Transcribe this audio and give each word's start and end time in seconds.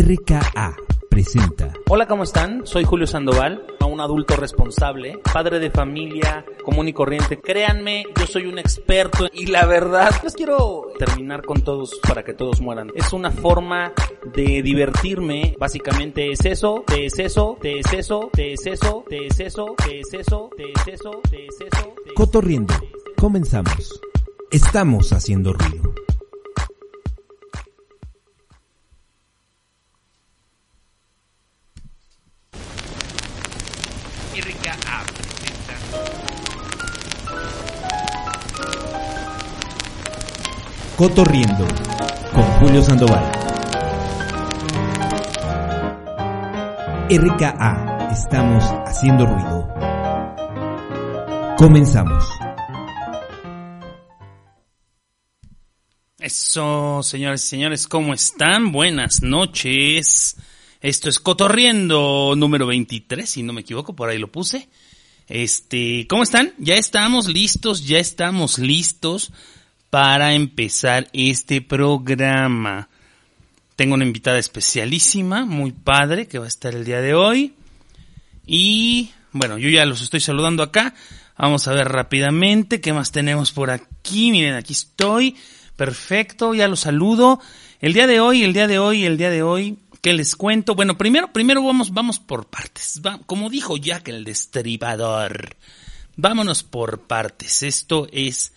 RKA 0.00 0.76
presenta. 1.10 1.74
Hola, 1.90 2.06
¿cómo 2.06 2.22
están? 2.22 2.66
Soy 2.66 2.84
Julio 2.84 3.06
Sandoval, 3.06 3.66
un 3.84 4.00
adulto 4.00 4.34
responsable, 4.34 5.18
padre 5.32 5.58
de 5.58 5.70
familia, 5.70 6.42
común 6.64 6.88
y 6.88 6.94
corriente. 6.94 7.38
Créanme, 7.38 8.04
yo 8.18 8.26
soy 8.26 8.46
un 8.46 8.58
experto 8.58 9.26
y 9.30 9.46
la 9.46 9.66
verdad, 9.66 10.10
les 10.22 10.34
quiero 10.34 10.86
terminar 10.98 11.42
con 11.42 11.60
todos 11.62 12.00
para 12.08 12.22
que 12.22 12.32
todos 12.32 12.62
mueran. 12.62 12.90
Es 12.94 13.12
una 13.12 13.30
forma 13.30 13.92
de 14.34 14.62
divertirme, 14.62 15.54
básicamente 15.58 16.30
es 16.30 16.46
eso, 16.46 16.82
te 16.86 17.04
es 17.04 17.18
eso, 17.18 17.58
te 17.60 17.80
es 17.80 17.92
eso, 17.92 18.30
te 18.32 18.54
es 18.54 18.66
eso, 18.66 19.04
te 19.06 19.26
es 19.26 19.38
eso, 19.38 19.76
te 19.76 20.00
es 20.00 20.14
eso, 20.14 20.50
te 20.56 20.72
es 20.72 20.88
eso, 20.88 21.20
te 21.28 21.46
es 21.46 21.56
eso. 21.60 21.94
Cotorriendo. 22.14 22.72
Comenzamos. 23.18 24.00
Estamos 24.50 25.12
haciendo 25.12 25.52
ruido. 25.52 25.92
Cotorriendo 41.00 41.66
con 42.30 42.42
Julio 42.58 42.82
Sandoval. 42.82 43.24
RKA, 47.08 48.10
estamos 48.12 48.62
haciendo 48.84 49.24
ruido. 49.24 49.66
Comenzamos. 51.56 52.22
Eso, 56.18 57.02
señores 57.02 57.46
y 57.46 57.48
señores, 57.48 57.88
¿cómo 57.88 58.12
están? 58.12 58.70
Buenas 58.70 59.22
noches. 59.22 60.36
Esto 60.82 61.08
es 61.08 61.18
Cotorriendo 61.18 62.34
número 62.36 62.66
23, 62.66 63.26
si 63.26 63.42
no 63.42 63.54
me 63.54 63.62
equivoco, 63.62 63.96
por 63.96 64.10
ahí 64.10 64.18
lo 64.18 64.30
puse. 64.30 64.68
Este, 65.28 66.06
¿cómo 66.06 66.24
están? 66.24 66.52
Ya 66.58 66.74
estamos 66.74 67.26
listos, 67.26 67.86
ya 67.86 67.98
estamos 67.98 68.58
listos 68.58 69.32
para 69.90 70.34
empezar 70.34 71.08
este 71.12 71.60
programa. 71.60 72.88
Tengo 73.74 73.94
una 73.94 74.04
invitada 74.04 74.38
especialísima, 74.38 75.44
muy 75.44 75.72
padre, 75.72 76.28
que 76.28 76.38
va 76.38 76.44
a 76.44 76.48
estar 76.48 76.74
el 76.74 76.84
día 76.84 77.00
de 77.00 77.14
hoy. 77.14 77.54
Y 78.46 79.10
bueno, 79.32 79.58
yo 79.58 79.68
ya 79.68 79.84
los 79.84 80.00
estoy 80.00 80.20
saludando 80.20 80.62
acá. 80.62 80.94
Vamos 81.36 81.66
a 81.66 81.72
ver 81.72 81.88
rápidamente 81.88 82.80
qué 82.80 82.92
más 82.92 83.10
tenemos 83.10 83.52
por 83.52 83.70
aquí. 83.70 84.30
Miren, 84.30 84.54
aquí 84.54 84.74
estoy. 84.74 85.36
Perfecto, 85.76 86.54
ya 86.54 86.68
los 86.68 86.80
saludo. 86.80 87.40
El 87.80 87.94
día 87.94 88.06
de 88.06 88.20
hoy, 88.20 88.44
el 88.44 88.52
día 88.52 88.66
de 88.66 88.78
hoy, 88.78 89.04
el 89.06 89.16
día 89.16 89.30
de 89.30 89.42
hoy, 89.42 89.78
¿qué 90.02 90.12
les 90.12 90.36
cuento? 90.36 90.74
Bueno, 90.74 90.98
primero, 90.98 91.32
primero 91.32 91.64
vamos, 91.64 91.92
vamos 91.92 92.18
por 92.18 92.46
partes. 92.46 93.00
como 93.26 93.48
dijo 93.48 93.78
Jack 93.78 94.08
el 94.08 94.24
destribador, 94.24 95.56
vámonos 96.16 96.62
por 96.62 97.00
partes. 97.00 97.62
Esto 97.62 98.06
es 98.12 98.52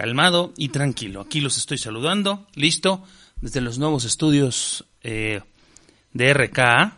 calmado 0.00 0.54
y 0.56 0.70
tranquilo. 0.70 1.20
Aquí 1.20 1.42
los 1.42 1.58
estoy 1.58 1.76
saludando, 1.76 2.46
listo, 2.54 3.04
desde 3.42 3.60
los 3.60 3.78
nuevos 3.78 4.06
estudios 4.06 4.86
eh, 5.02 5.42
de 6.14 6.32
RKA, 6.32 6.96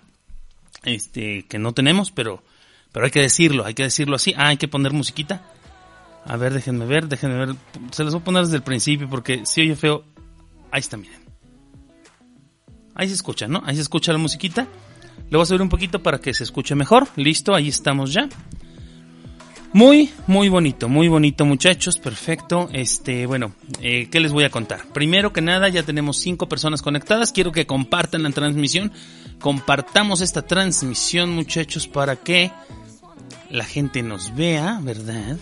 este, 0.85 1.45
que 1.49 1.59
no 1.59 1.73
tenemos, 1.73 2.13
pero, 2.13 2.45
pero 2.93 3.07
hay 3.07 3.11
que 3.11 3.21
decirlo, 3.21 3.65
hay 3.65 3.75
que 3.75 3.83
decirlo 3.83 4.15
así. 4.15 4.35
Ah, 4.37 4.51
hay 4.51 4.57
que 4.57 4.69
poner 4.69 4.93
musiquita. 4.93 5.43
A 6.25 6.37
ver, 6.37 6.55
déjenme 6.55 6.87
ver, 6.87 7.09
déjenme 7.09 7.45
ver. 7.45 7.57
Se 7.91 8.05
los 8.05 8.15
voy 8.15 8.21
a 8.21 8.25
poner 8.25 8.45
desde 8.45 8.59
el 8.59 8.63
principio 8.63 9.11
porque 9.11 9.47
si 9.47 9.63
oye 9.63 9.75
feo. 9.75 10.05
Ahí 10.71 10.79
está, 10.79 10.97
miren. 10.97 11.23
Ahí 12.95 13.09
se 13.09 13.15
escucha, 13.15 13.49
¿no? 13.49 13.65
Ahí 13.67 13.75
se 13.75 13.83
escucha 13.83 14.13
la 14.13 14.19
musiquita. 14.19 14.69
Le 15.29 15.37
voy 15.37 15.43
a 15.43 15.47
subir 15.47 15.63
un 15.63 15.69
poquito 15.69 16.01
para 16.05 16.21
que 16.21 16.33
se 16.35 16.45
escuche 16.45 16.77
mejor. 16.77 17.09
Listo, 17.17 17.53
ahí 17.53 17.67
estamos 17.67 18.13
ya. 18.13 18.29
Muy, 19.75 20.11
muy 20.27 20.51
bonito, 20.51 20.91
muy 20.91 21.09
bonito 21.09 21.47
muchachos, 21.47 21.99
perfecto. 21.99 22.69
Este, 22.75 23.25
bueno, 23.25 23.55
eh, 23.81 24.09
¿qué 24.11 24.21
les 24.21 24.31
voy 24.31 24.45
a 24.45 24.51
contar? 24.51 24.85
Primero 24.93 25.33
que 25.33 25.41
nada, 25.41 25.71
ya 25.71 25.83
tenemos 25.83 26.19
cinco 26.19 26.47
personas 26.47 26.83
conectadas. 26.83 27.33
Quiero 27.33 27.53
que 27.53 27.67
compartan 27.67 28.23
la 28.23 28.31
transmisión. 28.31 28.93
Compartamos 29.41 30.21
esta 30.21 30.43
transmisión 30.43 31.31
muchachos 31.31 31.89
para 31.89 32.17
que 32.17 32.51
la 33.49 33.65
gente 33.65 34.03
nos 34.03 34.35
vea, 34.35 34.79
¿verdad? 34.83 35.39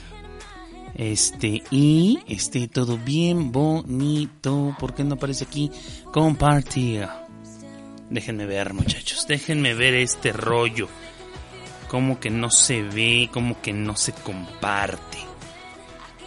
Este, 0.95 1.65
y 1.73 2.21
esté 2.29 2.69
todo 2.69 2.99
bien 2.99 3.51
bonito. 3.51 4.77
¿Por 4.79 4.95
qué 4.95 5.03
no 5.03 5.15
aparece 5.15 5.45
aquí? 5.45 5.73
Compartir. 6.13 7.09
Déjenme 8.11 8.47
ver 8.47 8.75
muchachos, 8.75 9.27
déjenme 9.27 9.75
ver 9.75 9.95
este 9.95 10.33
rollo 10.33 10.89
como 11.91 12.21
que 12.21 12.31
no 12.31 12.51
se 12.51 12.83
ve, 12.83 13.29
como 13.33 13.61
que 13.61 13.73
no 13.73 13.97
se 13.97 14.13
comparte. 14.13 15.19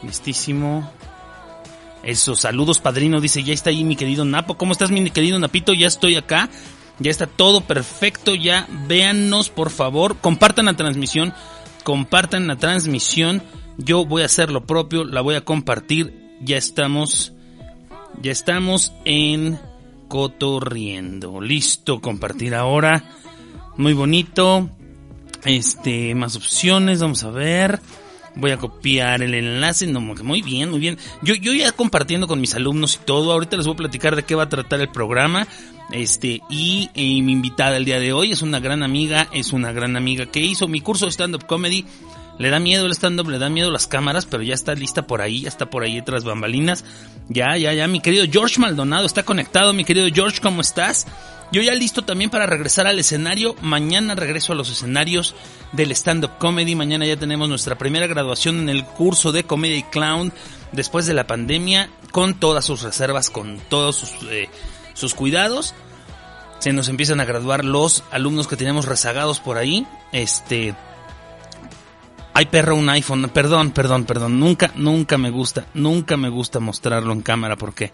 Listísimo. 0.03 0.91
Eso, 2.03 2.35
saludos 2.35 2.79
padrino, 2.79 3.21
dice, 3.21 3.43
ya 3.43 3.53
está 3.53 3.69
ahí 3.69 3.85
mi 3.85 3.95
querido 3.95 4.25
Napo. 4.25 4.57
¿Cómo 4.57 4.73
estás 4.73 4.91
mi 4.91 5.09
querido 5.09 5.39
Napito? 5.39 5.73
Ya 5.73 5.87
estoy 5.87 6.17
acá. 6.17 6.49
Ya 6.99 7.09
está 7.09 7.27
todo 7.27 7.61
perfecto, 7.61 8.35
ya 8.35 8.67
véannos 8.87 9.49
por 9.49 9.71
favor, 9.71 10.17
compartan 10.17 10.65
la 10.65 10.75
transmisión, 10.75 11.33
compartan 11.83 12.45
la 12.45 12.57
transmisión. 12.57 13.41
Yo 13.77 14.05
voy 14.05 14.21
a 14.21 14.25
hacer 14.25 14.51
lo 14.51 14.65
propio, 14.65 15.05
la 15.05 15.21
voy 15.21 15.35
a 15.35 15.45
compartir. 15.45 16.37
Ya 16.41 16.57
estamos, 16.57 17.31
ya 18.21 18.33
estamos 18.33 18.91
en 19.05 19.59
cotorriendo. 20.09 21.39
Listo, 21.39 22.01
compartir 22.01 22.53
ahora. 22.53 23.03
Muy 23.77 23.93
bonito. 23.93 24.69
Este, 25.45 26.15
más 26.15 26.35
opciones, 26.35 27.01
vamos 27.01 27.23
a 27.23 27.29
ver. 27.29 27.79
Voy 28.35 28.51
a 28.51 28.57
copiar 28.57 29.21
el 29.21 29.33
enlace. 29.33 29.85
No, 29.87 30.01
muy 30.01 30.41
bien, 30.41 30.71
muy 30.71 30.79
bien. 30.79 30.97
Yo, 31.21 31.35
yo 31.35 31.53
ya 31.53 31.71
compartiendo 31.71 32.27
con 32.27 32.41
mis 32.41 32.55
alumnos 32.55 32.95
y 32.95 33.05
todo. 33.05 33.31
Ahorita 33.31 33.57
les 33.57 33.65
voy 33.65 33.75
a 33.75 33.77
platicar 33.77 34.15
de 34.15 34.23
qué 34.23 34.35
va 34.35 34.43
a 34.43 34.49
tratar 34.49 34.81
el 34.81 34.89
programa. 34.89 35.47
Este, 35.91 36.41
y, 36.49 36.89
y 36.95 37.21
mi 37.21 37.33
invitada 37.33 37.77
el 37.77 37.85
día 37.85 37.99
de 37.99 38.13
hoy 38.13 38.31
es 38.31 38.41
una 38.41 38.59
gran 38.59 38.81
amiga, 38.81 39.27
es 39.31 39.53
una 39.53 39.71
gran 39.71 39.95
amiga 39.95 40.25
que 40.25 40.39
hizo 40.39 40.67
mi 40.67 40.81
curso 40.81 41.05
de 41.05 41.11
stand-up 41.11 41.45
comedy. 41.45 41.85
Le 42.39 42.49
da 42.49 42.59
miedo 42.59 42.87
el 42.87 42.93
stand-up, 42.93 43.29
le 43.29 43.37
da 43.37 43.49
miedo 43.49 43.69
las 43.69 43.85
cámaras, 43.85 44.25
pero 44.25 44.41
ya 44.41 44.55
está 44.55 44.73
lista 44.73 45.05
por 45.05 45.21
ahí, 45.21 45.41
ya 45.41 45.49
está 45.49 45.69
por 45.69 45.83
ahí 45.83 46.01
tras 46.01 46.23
bambalinas. 46.23 46.83
Ya, 47.29 47.55
ya, 47.57 47.73
ya, 47.73 47.87
mi 47.87 48.01
querido 48.01 48.25
George 48.31 48.59
Maldonado 48.59 49.05
está 49.05 49.23
conectado. 49.23 49.73
Mi 49.73 49.85
querido 49.85 50.07
George, 50.11 50.41
¿cómo 50.41 50.61
estás? 50.61 51.05
Yo 51.53 51.61
ya 51.61 51.75
listo 51.75 52.01
también 52.01 52.31
para 52.31 52.47
regresar 52.47 52.87
al 52.87 52.97
escenario. 52.97 53.55
Mañana 53.61 54.15
regreso 54.15 54.53
a 54.53 54.55
los 54.55 54.71
escenarios 54.71 55.35
del 55.71 55.91
stand-up 55.91 56.39
comedy. 56.39 56.73
Mañana 56.73 57.05
ya 57.05 57.15
tenemos 57.15 57.47
nuestra 57.47 57.77
primera 57.77 58.07
graduación 58.07 58.57
en 58.61 58.69
el 58.69 58.83
curso 58.83 59.31
de 59.31 59.43
Comedy 59.43 59.83
Clown 59.83 60.33
después 60.71 61.05
de 61.05 61.13
la 61.13 61.27
pandemia, 61.27 61.91
con 62.11 62.39
todas 62.39 62.65
sus 62.65 62.81
reservas, 62.81 63.29
con 63.29 63.59
todos 63.69 63.97
sus, 63.97 64.09
eh, 64.31 64.49
sus 64.95 65.13
cuidados. 65.13 65.75
Se 66.57 66.73
nos 66.73 66.89
empiezan 66.89 67.19
a 67.19 67.25
graduar 67.25 67.63
los 67.63 68.03
alumnos 68.09 68.47
que 68.47 68.57
tenemos 68.57 68.85
rezagados 68.85 69.39
por 69.39 69.59
ahí. 69.59 69.85
Este. 70.11 70.73
Hay 72.33 72.47
perro 72.47 72.75
un 72.75 72.89
iPhone. 72.89 73.29
Perdón, 73.31 73.69
perdón, 73.69 74.05
perdón. 74.05 74.39
Nunca, 74.39 74.71
nunca 74.73 75.19
me 75.19 75.29
gusta, 75.29 75.67
nunca 75.75 76.17
me 76.17 76.29
gusta 76.29 76.59
mostrarlo 76.59 77.13
en 77.13 77.21
cámara 77.21 77.57
porque 77.57 77.91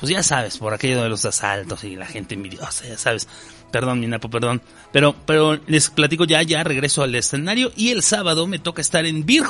pues 0.00 0.10
ya 0.10 0.22
sabes, 0.22 0.58
por 0.58 0.72
aquello 0.74 1.02
de 1.02 1.08
los 1.08 1.24
asaltos 1.24 1.82
y 1.84 1.96
la 1.96 2.06
gente 2.06 2.34
envidiosa, 2.34 2.86
ya 2.86 2.98
sabes. 2.98 3.28
Perdón, 3.70 4.00
mi 4.00 4.06
Napo, 4.06 4.30
perdón. 4.30 4.62
Pero, 4.92 5.14
pero 5.26 5.60
les 5.66 5.90
platico 5.90 6.24
ya, 6.24 6.42
ya 6.42 6.64
regreso 6.64 7.02
al 7.02 7.14
escenario 7.14 7.72
y 7.76 7.90
el 7.90 8.02
sábado 8.02 8.46
me 8.46 8.58
toca 8.58 8.80
estar 8.80 9.04
en 9.04 9.26
Beer 9.26 9.44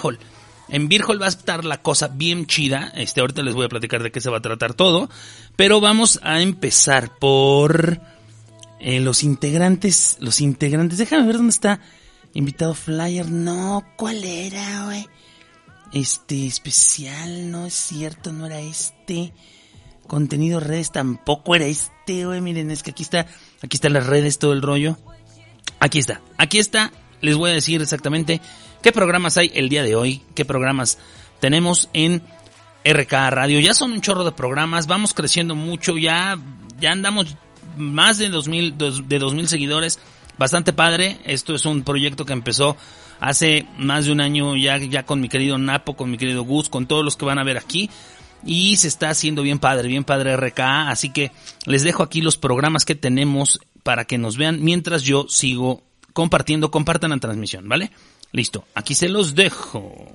En 0.68 0.88
Beer 0.88 1.02
va 1.20 1.26
a 1.26 1.28
estar 1.28 1.64
la 1.64 1.82
cosa 1.82 2.08
bien 2.08 2.46
chida. 2.46 2.92
Este, 2.96 3.20
ahorita 3.20 3.42
les 3.42 3.54
voy 3.54 3.66
a 3.66 3.68
platicar 3.68 4.02
de 4.02 4.10
qué 4.10 4.20
se 4.20 4.30
va 4.30 4.38
a 4.38 4.42
tratar 4.42 4.74
todo. 4.74 5.08
Pero 5.54 5.80
vamos 5.80 6.18
a 6.22 6.40
empezar 6.40 7.16
por 7.18 8.00
eh, 8.80 9.00
los 9.00 9.22
integrantes, 9.22 10.16
los 10.18 10.40
integrantes. 10.40 10.98
Déjame 10.98 11.26
ver 11.26 11.36
dónde 11.36 11.50
está. 11.50 11.80
Invitado 12.34 12.74
flyer, 12.74 13.30
no, 13.30 13.84
¿cuál 13.96 14.24
era, 14.24 14.84
güey? 14.86 15.06
Este, 15.92 16.46
especial, 16.46 17.50
no 17.50 17.66
es 17.66 17.74
cierto, 17.74 18.32
no 18.32 18.46
era 18.46 18.60
este. 18.60 19.32
Contenido 20.08 20.58
redes 20.58 20.90
tampoco 20.90 21.54
era 21.54 21.66
este, 21.66 22.24
güey. 22.24 22.40
Miren, 22.40 22.70
es 22.70 22.82
que 22.82 22.90
aquí 22.90 23.02
está, 23.02 23.26
aquí 23.62 23.76
están 23.76 23.92
las 23.92 24.06
redes, 24.06 24.38
todo 24.38 24.54
el 24.54 24.62
rollo. 24.62 24.96
Aquí 25.78 25.98
está, 25.98 26.22
aquí 26.38 26.58
está. 26.58 26.90
Les 27.20 27.36
voy 27.36 27.50
a 27.50 27.54
decir 27.54 27.80
exactamente 27.82 28.40
qué 28.82 28.90
programas 28.90 29.36
hay 29.36 29.52
el 29.54 29.68
día 29.68 29.82
de 29.82 29.94
hoy, 29.94 30.22
qué 30.34 30.44
programas 30.44 30.98
tenemos 31.40 31.90
en 31.92 32.22
RK 32.84 33.12
Radio. 33.30 33.60
Ya 33.60 33.74
son 33.74 33.92
un 33.92 34.00
chorro 34.00 34.24
de 34.24 34.32
programas, 34.32 34.86
vamos 34.86 35.12
creciendo 35.12 35.54
mucho, 35.54 35.98
ya, 35.98 36.38
ya 36.80 36.92
andamos 36.92 37.36
más 37.76 38.16
de 38.16 38.30
2000, 38.30 38.78
de 38.78 39.18
2000 39.18 39.46
seguidores. 39.46 40.00
Bastante 40.38 40.72
padre. 40.72 41.18
Esto 41.24 41.54
es 41.54 41.66
un 41.66 41.82
proyecto 41.82 42.24
que 42.24 42.32
empezó 42.32 42.76
hace 43.20 43.66
más 43.76 44.06
de 44.06 44.12
un 44.12 44.20
año 44.20 44.56
ya, 44.56 44.78
ya 44.78 45.04
con 45.04 45.20
mi 45.20 45.28
querido 45.28 45.58
Napo, 45.58 45.96
con 45.96 46.10
mi 46.10 46.16
querido 46.16 46.44
Gus, 46.44 46.68
con 46.68 46.86
todos 46.86 47.04
los 47.04 47.16
que 47.16 47.26
van 47.26 47.38
a 47.38 47.44
ver 47.44 47.58
aquí 47.58 47.90
y 48.44 48.76
se 48.76 48.88
está 48.88 49.10
haciendo 49.10 49.42
bien 49.42 49.58
padre, 49.58 49.88
bien 49.88 50.04
padre 50.04 50.36
RKA, 50.36 50.90
así 50.90 51.10
que 51.10 51.32
les 51.66 51.82
dejo 51.82 52.02
aquí 52.02 52.20
los 52.20 52.36
programas 52.36 52.84
que 52.84 52.94
tenemos 52.94 53.60
para 53.82 54.04
que 54.04 54.18
nos 54.18 54.36
vean 54.36 54.62
mientras 54.62 55.02
yo 55.02 55.26
sigo 55.28 55.82
compartiendo, 56.12 56.70
compartan 56.70 57.10
la 57.10 57.18
transmisión, 57.18 57.68
¿vale? 57.68 57.90
Listo, 58.32 58.64
aquí 58.74 58.94
se 58.94 59.08
los 59.08 59.34
dejo. 59.34 60.06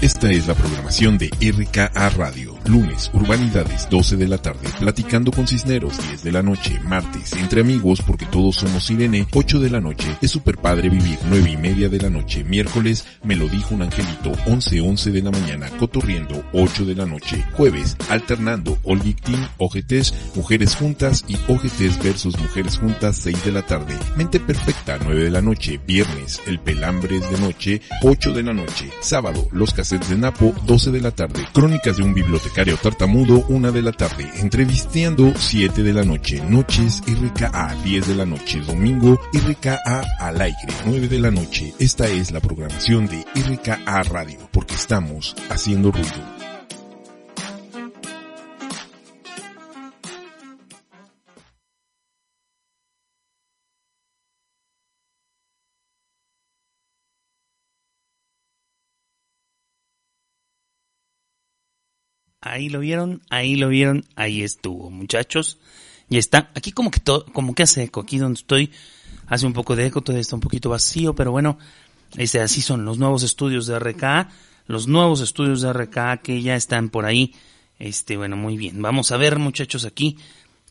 Esta 0.00 0.30
es 0.30 0.46
la 0.46 0.54
programación 0.54 1.18
de 1.18 1.30
RKA 1.40 2.10
Radio. 2.10 2.55
Lunes, 2.68 3.10
Urbanidades, 3.14 3.88
12 3.90 4.16
de 4.16 4.28
la 4.28 4.38
tarde. 4.38 4.68
Platicando 4.80 5.30
con 5.30 5.46
Cisneros, 5.46 5.96
10 6.08 6.24
de 6.24 6.32
la 6.32 6.42
noche. 6.42 6.80
Martes, 6.84 7.32
Entre 7.34 7.60
Amigos, 7.60 8.02
porque 8.02 8.26
todos 8.26 8.56
somos 8.56 8.84
Sirene, 8.84 9.26
8 9.32 9.60
de 9.60 9.70
la 9.70 9.80
noche. 9.80 10.08
Es 10.20 10.32
super 10.32 10.56
padre 10.58 10.88
vivir, 10.88 11.18
9 11.28 11.50
y 11.50 11.56
media 11.56 11.88
de 11.88 12.00
la 12.00 12.10
noche. 12.10 12.42
Miércoles, 12.44 13.04
Me 13.22 13.36
lo 13.36 13.48
dijo 13.48 13.74
un 13.74 13.82
angelito, 13.82 14.32
11, 14.46 14.80
11 14.80 15.10
de 15.12 15.22
la 15.22 15.30
mañana. 15.30 15.68
Cotorriendo, 15.78 16.44
8 16.52 16.84
de 16.84 16.94
la 16.94 17.06
noche. 17.06 17.44
Jueves, 17.52 17.96
Alternando, 18.08 18.78
All 18.84 19.00
Victim, 19.00 19.38
OGTs, 19.58 20.14
Mujeres 20.34 20.74
Juntas 20.74 21.24
y 21.28 21.36
OGTs 21.48 22.02
versus 22.02 22.38
Mujeres 22.38 22.78
Juntas, 22.78 23.16
6 23.18 23.44
de 23.44 23.52
la 23.52 23.62
tarde. 23.62 23.96
Mente 24.16 24.40
Perfecta, 24.40 24.98
9 25.02 25.24
de 25.24 25.30
la 25.30 25.40
noche. 25.40 25.80
Viernes, 25.86 26.40
El 26.46 26.58
Pelambres 26.58 27.30
de 27.30 27.38
noche, 27.38 27.80
8 28.02 28.32
de 28.32 28.42
la 28.42 28.52
noche. 28.52 28.90
Sábado, 29.00 29.48
Los 29.52 29.74
de 29.76 30.16
Napo, 30.16 30.54
12 30.66 30.90
de 30.90 31.00
la 31.00 31.10
tarde. 31.10 31.46
Crónicas 31.52 31.96
de 31.98 32.02
un 32.02 32.14
bibliotecario 32.14 32.55
tartamudo, 32.64 33.44
1 33.48 33.70
de 33.72 33.82
la 33.82 33.92
tarde. 33.92 34.30
Entrevisteando, 34.36 35.34
7 35.36 35.82
de 35.82 35.92
la 35.92 36.04
noche. 36.04 36.42
Noches, 36.48 37.02
RKA, 37.06 37.76
10 37.84 38.08
de 38.08 38.14
la 38.14 38.24
noche. 38.24 38.60
Domingo, 38.60 39.20
RKA 39.32 40.02
al 40.18 40.40
aire, 40.40 40.72
9 40.86 41.08
de 41.08 41.18
la 41.18 41.30
noche. 41.30 41.74
Esta 41.78 42.08
es 42.08 42.32
la 42.32 42.40
programación 42.40 43.06
de 43.06 43.24
RKA 43.34 44.02
Radio, 44.04 44.38
porque 44.52 44.74
estamos 44.74 45.36
haciendo 45.50 45.92
ruido. 45.92 46.35
Ahí 62.56 62.70
lo 62.70 62.80
vieron, 62.80 63.20
ahí 63.28 63.54
lo 63.54 63.68
vieron, 63.68 64.06
ahí 64.16 64.40
estuvo, 64.40 64.90
muchachos. 64.90 65.58
Y 66.08 66.16
está, 66.16 66.50
aquí 66.54 66.72
como 66.72 66.90
que 66.90 67.00
todo, 67.00 67.26
como 67.26 67.54
que 67.54 67.64
hace 67.64 67.82
eco, 67.82 68.00
aquí 68.00 68.16
donde 68.16 68.38
estoy, 68.38 68.70
hace 69.26 69.44
un 69.44 69.52
poco 69.52 69.76
de 69.76 69.84
eco, 69.84 70.00
todo 70.00 70.16
está 70.16 70.36
un 70.36 70.40
poquito 70.40 70.70
vacío, 70.70 71.14
pero 71.14 71.32
bueno, 71.32 71.58
este, 72.16 72.40
así 72.40 72.62
son 72.62 72.86
los 72.86 72.96
nuevos 72.96 73.24
estudios 73.24 73.66
de 73.66 73.78
RK, 73.78 74.30
los 74.68 74.88
nuevos 74.88 75.20
estudios 75.20 75.60
de 75.60 75.70
RK 75.70 76.22
que 76.22 76.40
ya 76.40 76.56
están 76.56 76.88
por 76.88 77.04
ahí. 77.04 77.34
Este, 77.78 78.16
bueno, 78.16 78.38
muy 78.38 78.56
bien. 78.56 78.80
Vamos 78.80 79.12
a 79.12 79.18
ver, 79.18 79.38
muchachos, 79.38 79.84
aquí 79.84 80.16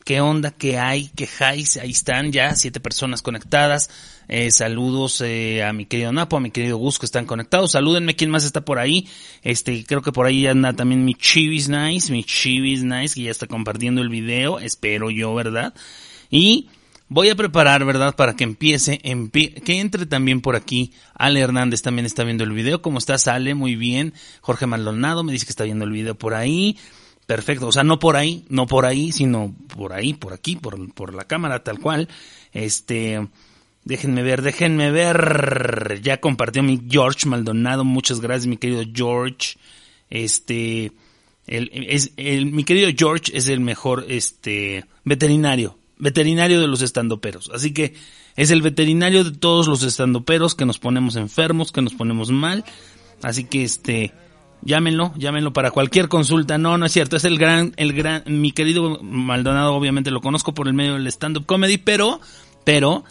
qué 0.06 0.20
onda, 0.20 0.52
qué 0.52 0.78
hay, 0.78 1.10
qué 1.16 1.28
hay. 1.40 1.64
Ahí 1.82 1.90
están 1.90 2.30
ya 2.30 2.54
siete 2.54 2.78
personas 2.78 3.22
conectadas. 3.22 3.90
Eh, 4.28 4.52
saludos 4.52 5.20
eh, 5.20 5.64
a 5.64 5.72
mi 5.72 5.84
querido 5.84 6.12
Napo, 6.12 6.36
a 6.36 6.40
mi 6.40 6.52
querido 6.52 6.76
Gus 6.78 7.00
que 7.00 7.06
están 7.06 7.26
conectados. 7.26 7.72
Salúdenme 7.72 8.14
quién 8.14 8.30
más 8.30 8.44
está 8.44 8.64
por 8.64 8.78
ahí. 8.78 9.08
Este, 9.42 9.84
creo 9.84 10.02
que 10.02 10.12
por 10.12 10.26
ahí 10.26 10.46
anda 10.46 10.72
también 10.74 11.04
mi 11.04 11.14
Chivis 11.14 11.68
Nice, 11.68 12.12
mi 12.12 12.22
Chivis 12.22 12.84
Nice 12.84 13.16
que 13.16 13.22
ya 13.22 13.32
está 13.32 13.48
compartiendo 13.48 14.00
el 14.00 14.08
video. 14.08 14.60
Espero 14.60 15.10
yo, 15.10 15.34
¿verdad? 15.34 15.74
Y 16.30 16.68
voy 17.08 17.30
a 17.30 17.34
preparar, 17.34 17.84
¿verdad? 17.84 18.14
Para 18.14 18.36
que 18.36 18.44
empiece, 18.44 18.98
que 18.98 19.80
entre 19.80 20.06
también 20.06 20.40
por 20.40 20.54
aquí. 20.54 20.92
Ale 21.14 21.40
Hernández 21.40 21.82
también 21.82 22.06
está 22.06 22.22
viendo 22.22 22.44
el 22.44 22.52
video. 22.52 22.80
¿Cómo 22.80 22.98
estás, 22.98 23.26
Ale? 23.26 23.56
Muy 23.56 23.74
bien. 23.74 24.14
Jorge 24.40 24.66
Maldonado 24.66 25.24
me 25.24 25.32
dice 25.32 25.46
que 25.46 25.50
está 25.50 25.64
viendo 25.64 25.84
el 25.84 25.90
video 25.90 26.14
por 26.14 26.34
ahí. 26.34 26.78
Perfecto, 27.26 27.66
o 27.66 27.72
sea, 27.72 27.82
no 27.82 27.98
por 27.98 28.16
ahí, 28.16 28.44
no 28.48 28.66
por 28.66 28.86
ahí, 28.86 29.10
sino 29.10 29.52
por 29.74 29.92
ahí, 29.92 30.14
por 30.14 30.32
aquí, 30.32 30.54
por, 30.54 30.92
por 30.94 31.12
la 31.12 31.24
cámara 31.24 31.64
tal 31.64 31.80
cual. 31.80 32.08
Este, 32.52 33.26
déjenme 33.84 34.22
ver, 34.22 34.42
déjenme 34.42 34.92
ver. 34.92 36.00
Ya 36.02 36.20
compartió 36.20 36.62
mi 36.62 36.80
George 36.88 37.28
Maldonado, 37.28 37.84
muchas 37.84 38.20
gracias 38.20 38.46
mi 38.46 38.58
querido 38.58 38.84
George. 38.94 39.58
Este, 40.08 40.92
el, 41.48 41.70
es, 41.72 42.12
el, 42.16 42.46
mi 42.46 42.62
querido 42.62 42.90
George 42.96 43.36
es 43.36 43.48
el 43.48 43.58
mejor, 43.58 44.06
este, 44.08 44.84
veterinario, 45.04 45.78
veterinario 45.98 46.60
de 46.60 46.68
los 46.68 46.80
estandoperos. 46.80 47.50
Así 47.52 47.72
que 47.72 47.94
es 48.36 48.52
el 48.52 48.62
veterinario 48.62 49.24
de 49.24 49.32
todos 49.32 49.66
los 49.66 49.82
estandoperos 49.82 50.54
que 50.54 50.64
nos 50.64 50.78
ponemos 50.78 51.16
enfermos, 51.16 51.72
que 51.72 51.82
nos 51.82 51.94
ponemos 51.94 52.30
mal. 52.30 52.64
Así 53.22 53.44
que 53.44 53.64
este, 53.64 54.12
Llámenlo, 54.62 55.12
llámenlo 55.16 55.52
para 55.52 55.70
cualquier 55.70 56.08
consulta. 56.08 56.58
No, 56.58 56.76
no 56.78 56.86
es 56.86 56.92
cierto. 56.92 57.16
Es 57.16 57.24
el 57.24 57.38
gran, 57.38 57.72
el 57.76 57.92
gran, 57.92 58.24
mi 58.26 58.52
querido 58.52 59.00
Maldonado, 59.02 59.74
obviamente 59.74 60.10
lo 60.10 60.20
conozco 60.20 60.54
por 60.54 60.66
el 60.66 60.74
medio 60.74 60.94
del 60.94 61.06
stand-up 61.06 61.46
comedy, 61.46 61.78
pero, 61.78 62.20
pero, 62.64 63.04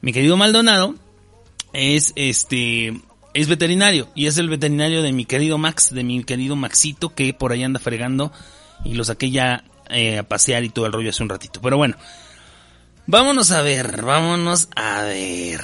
mi 0.00 0.12
querido 0.12 0.36
Maldonado 0.36 0.94
es 1.72 2.12
este, 2.16 3.00
es 3.34 3.48
veterinario 3.48 4.08
y 4.14 4.26
es 4.26 4.38
el 4.38 4.48
veterinario 4.48 5.02
de 5.02 5.12
mi 5.12 5.26
querido 5.26 5.58
Max, 5.58 5.92
de 5.92 6.04
mi 6.04 6.24
querido 6.24 6.56
Maxito 6.56 7.14
que 7.14 7.34
por 7.34 7.52
ahí 7.52 7.62
anda 7.62 7.78
fregando 7.78 8.32
y 8.84 8.94
lo 8.94 9.04
saqué 9.04 9.30
ya 9.30 9.64
eh, 9.90 10.18
a 10.18 10.22
pasear 10.22 10.64
y 10.64 10.70
todo 10.70 10.86
el 10.86 10.92
rollo 10.92 11.10
hace 11.10 11.22
un 11.22 11.28
ratito. 11.28 11.60
Pero 11.60 11.76
bueno, 11.76 11.96
vámonos 13.06 13.50
a 13.50 13.62
ver, 13.62 14.02
vámonos 14.02 14.68
a 14.74 15.02
ver, 15.02 15.60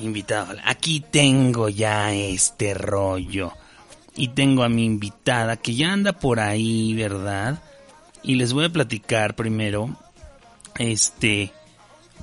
invitado. 0.00 0.56
Aquí 0.64 1.00
tengo 1.00 1.68
ya 1.68 2.12
este 2.14 2.74
rollo. 2.74 3.52
Y 4.16 4.28
tengo 4.28 4.62
a 4.62 4.68
mi 4.68 4.84
invitada 4.84 5.56
que 5.56 5.74
ya 5.74 5.92
anda 5.92 6.12
por 6.12 6.40
ahí, 6.40 6.94
¿verdad? 6.94 7.62
Y 8.22 8.36
les 8.36 8.52
voy 8.52 8.66
a 8.66 8.72
platicar 8.72 9.34
primero. 9.34 9.96
Este, 10.78 11.52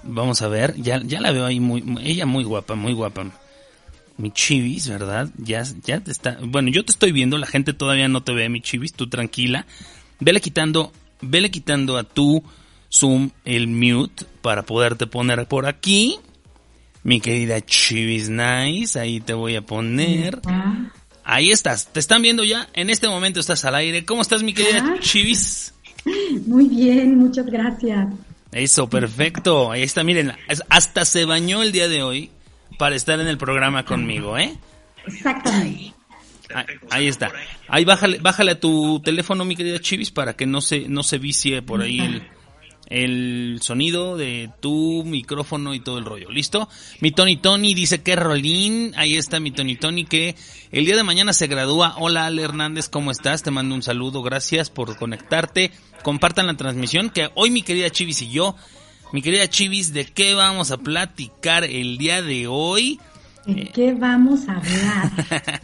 vamos 0.04 0.42
a 0.42 0.48
ver, 0.48 0.76
ya, 0.78 1.02
ya 1.04 1.22
la 1.22 1.32
veo 1.32 1.46
ahí 1.46 1.60
muy, 1.60 1.84
ella 2.02 2.26
muy 2.26 2.44
guapa, 2.44 2.76
muy 2.76 2.94
guapa. 2.94 3.30
Mi 4.18 4.32
chivis, 4.32 4.88
¿verdad? 4.88 5.30
Ya, 5.38 5.64
ya 5.84 6.00
te 6.00 6.12
está, 6.12 6.38
bueno, 6.42 6.70
yo 6.70 6.86
te 6.86 6.92
estoy 6.92 7.12
viendo, 7.12 7.38
la 7.38 7.48
gente 7.48 7.74
todavía 7.74 8.08
no 8.08 8.24
te 8.24 8.34
ve, 8.34 8.50
mi 8.50 8.62
chivis, 8.62 8.94
tú 8.94 9.08
tranquila. 9.08 9.66
Vele 10.20 10.42
quitando, 10.42 10.92
vele 11.22 11.50
quitando 11.50 11.98
a 11.98 12.04
tu 12.04 12.44
Zoom 12.92 13.32
el 13.46 13.68
mute 13.68 14.26
para 14.42 14.64
poderte 14.64 15.08
poner 15.08 15.48
por 15.48 15.66
aquí. 15.66 16.20
Mi 17.04 17.20
querida 17.20 17.62
Chivis 17.62 18.30
Nice, 18.30 19.00
ahí 19.00 19.22
te 19.22 19.34
voy 19.34 19.56
a 19.56 19.64
poner. 19.64 20.40
Ahí 21.24 21.52
estás, 21.52 21.88
te 21.88 22.00
están 22.00 22.22
viendo 22.22 22.44
ya, 22.44 22.68
en 22.74 22.90
este 22.90 23.08
momento 23.08 23.40
estás 23.40 23.64
al 23.66 23.76
aire. 23.76 24.06
¿Cómo 24.06 24.22
estás, 24.22 24.44
mi 24.44 24.54
querida 24.54 24.84
ah. 24.84 25.00
Chivis? 25.00 25.74
Muy 26.48 26.68
bien, 26.68 27.18
muchas 27.18 27.46
gracias. 27.46 28.08
Eso, 28.52 28.90
perfecto. 28.90 29.72
Ahí 29.72 29.84
está, 29.84 30.04
miren, 30.04 30.34
hasta 30.70 31.06
se 31.06 31.26
bañó 31.26 31.64
el 31.64 31.72
día 31.72 31.88
de 31.88 32.04
hoy 32.04 32.32
para 32.78 32.96
estar 32.96 33.20
en 33.20 33.28
el 33.28 33.38
programa 33.38 33.86
conmigo, 33.86 34.38
¿eh? 34.38 34.58
Exactamente. 35.06 35.94
Ahí, 36.90 37.08
está. 37.08 37.32
Ahí 37.68 37.86
bájale, 37.86 38.18
bájale 38.20 38.52
a 38.52 38.60
tu 38.60 39.00
teléfono, 39.00 39.46
mi 39.46 39.56
querida 39.56 39.80
Chivis, 39.80 40.12
para 40.12 40.34
que 40.34 40.46
no 40.46 40.60
se, 40.60 40.90
no 40.90 41.02
se 41.04 41.18
vicie 41.18 41.62
por 41.62 41.82
ahí 41.82 42.00
el, 42.00 42.24
el 42.92 43.60
sonido 43.62 44.18
de 44.18 44.52
tu 44.60 45.04
micrófono 45.06 45.74
y 45.74 45.80
todo 45.80 45.98
el 45.98 46.06
rollo. 46.06 46.30
¿Listo? 46.30 46.68
Mi 47.00 47.12
Tony 47.12 47.38
Tony 47.38 47.74
dice 47.74 48.04
que 48.04 48.18
Rolín, 48.18 48.92
ahí 48.98 49.16
está 49.16 49.40
mi 49.40 49.52
Tony 49.52 49.78
Tony 49.78 50.04
que 50.04 50.36
el 50.72 50.86
día 50.86 50.98
de 50.98 51.04
mañana 51.04 51.32
se 51.32 51.48
gradúa. 51.48 51.96
Hola 51.98 52.26
Ale 52.26 52.44
Hernández, 52.44 52.90
¿cómo 52.90 53.10
estás? 53.10 53.44
Te 53.44 53.52
mando 53.52 53.76
un 53.76 53.82
saludo, 53.82 54.22
gracias 54.22 54.70
por 54.70 54.98
conectarte. 54.98 55.72
Compartan 56.04 56.48
la 56.48 56.58
transmisión 56.58 57.10
que 57.10 57.30
hoy 57.36 57.50
mi 57.50 57.62
querida 57.62 57.90
Chivis 57.90 58.22
y 58.24 58.32
yo, 58.32 58.58
mi 59.14 59.22
querida 59.22 59.48
Chivis, 59.50 59.94
¿de 59.94 60.06
qué 60.06 60.34
vamos 60.36 60.72
a 60.72 60.78
platicar 60.78 61.64
el 61.64 61.98
día 61.98 62.22
de 62.22 62.48
hoy? 62.48 63.00
¿De 63.46 63.68
qué 63.68 63.94
vamos 63.94 64.50
a 64.50 64.58
hablar? 64.58 65.12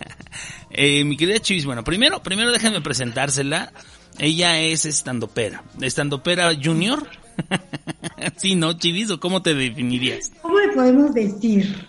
eh, 0.72 1.04
mi 1.04 1.18
querida 1.18 1.40
Chivis, 1.40 1.66
bueno, 1.66 1.84
primero, 1.84 2.24
primero 2.24 2.54
déjenme 2.54 2.80
presentársela. 2.80 3.74
Ella 4.20 4.60
es 4.60 4.86
estandopera. 4.86 5.64
¿Estandopera 5.82 6.52
junior? 6.62 7.08
sí, 8.38 8.56
¿no, 8.56 8.74
Chiviso? 8.74 9.20
¿Cómo 9.20 9.42
te 9.42 9.54
definirías? 9.54 10.32
¿Cómo 10.42 10.60
le 10.60 10.70
podemos 10.70 11.14
decir? 11.14 11.88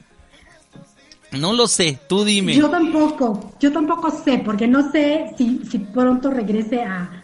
No 1.32 1.52
lo 1.52 1.66
sé, 1.66 1.99
tú 2.08 2.25
dime. 2.25 2.54
Yo 2.54 2.70
tampoco, 2.70 3.52
yo 3.61 3.73
tampoco 3.73 4.11
sé, 4.11 4.38
porque 4.38 4.66
no 4.66 4.90
sé 4.90 5.35
si, 5.37 5.61
si 5.70 5.78
pronto 5.78 6.30
regrese 6.30 6.82
a, 6.82 7.23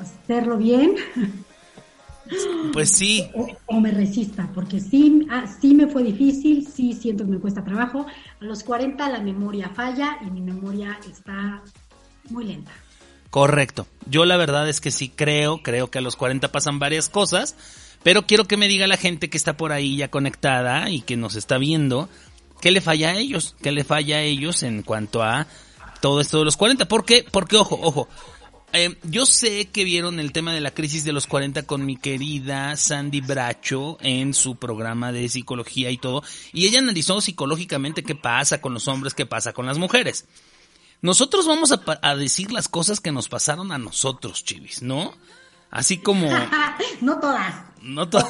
hacerlo 0.00 0.56
bien 0.58 0.96
Pues 2.72 2.90
sí. 2.90 3.30
o, 3.34 3.46
o 3.66 3.80
me 3.80 3.90
resista, 3.90 4.50
porque 4.54 4.80
sí, 4.80 5.26
ah, 5.30 5.44
sí 5.60 5.74
me 5.74 5.86
fue 5.86 6.02
difícil, 6.02 6.66
sí 6.66 6.94
siento 6.94 7.24
que 7.24 7.32
me 7.32 7.38
cuesta 7.38 7.62
trabajo. 7.62 8.06
A 8.40 8.44
los 8.44 8.64
40 8.64 9.08
la 9.10 9.20
memoria 9.20 9.68
falla 9.68 10.18
y 10.26 10.30
mi 10.30 10.40
memoria 10.40 10.98
está 11.08 11.62
muy 12.30 12.44
lenta. 12.44 12.72
Correcto. 13.34 13.88
Yo 14.08 14.26
la 14.26 14.36
verdad 14.36 14.68
es 14.68 14.80
que 14.80 14.92
sí 14.92 15.08
creo, 15.08 15.60
creo 15.60 15.90
que 15.90 15.98
a 15.98 16.00
los 16.00 16.14
40 16.14 16.52
pasan 16.52 16.78
varias 16.78 17.08
cosas, 17.08 17.56
pero 18.04 18.28
quiero 18.28 18.44
que 18.44 18.56
me 18.56 18.68
diga 18.68 18.86
la 18.86 18.96
gente 18.96 19.28
que 19.28 19.36
está 19.36 19.56
por 19.56 19.72
ahí 19.72 19.96
ya 19.96 20.08
conectada 20.08 20.88
y 20.88 21.00
que 21.00 21.16
nos 21.16 21.34
está 21.34 21.58
viendo, 21.58 22.08
¿qué 22.60 22.70
le 22.70 22.80
falla 22.80 23.08
a 23.08 23.16
ellos? 23.16 23.56
¿Qué 23.60 23.72
le 23.72 23.82
falla 23.82 24.18
a 24.18 24.22
ellos 24.22 24.62
en 24.62 24.82
cuanto 24.82 25.24
a 25.24 25.48
todo 26.00 26.20
esto 26.20 26.38
de 26.38 26.44
los 26.44 26.56
40? 26.56 26.86
¿Por 26.86 27.04
qué? 27.04 27.26
Porque, 27.28 27.56
ojo, 27.56 27.76
ojo, 27.82 28.08
eh, 28.72 28.96
yo 29.02 29.26
sé 29.26 29.66
que 29.66 29.82
vieron 29.82 30.20
el 30.20 30.30
tema 30.30 30.54
de 30.54 30.60
la 30.60 30.70
crisis 30.70 31.02
de 31.02 31.12
los 31.12 31.26
40 31.26 31.64
con 31.64 31.84
mi 31.84 31.96
querida 31.96 32.76
Sandy 32.76 33.20
Bracho 33.20 33.98
en 34.00 34.32
su 34.32 34.54
programa 34.54 35.10
de 35.10 35.28
psicología 35.28 35.90
y 35.90 35.98
todo, 35.98 36.22
y 36.52 36.68
ella 36.68 36.78
analizó 36.78 37.20
psicológicamente 37.20 38.04
qué 38.04 38.14
pasa 38.14 38.60
con 38.60 38.74
los 38.74 38.86
hombres, 38.86 39.12
qué 39.12 39.26
pasa 39.26 39.52
con 39.52 39.66
las 39.66 39.78
mujeres. 39.78 40.24
Nosotros 41.04 41.46
vamos 41.46 41.70
a, 42.00 42.16
decir 42.16 42.50
las 42.50 42.66
cosas 42.66 42.98
que 42.98 43.12
nos 43.12 43.28
pasaron 43.28 43.72
a 43.72 43.76
nosotros, 43.76 44.42
chivis, 44.42 44.80
¿no? 44.80 45.14
Así 45.70 45.98
como... 45.98 46.30
no 47.02 47.20
todas. 47.20 47.54
No 47.82 48.08
to- 48.08 48.26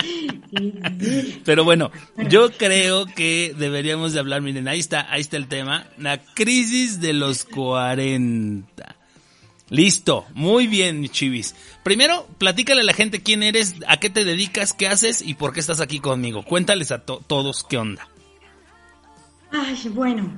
Sí, 0.00 0.42
sí, 0.50 0.72
sí. 1.00 1.42
Pero 1.44 1.62
bueno, 1.62 1.92
yo 2.28 2.50
creo 2.50 3.06
que 3.06 3.54
deberíamos 3.56 4.14
de 4.14 4.18
hablar, 4.18 4.42
miren, 4.42 4.66
ahí 4.66 4.80
está, 4.80 5.06
ahí 5.12 5.20
está 5.20 5.36
el 5.36 5.46
tema, 5.46 5.86
la 5.96 6.18
crisis 6.20 7.00
de 7.00 7.12
los 7.12 7.44
40. 7.44 8.96
Listo, 9.70 10.26
muy 10.34 10.66
bien, 10.66 11.08
chivis. 11.08 11.54
Primero, 11.84 12.26
platícale 12.38 12.80
a 12.80 12.84
la 12.84 12.94
gente 12.94 13.22
quién 13.22 13.44
eres, 13.44 13.76
a 13.86 13.98
qué 13.98 14.10
te 14.10 14.24
dedicas, 14.24 14.72
qué 14.72 14.88
haces 14.88 15.22
y 15.22 15.34
por 15.34 15.52
qué 15.52 15.60
estás 15.60 15.80
aquí 15.80 16.00
conmigo. 16.00 16.42
Cuéntales 16.42 16.90
a 16.90 17.04
to- 17.04 17.22
todos 17.28 17.62
qué 17.62 17.78
onda. 17.78 18.08
Ay, 19.52 19.88
bueno. 19.94 20.30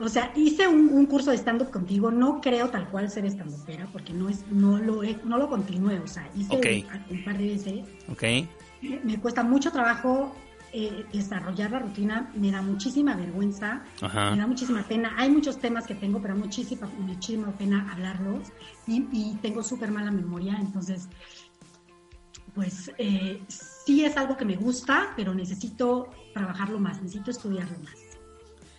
O 0.00 0.08
sea, 0.08 0.32
hice 0.34 0.66
un, 0.66 0.88
un 0.88 1.06
curso 1.06 1.30
de 1.30 1.38
stand-up 1.38 1.70
contigo. 1.70 2.10
No 2.10 2.40
creo 2.40 2.68
tal 2.68 2.88
cual 2.88 3.08
ser 3.10 3.24
stand-upera 3.26 3.86
porque 3.92 4.12
no, 4.12 4.28
es, 4.28 4.44
no, 4.50 4.78
lo, 4.78 5.02
no 5.24 5.38
lo 5.38 5.48
continué. 5.48 6.00
O 6.00 6.06
sea, 6.08 6.28
hice 6.36 6.84
un 7.10 7.24
par 7.24 7.38
de 7.38 7.46
veces. 7.46 7.84
¿Ok? 8.08 8.22
Me, 8.82 9.00
me 9.04 9.20
cuesta 9.20 9.44
mucho 9.44 9.70
trabajo 9.70 10.34
eh, 10.72 11.06
desarrollar 11.12 11.70
la 11.70 11.78
rutina. 11.78 12.30
Me 12.34 12.50
da 12.50 12.60
muchísima 12.60 13.14
vergüenza. 13.14 13.84
Ajá. 14.02 14.32
Me 14.32 14.38
da 14.38 14.46
muchísima 14.48 14.82
pena. 14.82 15.14
Hay 15.16 15.30
muchos 15.30 15.58
temas 15.60 15.86
que 15.86 15.94
tengo, 15.94 16.20
pero 16.20 16.34
muchísima, 16.34 16.88
muchísima 16.98 17.52
pena 17.52 17.88
hablarlos. 17.92 18.48
Y, 18.88 19.06
y 19.12 19.38
tengo 19.40 19.62
súper 19.62 19.92
mala 19.92 20.10
memoria. 20.10 20.56
Entonces, 20.60 21.08
pues 22.54 22.90
eh, 22.98 23.40
sí 23.48 24.04
es 24.04 24.16
algo 24.16 24.36
que 24.36 24.44
me 24.44 24.56
gusta, 24.56 25.12
pero 25.16 25.34
necesito 25.34 26.08
trabajarlo 26.32 26.78
más, 26.78 27.02
necesito 27.02 27.30
estudiarlo 27.30 27.76
más. 27.80 27.94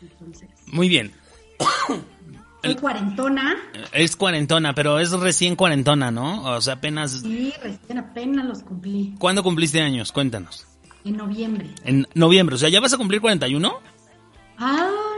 Entonces, 0.02 0.50
Muy 0.68 0.90
bien. 0.90 1.12
soy 2.64 2.76
cuarentona 2.76 3.56
Es 3.92 4.16
cuarentona, 4.16 4.74
pero 4.74 5.00
es 5.00 5.12
recién 5.12 5.56
cuarentona, 5.56 6.12
¿no? 6.12 6.44
O 6.44 6.62
sea, 6.62 6.76
apenas... 6.76 7.24
y 7.24 7.52
recién 7.62 7.98
apenas 7.98 8.46
los 8.46 8.64
cumplí 8.64 9.16
¿Cuándo 9.20 9.44
cumpliste 9.44 9.82
años? 9.82 10.12
Cuéntanos. 10.12 10.66
en 11.04 11.18
noviembre. 11.18 11.70
En 11.84 12.08
noviembre, 12.14 12.56
o 12.56 12.58
sea, 12.58 12.70
¿ya 12.70 12.80
vas 12.80 12.94
a 12.94 12.98
cumplir 12.98 13.22
41? 13.22 13.80
¡Ay, 14.58 15.15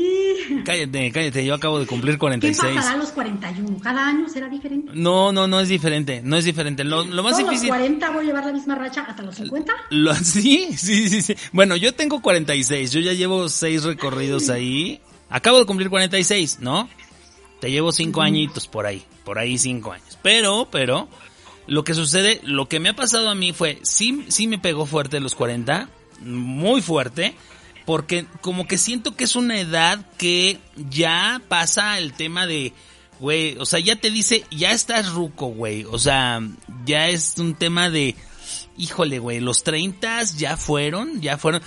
sí! 0.00 0.62
Cállate, 0.64 1.12
cállate, 1.12 1.44
yo 1.44 1.54
acabo 1.54 1.78
de 1.78 1.86
cumplir 1.86 2.14
¿Qué 2.14 2.18
46. 2.20 2.74
pasará 2.74 2.94
a 2.94 2.98
los 2.98 3.10
41? 3.10 3.78
¿Cada 3.80 4.06
año 4.06 4.28
será 4.28 4.48
diferente? 4.48 4.90
No, 4.94 5.32
no, 5.32 5.46
no 5.46 5.60
es 5.60 5.68
diferente, 5.68 6.20
no 6.24 6.36
es 6.36 6.44
diferente. 6.44 6.84
Lo, 6.84 7.04
lo 7.04 7.22
más 7.22 7.32
¿Todos 7.32 7.50
difícil... 7.50 7.68
los 7.68 7.78
40 7.78 8.10
voy 8.10 8.24
a 8.24 8.26
llevar 8.26 8.46
la 8.46 8.52
misma 8.52 8.74
racha 8.74 9.02
hasta 9.02 9.22
los 9.22 9.34
50? 9.34 9.72
Lo, 9.90 10.14
sí, 10.22 10.70
sí, 10.76 11.08
sí, 11.08 11.22
sí. 11.22 11.34
Bueno, 11.52 11.76
yo 11.76 11.94
tengo 11.94 12.20
46, 12.20 12.92
yo 12.92 13.00
ya 13.00 13.12
llevo 13.12 13.48
seis 13.48 13.84
recorridos 13.84 14.50
ahí. 14.50 15.00
Acabo 15.28 15.58
de 15.58 15.66
cumplir 15.66 15.90
46, 15.90 16.58
¿no? 16.60 16.88
Te 17.60 17.70
llevo 17.70 17.92
cinco 17.92 18.22
añitos 18.22 18.66
por 18.66 18.86
ahí, 18.86 19.04
por 19.24 19.38
ahí 19.38 19.58
cinco 19.58 19.92
años. 19.92 20.18
Pero, 20.22 20.68
pero, 20.70 21.08
lo 21.66 21.84
que 21.84 21.94
sucede, 21.94 22.40
lo 22.42 22.68
que 22.68 22.80
me 22.80 22.88
ha 22.88 22.96
pasado 22.96 23.28
a 23.28 23.34
mí 23.34 23.52
fue, 23.52 23.78
sí, 23.82 24.24
sí 24.28 24.46
me 24.46 24.58
pegó 24.58 24.86
fuerte 24.86 25.20
los 25.20 25.34
40, 25.34 25.88
muy 26.22 26.80
fuerte, 26.82 27.34
porque 27.84 28.26
como 28.40 28.66
que 28.66 28.78
siento 28.78 29.16
que 29.16 29.24
es 29.24 29.36
una 29.36 29.58
edad 29.58 30.04
que 30.16 30.58
ya 30.90 31.40
pasa 31.48 31.98
el 31.98 32.12
tema 32.12 32.46
de, 32.46 32.72
güey, 33.18 33.56
o 33.58 33.66
sea, 33.66 33.80
ya 33.80 33.96
te 33.96 34.10
dice, 34.10 34.44
ya 34.50 34.72
estás 34.72 35.12
ruco, 35.12 35.46
güey, 35.46 35.84
o 35.84 35.98
sea, 35.98 36.40
ya 36.84 37.08
es 37.08 37.36
un 37.38 37.54
tema 37.54 37.90
de, 37.90 38.16
híjole, 38.76 39.18
güey, 39.18 39.40
los 39.40 39.62
30 39.62 40.22
ya 40.36 40.56
fueron, 40.56 41.20
ya 41.20 41.36
fueron. 41.36 41.62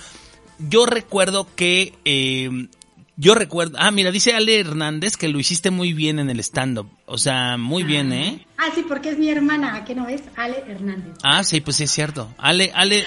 Yo 0.58 0.86
recuerdo 0.86 1.48
que, 1.54 1.94
eh, 2.04 2.68
yo 3.16 3.34
recuerdo, 3.34 3.76
ah, 3.80 3.92
mira, 3.92 4.10
dice 4.10 4.34
Ale 4.34 4.58
Hernández 4.58 5.16
que 5.16 5.28
lo 5.28 5.38
hiciste 5.38 5.70
muy 5.70 5.92
bien 5.92 6.18
en 6.18 6.30
el 6.30 6.40
stand-up, 6.40 6.88
o 7.06 7.18
sea, 7.18 7.56
muy 7.56 7.84
bien, 7.84 8.12
¿eh? 8.12 8.44
Ah, 8.58 8.70
sí, 8.74 8.84
porque 8.88 9.10
es 9.10 9.18
mi 9.18 9.30
hermana, 9.30 9.84
¿qué 9.84 9.94
no 9.94 10.08
es? 10.08 10.22
Ale 10.36 10.64
Hernández. 10.66 11.14
Ah, 11.22 11.44
sí, 11.44 11.60
pues 11.60 11.76
sí 11.76 11.84
es 11.84 11.92
cierto. 11.92 12.34
Ale, 12.38 12.72
Ale, 12.74 13.04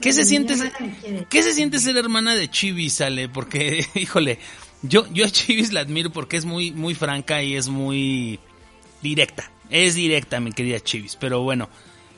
¿qué 0.00 0.12
se 0.12 0.24
siente? 0.24 0.54
quiere. 1.02 1.26
¿Qué 1.28 1.42
se 1.42 1.52
siente 1.54 1.78
ser 1.78 1.96
hermana 1.96 2.34
de 2.34 2.50
Chivis, 2.50 3.00
Ale? 3.00 3.28
Porque, 3.28 3.86
híjole, 3.94 4.38
yo, 4.82 5.06
yo 5.12 5.24
a 5.26 5.30
Chivis 5.30 5.72
la 5.72 5.80
admiro 5.80 6.10
porque 6.10 6.36
es 6.36 6.44
muy, 6.44 6.72
muy 6.72 6.94
franca 6.94 7.42
y 7.42 7.54
es 7.56 7.68
muy 7.68 8.38
directa. 9.02 9.50
Es 9.70 9.94
directa, 9.94 10.40
mi 10.40 10.52
querida 10.52 10.80
Chivis. 10.80 11.16
Pero 11.16 11.42
bueno, 11.42 11.68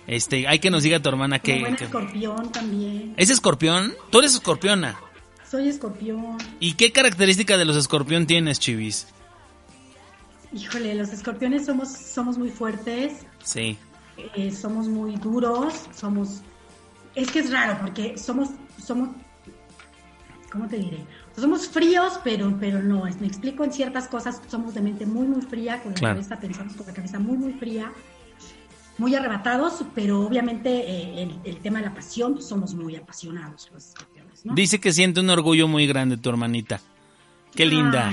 este, 0.06 0.48
hay 0.48 0.58
que 0.58 0.70
nos 0.70 0.82
diga 0.82 1.00
tu 1.00 1.08
hermana 1.08 1.38
que, 1.38 1.60
buen 1.60 1.76
que- 1.76 1.84
escorpión 1.84 2.50
también. 2.52 3.14
¿Es 3.16 3.30
escorpión? 3.30 3.94
Tú 4.10 4.20
eres 4.20 4.34
escorpiona. 4.34 4.98
Soy 5.50 5.68
escorpión. 5.68 6.38
¿Y 6.60 6.74
qué 6.74 6.92
característica 6.92 7.58
de 7.58 7.66
los 7.66 7.76
escorpión 7.76 8.26
tienes, 8.26 8.58
Chivis? 8.58 9.06
Híjole, 10.54 10.94
los 10.94 11.10
escorpiones 11.10 11.64
somos, 11.66 11.88
somos 11.92 12.36
muy 12.36 12.50
fuertes, 12.50 13.12
Sí. 13.42 13.78
eh, 14.36 14.50
somos 14.52 14.86
muy 14.88 15.16
duros, 15.16 15.74
somos... 15.96 16.42
Es 17.14 17.30
que 17.30 17.40
es 17.40 17.50
raro 17.50 17.78
porque 17.80 18.16
somos, 18.16 18.50
somos, 18.82 19.10
¿cómo 20.50 20.66
te 20.66 20.76
diré? 20.78 21.04
Somos 21.36 21.68
fríos, 21.68 22.20
pero, 22.24 22.56
pero 22.58 22.82
no, 22.82 23.04
me 23.20 23.26
explico 23.26 23.64
en 23.64 23.72
ciertas 23.72 24.08
cosas, 24.08 24.40
somos 24.48 24.74
de 24.74 24.80
mente 24.80 25.06
muy, 25.06 25.26
muy 25.26 25.42
fría, 25.42 25.82
con 25.82 25.92
la 25.92 25.98
Claro. 25.98 26.14
cabeza, 26.16 26.40
pensamos 26.40 26.74
con 26.74 26.86
la 26.86 26.92
cabeza 26.94 27.18
muy, 27.18 27.36
muy 27.36 27.52
fría, 27.54 27.92
muy 28.98 29.14
arrebatados, 29.14 29.84
pero 29.94 30.20
obviamente 30.26 30.70
eh, 30.70 31.22
el, 31.22 31.38
el 31.44 31.56
tema 31.58 31.80
de 31.80 31.86
la 31.86 31.94
pasión, 31.94 32.40
somos 32.40 32.74
muy 32.74 32.96
apasionados 32.96 33.70
los 33.72 33.88
escorpiones, 33.88 34.44
¿no? 34.44 34.54
Dice 34.54 34.80
que 34.80 34.92
siente 34.92 35.20
un 35.20 35.30
orgullo 35.30 35.68
muy 35.68 35.86
grande 35.86 36.16
tu 36.16 36.28
hermanita. 36.28 36.80
Qué 37.54 37.66
linda, 37.66 38.10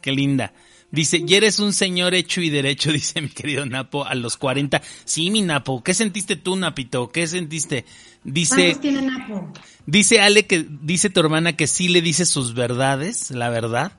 qué 0.00 0.12
linda. 0.12 0.52
Dice, 0.90 1.22
y 1.26 1.34
eres 1.34 1.58
un 1.58 1.74
señor 1.74 2.14
hecho 2.14 2.40
y 2.40 2.48
derecho, 2.48 2.90
dice 2.92 3.20
mi 3.20 3.28
querido 3.28 3.66
Napo, 3.66 4.04
a 4.04 4.14
los 4.14 4.36
40. 4.36 4.80
Sí, 5.04 5.30
mi 5.30 5.42
Napo, 5.42 5.82
¿qué 5.82 5.94
sentiste 5.94 6.36
tú, 6.36 6.56
Napito? 6.56 7.10
¿Qué 7.10 7.26
sentiste? 7.26 7.84
Dice, 8.24 8.54
¿Cuántos 8.54 8.80
tiene 8.80 9.02
Napo? 9.02 9.52
dice 9.86 10.20
Ale 10.20 10.46
que, 10.46 10.66
dice 10.68 11.10
tu 11.10 11.20
hermana 11.20 11.54
que 11.54 11.66
sí 11.66 11.88
le 11.88 12.02
dice 12.02 12.26
sus 12.26 12.54
verdades, 12.54 13.30
la 13.30 13.50
verdad. 13.50 13.92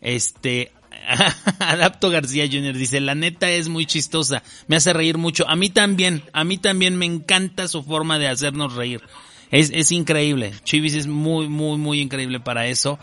Este, 0.00 0.72
Adapto 1.58 2.10
García 2.10 2.46
Jr. 2.46 2.76
dice, 2.76 3.00
la 3.00 3.14
neta 3.14 3.50
es 3.50 3.68
muy 3.68 3.86
chistosa, 3.86 4.42
me 4.68 4.76
hace 4.76 4.92
reír 4.92 5.18
mucho. 5.18 5.48
A 5.48 5.56
mí 5.56 5.70
también, 5.70 6.22
a 6.32 6.44
mí 6.44 6.58
también 6.58 6.96
me 6.96 7.06
encanta 7.06 7.66
su 7.66 7.82
forma 7.82 8.18
de 8.18 8.28
hacernos 8.28 8.74
reír. 8.74 9.02
Es, 9.50 9.70
es 9.74 9.92
increíble. 9.92 10.52
Chivis 10.64 10.94
es 10.94 11.06
muy, 11.06 11.48
muy, 11.48 11.78
muy 11.78 12.00
increíble 12.00 12.38
para 12.38 12.66
eso. 12.66 12.98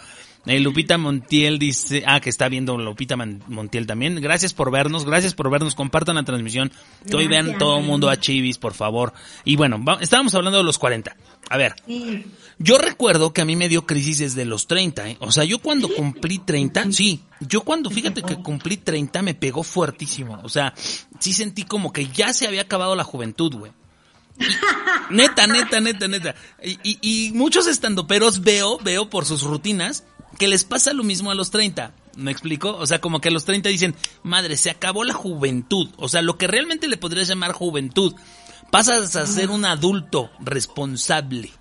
Eh, 0.47 0.59
Lupita 0.59 0.97
Montiel 0.99 1.57
dice, 1.57 2.03
ah, 2.05 2.19
que 2.19 2.29
está 2.29 2.49
viendo 2.49 2.77
Lupita 2.77 3.15
Man- 3.17 3.41
Montiel 3.47 3.87
también. 3.87 4.21
Gracias 4.21 4.53
por 4.53 4.69
vernos, 4.71 5.03
gracias 5.03 5.33
por 5.33 5.49
vernos. 5.49 5.73
Compartan 5.73 6.15
la 6.15 6.23
transmisión. 6.23 6.71
Que 7.09 7.15
hoy 7.15 7.27
vean 7.27 7.57
todo 7.57 7.79
el 7.79 7.83
mundo 7.85 8.09
a 8.09 8.19
Chivis, 8.19 8.57
por 8.59 8.73
favor. 8.75 9.13
Y 9.43 9.55
bueno, 9.55 9.83
estábamos 10.01 10.35
hablando 10.35 10.59
de 10.59 10.63
los 10.63 10.77
40. 10.77 11.15
A 11.49 11.57
ver, 11.57 11.75
Sí. 11.87 12.25
yo 12.59 12.77
recuerdo 12.77 13.33
que 13.33 13.41
a 13.41 13.45
mí 13.45 13.55
me 13.55 13.69
dio 13.69 13.85
crisis 13.87 14.19
desde 14.19 14.45
los 14.45 14.67
30, 14.67 15.09
¿eh? 15.09 15.17
O 15.19 15.31
sea, 15.31 15.43
yo 15.45 15.59
cuando 15.59 15.89
cumplí 15.89 16.37
30, 16.39 16.91
sí, 16.91 17.21
yo 17.39 17.61
cuando, 17.61 17.89
fíjate 17.89 18.21
que 18.21 18.35
cumplí 18.37 18.77
30 18.77 19.21
me 19.23 19.33
pegó 19.33 19.63
fuertísimo. 19.63 20.39
O 20.43 20.49
sea, 20.49 20.73
sí 21.19 21.33
sentí 21.33 21.63
como 21.63 21.91
que 21.91 22.07
ya 22.07 22.33
se 22.33 22.47
había 22.47 22.61
acabado 22.61 22.95
la 22.95 23.03
juventud, 23.03 23.55
güey. 23.55 23.71
Neta, 25.09 25.47
neta, 25.47 25.79
neta, 25.79 26.07
neta. 26.07 26.35
Y, 26.63 26.77
y, 26.83 26.99
y 27.01 27.31
muchos 27.33 27.67
estandoperos 27.67 28.41
veo, 28.41 28.77
veo 28.79 29.09
por 29.09 29.25
sus 29.25 29.43
rutinas 29.43 30.03
que 30.37 30.47
les 30.47 30.63
pasa 30.63 30.93
lo 30.93 31.03
mismo 31.03 31.31
a 31.31 31.35
los 31.35 31.51
30. 31.51 31.93
¿Me 32.15 32.31
explico? 32.31 32.75
O 32.75 32.85
sea, 32.85 33.01
como 33.01 33.19
que 33.19 33.29
a 33.29 33.31
los 33.31 33.45
30 33.45 33.69
dicen, 33.69 33.95
madre, 34.23 34.57
se 34.57 34.69
acabó 34.69 35.03
la 35.03 35.13
juventud. 35.13 35.89
O 35.97 36.07
sea, 36.07 36.21
lo 36.21 36.37
que 36.37 36.47
realmente 36.47 36.87
le 36.87 36.97
podrías 36.97 37.27
llamar 37.27 37.51
juventud. 37.51 38.15
Pasas 38.71 39.15
a 39.15 39.27
ser 39.27 39.49
un 39.49 39.65
adulto 39.65 40.31
responsable. 40.39 41.51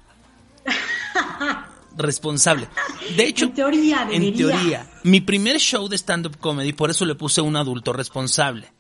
responsable. 1.97 2.69
De 3.17 3.27
hecho, 3.27 3.47
En 3.47 3.55
teoría, 3.55 4.09
en 4.11 4.35
teoría, 4.35 4.91
mi 5.03 5.21
primer 5.21 5.59
show 5.59 5.89
de 5.89 5.97
stand-up 5.97 6.39
comedy, 6.39 6.73
por 6.73 6.91
eso 6.91 7.05
le 7.05 7.15
puse 7.15 7.41
un 7.41 7.57
adulto 7.57 7.93
responsable. 7.93 8.73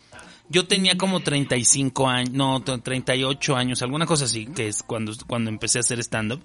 Yo 0.48 0.66
tenía 0.66 0.98
como 0.98 1.20
35 1.20 2.08
años, 2.08 2.30
no, 2.32 2.62
38 2.62 3.56
años, 3.56 3.82
alguna 3.82 4.06
cosa 4.06 4.24
así, 4.24 4.46
que 4.46 4.68
es 4.68 4.82
cuando, 4.82 5.12
cuando 5.26 5.50
empecé 5.50 5.78
a 5.78 5.80
hacer 5.80 5.98
stand-up. 6.00 6.42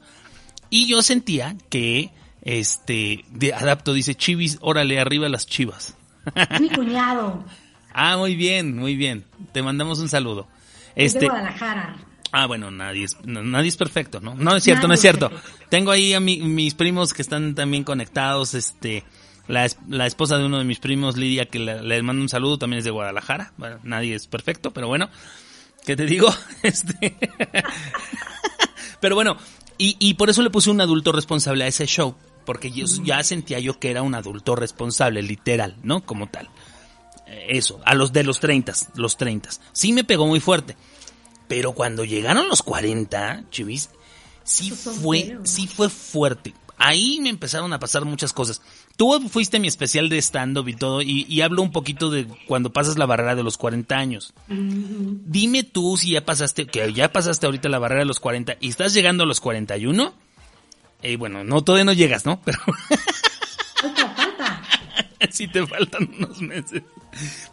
Y 0.70 0.88
yo 0.88 1.02
sentía 1.02 1.58
que, 1.70 2.12
este, 2.42 3.26
de 3.32 3.54
adapto, 3.54 3.94
dice 3.94 4.16
Chivis, 4.16 4.58
órale, 4.62 5.00
arriba 5.00 5.28
las 5.30 5.46
chivas. 5.48 5.96
Es 6.36 6.62
mi 6.62 6.70
cuñado. 6.70 7.44
Ah, 7.92 8.18
muy 8.18 8.36
bien, 8.36 8.78
muy 8.78 8.96
bien. 8.96 9.26
Te 9.52 9.64
mandamos 9.64 9.98
un 10.00 10.10
saludo. 10.10 10.48
Es 10.96 11.14
de 11.14 11.20
Este, 11.20 11.26
Guadalajara. 11.28 11.98
ah, 12.32 12.46
bueno, 12.46 12.70
nadie 12.70 13.04
es, 13.06 13.18
nadie 13.26 13.68
es 13.68 13.78
perfecto, 13.78 14.20
¿no? 14.22 14.36
No 14.36 14.56
es 14.56 14.64
cierto, 14.64 14.84
no 14.84 14.90
Nadie 14.90 14.94
es 14.94 15.06
es 15.06 15.18
cierto. 15.20 15.32
Tengo 15.70 15.90
ahí 15.92 16.14
a 16.14 16.20
mi- 16.20 16.38
mis 16.40 16.76
primos 16.76 17.14
que 17.16 17.24
están 17.24 17.56
también 17.56 17.84
conectados, 17.84 18.54
este, 18.54 19.04
la, 19.48 19.68
la 19.88 20.06
esposa 20.06 20.38
de 20.38 20.46
uno 20.46 20.60
de 20.60 20.66
mis 20.66 20.78
primos, 20.80 21.18
Lidia, 21.18 21.48
que 21.48 21.58
le, 21.58 21.82
le 21.82 22.02
mando 22.04 22.22
un 22.22 22.30
saludo, 22.30 22.60
también 22.60 22.78
es 22.78 22.86
de 22.86 22.92
Guadalajara. 22.92 23.54
Bueno, 23.58 23.80
nadie 23.84 24.14
es 24.14 24.28
perfecto, 24.28 24.72
pero 24.72 24.88
bueno, 24.88 25.10
¿qué 25.84 25.96
te 25.96 26.06
digo? 26.06 26.30
Este, 26.62 27.18
pero 29.00 29.16
bueno, 29.16 29.36
y, 29.78 29.96
y 30.00 30.14
por 30.14 30.30
eso 30.30 30.42
le 30.42 30.50
puse 30.52 30.70
un 30.70 30.80
adulto 30.82 31.12
responsable 31.12 31.64
a 31.64 31.68
ese 31.68 31.86
show, 31.88 32.16
porque 32.50 32.72
yo 32.72 32.88
ya 33.04 33.24
sentía 33.24 33.60
yo 33.60 33.78
que 33.78 33.92
era 33.92 34.02
un 34.02 34.16
adulto 34.16 34.56
responsable, 34.56 35.22
literal, 35.22 35.76
¿no? 35.84 36.04
Como 36.04 36.26
tal. 36.26 36.50
Eh, 37.28 37.46
Eso, 37.50 37.80
a 37.86 37.94
los 37.94 38.12
de 38.12 38.24
los 38.24 38.40
30, 38.40 38.74
los 38.96 39.18
30. 39.18 39.52
Sí 39.72 39.94
me 39.94 40.04
pegó 40.04 40.26
muy 40.26 40.40
fuerte. 40.40 40.76
Pero 41.48 41.74
cuando 41.74 42.06
llegaron 42.06 42.48
los 42.48 42.64
40, 42.64 43.44
Chivis, 43.52 43.92
sí 44.44 44.72
fue, 44.72 45.38
sí 45.44 45.68
fue 45.68 45.90
fuerte. 45.90 46.56
Ahí 46.80 47.20
me 47.22 47.30
empezaron 47.30 47.72
a 47.72 47.78
pasar 47.78 48.04
muchas 48.04 48.34
cosas. 48.34 48.64
Tú 48.98 49.30
fuiste 49.30 49.60
mi 49.60 49.68
especial 49.68 50.10
de 50.10 50.18
stand-up 50.18 50.68
y 50.70 50.74
todo, 50.74 51.04
y, 51.04 51.28
y 51.30 51.42
hablo 51.42 51.62
un 51.62 51.72
poquito 51.72 52.10
de 52.10 52.26
cuando 52.48 52.74
pasas 52.74 52.98
la 52.98 53.06
barrera 53.06 53.36
de 53.36 53.44
los 53.44 53.58
40 53.58 53.96
años. 53.96 54.34
Dime 54.48 55.62
tú 55.64 55.98
si 55.98 56.14
ya 56.14 56.26
pasaste, 56.26 56.66
que 56.66 56.94
ya 56.94 57.12
pasaste 57.12 57.46
ahorita 57.46 57.70
la 57.70 57.78
barrera 57.78 58.00
de 58.00 58.08
los 58.08 58.20
40 58.20 58.58
y 58.60 58.70
estás 58.70 58.96
llegando 58.96 59.26
a 59.26 59.28
los 59.28 59.40
41. 59.40 60.16
Eh, 61.02 61.16
bueno, 61.16 61.44
no, 61.44 61.64
todavía 61.64 61.86
no 61.86 61.94
llegas, 61.94 62.26
¿no? 62.26 62.42
Pero 62.46 62.60
Falta, 63.82 64.10
falta. 64.16 64.62
si 65.30 65.48
te 65.48 65.66
faltan 65.66 66.10
unos 66.18 66.42
meses. 66.42 66.84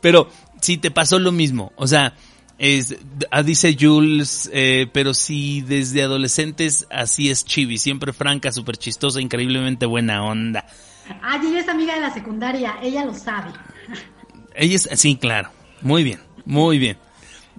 Pero 0.00 0.28
si 0.60 0.76
te 0.76 0.90
pasó 0.90 1.18
lo 1.18 1.32
mismo, 1.32 1.72
o 1.76 1.86
sea, 1.86 2.14
es, 2.58 2.96
ah, 3.30 3.42
dice 3.42 3.76
Jules, 3.78 4.50
eh, 4.52 4.88
pero 4.92 5.12
si 5.14 5.60
desde 5.60 6.02
adolescentes 6.02 6.86
así 6.90 7.30
es 7.30 7.44
Chibi, 7.44 7.78
siempre 7.78 8.12
franca, 8.12 8.50
súper 8.50 8.76
chistosa, 8.76 9.20
increíblemente 9.20 9.86
buena 9.86 10.24
onda. 10.24 10.66
Ah, 11.22 11.40
ella 11.42 11.60
es 11.60 11.68
amiga 11.68 11.94
de 11.94 12.00
la 12.00 12.12
secundaria, 12.12 12.76
ella 12.82 13.04
lo 13.04 13.14
sabe. 13.14 13.52
Ella 14.54 14.76
es, 14.76 14.88
sí, 14.94 15.16
claro, 15.16 15.50
muy 15.82 16.02
bien, 16.02 16.20
muy 16.44 16.78
bien. 16.78 16.98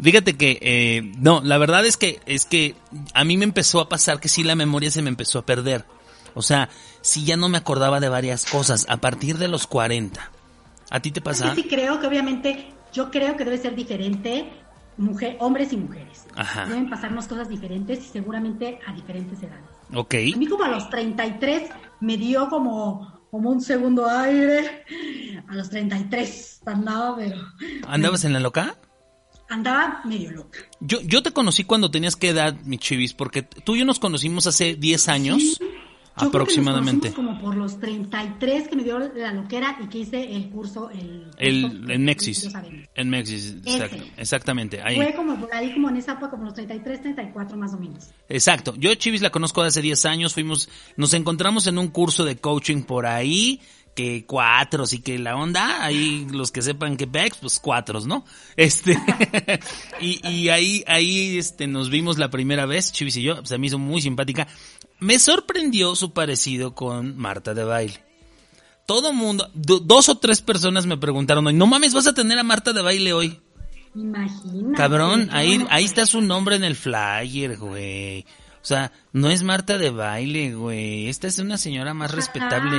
Fíjate 0.02 0.38
que, 0.38 0.60
eh, 0.62 1.12
no, 1.18 1.42
la 1.44 1.58
verdad 1.58 1.86
es 1.86 1.98
que, 1.98 2.20
es 2.26 2.46
que 2.46 2.76
a 3.14 3.24
mí 3.24 3.38
me 3.38 3.46
empezó 3.46 3.80
a 3.80 3.90
pasar 3.90 4.20
que 4.20 4.30
sí 4.30 4.44
la 4.44 4.56
memoria 4.56 4.92
se 4.92 5.02
me 5.02 5.10
empezó 5.10 5.40
a 5.40 5.46
perder. 5.46 5.86
O 6.36 6.42
sea, 6.42 6.70
sí 7.02 7.26
ya 7.26 7.36
no 7.36 7.50
me 7.50 7.58
acordaba 7.58 8.00
de 8.00 8.10
varias 8.10 8.46
cosas 8.46 8.86
a 8.90 8.98
partir 8.98 9.38
de 9.38 9.48
los 9.48 9.66
40. 9.66 10.32
¿A 10.90 11.00
ti 11.00 11.12
te 11.12 11.22
pasa? 11.22 11.48
Yo 11.48 11.56
sí 11.56 11.64
creo 11.64 12.00
que 12.00 12.08
obviamente, 12.08 12.72
yo 12.94 13.10
creo 13.10 13.36
que 13.36 13.44
debe 13.44 13.58
ser 13.58 13.76
diferente 13.76 14.48
mujer, 14.98 15.38
hombres 15.40 15.74
y 15.74 15.78
mujeres. 15.78 16.26
Ajá. 16.36 16.66
Deben 16.66 16.90
pasarnos 16.90 17.28
cosas 17.28 17.50
diferentes 17.50 18.00
y 18.00 18.10
seguramente 18.10 18.80
a 18.86 18.94
diferentes 18.94 19.42
edades. 19.42 19.66
Ok. 19.94 20.16
A 20.36 20.38
mí 20.38 20.48
como 20.48 20.64
a 20.64 20.70
los 20.70 20.90
33 20.90 21.70
me 22.02 22.18
dio 22.18 22.50
como, 22.50 23.22
como 23.32 23.50
un 23.50 23.62
segundo 23.62 24.08
aire. 24.08 24.84
A 25.48 25.56
los 25.56 25.70
33 25.70 26.62
andaba, 26.66 27.16
pero 27.16 27.38
¿Andabas 27.88 28.26
en 28.26 28.34
la 28.34 28.40
loca? 28.40 28.76
Andaba 29.50 30.02
medio 30.06 30.32
loca. 30.32 30.60
Yo, 30.80 31.02
yo 31.02 31.24
te 31.24 31.32
conocí 31.32 31.64
cuando 31.64 31.92
tenías 31.92 32.16
qué 32.16 32.30
edad, 32.30 32.56
mi 32.66 32.78
chivis, 32.78 33.14
porque 33.14 33.44
tú 33.44 33.76
y 33.76 33.80
yo 33.80 33.86
nos 33.86 34.00
conocimos 34.00 34.48
hace 34.48 34.76
10 34.76 35.08
años 35.10 35.42
Sí. 35.58 35.58
Yo 36.20 36.30
aproximadamente. 36.30 37.12
Creo 37.12 37.16
que 37.16 37.22
nos 37.22 37.36
como 37.36 37.40
por 37.46 37.56
los 37.56 37.80
33 37.80 38.68
que 38.70 38.76
me 38.76 38.84
dio 38.84 38.98
la 38.98 39.34
loquera 39.34 39.78
y 39.84 39.88
que 39.88 40.00
hice 40.00 40.36
el 40.36 40.50
curso, 40.50 40.90
el, 40.90 41.28
El, 41.38 41.92
en 41.92 42.06
Mexis. 42.06 42.50
En 42.96 43.10
Mexis, 43.12 43.56
exact- 43.64 43.94
Ese. 43.94 44.12
exactamente. 44.18 44.82
Ahí. 44.82 44.96
Fue 44.96 45.14
como 45.14 45.40
por 45.40 45.54
ahí, 45.54 45.72
como 45.74 45.90
en 45.90 45.98
esa 45.98 46.14
época, 46.14 46.32
como 46.32 46.46
los 46.46 46.56
33, 46.56 47.02
34 47.04 47.56
más 47.56 47.72
o 47.76 47.78
menos. 47.78 48.10
Exacto. 48.30 48.74
Yo 48.80 48.96
Chivis 48.96 49.22
la 49.22 49.30
conozco 49.30 49.62
de 49.62 49.68
hace 49.68 49.84
10 49.84 50.06
años. 50.06 50.34
Fuimos, 50.34 50.70
nos 50.96 51.14
encontramos 51.14 51.68
en 51.68 51.78
un 51.78 51.90
curso 51.90 52.26
de 52.26 52.38
coaching 52.38 52.82
por 52.82 53.06
ahí, 53.06 53.62
que 53.98 54.26
cuatro, 54.28 54.86
sí 54.86 55.00
que 55.00 55.18
la 55.18 55.36
onda, 55.36 55.84
ahí 55.84 56.28
los 56.32 56.52
que 56.52 56.62
sepan 56.62 56.96
que 56.98 57.08
Bex, 57.08 57.38
pues 57.42 57.60
cuatros, 57.60 58.06
¿no? 58.06 58.24
Este, 58.56 58.96
y, 60.00 60.26
y 60.28 60.50
ahí, 60.50 60.84
ahí, 60.86 61.38
este, 61.40 61.66
nos 61.66 61.90
vimos 61.90 62.20
la 62.20 62.30
primera 62.30 62.68
vez, 62.68 62.92
Chivis 62.92 63.18
y 63.18 63.24
yo, 63.24 63.44
se 63.44 63.58
me 63.58 63.66
hizo 63.68 63.80
muy 63.80 64.02
simpática. 64.04 64.48
Me 65.00 65.18
sorprendió 65.18 65.96
su 65.96 66.14
parecido 66.14 66.76
con 66.76 67.18
Marta 67.18 67.56
de 67.56 67.64
baile. 67.64 68.04
Todo 68.86 69.14
mundo, 69.14 69.50
do- 69.56 69.80
dos 69.80 70.10
o 70.10 70.18
tres 70.20 70.42
personas 70.42 70.86
me 70.86 70.98
preguntaron 70.98 71.48
hoy, 71.48 71.54
no 71.56 71.66
mames, 71.66 71.94
vas 71.96 72.06
a 72.08 72.14
tener 72.14 72.38
a 72.38 72.44
Marta 72.44 72.74
de 72.74 72.82
baile 72.84 73.14
hoy. 73.14 73.40
Imagina. 73.96 74.78
Cabrón, 74.78 75.30
ahí, 75.32 75.66
ahí 75.72 75.86
está 75.86 76.06
su 76.06 76.22
nombre 76.22 76.56
en 76.56 76.64
el 76.64 76.76
flyer, 76.76 77.58
güey. 77.58 78.22
O 78.62 78.66
sea, 78.68 78.92
no 79.14 79.30
es 79.30 79.44
Marta 79.44 79.78
de 79.78 79.90
baile, 79.92 80.54
güey. 80.54 81.08
Esta 81.08 81.28
es 81.28 81.40
una 81.40 81.58
señora 81.58 81.94
más 81.94 82.12
respetable. 82.12 82.78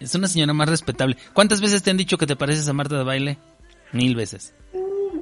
Es 0.00 0.14
una 0.14 0.28
señora 0.28 0.52
más 0.54 0.68
respetable. 0.68 1.16
¿Cuántas 1.34 1.60
veces 1.60 1.82
te 1.82 1.90
han 1.90 1.96
dicho 1.96 2.16
que 2.18 2.26
te 2.26 2.34
pareces 2.34 2.66
a 2.68 2.72
Marta 2.72 2.96
de 2.96 3.04
baile? 3.04 3.38
Mil 3.92 4.16
veces. 4.16 4.54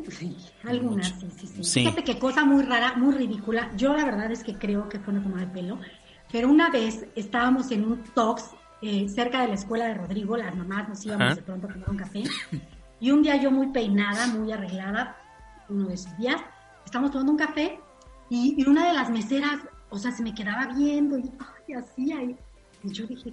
sí, 0.08 0.36
algunas, 0.64 1.08
sí, 1.08 1.26
sí, 1.36 1.46
sí, 1.46 1.64
Sí. 1.64 1.80
Fíjate 1.80 2.04
qué 2.04 2.18
cosa 2.18 2.44
muy 2.44 2.62
rara, 2.62 2.94
muy 2.94 3.14
ridícula. 3.14 3.70
Yo 3.76 3.94
la 3.96 4.04
verdad 4.04 4.30
es 4.30 4.44
que 4.44 4.54
creo 4.54 4.88
que 4.88 5.00
fue 5.00 5.12
una 5.12 5.22
tomada 5.22 5.46
de 5.46 5.52
pelo. 5.52 5.78
Pero 6.30 6.48
una 6.48 6.70
vez 6.70 7.06
estábamos 7.16 7.70
en 7.70 7.84
un 7.84 8.04
talks 8.14 8.50
eh, 8.82 9.08
cerca 9.08 9.42
de 9.42 9.48
la 9.48 9.54
escuela 9.54 9.86
de 9.86 9.94
Rodrigo, 9.94 10.36
las 10.36 10.54
mamás 10.54 10.88
nos 10.88 11.04
íbamos 11.04 11.26
Ajá. 11.26 11.34
de 11.34 11.42
pronto 11.42 11.66
a 11.66 11.72
tomar 11.72 11.90
un 11.90 11.96
café. 11.96 12.22
Y 13.00 13.10
un 13.10 13.22
día 13.22 13.36
yo 13.36 13.50
muy 13.50 13.68
peinada, 13.68 14.26
muy 14.28 14.52
arreglada, 14.52 15.16
uno 15.68 15.86
de 15.88 15.94
esos 15.94 16.16
días, 16.18 16.40
estamos 16.84 17.10
tomando 17.10 17.32
un 17.32 17.38
café 17.38 17.78
y, 18.28 18.54
y 18.58 18.68
una 18.68 18.86
de 18.88 18.92
las 18.92 19.08
meseras, 19.10 19.60
o 19.90 19.98
sea, 19.98 20.12
se 20.12 20.22
me 20.22 20.34
quedaba 20.34 20.66
viendo 20.74 21.18
y, 21.18 21.30
ay, 21.68 21.74
así, 21.74 22.12
ahí. 22.12 22.36
Y 22.84 22.92
yo 22.92 23.06
dije, 23.06 23.32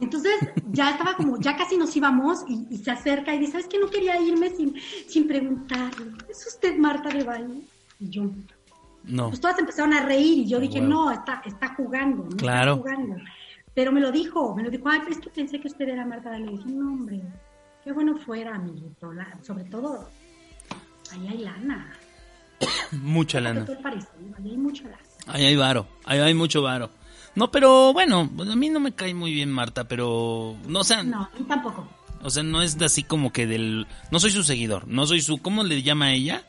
entonces 0.00 0.32
ya 0.72 0.90
estaba 0.90 1.14
como, 1.14 1.38
ya 1.40 1.56
casi 1.56 1.76
nos 1.76 1.94
íbamos 1.96 2.44
y, 2.48 2.66
y 2.70 2.78
se 2.78 2.90
acerca 2.90 3.34
y 3.34 3.38
dice, 3.38 3.52
¿sabes 3.52 3.66
que 3.68 3.78
no 3.78 3.88
quería 3.88 4.20
irme 4.20 4.50
sin, 4.50 4.74
sin 5.08 5.26
preguntarle? 5.28 6.12
¿Es 6.28 6.46
usted 6.46 6.76
Marta 6.78 7.08
de 7.10 7.22
baile? 7.24 7.60
Y 8.00 8.08
yo, 8.10 8.24
No. 9.04 9.28
pues 9.28 9.40
todas 9.40 9.58
empezaron 9.58 9.92
a 9.94 10.04
reír 10.04 10.38
y 10.38 10.46
yo 10.48 10.58
dije, 10.60 10.80
no, 10.80 11.10
está, 11.12 11.42
está 11.44 11.74
jugando, 11.74 12.24
no 12.24 12.36
Claro. 12.36 12.72
está 12.74 12.82
jugando. 12.82 13.16
Pero 13.74 13.92
me 13.92 14.00
lo 14.00 14.10
dijo, 14.12 14.54
me 14.54 14.62
lo 14.62 14.70
dijo, 14.70 14.88
ay, 14.88 15.00
es 15.10 15.18
que 15.18 15.30
pensé 15.30 15.60
que 15.60 15.68
usted 15.68 15.88
era 15.88 16.04
Marta 16.06 16.30
de. 16.30 16.40
Y 16.40 16.46
dije, 16.46 16.68
no, 16.70 16.92
hombre, 16.92 17.20
qué 17.82 17.92
bueno 17.92 18.16
fuera, 18.18 18.54
amiguito. 18.54 19.12
La- 19.12 19.36
sobre 19.42 19.64
todo, 19.64 20.08
ahí 21.12 21.26
hay 21.28 21.38
lana. 21.38 21.92
Mucha 23.02 23.40
lana. 23.40 23.66
ahí 23.84 24.50
hay 24.50 24.56
mucha 24.56 24.84
lana. 24.84 24.98
Ahí 25.26 25.44
hay 25.46 25.56
varo. 25.56 25.86
Ahí 26.04 26.20
hay 26.20 26.34
mucho 26.34 26.62
varo. 26.62 26.90
No, 27.34 27.50
pero 27.50 27.92
bueno, 27.92 28.30
a 28.38 28.56
mí 28.56 28.68
no 28.68 28.80
me 28.80 28.92
cae 28.92 29.12
muy 29.14 29.32
bien 29.32 29.50
Marta, 29.50 29.84
pero 29.84 30.56
no 30.68 30.80
o 30.80 30.84
sea, 30.84 31.02
No, 31.02 31.28
tampoco. 31.48 31.88
o 32.22 32.30
sea, 32.30 32.42
no 32.42 32.62
es 32.62 32.80
así 32.80 33.02
como 33.02 33.32
que 33.32 33.46
del 33.46 33.86
no 34.10 34.20
soy 34.20 34.30
su 34.30 34.44
seguidor, 34.44 34.86
no 34.86 35.06
soy 35.06 35.20
su 35.20 35.38
¿cómo 35.38 35.64
le 35.64 35.82
llama 35.82 36.06
a 36.06 36.12
ella? 36.12 36.42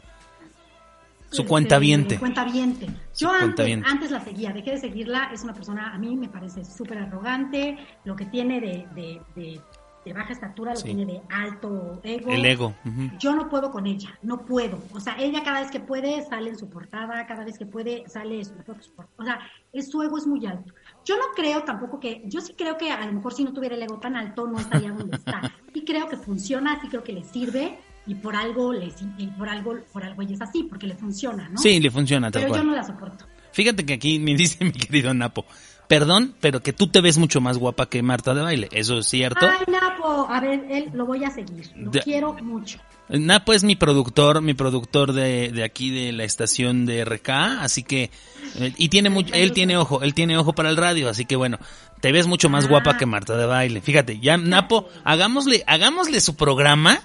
Su 1.31 1.41
Este, 1.41 1.49
cuentaviente. 1.49 2.17
Cuentaviente. 2.19 2.85
Su 3.11 3.25
Yo 3.25 3.31
antes, 3.31 3.79
antes 3.83 4.11
la 4.11 4.23
seguía, 4.23 4.53
dejé 4.53 4.71
de 4.71 4.77
seguirla, 4.77 5.31
es 5.33 5.43
una 5.43 5.53
persona, 5.53 5.93
a 5.93 5.97
mí 5.97 6.15
me 6.15 6.29
parece 6.29 6.63
súper 6.63 6.99
arrogante, 6.99 7.77
lo 8.05 8.15
que 8.15 8.25
tiene 8.25 8.61
de, 8.61 8.87
de, 8.95 9.21
de- 9.35 9.61
de 10.05 10.13
baja 10.13 10.33
estatura 10.33 10.71
lo 10.71 10.77
Sí. 10.77 10.85
tiene 10.93 11.05
de 11.05 11.21
alto 11.29 11.99
ego. 12.03 12.29
El 12.31 12.45
ego. 12.45 12.75
Yo 13.19 13.35
no 13.35 13.49
puedo 13.49 13.71
con 13.71 13.87
ella, 13.87 14.17
no 14.21 14.45
puedo. 14.45 14.79
O 14.93 14.99
sea, 14.99 15.17
ella 15.19 15.43
cada 15.43 15.61
vez 15.61 15.71
que 15.71 15.79
puede 15.79 16.21
sale 16.23 16.51
en 16.51 16.57
su 16.57 16.69
portada, 16.69 17.25
cada 17.25 17.43
vez 17.43 17.57
que 17.57 17.65
puede 17.65 18.07
sale 18.07 18.37
en 18.39 18.45
su 18.45 18.53
portada. 18.53 19.09
O 19.17 19.23
sea, 19.23 19.39
es, 19.73 19.89
su 19.89 20.01
ego 20.03 20.17
es 20.17 20.27
muy 20.27 20.45
alto. 20.45 20.73
Yo 21.03 21.15
no 21.17 21.23
creo 21.35 21.63
tampoco 21.63 21.99
que, 21.99 22.21
yo 22.25 22.39
sí 22.39 22.53
creo 22.57 22.77
que 22.77 22.91
a 22.91 23.05
lo 23.05 23.13
mejor 23.13 23.33
si 23.33 23.43
no 23.43 23.51
tuviera 23.51 23.75
el 23.75 23.81
ego 23.83 23.99
tan 23.99 24.15
alto 24.15 24.47
no 24.47 24.59
estaría 24.59 24.91
donde 24.91 25.17
está. 25.17 25.41
Sí 25.73 25.83
creo 25.83 26.07
que 26.07 26.15
funciona, 26.15 26.79
sí 26.81 26.87
creo 26.87 27.03
que 27.03 27.11
le 27.11 27.23
sirve 27.25 27.77
y 28.07 28.15
por 28.15 28.33
algo 28.35 28.71
le 28.71 28.93
y 29.17 29.27
por 29.27 29.49
algo 29.49 29.75
por 29.91 30.05
algo 30.05 30.21
ella 30.21 30.35
es 30.35 30.41
así, 30.41 30.63
porque 30.63 30.87
le 30.87 30.95
funciona, 30.95 31.49
¿no? 31.49 31.57
Sí, 31.57 31.79
le 31.81 31.91
funciona 31.91 32.31
tal 32.31 32.43
Pero 32.43 32.53
yo 32.53 32.59
cual. 32.61 32.67
no 32.67 32.75
la 32.75 32.83
soporto. 32.83 33.25
Fíjate 33.51 33.85
que 33.85 33.93
aquí 33.93 34.17
me 34.19 34.35
dice 34.37 34.63
mi 34.63 34.71
querido 34.71 35.13
Napo, 35.13 35.45
perdón, 35.87 36.35
pero 36.41 36.61
que 36.61 36.73
tú 36.73 36.87
te 36.87 37.01
ves 37.01 37.17
mucho 37.17 37.41
más 37.41 37.57
guapa 37.57 37.87
que 37.87 38.01
Marta 38.01 38.33
de 38.33 38.41
baile. 38.41 38.69
¿Eso 38.71 38.97
es 38.99 39.07
cierto? 39.07 39.47
Ay, 39.47 39.65
Napo, 39.71 40.27
a 40.29 40.39
ver, 40.39 40.65
él 40.69 40.89
lo 40.93 41.05
voy 41.05 41.23
a 41.23 41.29
seguir. 41.31 41.71
Lo 41.75 41.91
De- 41.91 42.01
quiero 42.01 42.33
mucho. 42.33 42.79
Napo 43.07 43.53
es 43.53 43.63
mi 43.63 43.75
productor, 43.75 44.41
mi 44.41 44.55
productor 44.55 45.13
de, 45.13 45.51
de 45.51 45.63
aquí 45.63 45.91
de 45.91 46.11
la 46.11 46.23
estación 46.23 46.87
de 46.87 47.05
RK, 47.05 47.29
así 47.61 47.83
que 47.83 48.09
eh, 48.55 48.73
y 48.77 48.89
tiene 48.89 49.11
mucho, 49.11 49.31
él 49.35 49.51
tiene 49.51 49.77
ojo, 49.77 50.01
él 50.01 50.15
tiene 50.15 50.37
ojo 50.39 50.53
para 50.53 50.69
el 50.71 50.77
radio, 50.77 51.07
así 51.07 51.23
que 51.25 51.35
bueno, 51.35 51.59
te 52.01 52.11
ves 52.11 52.25
mucho 52.25 52.49
más 52.49 52.65
Ah. 52.65 52.69
guapa 52.69 52.97
que 52.97 53.05
Marta 53.05 53.37
de 53.37 53.45
baile. 53.45 53.81
Fíjate, 53.81 54.19
ya 54.19 54.37
Napo, 54.37 54.89
hagámosle, 55.03 55.63
hagámosle 55.67 56.19
su 56.19 56.35
programa. 56.35 56.99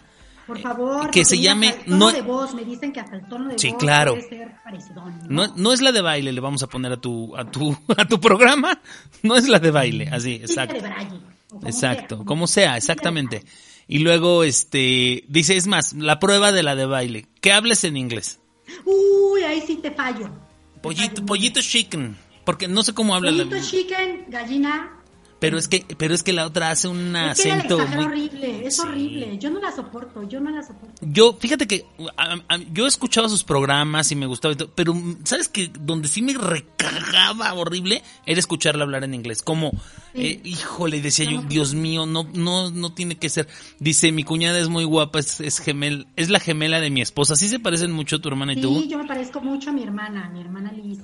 Por 0.50 0.60
favor. 0.62 1.10
Que 1.10 1.24
se 1.24 1.38
llame 1.38 1.68
hasta 1.68 1.80
el 1.80 1.86
tono 1.86 1.98
no- 2.06 2.12
de 2.12 2.22
voz, 2.22 2.54
me 2.54 2.64
dicen 2.64 2.92
que 2.92 3.00
hasta 3.00 3.16
el 3.16 3.28
tono 3.28 3.48
de 3.50 3.58
Sí, 3.58 3.68
voz 3.70 3.78
claro. 3.78 4.12
puede 4.14 4.28
ser 4.28 4.52
parecidón, 4.64 5.18
No, 5.28 5.46
no 5.56 5.72
es 5.72 5.80
la 5.80 5.92
de 5.92 6.00
baile, 6.00 6.32
le 6.32 6.40
vamos 6.40 6.62
a 6.62 6.66
poner 6.68 6.92
a 6.92 6.96
tu, 7.00 7.36
a 7.36 7.44
tu, 7.50 7.76
a 7.96 8.04
tu 8.06 8.20
programa. 8.20 8.80
No 9.22 9.36
es 9.36 9.48
la 9.48 9.58
de 9.58 9.70
baile, 9.70 10.08
así, 10.08 10.32
Silvia 10.38 10.44
exacto. 10.46 10.74
de 10.74 10.80
Braille, 10.80 11.16
o 11.50 11.54
como 11.56 11.66
Exacto, 11.68 12.16
sea. 12.16 12.24
como 12.24 12.46
sea, 12.46 12.76
exactamente. 12.76 13.44
Y 13.88 13.98
luego, 14.00 14.44
este, 14.44 15.24
dice, 15.28 15.56
es 15.56 15.66
más, 15.66 15.92
la 15.94 16.18
prueba 16.20 16.52
de 16.52 16.62
la 16.62 16.76
de 16.76 16.86
baile, 16.86 17.26
que 17.40 17.52
hables 17.52 17.82
en 17.84 17.96
inglés. 17.96 18.38
Uy, 18.84 19.42
ahí 19.42 19.62
sí 19.66 19.76
te 19.82 19.90
fallo. 19.90 20.26
Te 20.74 20.80
Pollito, 20.80 21.14
fallo. 21.16 21.26
pollito 21.26 21.60
chicken, 21.60 22.16
porque 22.44 22.68
no 22.68 22.82
sé 22.84 22.94
cómo 22.94 23.14
habla 23.16 23.30
la... 23.32 23.44
Pollito 23.44 23.66
chicken, 23.68 24.26
gallina. 24.28 24.96
Pero 25.40 25.58
es 25.58 25.68
que, 25.68 25.84
pero 25.98 26.14
es 26.14 26.22
que 26.22 26.32
la 26.32 26.46
otra 26.46 26.70
hace 26.70 26.86
un 26.86 27.16
es 27.16 27.40
que 27.42 27.50
acento 27.50 27.78
muy... 27.88 28.04
horrible, 28.04 28.66
es 28.66 28.76
Sí. 28.76 28.82
horrible. 28.82 29.38
Yo 29.38 29.50
no 29.50 29.58
la 29.58 29.72
soporto, 29.72 30.22
yo 30.28 30.38
no 30.40 30.50
la 30.50 30.62
soporto. 30.62 30.94
Yo, 31.00 31.32
fíjate 31.40 31.66
que 31.66 31.86
a- 32.16 32.34
a- 32.48 32.58
yo 32.72 32.86
escuchaba 32.86 33.28
sus 33.28 33.42
programas 33.42 34.12
y 34.12 34.16
me 34.16 34.26
gustaba 34.26 34.52
y 34.54 34.56
todo, 34.58 34.70
pero 34.74 34.94
¿sabes 35.24 35.48
que 35.48 35.70
Donde 35.80 36.08
sí 36.08 36.20
me 36.22 36.34
recagaba 36.34 37.52
horrible 37.54 38.02
era 38.26 38.38
escucharla 38.38 38.84
hablar 38.84 39.04
en 39.04 39.14
inglés. 39.14 39.42
Como, 39.42 39.70
Sí. 40.14 40.22
eh, 40.26 40.40
híjole, 40.44 41.00
decía 41.00 41.24
yo, 41.30 41.42
Dios 41.42 41.74
mío, 41.74 42.04
no, 42.06 42.28
no, 42.34 42.70
no 42.70 42.92
tiene 42.92 43.16
que 43.16 43.28
ser. 43.28 43.48
Dice, 43.78 44.12
mi 44.12 44.24
cuñada 44.24 44.58
es 44.58 44.68
muy 44.68 44.84
guapa, 44.84 45.18
es, 45.20 45.40
es 45.40 45.58
gemel, 45.58 46.06
es 46.16 46.28
la 46.30 46.40
gemela 46.40 46.80
de 46.80 46.90
mi 46.90 47.00
esposa. 47.00 47.34
¿Sí 47.36 47.48
se 47.48 47.58
parecen 47.58 47.92
mucho 47.92 48.20
tu 48.20 48.28
hermana 48.28 48.52
y 48.52 48.56
Sí, 48.56 48.62
tú? 48.62 48.84
yo 48.86 48.98
me 48.98 49.06
parezco 49.06 49.40
mucho 49.40 49.70
a 49.70 49.72
mi 49.72 49.82
hermana, 49.82 50.26
a 50.26 50.28
mi 50.30 50.40
hermana 50.40 50.72
Liz. 50.72 50.98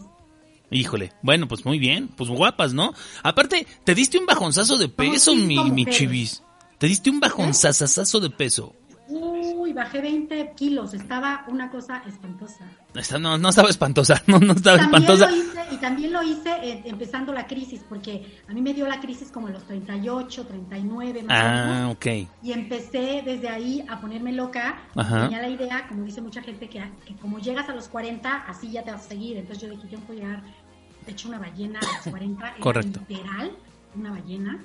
Híjole, 0.70 1.12
bueno, 1.22 1.46
pues 1.46 1.64
muy 1.64 1.78
bien, 1.78 2.08
pues 2.08 2.28
guapas, 2.28 2.72
¿no? 2.72 2.92
Aparte, 3.22 3.66
te 3.84 3.94
diste 3.94 4.18
un 4.18 4.26
bajonzazo 4.26 4.78
de 4.78 4.88
peso, 4.88 5.34
mi, 5.34 5.70
mi 5.70 5.86
chivis. 5.86 6.42
Te 6.78 6.88
diste 6.88 7.08
un 7.08 7.20
bajonzazazazo 7.20 8.20
de 8.20 8.30
peso. 8.30 8.74
Uy, 9.54 9.72
bajé 9.72 10.00
20 10.00 10.52
kilos, 10.56 10.94
estaba 10.94 11.44
una 11.48 11.70
cosa 11.70 12.02
espantosa. 12.06 12.64
Esta 12.94 13.18
no, 13.18 13.36
no 13.38 13.48
estaba 13.50 13.68
espantosa, 13.68 14.22
no, 14.26 14.38
no 14.38 14.52
estaba 14.54 14.78
También 14.78 15.02
espantosa. 15.02 15.30
lo 15.30 15.36
hice, 15.36 15.60
y 15.72 15.76
también 15.76 16.12
lo 16.12 16.22
hice 16.22 16.50
eh, 16.62 16.82
empezando 16.86 17.32
la 17.32 17.46
crisis, 17.46 17.84
porque 17.88 18.40
a 18.48 18.52
mí 18.52 18.60
me 18.62 18.72
dio 18.74 18.86
la 18.88 19.00
crisis 19.00 19.30
como 19.30 19.46
a 19.48 19.50
los 19.50 19.64
38, 19.64 20.46
39 20.46 21.22
más 21.24 21.42
o 21.42 21.46
Ah, 21.46 21.66
menos. 21.74 21.94
ok. 21.96 22.06
Y 22.42 22.52
empecé 22.52 23.22
desde 23.24 23.48
ahí 23.48 23.84
a 23.88 24.00
ponerme 24.00 24.32
loca. 24.32 24.78
Ajá. 24.94 25.22
Tenía 25.24 25.40
la 25.42 25.48
idea, 25.48 25.86
como 25.88 26.04
dice 26.04 26.20
mucha 26.22 26.42
gente, 26.42 26.68
que, 26.68 26.82
que 27.04 27.14
como 27.16 27.38
llegas 27.38 27.68
a 27.68 27.74
los 27.74 27.88
40, 27.88 28.34
así 28.48 28.70
ya 28.70 28.82
te 28.82 28.90
vas 28.92 29.04
a 29.04 29.08
seguir. 29.08 29.36
Entonces 29.36 29.62
yo 29.68 29.74
dije, 29.74 29.88
yo 29.90 29.98
puedo 30.00 30.18
llegar 30.20 30.42
hecho 31.06 31.28
una 31.28 31.38
ballena 31.38 31.78
a 31.80 31.82
los 31.96 32.08
40. 32.10 32.46
era 32.48 32.56
Correcto. 32.58 33.00
Literal, 33.08 33.52
una 33.94 34.10
ballena. 34.10 34.64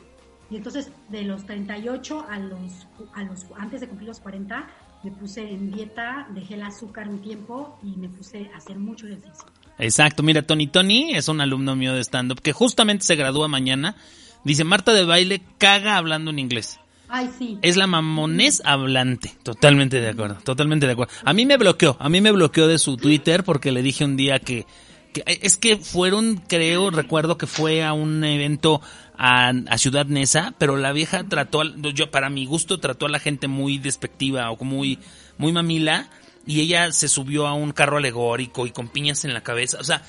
Y 0.52 0.58
entonces 0.58 0.92
de 1.10 1.24
los 1.24 1.46
38 1.46 2.26
a 2.30 2.38
los, 2.40 2.88
a 3.16 3.24
los, 3.24 3.46
antes 3.58 3.82
de 3.82 3.88
cumplir 3.88 4.10
los 4.10 4.20
40, 4.20 4.68
me 5.04 5.12
puse 5.12 5.42
en 5.50 5.72
dieta, 5.72 6.28
dejé 6.36 6.56
el 6.56 6.62
azúcar 6.64 7.08
un 7.08 7.22
tiempo 7.22 7.80
y 7.84 7.96
me 7.98 8.10
puse 8.10 8.52
a 8.54 8.58
hacer 8.58 8.78
mucho 8.78 9.08
ejercicio. 9.08 9.46
Exacto, 9.80 10.22
mira, 10.22 10.42
Tony 10.44 10.68
Tony 10.68 11.16
es 11.16 11.28
un 11.28 11.42
alumno 11.42 11.76
mío 11.76 11.94
de 11.94 12.02
stand-up 12.04 12.42
que 12.42 12.52
justamente 12.54 13.04
se 13.06 13.16
gradúa 13.16 13.48
mañana. 13.48 13.96
Dice, 14.44 14.64
Marta 14.64 14.94
de 14.94 15.06
baile 15.06 15.42
caga 15.58 15.98
hablando 15.98 16.30
en 16.32 16.40
inglés. 16.40 16.80
Ay, 17.08 17.30
sí. 17.38 17.58
Es 17.62 17.78
la 17.78 17.88
mamonés 17.88 18.62
hablante. 18.66 19.34
Totalmente 19.44 20.00
de 20.00 20.10
acuerdo, 20.10 20.36
totalmente 20.44 20.86
de 20.86 20.94
acuerdo. 20.94 21.14
A 21.26 21.34
mí 21.34 21.46
me 21.46 21.58
bloqueó, 21.58 21.98
a 22.00 22.10
mí 22.10 22.22
me 22.22 22.32
bloqueó 22.32 22.68
de 22.68 22.78
su 22.78 22.96
Twitter 22.98 23.44
porque 23.44 23.72
le 23.72 23.82
dije 23.82 24.06
un 24.06 24.16
día 24.18 24.40
que, 24.40 24.66
que- 25.14 25.24
es 25.42 25.58
que 25.58 25.78
fueron, 25.78 26.38
creo, 26.48 26.90
recuerdo 26.90 27.38
que 27.38 27.48
fue 27.48 27.84
a 27.84 27.94
un 27.94 28.24
evento 28.24 28.82
a, 29.24 29.50
a 29.50 29.78
Ciudad 29.78 30.08
Neza, 30.08 30.54
pero 30.58 30.78
la 30.78 30.94
vieja 30.94 31.24
trató, 31.24 31.62
al- 31.62 31.80
yo 31.94 32.10
para 32.10 32.30
mi 32.32 32.46
gusto 32.48 32.80
trató 32.80 33.06
a 33.06 33.10
la 33.10 33.20
gente 33.20 33.48
muy 33.48 33.78
despectiva 33.78 34.50
o 34.50 34.64
muy, 34.64 34.98
muy 35.38 35.52
mamila 35.52 36.10
y 36.48 36.62
ella 36.62 36.92
se 36.92 37.08
subió 37.08 37.46
a 37.48 37.54
un 37.54 37.72
carro 37.72 37.98
alegórico 37.98 38.66
y 38.66 38.72
con 38.72 38.88
piñas 38.88 39.24
en 39.24 39.34
la 39.36 39.42
cabeza, 39.44 39.78
o 39.80 39.84
sea, 39.84 40.02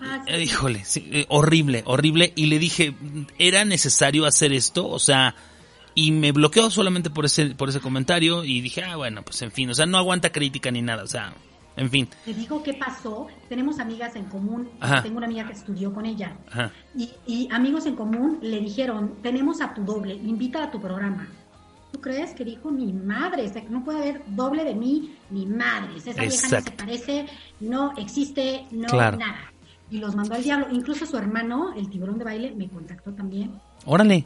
Ah, 0.00 0.22
sí. 0.26 0.32
eh, 0.34 0.42
híjole, 0.42 0.84
sí, 0.84 1.08
eh, 1.10 1.24
horrible, 1.30 1.82
horrible. 1.86 2.32
Y 2.36 2.46
le 2.46 2.58
dije, 2.58 2.94
¿era 3.38 3.64
necesario 3.64 4.26
hacer 4.26 4.52
esto? 4.52 4.86
O 4.86 4.98
sea, 4.98 5.34
y 5.94 6.10
me 6.12 6.32
bloqueó 6.32 6.70
solamente 6.70 7.08
por 7.08 7.24
ese, 7.24 7.46
por 7.54 7.70
ese 7.70 7.80
comentario 7.80 8.44
y 8.44 8.60
dije, 8.60 8.82
ah, 8.82 8.96
bueno, 8.96 9.22
pues 9.22 9.40
en 9.40 9.52
fin, 9.52 9.70
o 9.70 9.74
sea, 9.74 9.86
no 9.86 9.96
aguanta 9.96 10.32
crítica 10.32 10.70
ni 10.70 10.82
nada, 10.82 11.02
o 11.02 11.06
sea, 11.06 11.32
en 11.76 11.90
fin. 11.90 12.08
Te 12.24 12.32
digo 12.34 12.62
qué 12.62 12.74
pasó. 12.74 13.26
Tenemos 13.48 13.78
amigas 13.78 14.16
en 14.16 14.24
común. 14.24 14.68
Ajá. 14.80 15.02
Tengo 15.02 15.18
una 15.18 15.26
amiga 15.26 15.46
que 15.46 15.52
estudió 15.52 15.92
con 15.92 16.06
ella. 16.06 16.36
Ajá. 16.50 16.72
Y, 16.96 17.10
y 17.26 17.48
amigos 17.52 17.86
en 17.86 17.96
común 17.96 18.38
le 18.42 18.60
dijeron, 18.60 19.14
tenemos 19.22 19.60
a 19.60 19.74
tu 19.74 19.84
doble, 19.84 20.14
invita 20.14 20.62
a 20.64 20.70
tu 20.70 20.80
programa. 20.80 21.28
¿Tú 21.92 22.00
crees 22.00 22.32
que 22.34 22.44
dijo 22.44 22.70
mi 22.70 22.92
madre? 22.92 23.46
O 23.46 23.52
sea, 23.52 23.62
que 23.62 23.70
no 23.70 23.84
puede 23.84 23.98
haber 24.00 24.22
doble 24.28 24.64
de 24.64 24.74
mí, 24.74 25.16
ni 25.30 25.46
madre. 25.46 25.96
Esa 25.96 26.12
vieja 26.12 26.48
no 26.58 26.60
se 26.64 26.70
parece, 26.72 27.26
no 27.60 27.92
existe, 27.96 28.66
no 28.70 28.88
Claro. 28.88 29.16
nada. 29.18 29.52
Y 29.90 29.98
los 29.98 30.16
mandó 30.16 30.34
al 30.34 30.42
diablo. 30.42 30.66
Incluso 30.72 31.06
su 31.06 31.16
hermano, 31.16 31.72
el 31.74 31.88
tiburón 31.88 32.18
de 32.18 32.24
baile, 32.24 32.54
me 32.56 32.68
contactó 32.68 33.12
también. 33.12 33.52
Órale. 33.84 34.24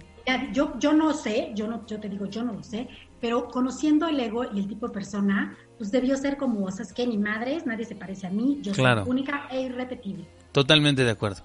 Yo, 0.53 0.79
yo 0.79 0.93
no 0.93 1.13
sé, 1.13 1.51
yo 1.55 1.67
no, 1.67 1.85
yo 1.87 1.99
te 1.99 2.09
digo, 2.09 2.27
yo 2.27 2.45
no 2.45 2.53
lo 2.53 2.63
sé, 2.63 2.89
pero 3.21 3.49
conociendo 3.49 4.07
el 4.07 4.21
ego 4.21 4.45
y 4.45 4.61
el 4.61 4.69
tipo 4.69 4.87
de 4.87 4.95
persona, 4.95 5.57
pues 5.81 5.91
debió 5.91 6.15
ser 6.19 6.37
como, 6.37 6.67
o 6.67 6.71
sea, 6.71 6.85
es 6.85 6.93
que 6.93 7.07
ni 7.07 7.17
madres, 7.17 7.65
nadie 7.65 7.87
se 7.87 7.95
parece 7.95 8.27
a 8.27 8.31
mí, 8.31 8.59
yo 8.61 8.75
Claro. 8.75 9.05
soy 9.05 9.13
única 9.13 9.49
e 9.51 9.63
irrepetible. 9.63 10.29
Totalmente 10.53 11.05
de 11.05 11.11
acuerdo. 11.11 11.41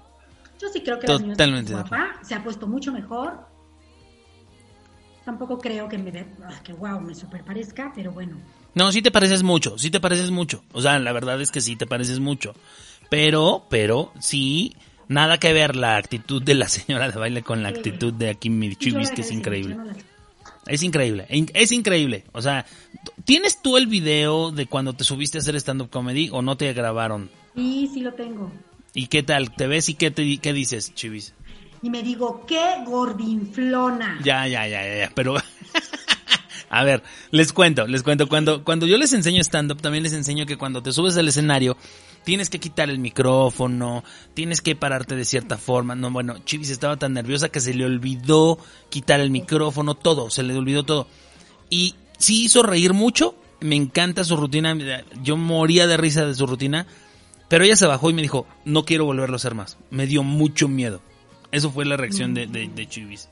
Yo 0.59 0.67
sí 0.67 0.81
creo 0.81 0.99
que 0.99 1.07
la 1.07 1.13
Totalmente 1.13 1.57
es 1.57 1.67
de 1.69 1.73
guapa, 1.73 2.19
se 2.21 2.35
ha 2.35 2.43
puesto 2.43 2.67
mucho 2.67 2.91
mejor. 2.91 3.47
Tampoco 5.23 5.57
creo 5.57 5.87
que 5.87 5.97
me 5.97 6.11
ve, 6.11 6.27
ah, 6.43 6.59
que 6.65 6.73
wow, 6.73 6.99
me 6.99 7.15
super 7.15 7.45
parezca, 7.45 7.93
pero 7.95 8.11
bueno. 8.11 8.35
No, 8.73 8.91
sí 8.91 9.01
te 9.01 9.09
pareces 9.09 9.41
mucho, 9.41 9.77
sí 9.77 9.89
te 9.89 10.01
pareces 10.01 10.31
mucho. 10.31 10.65
O 10.73 10.81
sea, 10.81 10.99
la 10.99 11.13
verdad 11.13 11.39
es 11.39 11.49
que 11.49 11.61
sí 11.61 11.77
te 11.77 11.87
pareces 11.87 12.19
mucho. 12.19 12.55
Pero, 13.09 13.63
pero, 13.69 14.11
sí, 14.19 14.75
nada 15.07 15.37
que 15.37 15.53
ver 15.53 15.77
la 15.77 15.95
actitud 15.95 16.43
de 16.43 16.55
la 16.55 16.67
señora 16.67 17.09
de 17.09 17.17
baile 17.17 17.41
con 17.41 17.63
la 17.63 17.69
actitud 17.69 18.11
de 18.11 18.31
aquí 18.31 18.49
mi 18.49 18.67
la 18.67 18.75
que 18.75 19.21
es 19.21 19.29
de 19.29 19.33
increíble. 19.33 19.77
Es 20.67 20.81
increíble, 20.83 21.27
in- 21.29 21.51
es 21.53 21.71
increíble. 21.71 22.23
O 22.31 22.41
sea, 22.41 22.65
¿tienes 23.23 23.61
tú 23.61 23.77
el 23.77 23.87
video 23.87 24.51
de 24.51 24.65
cuando 24.65 24.93
te 24.93 25.03
subiste 25.03 25.37
a 25.37 25.41
hacer 25.41 25.55
stand-up 25.55 25.89
comedy 25.89 26.29
o 26.31 26.41
no 26.41 26.57
te 26.57 26.71
grabaron? 26.73 27.29
Sí, 27.55 27.89
sí 27.93 28.01
lo 28.01 28.13
tengo. 28.13 28.51
¿Y 28.93 29.07
qué 29.07 29.23
tal? 29.23 29.53
¿Te 29.55 29.67
ves 29.67 29.89
y 29.89 29.93
qué, 29.95 30.09
te, 30.11 30.37
qué 30.39 30.53
dices, 30.53 30.93
Chivis? 30.95 31.33
Y 31.81 31.89
me 31.89 32.01
digo, 32.01 32.45
qué 32.47 32.77
gordinflona. 32.85 34.19
Ya, 34.23 34.47
ya, 34.47 34.67
ya, 34.67 34.83
ya, 34.83 34.97
ya, 35.05 35.11
pero... 35.13 35.35
A 36.69 36.83
ver, 36.83 37.03
les 37.31 37.53
cuento, 37.53 37.85
les 37.87 38.01
cuento. 38.03 38.27
Cuando, 38.27 38.63
cuando 38.63 38.87
yo 38.87 38.97
les 38.97 39.13
enseño 39.13 39.41
stand-up, 39.41 39.81
también 39.81 40.03
les 40.03 40.13
enseño 40.13 40.45
que 40.45 40.57
cuando 40.57 40.81
te 40.81 40.91
subes 40.91 41.15
al 41.15 41.27
escenario, 41.27 41.77
tienes 42.25 42.49
que 42.49 42.59
quitar 42.59 42.89
el 42.89 42.99
micrófono, 42.99 44.03
tienes 44.33 44.59
que 44.59 44.75
pararte 44.75 45.15
de 45.15 45.23
cierta 45.23 45.57
forma. 45.57 45.95
No, 45.95 46.11
bueno, 46.11 46.39
Chivis 46.43 46.71
estaba 46.71 46.97
tan 46.97 47.13
nerviosa 47.13 47.49
que 47.49 47.61
se 47.61 47.73
le 47.73 47.85
olvidó 47.85 48.57
quitar 48.89 49.21
el 49.21 49.29
micrófono, 49.29 49.95
todo, 49.95 50.29
se 50.29 50.43
le 50.43 50.53
olvidó 50.55 50.83
todo. 50.83 51.07
Y 51.69 51.95
sí 52.17 52.43
hizo 52.43 52.63
reír 52.63 52.93
mucho, 52.93 53.35
me 53.61 53.75
encanta 53.75 54.25
su 54.25 54.35
rutina, 54.35 54.75
yo 55.23 55.37
moría 55.37 55.87
de 55.87 55.97
risa 55.97 56.25
de 56.25 56.35
su 56.35 56.45
rutina, 56.45 56.87
pero 57.47 57.63
ella 57.63 57.75
se 57.75 57.85
bajó 57.85 58.09
y 58.09 58.13
me 58.13 58.23
dijo, 58.23 58.45
no 58.65 58.83
quiero 58.83 59.05
volverlo 59.05 59.35
a 59.35 59.37
hacer 59.37 59.53
más. 59.53 59.77
Me 59.91 60.07
dio 60.07 60.23
mucho 60.23 60.67
miedo. 60.67 61.01
Eso 61.51 61.71
fue 61.71 61.85
la 61.85 61.95
reacción 61.95 62.33
de, 62.33 62.87
Chivis. 62.89 63.29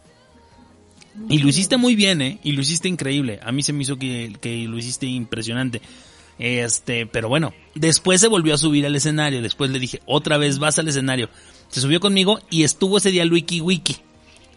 Y 1.30 1.40
lo 1.40 1.50
hiciste 1.50 1.78
muy 1.78 1.96
bien, 1.96 2.22
¿eh? 2.22 2.40
Y 2.44 2.54
lo 2.54 2.62
hiciste 2.62 2.88
increíble. 2.88 3.40
A 3.44 3.52
mí 3.52 3.64
se 3.64 3.74
me 3.74 3.84
hizo 3.84 3.98
que 3.98 4.66
lo 4.68 4.78
hiciste 4.78 5.08
impresionante. 5.08 5.82
Este, 6.40 7.06
pero 7.06 7.30
bueno, 7.30 7.54
después 7.76 8.20
se 8.22 8.28
volvió 8.28 8.54
a 8.54 8.58
subir 8.58 8.86
al 8.86 8.96
escenario. 8.96 9.42
Después 9.42 9.70
le 9.72 9.80
dije, 9.80 10.02
otra 10.06 10.38
vez 10.38 10.60
vas 10.60 10.80
al 10.80 10.88
escenario. 10.88 11.30
Se 11.70 11.80
subió 11.82 12.00
conmigo 12.00 12.40
y 12.50 12.64
estuvo 12.64 12.98
ese 12.98 13.12
día 13.12 13.24
Wiki 13.26 13.62
Wiki, 13.62 13.98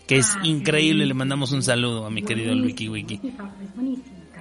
que 0.06 0.16
es 0.16 0.34
Ah, 0.36 0.40
increíble. 0.46 1.04
sí. 1.04 1.08
Le 1.08 1.14
mandamos 1.14 1.52
un 1.52 1.62
saludo 1.62 2.06
a 2.06 2.10
mi 2.10 2.22
querido 2.22 2.54
Wiki 2.54 2.88
Wiki. 2.88 3.20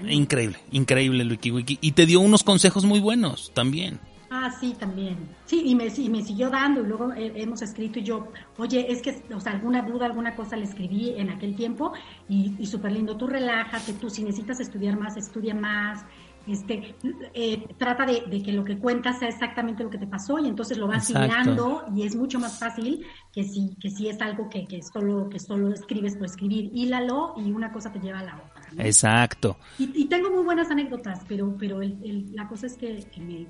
Increíble, 0.10 0.58
increíble 0.72 1.26
Wiki 1.26 1.52
Wiki. 1.52 1.78
Y 1.82 1.92
te 1.94 2.06
dio 2.06 2.20
unos 2.20 2.44
consejos 2.44 2.84
muy 2.86 3.00
buenos 3.00 3.52
también. 3.54 4.00
Ah, 4.30 4.52
sí, 4.60 4.76
también. 4.78 5.16
Sí, 5.46 5.62
y 5.66 5.76
me, 5.76 5.88
y 5.96 6.10
me 6.10 6.22
siguió 6.24 6.50
dando 6.50 6.82
y 6.82 6.88
luego 6.88 7.14
eh, 7.14 7.32
hemos 7.38 7.62
escrito 7.62 8.00
y 8.00 8.04
yo, 8.04 8.28
oye, 8.58 8.86
es 8.92 9.02
que, 9.02 9.24
o 9.34 9.40
sea, 9.40 9.54
alguna 9.54 9.82
duda, 9.84 10.08
alguna 10.08 10.36
cosa 10.36 10.58
le 10.58 10.66
escribí 10.66 11.14
en 11.16 11.30
aquel 11.30 11.56
tiempo 11.56 11.94
y, 12.28 12.54
y 12.60 12.66
súper 12.66 12.92
lindo, 12.92 13.16
tú 13.16 13.28
relájate, 13.28 13.94
tú 13.94 14.10
si 14.10 14.24
necesitas 14.24 14.60
estudiar 14.60 15.00
más, 15.00 15.16
estudia 15.16 15.56
más. 15.56 16.04
Este, 16.48 16.96
eh, 17.34 17.68
trata 17.78 18.06
de, 18.06 18.24
de, 18.28 18.44
que 18.44 18.52
lo 18.52 18.64
que 18.64 18.78
cuentas 18.78 19.20
sea 19.20 19.30
exactamente 19.30 19.84
lo 19.84 19.90
que 19.90 19.98
te 19.98 20.08
pasó 20.08 20.40
y 20.40 20.48
entonces 20.48 20.78
lo 20.78 20.88
vas 20.88 21.10
hilando 21.10 21.84
y 21.96 22.04
es 22.04 22.16
mucho 22.16 22.40
más 22.40 22.60
fácil 22.60 23.06
que 23.32 23.44
si, 23.44 23.76
que 23.80 23.90
si 23.90 24.08
es 24.10 24.22
algo 24.22 24.50
que, 24.50 24.66
que, 24.66 24.82
solo, 24.82 25.30
que 25.30 25.40
solo 25.40 25.74
escribes 25.74 26.16
por 26.16 26.26
escribir. 26.26 26.72
Hílalo 26.74 27.34
y 27.38 27.52
una 27.52 27.72
cosa 27.72 27.92
te 27.92 28.00
lleva 28.00 28.20
a 28.20 28.24
la 28.24 28.36
otra. 28.36 28.68
¿no? 28.72 28.84
Exacto. 28.84 29.58
Y, 29.80 29.92
y, 30.04 30.06
tengo 30.06 30.30
muy 30.30 30.44
buenas 30.44 30.70
anécdotas, 30.70 31.22
pero, 31.28 31.56
pero 31.58 31.82
el, 31.82 31.98
el, 32.04 32.36
la 32.36 32.48
cosa 32.48 32.68
es 32.68 32.78
que, 32.78 33.04
que 33.12 33.22
me 33.22 33.48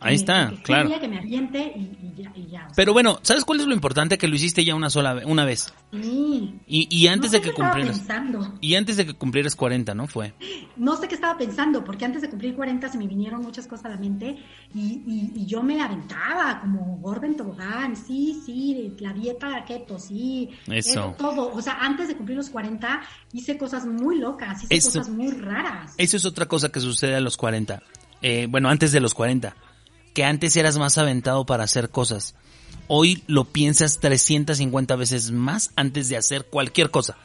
Ahí 0.00 0.16
está, 0.16 0.50
que 0.50 0.62
claro. 0.62 0.90
Que 1.00 1.08
me 1.08 1.18
aviente 1.18 1.72
y, 1.76 1.80
y 1.80 2.22
ya, 2.22 2.32
y 2.34 2.46
ya. 2.48 2.68
Pero 2.74 2.92
bueno, 2.92 3.18
¿sabes 3.22 3.44
cuál 3.44 3.60
es 3.60 3.66
lo 3.66 3.74
importante? 3.74 4.18
Que 4.18 4.26
lo 4.28 4.34
hiciste 4.34 4.64
ya 4.64 4.74
una 4.74 4.90
sola 4.90 5.14
vez, 5.14 5.24
una 5.26 5.44
vez. 5.44 5.72
Sí. 5.92 6.54
Y, 6.66 6.88
y 6.90 7.06
antes 7.06 7.30
no 7.32 7.38
sé 7.38 7.44
de 7.44 7.48
que 7.50 7.54
cumplieras. 7.54 7.98
Pensando. 7.98 8.54
Y 8.60 8.74
antes 8.74 8.96
de 8.96 9.06
que 9.06 9.14
cumplieras 9.14 9.54
40, 9.54 9.94
¿no? 9.94 10.06
Fue. 10.08 10.34
No 10.76 10.96
sé 10.96 11.06
qué 11.08 11.14
estaba 11.14 11.36
pensando, 11.38 11.84
porque 11.84 12.04
antes 12.04 12.22
de 12.22 12.30
cumplir 12.30 12.54
40 12.56 12.88
se 12.88 12.98
me 12.98 13.06
vinieron 13.06 13.42
muchas 13.42 13.66
cosas 13.66 13.86
a 13.86 13.88
la 13.90 13.96
mente 13.96 14.36
y, 14.74 14.80
y, 15.06 15.32
y 15.36 15.46
yo 15.46 15.62
me 15.62 15.80
aventaba 15.80 16.60
como 16.60 16.96
gorda 16.98 17.26
en 17.26 17.36
tobogán, 17.36 17.94
sí, 17.96 18.40
sí, 18.44 18.94
la 18.98 19.12
dieta 19.12 19.64
keto, 19.64 19.98
sí, 19.98 20.50
Eso. 20.66 21.14
todo. 21.18 21.52
O 21.52 21.60
sea, 21.62 21.78
antes 21.80 22.08
de 22.08 22.16
cumplir 22.16 22.36
los 22.38 22.50
40 22.50 23.02
hice 23.32 23.56
cosas 23.58 23.86
muy 23.86 24.18
locas, 24.18 24.64
hice 24.64 24.74
Eso- 24.76 24.98
cosas 24.98 25.08
muy 25.12 25.28
raras. 25.30 25.94
Eso 25.98 26.16
es 26.16 26.24
otra 26.24 26.46
cosa 26.46 26.70
que 26.70 26.80
sucede 26.80 27.14
a 27.14 27.20
los 27.20 27.36
40. 27.36 27.82
Eh, 28.22 28.46
bueno, 28.48 28.68
antes 28.68 28.92
de 28.92 29.00
los 29.00 29.14
40. 29.14 29.54
Que 30.14 30.24
antes 30.24 30.56
eras 30.56 30.78
más 30.78 30.98
aventado 30.98 31.46
para 31.46 31.64
hacer 31.64 31.90
cosas. 31.90 32.34
Hoy 32.88 33.22
lo 33.26 33.44
piensas 33.44 33.98
350 34.00 34.96
veces 34.96 35.30
más 35.30 35.70
antes 35.76 36.08
de 36.08 36.16
hacer 36.16 36.46
cualquier 36.46 36.90
cosa. 36.90 37.16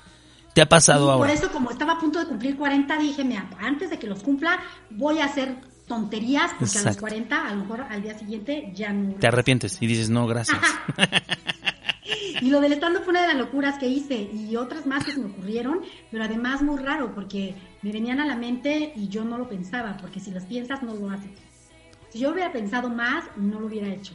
¿Te 0.54 0.62
ha 0.62 0.70
pasado 0.70 1.08
Y 1.08 1.10
ahora? 1.12 1.28
por 1.28 1.36
eso, 1.38 1.52
como 1.52 1.70
estaba 1.72 1.94
a 1.94 2.00
punto 2.00 2.20
de 2.20 2.26
cumplir 2.26 2.58
40, 2.58 2.98
dije, 2.98 3.24
mira, 3.24 3.50
antes 3.60 3.90
de 3.90 4.00
que 4.00 4.08
los 4.08 4.24
cumpla, 4.24 4.60
voy 4.90 5.20
a 5.20 5.26
hacer 5.26 5.56
tonterías, 5.88 6.52
porque 6.58 6.64
a 6.80 6.82
los 6.84 6.96
Exacto. 6.96 7.00
40, 7.02 7.48
a 7.48 7.52
lo 7.54 7.62
mejor 7.62 7.82
al 7.82 8.02
día 8.02 8.18
siguiente 8.18 8.72
ya 8.76 8.92
no. 8.92 9.16
Te 9.16 9.28
arrepientes 9.28 9.78
y 9.82 9.88
dices, 9.88 10.10
no, 10.10 10.26
gracias. 10.28 10.60
Y 12.42 12.50
lo 12.52 12.62
del 12.62 12.72
stand 12.74 13.00
fue 13.00 13.10
una 13.10 13.22
de 13.24 13.28
las 13.30 13.38
locuras 13.38 13.78
que 13.80 13.88
hice 13.88 14.30
y 14.32 14.56
otras 14.56 14.86
más 14.86 15.04
que 15.04 15.12
se 15.12 15.20
me 15.20 15.26
ocurrieron, 15.26 15.82
pero 16.12 16.24
además 16.24 16.62
muy 16.62 16.78
raro 16.82 17.14
porque 17.14 17.56
me 17.82 17.92
venían 17.92 18.20
a 18.22 18.26
la 18.26 18.36
mente 18.36 18.94
y 18.96 19.10
yo 19.10 19.26
no 19.26 19.38
lo 19.38 19.50
pensaba, 19.50 19.98
porque 20.00 20.20
si 20.20 20.32
las 20.32 20.46
piensas 20.46 20.84
no 20.84 20.94
lo 20.94 21.10
haces. 21.10 21.32
Si 22.10 22.20
yo 22.20 22.32
hubiera 22.32 22.52
pensado 22.52 22.90
más, 22.90 23.26
no 23.36 23.60
lo 23.60 23.68
hubiera 23.68 23.88
hecho, 23.90 24.14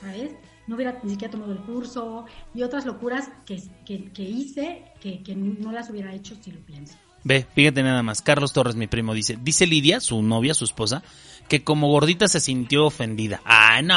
¿sabes? 0.00 0.32
No 0.66 0.76
hubiera 0.76 0.98
ni 1.02 1.10
siquiera 1.10 1.30
tomado 1.30 1.52
el 1.52 1.60
curso 1.60 2.26
y 2.54 2.62
otras 2.62 2.86
locuras 2.86 3.30
que, 3.44 3.62
que, 3.84 4.10
que 4.12 4.22
hice 4.22 4.92
que, 5.00 5.22
que 5.22 5.36
no 5.36 5.72
las 5.72 5.90
hubiera 5.90 6.12
hecho 6.12 6.36
si 6.40 6.50
lo 6.50 6.60
pienso. 6.60 6.96
Ve, 7.24 7.44
fíjate 7.54 7.82
nada 7.82 8.04
más. 8.04 8.22
Carlos 8.22 8.52
Torres, 8.52 8.76
mi 8.76 8.86
primo, 8.86 9.12
dice, 9.12 9.36
dice 9.42 9.66
Lidia, 9.66 9.98
su 9.98 10.22
novia, 10.22 10.54
su 10.54 10.64
esposa, 10.64 11.02
que 11.48 11.62
como 11.62 11.88
gordita 11.88 12.28
se 12.28 12.40
sintió 12.40 12.86
ofendida. 12.86 13.40
Ay, 13.44 13.82
no. 13.84 13.94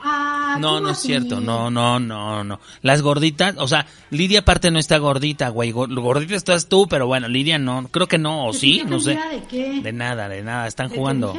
Ah, 0.00 0.56
No, 0.60 0.68
¿cómo 0.68 0.80
no 0.80 0.90
es 0.90 0.98
así? 0.98 1.08
cierto, 1.08 1.40
no, 1.40 1.70
no, 1.70 1.98
no, 1.98 2.44
no. 2.44 2.60
Las 2.82 3.02
gorditas, 3.02 3.54
o 3.58 3.66
sea, 3.68 3.86
Lidia 4.10 4.40
aparte 4.40 4.70
no 4.70 4.78
está 4.78 4.98
gordita, 4.98 5.48
güey. 5.48 5.72
Gor- 5.72 5.92
Gordita 6.00 6.34
estás 6.34 6.68
tú, 6.68 6.86
pero 6.88 7.06
bueno, 7.06 7.28
Lidia 7.28 7.58
no, 7.58 7.88
creo 7.90 8.06
que 8.08 8.18
no, 8.18 8.46
o 8.46 8.52
¿Que 8.52 8.58
sí, 8.58 8.82
no 8.86 9.00
sé. 9.00 9.10
¿De 9.30 9.42
qué? 9.48 9.80
De 9.82 9.92
nada, 9.92 10.28
de 10.28 10.42
nada, 10.42 10.66
están 10.66 10.88
¿De 10.88 10.94
qué 10.94 10.98
jugando. 11.00 11.32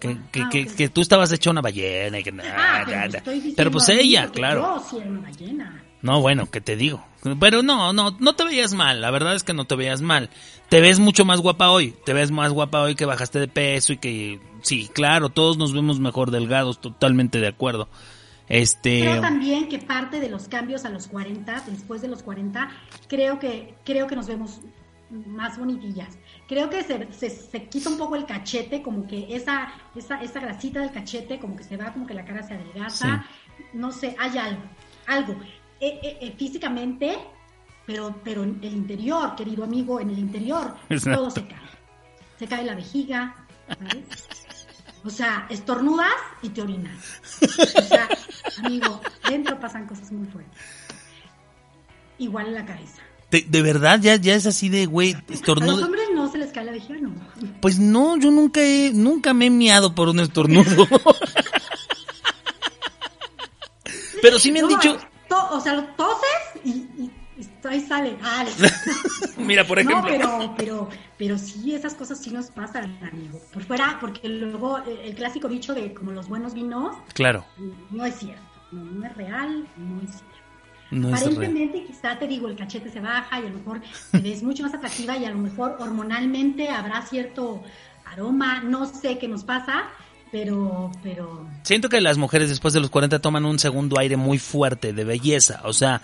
Que, 0.00 0.18
que, 0.30 0.42
ah, 0.42 0.48
que, 0.50 0.66
que 0.66 0.88
tú 0.88 1.00
estabas 1.00 1.32
hecho 1.32 1.50
una 1.50 1.60
ballena 1.60 2.18
y 2.18 2.22
que 2.22 2.30
Ah, 2.30 2.84
nada, 2.86 3.22
pero, 3.56 3.70
pues 3.70 3.88
ella, 3.88 4.28
claro. 4.28 4.76
Yo 4.78 4.86
sí 4.88 4.96
era 4.98 5.08
una 5.10 5.20
ballena. 5.20 5.84
No, 6.00 6.20
bueno, 6.20 6.48
¿qué 6.48 6.60
te 6.60 6.76
digo? 6.76 7.04
Pero 7.40 7.62
no, 7.64 7.92
no, 7.92 8.16
no 8.20 8.36
te 8.36 8.44
veías 8.44 8.72
mal, 8.72 9.00
la 9.00 9.10
verdad 9.10 9.34
es 9.34 9.42
que 9.42 9.52
no 9.52 9.64
te 9.64 9.74
veías 9.74 10.00
mal. 10.00 10.30
Te 10.68 10.80
ves 10.80 11.00
mucho 11.00 11.24
más 11.24 11.40
guapa 11.40 11.70
hoy, 11.70 11.94
te 12.04 12.12
ves 12.12 12.30
más 12.30 12.52
guapa 12.52 12.82
hoy 12.82 12.94
que 12.94 13.06
bajaste 13.06 13.40
de 13.40 13.48
peso 13.48 13.94
y 13.94 13.96
que, 13.96 14.40
sí, 14.62 14.90
claro, 14.92 15.30
todos 15.30 15.56
nos 15.56 15.72
vemos 15.72 15.98
mejor 15.98 16.30
delgados, 16.30 16.80
totalmente 16.80 17.40
de 17.40 17.48
acuerdo. 17.48 17.88
Este, 18.48 19.00
Creo 19.00 19.20
también 19.20 19.68
que 19.68 19.78
parte 19.78 20.20
de 20.20 20.28
los 20.28 20.48
cambios 20.48 20.84
a 20.84 20.90
los 20.90 21.06
40, 21.06 21.64
después 21.66 22.00
de 22.02 22.08
los 22.08 22.22
40, 22.22 22.68
creo 23.06 23.38
que, 23.38 23.74
creo 23.84 24.06
que 24.06 24.16
nos 24.16 24.26
vemos 24.26 24.60
más 25.10 25.58
bonitillas. 25.58 26.18
Creo 26.46 26.68
que 26.70 26.82
se, 26.82 27.12
se, 27.12 27.30
se 27.30 27.64
quita 27.64 27.90
un 27.90 27.98
poco 27.98 28.16
el 28.16 28.26
cachete, 28.26 28.82
como 28.82 29.06
que 29.06 29.34
esa, 29.34 29.72
esa, 29.94 30.20
esa 30.22 30.40
grasita 30.40 30.80
del 30.80 30.92
cachete, 30.92 31.38
como 31.38 31.56
que 31.56 31.64
se 31.64 31.76
va, 31.76 31.92
como 31.92 32.06
que 32.06 32.14
la 32.14 32.24
cara 32.24 32.42
se 32.42 32.54
adelgaza. 32.54 33.24
No 33.72 33.90
sé, 33.90 34.14
hay 34.18 34.36
algo, 34.38 34.62
algo. 35.06 35.32
Eh, 35.80 36.00
eh, 36.02 36.18
eh, 36.20 36.34
físicamente, 36.36 37.16
pero, 37.88 38.14
pero 38.22 38.42
en 38.44 38.58
el 38.62 38.74
interior, 38.74 39.34
querido 39.34 39.64
amigo, 39.64 39.98
en 39.98 40.10
el 40.10 40.18
interior, 40.18 40.74
Exacto. 40.90 41.20
todo 41.20 41.30
se 41.30 41.46
cae. 41.46 41.58
Se 42.38 42.46
cae 42.46 42.62
la 42.66 42.74
vejiga, 42.74 43.34
¿sabes? 43.66 44.04
O 45.04 45.08
sea, 45.10 45.46
estornudas 45.48 46.12
y 46.42 46.50
te 46.50 46.60
orinas. 46.60 46.92
O 47.42 47.82
sea, 47.82 48.06
amigo, 48.62 49.00
dentro 49.26 49.58
pasan 49.58 49.86
cosas 49.86 50.12
muy 50.12 50.26
fuertes. 50.28 50.52
Igual 52.18 52.48
en 52.48 52.54
la 52.56 52.66
cabeza. 52.66 53.00
de, 53.30 53.40
de 53.48 53.62
verdad 53.62 53.98
ya, 54.02 54.16
ya 54.16 54.34
es 54.34 54.44
así 54.44 54.68
de, 54.68 54.84
güey, 54.84 55.14
A 55.14 55.22
los 55.26 55.30
estornudo. 55.38 55.84
hombres 55.86 56.08
no 56.14 56.30
se 56.30 56.36
les 56.38 56.52
cae 56.52 56.66
la 56.66 56.72
vejiga, 56.72 56.98
no. 57.00 57.14
Pues 57.62 57.78
no, 57.78 58.18
yo 58.18 58.30
nunca 58.30 58.60
he, 58.60 58.90
nunca 58.92 59.32
me 59.32 59.46
he 59.46 59.50
miado 59.50 59.94
por 59.94 60.10
un 60.10 60.20
estornudo. 60.20 60.86
Pero 64.20 64.38
sí 64.38 64.52
me 64.52 64.58
han 64.60 64.66
No, 64.68 64.76
dicho, 64.76 64.98
to- 65.28 65.48
o 65.52 65.60
sea, 65.60 65.74
lo 65.74 65.84
toses 65.94 66.28
y, 66.64 66.86
y- 67.62 67.66
y 67.66 67.70
ahí 67.70 67.80
sale. 67.80 68.16
Ah, 68.22 68.44
mira, 69.38 69.64
por 69.66 69.82
No, 69.84 69.90
ejemplo. 69.90 70.10
pero, 70.10 70.54
pero, 70.56 70.88
pero 71.16 71.38
sí, 71.38 71.74
esas 71.74 71.94
cosas 71.94 72.18
sí 72.18 72.30
nos 72.30 72.46
pasan, 72.46 72.98
amigo. 73.02 73.40
Por 73.52 73.64
fuera, 73.64 73.98
porque 74.00 74.28
luego 74.28 74.78
eh, 74.78 75.02
el 75.04 75.14
clásico 75.14 75.48
dicho 75.48 75.74
de 75.74 75.92
como 75.94 76.12
los 76.12 76.28
buenos 76.28 76.54
vinos, 76.54 76.96
Claro, 77.14 77.44
no 77.90 78.04
es 78.04 78.14
cierto. 78.16 78.42
No, 78.72 78.84
no 78.84 79.06
es 79.06 79.16
real, 79.16 79.66
no 79.76 80.02
es 80.02 80.10
cierto. 80.10 80.26
no. 80.90 81.08
Aparentemente, 81.14 81.84
quizá 81.86 82.18
te 82.18 82.26
digo, 82.26 82.48
el 82.48 82.56
cachete 82.56 82.90
se 82.90 83.00
baja 83.00 83.40
y 83.40 83.46
a 83.46 83.48
lo 83.50 83.58
mejor 83.58 83.80
te 84.12 84.18
ves 84.18 84.42
mucho 84.42 84.62
más 84.62 84.74
atractiva 84.74 85.16
y 85.16 85.24
a 85.24 85.30
lo 85.30 85.38
mejor 85.38 85.76
hormonalmente 85.78 86.68
habrá 86.68 87.00
cierto 87.02 87.62
aroma, 88.04 88.60
no 88.60 88.86
sé 88.86 89.18
qué 89.18 89.28
nos 89.28 89.44
pasa, 89.44 89.84
pero, 90.32 90.90
pero 91.02 91.46
Siento 91.62 91.88
que 91.88 92.00
las 92.02 92.18
mujeres 92.18 92.48
después 92.50 92.74
de 92.74 92.80
los 92.80 92.90
40 92.90 93.18
toman 93.20 93.44
un 93.46 93.58
segundo 93.58 93.98
aire 93.98 94.16
muy 94.16 94.38
fuerte 94.38 94.92
de 94.92 95.04
belleza. 95.04 95.60
O 95.64 95.72
sea, 95.72 96.00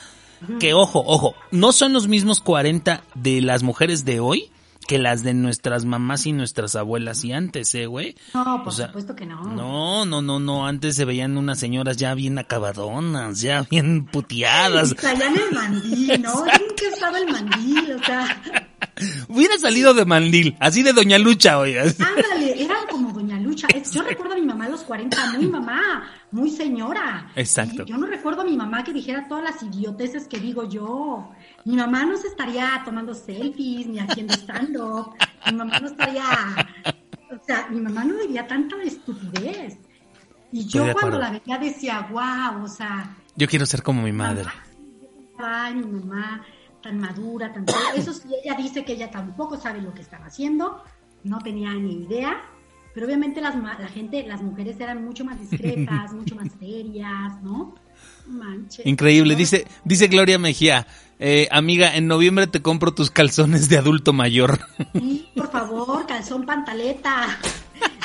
que 0.61 0.75
ojo, 0.75 1.03
ojo, 1.07 1.35
no 1.51 1.73
son 1.73 1.93
los 1.93 2.09
mismos 2.09 2.41
40 2.41 3.03
de 3.15 3.41
las 3.41 3.63
mujeres 3.63 4.05
de 4.05 4.21
hoy 4.21 4.51
que 4.87 4.99
las 4.99 5.23
de 5.23 5.33
nuestras 5.33 5.87
mamás 5.87 6.27
y 6.27 6.33
nuestras 6.33 6.77
abuelas 6.77 7.25
y 7.25 7.33
antes, 7.33 7.75
¿eh, 7.75 7.87
güey? 7.87 8.17
no, 8.35 8.45
por 8.63 8.69
O 8.69 8.71
sea, 8.71 8.89
supuesto 8.89 9.17
que 9.17 9.25
no. 9.25 9.43
No, 9.43 10.05
no, 10.05 10.21
no, 10.21 10.39
no. 10.39 10.67
Antes 10.67 10.95
se 10.97 11.07
veían 11.07 11.39
unas 11.39 11.59
señoras 11.59 11.97
ya 11.97 12.13
bien 12.15 12.39
acabadonas, 12.39 13.41
ya 13.41 13.63
bien 13.63 14.05
puteadas. 14.05 14.95
Traían 14.95 15.35
el 15.39 15.55
mandil, 15.55 16.21
¿no? 16.23 16.45
He 16.83 16.95
usado 16.95 17.17
el 17.17 17.33
mandil, 17.33 17.93
o 17.93 18.05
sea, 18.05 18.43
Hubiera 19.29 19.59
salido 19.59 19.95
de 19.95 20.05
mandil, 20.05 20.55
así 20.61 20.83
de 20.83 20.93
Doña 20.93 21.19
Lucha, 21.19 21.59
oiga. 21.59 21.83
ándale, 21.83 21.99
eran 21.99 22.24
Es- 23.75 23.93
Yo 23.93 24.03
recuerdo 24.03 24.35
a 24.35 24.37
mi 24.37 24.47
mamá 24.47 24.67
a 24.67 24.69
los 24.69 24.83
40, 24.83 25.33
muy 25.33 25.47
mamá, 25.47 26.05
muy 26.31 26.51
señora. 26.51 27.29
Exacto. 27.37 27.83
Y 27.87 27.91
yo 27.91 27.97
no 27.99 28.07
recuerdo 28.07 28.43
a 28.43 28.45
mi 28.45 28.57
mamá 28.57 28.83
que 28.85 28.93
dijera 28.93 29.27
todas 29.29 29.45
las 29.45 29.63
idioteces 29.63 30.27
que 30.29 30.39
digo 30.39 30.69
yo. 30.69 31.31
Mi 31.65 31.77
mamá 31.77 32.05
no 32.05 32.17
se 32.17 32.29
estaría 32.29 32.83
tomando 32.85 33.15
selfies 33.15 33.87
ni 33.87 33.99
haciendo 33.99 34.35
stand-up. 34.35 35.15
Mi 35.47 35.57
mamá 35.57 35.79
no 35.81 35.87
estaría. 35.89 36.25
O 37.31 37.45
sea, 37.45 37.67
mi 37.71 37.81
mamá 37.81 38.05
no 38.05 38.15
diría 38.19 38.47
tanta 38.47 38.77
estupidez. 38.83 39.79
Y 40.53 40.67
yo 40.67 40.85
cuando 40.93 41.19
la 41.19 41.31
veía 41.31 41.59
decía, 41.59 42.09
wow, 42.11 42.63
o 42.65 42.69
sea, 42.69 43.17
Yo 43.37 43.49
quiero 43.49 43.67
ser 43.67 43.83
como 43.83 44.03
mi 44.03 44.13
madre. 44.13 44.45
Ay, 45.39 45.75
mi 45.75 46.01
mamá 46.01 46.45
tan 46.83 46.99
madura, 47.01 47.53
tan. 47.53 47.65
Eso 47.97 48.13
sí, 48.13 48.29
ella 48.45 48.55
dice 48.57 48.85
que 48.85 48.93
ella 48.93 49.11
tampoco 49.11 49.57
sabe 49.59 49.81
lo 49.83 49.93
que 49.95 50.03
estaba 50.03 50.27
haciendo, 50.27 50.83
no 51.25 51.39
tenía 51.41 51.73
ni 51.73 52.05
idea, 52.05 52.41
pero 52.95 53.07
obviamente 53.07 53.41
las, 53.41 53.57
la 53.57 53.89
gente, 53.89 54.25
las 54.27 54.41
mujeres 54.41 54.79
eran 54.79 55.05
mucho 55.05 55.25
más 55.25 55.39
discretas, 55.41 56.13
mucho 56.15 56.37
más 56.37 56.49
serias, 56.61 57.43
¿no? 57.43 57.75
Manches. 58.27 58.87
Increíble, 58.87 59.35
¿no? 59.35 59.39
dice, 59.39 59.67
dice 59.85 60.07
Gloria 60.07 60.39
Mejía, 60.39 60.87
eh, 61.19 61.49
amiga, 61.51 61.97
en 61.97 62.07
noviembre 62.07 62.47
te 62.47 62.63
compro 62.63 62.95
tus 62.95 63.11
calzones 63.11 63.69
de 63.69 63.79
adulto 63.79 64.13
mayor. 64.13 64.61
Sí, 64.93 65.29
por 65.35 65.51
favor, 65.51 66.07
calzón 66.07 66.47
pantaleta. 66.47 67.39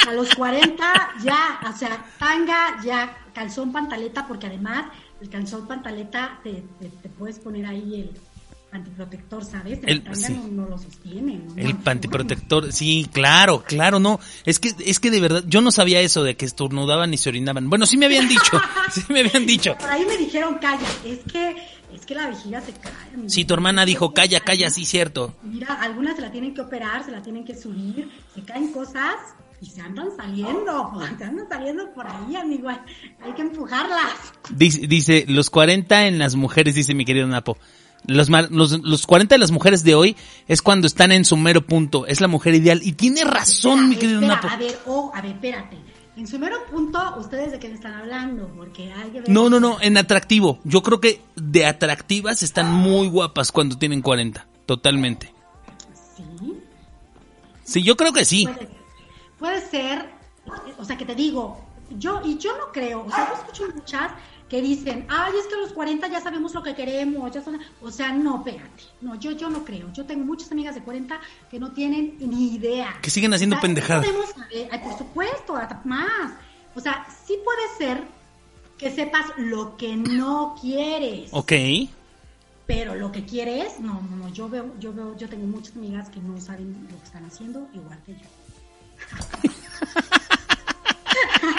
A 0.07 0.13
los 0.13 0.33
40 0.33 0.83
ya, 1.23 1.59
o 1.69 1.77
sea, 1.77 2.05
tanga 2.17 2.81
ya, 2.83 3.15
calzón 3.33 3.71
pantaleta, 3.71 4.27
porque 4.27 4.47
además 4.47 4.85
el 5.21 5.29
calzón 5.29 5.67
pantaleta 5.67 6.39
te, 6.43 6.63
te, 6.79 6.89
te 6.89 7.09
puedes 7.09 7.37
poner 7.39 7.65
ahí 7.65 8.01
el 8.01 8.19
antiprotector, 8.71 9.43
¿sabes? 9.43 9.79
El, 9.85 10.03
El- 10.05 10.15
sí. 10.15 10.33
no, 10.33 10.63
no 10.63 10.69
lo 10.69 10.77
sostiene. 10.77 11.39
¿no? 11.39 11.55
El 11.55 12.73
sí, 12.73 13.09
claro, 13.11 13.63
claro, 13.65 13.99
no. 13.99 14.19
Es 14.45 14.59
que, 14.59 14.73
es 14.85 14.99
que 14.99 15.11
de 15.11 15.19
verdad, 15.19 15.43
yo 15.47 15.61
no 15.61 15.71
sabía 15.71 16.01
eso 16.01 16.23
de 16.23 16.35
que 16.35 16.45
estornudaban 16.45 17.13
y 17.13 17.17
se 17.17 17.29
orinaban. 17.29 17.69
Bueno, 17.69 17.85
sí 17.85 17.97
me 17.97 18.05
habían 18.05 18.27
dicho, 18.27 18.61
sí 18.91 19.01
me 19.09 19.21
habían 19.21 19.45
dicho. 19.45 19.75
Por 19.77 19.89
ahí 19.89 20.05
me 20.05 20.17
dijeron, 20.17 20.57
calla, 20.59 20.87
es 21.05 21.19
que 21.31 21.55
es 21.93 22.05
que 22.05 22.13
la 22.15 22.29
vejiga 22.29 22.61
se 22.61 22.73
cae. 22.73 22.91
amigo. 23.13 23.29
Sí, 23.29 23.45
tu 23.45 23.53
hermana 23.55 23.85
dijo, 23.85 24.13
calla, 24.13 24.39
calla, 24.41 24.69
sí, 24.69 24.85
cierto. 24.85 25.35
Mira, 25.41 25.73
algunas 25.81 26.15
se 26.15 26.21
la 26.21 26.31
tienen 26.31 26.53
que 26.53 26.61
operar, 26.61 27.03
se 27.03 27.11
la 27.11 27.21
tienen 27.21 27.43
que 27.45 27.55
subir, 27.55 28.09
se 28.35 28.41
caen 28.43 28.71
cosas 28.71 29.15
y 29.61 29.65
se 29.65 29.81
andan 29.81 30.09
saliendo, 30.15 30.91
se 31.17 31.23
andan 31.23 31.49
saliendo 31.49 31.91
por 31.93 32.05
ahí, 32.07 32.35
amigo. 32.35 32.69
Hay 32.69 33.33
que 33.35 33.41
empujarlas. 33.41 34.13
Dice, 34.51 34.85
dice, 34.87 35.25
los 35.27 35.49
40 35.49 36.05
en 36.07 36.19
las 36.19 36.35
mujeres, 36.35 36.75
dice 36.75 36.93
mi 36.93 37.05
querido 37.05 37.27
Napo. 37.27 37.57
Los, 38.05 38.29
los, 38.29 38.71
los 38.83 39.05
40 39.05 39.35
de 39.35 39.39
las 39.39 39.51
mujeres 39.51 39.83
de 39.83 39.95
hoy 39.95 40.15
es 40.47 40.61
cuando 40.61 40.87
están 40.87 41.11
en 41.11 41.25
su 41.25 41.37
mero 41.37 41.65
punto. 41.65 42.05
Es 42.07 42.21
la 42.21 42.27
mujer 42.27 42.55
ideal. 42.55 42.81
Y 42.83 42.93
tiene 42.93 43.23
razón, 43.23 43.89
mi 43.89 43.95
querido 43.95 44.21
espera, 44.21 44.35
Napo. 44.35 44.47
A 44.49 44.57
ver, 44.57 44.79
oh, 44.85 45.11
a 45.13 45.21
ver, 45.21 45.31
espérate. 45.31 45.77
En 46.15 46.27
su 46.27 46.37
mero 46.37 46.57
punto, 46.69 46.99
¿ustedes 47.17 47.51
de 47.51 47.59
qué 47.59 47.69
me 47.69 47.75
están 47.75 47.93
hablando? 47.93 48.49
Porque 48.57 48.91
hay. 48.91 49.21
No, 49.27 49.49
no, 49.49 49.59
no, 49.59 49.77
en 49.79 49.95
atractivo. 49.97 50.59
Yo 50.63 50.81
creo 50.81 50.99
que 50.99 51.21
de 51.35 51.65
atractivas 51.65 52.43
están 52.43 52.73
muy 52.73 53.07
guapas 53.07 53.51
cuando 53.51 53.77
tienen 53.77 54.01
40. 54.01 54.45
Totalmente. 54.65 55.33
Sí. 56.17 56.53
Sí, 57.63 57.83
yo 57.83 57.95
creo 57.95 58.11
que 58.11 58.25
sí. 58.25 58.45
Puede, 58.47 58.69
puede 59.37 59.61
ser, 59.69 60.09
o 60.77 60.83
sea, 60.83 60.97
que 60.97 61.05
te 61.05 61.15
digo, 61.15 61.57
yo, 61.97 62.21
y 62.25 62.37
yo 62.37 62.57
no 62.57 62.71
creo, 62.73 63.05
o 63.05 63.11
sea, 63.11 63.29
yo 63.29 63.35
escucho 63.35 63.63
muchas 63.75 64.11
que 64.49 64.61
dicen, 64.61 65.05
ay, 65.09 65.33
es 65.39 65.45
que 65.45 65.55
a 65.55 65.59
los 65.59 65.73
40 65.73 66.07
ya 66.07 66.21
sabemos 66.21 66.53
lo 66.55 66.63
que 66.63 66.73
queremos, 66.73 67.31
ya 67.31 67.43
son, 67.43 67.59
o 67.81 67.91
sea, 67.91 68.11
no, 68.11 68.37
espérate, 68.37 68.83
no, 69.01 69.15
yo, 69.15 69.31
yo 69.31 69.49
no 69.49 69.63
creo, 69.63 69.93
yo 69.93 70.05
tengo 70.05 70.25
muchas 70.25 70.51
amigas 70.51 70.73
de 70.73 70.81
40 70.81 71.19
que 71.51 71.59
no 71.59 71.71
tienen 71.71 72.17
ni 72.19 72.55
idea. 72.55 72.97
Que 73.01 73.11
siguen 73.11 73.33
haciendo 73.33 73.55
O 73.57 73.59
sea, 73.59 73.67
pendejadas. 73.67 74.07
ay, 74.71 74.79
por 74.79 74.97
supuesto, 74.97 75.55
hasta 75.55 75.79
más, 75.85 76.33
o 76.75 76.79
sea, 76.79 77.05
sí 77.25 77.37
puede 77.45 77.61
ser 77.77 78.03
que 78.77 78.89
sepas 78.89 79.25
lo 79.37 79.77
que 79.77 79.95
no 79.95 80.55
quieres. 80.59 81.29
Ok. 81.31 81.53
Pero 82.65 82.95
lo 82.95 83.11
que 83.11 83.25
quieres, 83.25 83.79
no, 83.79 84.01
no, 84.09 84.15
no, 84.15 84.29
yo 84.29 84.47
veo, 84.49 84.73
yo 84.79 84.93
veo, 84.93 85.17
yo 85.17 85.27
tengo 85.27 85.45
muchas 85.45 85.75
amigas 85.75 86.09
que 86.09 86.19
no 86.21 86.39
saben 86.39 86.87
lo 86.89 86.97
que 86.97 87.03
están 87.03 87.25
haciendo, 87.25 87.67
igual 87.73 87.99
que 88.05 88.13
yo. 88.13 88.19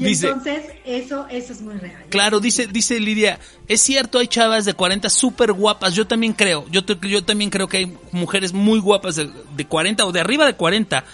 y 0.00 0.04
Dice- 0.04 0.28
entonces, 0.28 0.64
eso, 0.84 1.26
eso 1.30 1.52
es 1.52 1.60
muy 1.60 1.74
real. 1.76 2.04
Claro, 2.08 2.40
dice, 2.40 2.66
dice 2.66 2.98
Lidia, 2.98 3.38
es 3.68 3.80
cierto, 3.80 4.18
hay 4.18 4.26
chavas 4.28 4.64
de 4.64 4.74
40 4.74 5.08
súper 5.10 5.52
guapas, 5.52 5.94
yo 5.94 6.06
también 6.06 6.32
creo, 6.32 6.66
yo, 6.70 6.84
te- 6.84 6.96
yo 7.08 7.22
también 7.22 7.50
creo 7.50 7.68
que 7.68 7.76
hay 7.78 7.96
mujeres 8.10 8.52
muy 8.52 8.80
guapas 8.80 9.16
de, 9.16 9.30
de 9.56 9.66
40 9.66 10.04
o 10.06 10.12
de 10.12 10.20
arriba 10.20 10.46
de 10.46 10.54
40. 10.54 11.04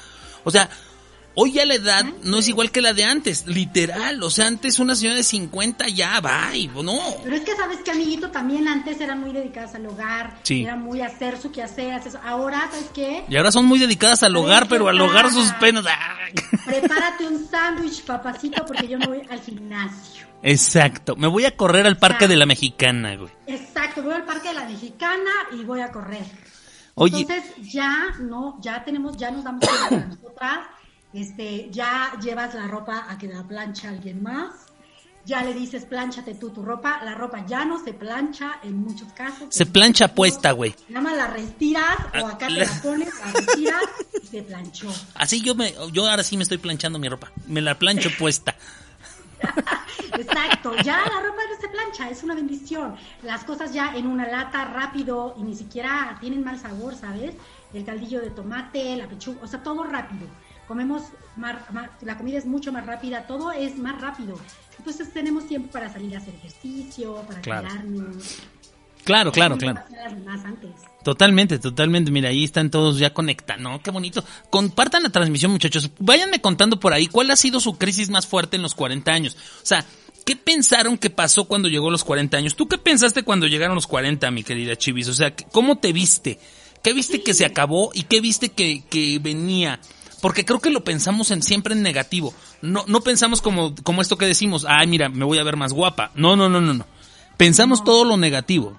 O 0.45 0.51
sea, 0.51 0.71
hoy 1.37 1.53
ya 1.53 1.65
la 1.65 1.75
edad 1.77 2.05
no 2.25 2.39
es 2.39 2.49
igual 2.49 2.73
que 2.73 2.81
la 2.81 2.93
de 2.93 3.05
antes, 3.05 3.47
literal, 3.47 4.21
o 4.23 4.31
sea, 4.31 4.49
antes 4.49 4.79
una 4.81 4.97
señora 4.97 5.15
de 5.17 5.23
50 5.23 5.89
ya, 5.89 6.21
bye, 6.21 6.67
no. 6.83 6.99
Pero 7.23 7.37
es 7.37 7.43
que 7.43 7.55
sabes 7.55 7.79
que, 7.85 7.93
amiguito, 7.93 8.31
también 8.33 8.67
antes 8.67 9.01
eran 9.01 9.21
muy 9.21 9.33
dedicadas 9.33 9.75
al 9.77 9.87
hogar, 9.87 10.39
Sí. 10.43 10.65
eran 10.65 10.83
muy 10.83 11.01
hacer 11.03 11.41
su 11.41 11.53
quehacer, 11.53 11.93
hacer 11.93 12.09
eso. 12.09 12.21
Ahora, 12.25 12.69
¿sabes 12.71 12.91
qué? 12.93 13.25
Y 13.29 13.37
ahora 13.37 13.53
son 13.53 13.67
muy 13.67 13.79
dedicadas 13.79 14.23
al 14.25 14.35
hogar, 14.35 14.67
pero 14.69 14.89
al 14.89 15.01
hogar 15.01 15.31
sus 15.31 15.53
penas. 15.53 15.85
¡ah! 15.89 16.17
Prepárate 16.65 17.27
un 17.27 17.47
sándwich, 17.49 18.03
papacito, 18.05 18.65
porque 18.67 18.89
yo 18.89 18.99
me 18.99 19.07
voy 19.07 19.23
al 19.31 19.41
gimnasio. 19.41 20.27
Exacto, 20.43 21.17
me 21.17 21.27
voy 21.27 21.45
a 21.45 21.57
correr 21.57 21.87
al 21.87 21.97
parque 21.99 22.29
de 22.29 22.37
la 22.37 22.47
mexicana, 22.47 23.17
güey. 23.17 23.31
Exacto, 23.47 24.03
voy 24.03 24.15
al 24.15 24.25
Parque 24.25 24.49
de 24.49 24.55
la 24.55 24.65
Mexicana 24.65 25.31
y 25.53 25.65
voy 25.65 25.81
a 25.81 25.91
correr. 25.91 26.25
Oye. 26.95 27.21
Entonces 27.21 27.45
ya 27.73 28.07
no, 28.21 28.59
ya 28.61 28.83
tenemos, 28.85 29.17
ya 29.17 29.31
nos 29.31 29.45
damos 29.45 29.65
cuenta 29.67 29.97
de 29.97 30.07
nosotras, 30.17 30.59
este, 31.21 31.69
ya 31.71 32.13
llevas 32.23 32.55
la 32.55 32.67
ropa 32.67 33.07
a 33.09 33.17
que 33.19 33.27
la 33.29 33.43
plancha 33.43 33.89
alguien 33.91 34.23
más, 34.23 34.51
ya 35.25 35.43
le 35.43 35.55
dices 35.55 35.85
plánchate 35.87 36.35
tú 36.35 36.51
tu 36.51 36.63
ropa, 36.63 37.01
la 37.05 37.15
ropa 37.15 37.45
ya 37.47 37.65
no 37.65 37.83
se 37.83 37.93
plancha 37.93 38.61
en 38.63 38.77
muchos 38.77 39.13
casos. 39.13 39.49
Se 39.51 39.67
plancha 39.67 40.15
puesta, 40.15 40.53
güey. 40.53 40.75
Nada 40.89 41.01
más 41.03 41.17
la 41.17 41.27
retiras 41.27 41.97
o 42.23 42.27
acá 42.27 42.47
te 42.47 42.53
la- 42.55 42.65
la 42.67 42.83
pones, 42.83 43.13
la 43.19 43.33
retiras 43.33 43.83
y 44.23 44.27
se 44.27 44.43
planchó. 44.43 44.89
Así 45.15 45.41
yo 45.41 45.55
me, 45.57 45.75
yo 45.93 46.09
ahora 46.09 46.23
sí 46.23 46.37
me 46.37 46.45
estoy 46.45 46.59
planchando 46.59 46.99
mi 47.01 47.09
ropa, 47.09 47.33
me 47.49 47.61
la 47.61 47.77
plancho 47.77 48.09
puesta. 48.19 48.55
Exacto, 50.19 50.75
ya 50.83 50.99
la 50.99 51.21
ropa 51.23 51.43
no 51.51 51.61
se 51.61 51.69
plancha, 51.69 52.09
es 52.11 52.23
una 52.23 52.35
bendición. 52.35 52.95
Las 53.23 53.45
cosas 53.45 53.73
ya 53.73 53.95
en 53.97 54.07
una 54.07 54.27
lata 54.29 54.65
rápido 54.65 55.35
y 55.39 55.43
ni 55.43 55.55
siquiera 55.55 56.17
tienen 56.21 56.45
mal 56.45 56.59
sabor, 56.59 56.95
¿sabes? 56.95 57.35
El 57.75 57.85
caldillo 57.85 58.21
de 58.21 58.31
tomate, 58.31 58.97
la 58.97 59.09
pechuga, 59.09 59.41
o 59.43 59.47
sea, 59.47 59.63
todo 59.63 59.83
rápido. 59.85 60.27
Comemos 60.67 61.03
más, 61.37 61.57
más- 61.73 61.91
la 62.03 62.17
comida 62.17 62.39
es 62.39 62.47
mucho 62.47 62.73
más 62.73 62.85
rápida, 62.87 63.27
todo 63.27 63.53
es 63.53 63.77
más 63.79 64.01
rápido. 64.01 64.39
Entonces 64.79 65.13
tenemos 65.13 65.47
tiempo 65.47 65.71
para 65.71 65.93
salir 65.93 66.15
a 66.15 66.19
hacer 66.19 66.35
ejercicio, 66.35 67.15
para 67.27 67.41
Claro. 67.41 67.69
cuidarnos. 67.69 68.17
Claro, 69.05 69.31
claro, 69.31 69.57
claro. 69.57 69.83
antes. 70.45 70.71
Totalmente, 71.05 71.61
totalmente. 71.61 72.11
Mira, 72.11 72.31
ahí 72.31 72.43
están 72.43 72.71
todos 72.71 72.99
ya 72.99 73.15
conectados. 73.15 73.63
¿no? 73.63 73.81
Qué 73.81 73.93
bonito. 73.93 74.25
Compartan 74.51 75.05
la 75.05 75.11
transmisión, 75.11 75.53
muchachos. 75.53 75.91
Váyanme 76.01 76.41
contando 76.41 76.81
por 76.81 76.93
ahí 76.93 77.07
cuál 77.07 77.31
ha 77.31 77.37
sido 77.37 77.61
su 77.61 77.79
crisis 77.79 78.11
más 78.11 78.27
fuerte 78.27 78.57
en 78.57 78.63
los 78.63 78.75
40 78.75 79.13
años. 79.13 79.37
O 79.63 79.67
sea, 79.67 79.85
¿qué 80.25 80.35
pensaron 80.35 80.99
que 80.99 81.11
pasó 81.11 81.45
cuando 81.45 81.69
llegó 81.69 81.89
los 81.93 82.03
40 82.03 82.37
años? 82.37 82.57
¿Tú 82.57 82.67
qué 82.67 82.79
pensaste 82.79 83.23
cuando 83.23 83.47
llegaron 83.47 83.77
los 83.77 83.87
40, 83.87 84.29
mi 84.33 84.43
querida 84.43 84.75
Chivis? 84.75 85.07
O 85.07 85.15
sea, 85.15 85.33
¿cómo 85.53 85.79
te 85.79 85.93
viste? 85.93 86.41
¿Qué 86.83 86.93
viste 86.93 87.23
que 87.23 87.33
se 87.35 87.45
acabó 87.45 87.91
y 87.95 88.03
qué 88.05 88.21
viste 88.21 88.49
que, 88.49 88.83
que 88.91 89.21
venía? 89.21 89.79
Porque 90.23 90.45
creo 90.45 90.61
que 90.61 90.71
lo 90.71 90.83
pensamos 90.83 91.31
en, 91.31 91.43
siempre 91.43 91.75
en 91.75 91.83
negativo. 91.83 92.33
No, 92.63 92.85
no 92.89 93.01
pensamos 93.03 93.43
como, 93.43 93.75
como 93.83 94.01
esto 94.03 94.17
que 94.17 94.27
decimos, 94.27 94.65
ay, 94.69 94.87
mira, 94.87 95.09
me 95.09 95.25
voy 95.25 95.39
a 95.39 95.45
ver 95.45 95.57
más 95.57 95.73
guapa. 95.73 96.11
No, 96.15 96.37
no, 96.37 96.49
no, 96.49 96.61
no, 96.61 96.73
no. 96.75 96.87
Pensamos 97.37 97.85
todo 97.85 98.05
lo 98.05 98.17
negativo. 98.17 98.77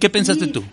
¿Qué 0.00 0.10
pensaste 0.10 0.46
Sí. 0.46 0.52
tú? 0.52 0.64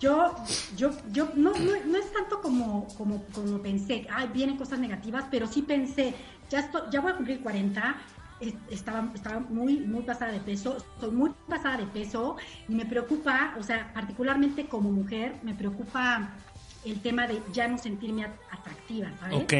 Yo, 0.00 0.34
yo, 0.76 0.90
yo, 1.12 1.30
no, 1.36 1.52
no, 1.58 1.72
no 1.86 1.98
es 1.98 2.10
tanto 2.12 2.40
como, 2.40 2.88
como, 2.96 3.22
como 3.34 3.60
pensé, 3.60 4.06
ay, 4.10 4.30
vienen 4.32 4.56
cosas 4.56 4.78
negativas, 4.78 5.24
pero 5.30 5.46
sí 5.46 5.60
pensé, 5.60 6.14
ya, 6.50 6.60
esto, 6.60 6.90
ya 6.90 7.02
voy 7.02 7.12
a 7.12 7.16
cumplir 7.16 7.40
40, 7.42 7.96
es- 8.40 8.54
estaba, 8.70 9.10
estaba 9.14 9.40
muy, 9.40 9.80
muy 9.80 10.02
pasada 10.02 10.32
de 10.32 10.40
peso, 10.40 10.78
estoy 10.94 11.10
muy 11.10 11.30
pasada 11.46 11.76
de 11.76 11.84
peso 11.86 12.36
y 12.66 12.74
me 12.74 12.86
preocupa, 12.86 13.54
o 13.58 13.62
sea, 13.62 13.92
particularmente 13.92 14.66
como 14.68 14.90
mujer, 14.90 15.36
me 15.42 15.54
preocupa 15.54 16.34
el 16.84 17.00
tema 17.00 17.26
de 17.26 17.42
ya 17.52 17.68
no 17.68 17.78
sentirme 17.78 18.24
at- 18.24 18.38
atractiva, 18.50 19.10
¿sabes? 19.20 19.36
Ok. 19.44 19.52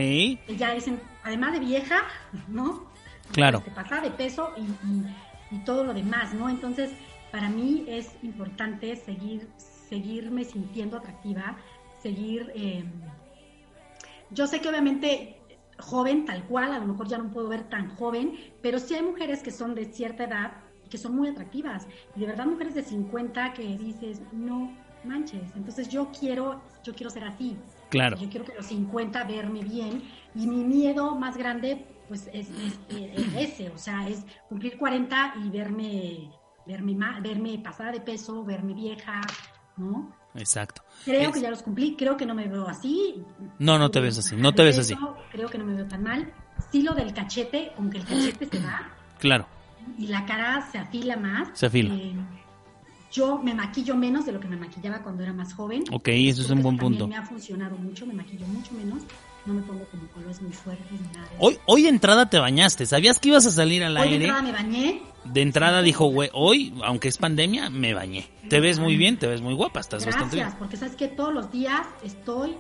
Ya 0.59 0.75
es, 0.75 0.87
además 1.23 1.53
de 1.53 1.59
vieja, 1.61 2.03
¿no? 2.49 2.85
Claro. 3.33 3.59
Este, 3.59 3.71
pasada 3.71 4.03
de 4.03 4.11
peso 4.11 4.53
y, 4.57 4.63
y- 4.63 5.57
y 5.57 5.59
todo 5.65 5.85
lo 5.85 5.93
demás, 5.95 6.33
¿no? 6.35 6.49
Entonces, 6.49 6.91
para 7.31 7.49
mí 7.49 7.85
es 7.89 8.11
importante 8.23 8.95
seguir, 8.97 9.49
seguirme 9.89 10.45
sintiendo 10.45 10.97
atractiva, 10.97 11.57
seguir... 12.03 12.51
eh, 12.55 12.85
yo 14.31 14.47
sé 14.47 14.61
que 14.61 14.69
obviamente 14.69 15.37
joven 15.79 16.25
tal 16.25 16.45
cual, 16.45 16.73
a 16.73 16.79
lo 16.79 16.87
mejor 16.87 17.09
ya 17.09 17.19
no 17.19 17.31
puedo 17.31 17.49
ver 17.49 17.65
tan 17.69 17.95
joven, 17.97 18.37
pero 18.63 18.79
sí 18.79 18.95
hay 18.95 19.03
mujeres 19.03 19.43
que 19.43 19.51
son 19.51 19.75
de 19.75 19.87
cierta 19.87 20.25
edad 20.25 20.53
que 20.89 20.99
son 20.99 21.15
muy 21.17 21.29
atractivas. 21.29 21.87
Y 22.17 22.21
de 22.21 22.27
verdad 22.27 22.47
mujeres 22.47 22.75
de 22.75 22.83
50 22.83 23.53
que 23.53 23.63
dices, 23.79 24.21
no 24.33 24.77
manches. 25.05 25.43
Entonces 25.57 25.89
yo 25.89 26.11
quiero, 26.19 26.61
yo 26.85 26.95
quiero 26.95 27.11
ser 27.11 27.25
así. 27.25 27.57
Claro. 27.89 28.17
Yo 28.19 28.29
quiero 28.29 28.45
que 28.47 28.53
a 28.53 28.57
los 28.57 28.67
50 28.67 29.25
verme 29.25 29.63
bien 29.63 30.03
y 30.35 30.47
mi 30.47 30.65
miedo 30.65 31.15
más 31.17 31.37
grande 31.37 31.87
pues 32.09 32.29
es, 32.33 32.49
es- 32.51 32.79
es 32.91 33.35
ese, 33.37 33.71
o 33.71 33.79
sea, 33.79 34.09
es 34.09 34.25
cumplir 34.49 34.77
40 34.79 35.35
y 35.45 35.49
verme 35.51 36.31
verme 36.67 36.97
verme 37.23 37.59
pasada 37.63 37.93
de 37.93 38.01
peso, 38.01 38.45
verme 38.45 38.75
vieja, 38.75 39.21
¿no? 39.77 40.13
Exacto. 40.35 40.83
Creo 41.05 41.31
Es- 41.31 41.35
que 41.35 41.41
ya 41.41 41.51
los 41.51 41.63
cumplí, 41.63 41.97
creo 41.97 42.17
que 42.17 42.27
no 42.27 42.35
me 42.35 42.47
veo 42.49 42.69
así. 42.69 43.23
No, 43.59 43.79
no 43.79 43.91
te 43.91 44.01
ves 44.01 44.19
así, 44.19 44.37
no 44.37 44.53
te 44.55 44.63
ves 44.65 44.79
así. 44.79 44.95
Creo 45.33 45.49
que 45.49 45.59
no 45.59 45.65
me 45.65 45.75
veo 45.75 45.87
tan 45.87 46.03
mal. 46.03 46.33
Sí 46.71 46.83
lo 46.83 46.95
del 46.95 47.13
cachete, 47.15 47.73
aunque 47.79 47.99
el 47.99 48.05
cachete 48.05 48.47
se 48.47 48.59
va 48.65 48.89
Claro. 49.19 49.47
y 49.99 50.07
la 50.09 50.25
cara 50.27 50.69
se 50.71 50.79
afila 50.79 51.17
más. 51.17 51.49
Se 51.55 51.67
afila. 51.67 51.95
eh, 51.95 52.15
yo 53.13 53.39
me 53.39 53.55
maquillo 53.55 53.97
menos 53.97 54.25
de 54.27 54.33
lo 54.33 54.41
que 54.41 54.49
me 54.49 54.57
maquillaba 54.57 55.03
cuando 55.03 55.23
era 55.23 55.33
más 55.33 55.53
joven. 55.55 55.85
Ok, 55.93 56.09
eso 56.09 56.43
es 56.43 56.51
un 56.51 56.63
buen 56.63 56.77
también 56.77 56.99
punto. 56.99 57.09
me 57.09 57.17
ha 57.17 57.23
funcionado 57.27 57.77
mucho, 57.77 58.07
me 58.07 58.15
maquillo 58.15 58.47
mucho 58.47 58.73
menos. 58.73 59.03
No 59.47 59.55
me 59.55 59.63
pongo 59.63 59.85
como 59.87 60.07
colores 60.09 60.43
muy 60.43 60.53
fuertes 60.53 60.87
ni 60.93 60.99
nada. 61.15 61.27
de. 61.31 61.37
Hoy, 61.39 61.59
hoy 61.65 61.83
de 61.83 61.89
entrada 61.89 62.29
te 62.29 62.39
bañaste. 62.39 62.85
¿Sabías 62.85 63.19
que 63.19 63.31
ibas 63.31 63.47
a 63.47 63.51
salir 63.51 63.83
al 63.83 63.97
Hoy 63.97 64.03
de 64.09 64.09
aire? 64.15 64.25
entrada 64.27 64.43
me 64.43 64.53
bañé. 64.53 65.03
De 65.25 65.41
entrada 65.43 65.83
dijo, 65.83 66.07
güey, 66.07 66.29
hoy, 66.35 66.75
aunque 66.85 67.09
es 67.09 67.17
pandemia, 67.17 67.71
me 67.71 67.95
bañé. 67.95 68.29
Te 68.51 68.61
ves 68.61 68.79
muy 68.79 68.97
bien, 68.97 69.17
te 69.19 69.27
ves 69.27 69.41
muy 69.41 69.55
guapa, 69.55 69.81
estás 69.81 70.05
bastante 70.05 70.37
Gracias, 70.37 70.53
bien. 70.53 70.59
porque 70.59 70.77
sabes 70.77 70.95
que 70.95 71.09
todos 71.09 71.33
los 71.33 71.51
días 71.51 71.87
estoy 72.05 72.55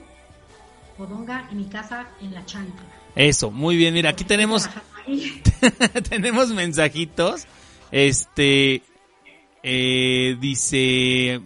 podonga 0.96 1.48
en 1.50 1.58
mi 1.58 1.64
casa 1.66 2.08
en 2.22 2.32
la 2.34 2.44
chancla. 2.46 2.82
Eso, 3.14 3.50
muy 3.50 3.76
bien. 3.76 3.92
Mira, 3.94 4.10
aquí 4.10 4.24
tenemos, 4.24 4.68
tenemos 6.08 6.48
mensajitos. 6.50 7.46
Este, 7.90 8.82
eh, 9.62 10.36
dice 10.40 11.40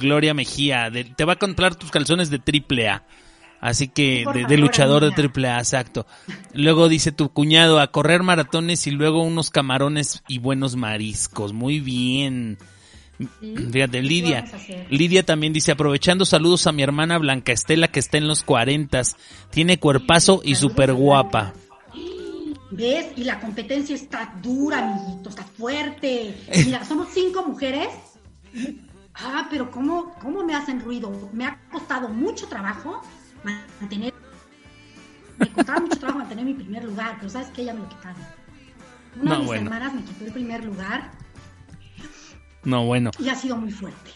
Gloria 0.00 0.34
Mejía, 0.34 0.90
de- 0.90 1.04
te 1.04 1.24
va 1.24 1.34
a 1.34 1.38
comprar 1.38 1.74
tus 1.74 1.90
calzones 1.90 2.30
de 2.30 2.38
triple 2.38 2.88
A. 2.88 3.04
Así 3.60 3.86
que 3.86 4.24
de, 4.48 4.56
luchador 4.56 5.04
de 5.04 5.12
triple 5.12 5.48
A, 5.48 5.58
exacto. 5.58 6.04
Luego 6.52 6.88
dice 6.88 7.12
tu 7.12 7.28
cuñado 7.28 7.78
a 7.78 7.92
correr 7.92 8.24
maratones 8.24 8.88
y 8.88 8.90
luego 8.90 9.22
unos 9.22 9.50
camarones 9.50 10.24
y 10.26 10.38
buenos 10.38 10.74
mariscos. 10.74 11.52
Muy 11.52 11.78
bien. 11.78 12.58
¿sí? 13.40 13.54
Fíjate, 13.72 14.02
Lidia. 14.02 14.44
Lidia 14.90 15.22
también 15.22 15.52
dice, 15.52 15.70
aprovechando 15.70 16.24
saludos 16.24 16.66
a 16.66 16.72
mi 16.72 16.82
hermana 16.82 17.18
Blanca 17.18 17.52
Estela 17.52 17.86
que 17.86 18.00
está 18.00 18.18
en 18.18 18.26
los 18.26 18.42
cuarentas. 18.42 19.16
Tiene 19.50 19.78
cuerpazo 19.78 20.40
y 20.44 20.56
súper 20.56 20.92
guapa. 20.92 21.54
¿Ves? 22.74 23.12
Y 23.16 23.24
la 23.24 23.38
competencia 23.38 23.94
está 23.94 24.34
dura, 24.42 24.78
amiguito, 24.78 25.28
está 25.28 25.44
fuerte. 25.44 26.34
Mira, 26.64 26.84
somos 26.86 27.08
cinco 27.12 27.44
mujeres. 27.46 27.88
Ah, 29.14 29.46
pero 29.50 29.70
¿cómo, 29.70 30.14
cómo 30.20 30.42
me 30.42 30.54
hacen 30.54 30.80
ruido? 30.80 31.30
Me 31.32 31.44
ha 31.46 31.60
costado 31.70 32.08
mucho 32.08 32.48
trabajo 32.48 33.02
mantener. 33.44 34.14
Me 35.38 35.48
costaba 35.48 35.80
mucho 35.80 35.98
trabajo 35.98 36.18
mantener 36.20 36.44
mi 36.46 36.54
primer 36.54 36.84
lugar, 36.84 37.16
pero 37.18 37.28
¿sabes 37.30 37.48
qué? 37.54 37.64
Ya 37.64 37.74
me 37.74 37.80
lo 37.80 37.88
quitaron. 37.88 38.22
Una 39.20 39.24
No, 39.24 39.30
de 39.32 39.38
mis 39.40 39.46
bueno. 39.48 39.62
hermanas 39.64 39.94
me 39.94 40.02
quitó 40.04 40.24
el 40.24 40.32
primer 40.32 40.64
lugar 40.64 41.10
No, 42.64 42.86
bueno. 42.86 43.10
y 43.18 43.28
ha 43.28 43.34
sido 43.34 43.56
muy 43.56 43.70
fuerte. 43.70 44.10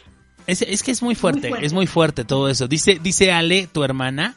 Es, 0.47 0.63
es 0.63 0.83
que 0.83 0.93
es 0.93 1.03
muy 1.03 1.15
fuerte, 1.15 1.49
fuerte. 1.49 1.67
es 1.67 1.73
muy 1.75 1.87
fuerte 1.87 2.25
todo 2.25 2.49
eso. 2.49 2.69
Dice, 2.69 2.99
dice 3.03 3.33
Ale, 3.33 3.67
tu 3.67 3.83
hermana, 3.85 4.37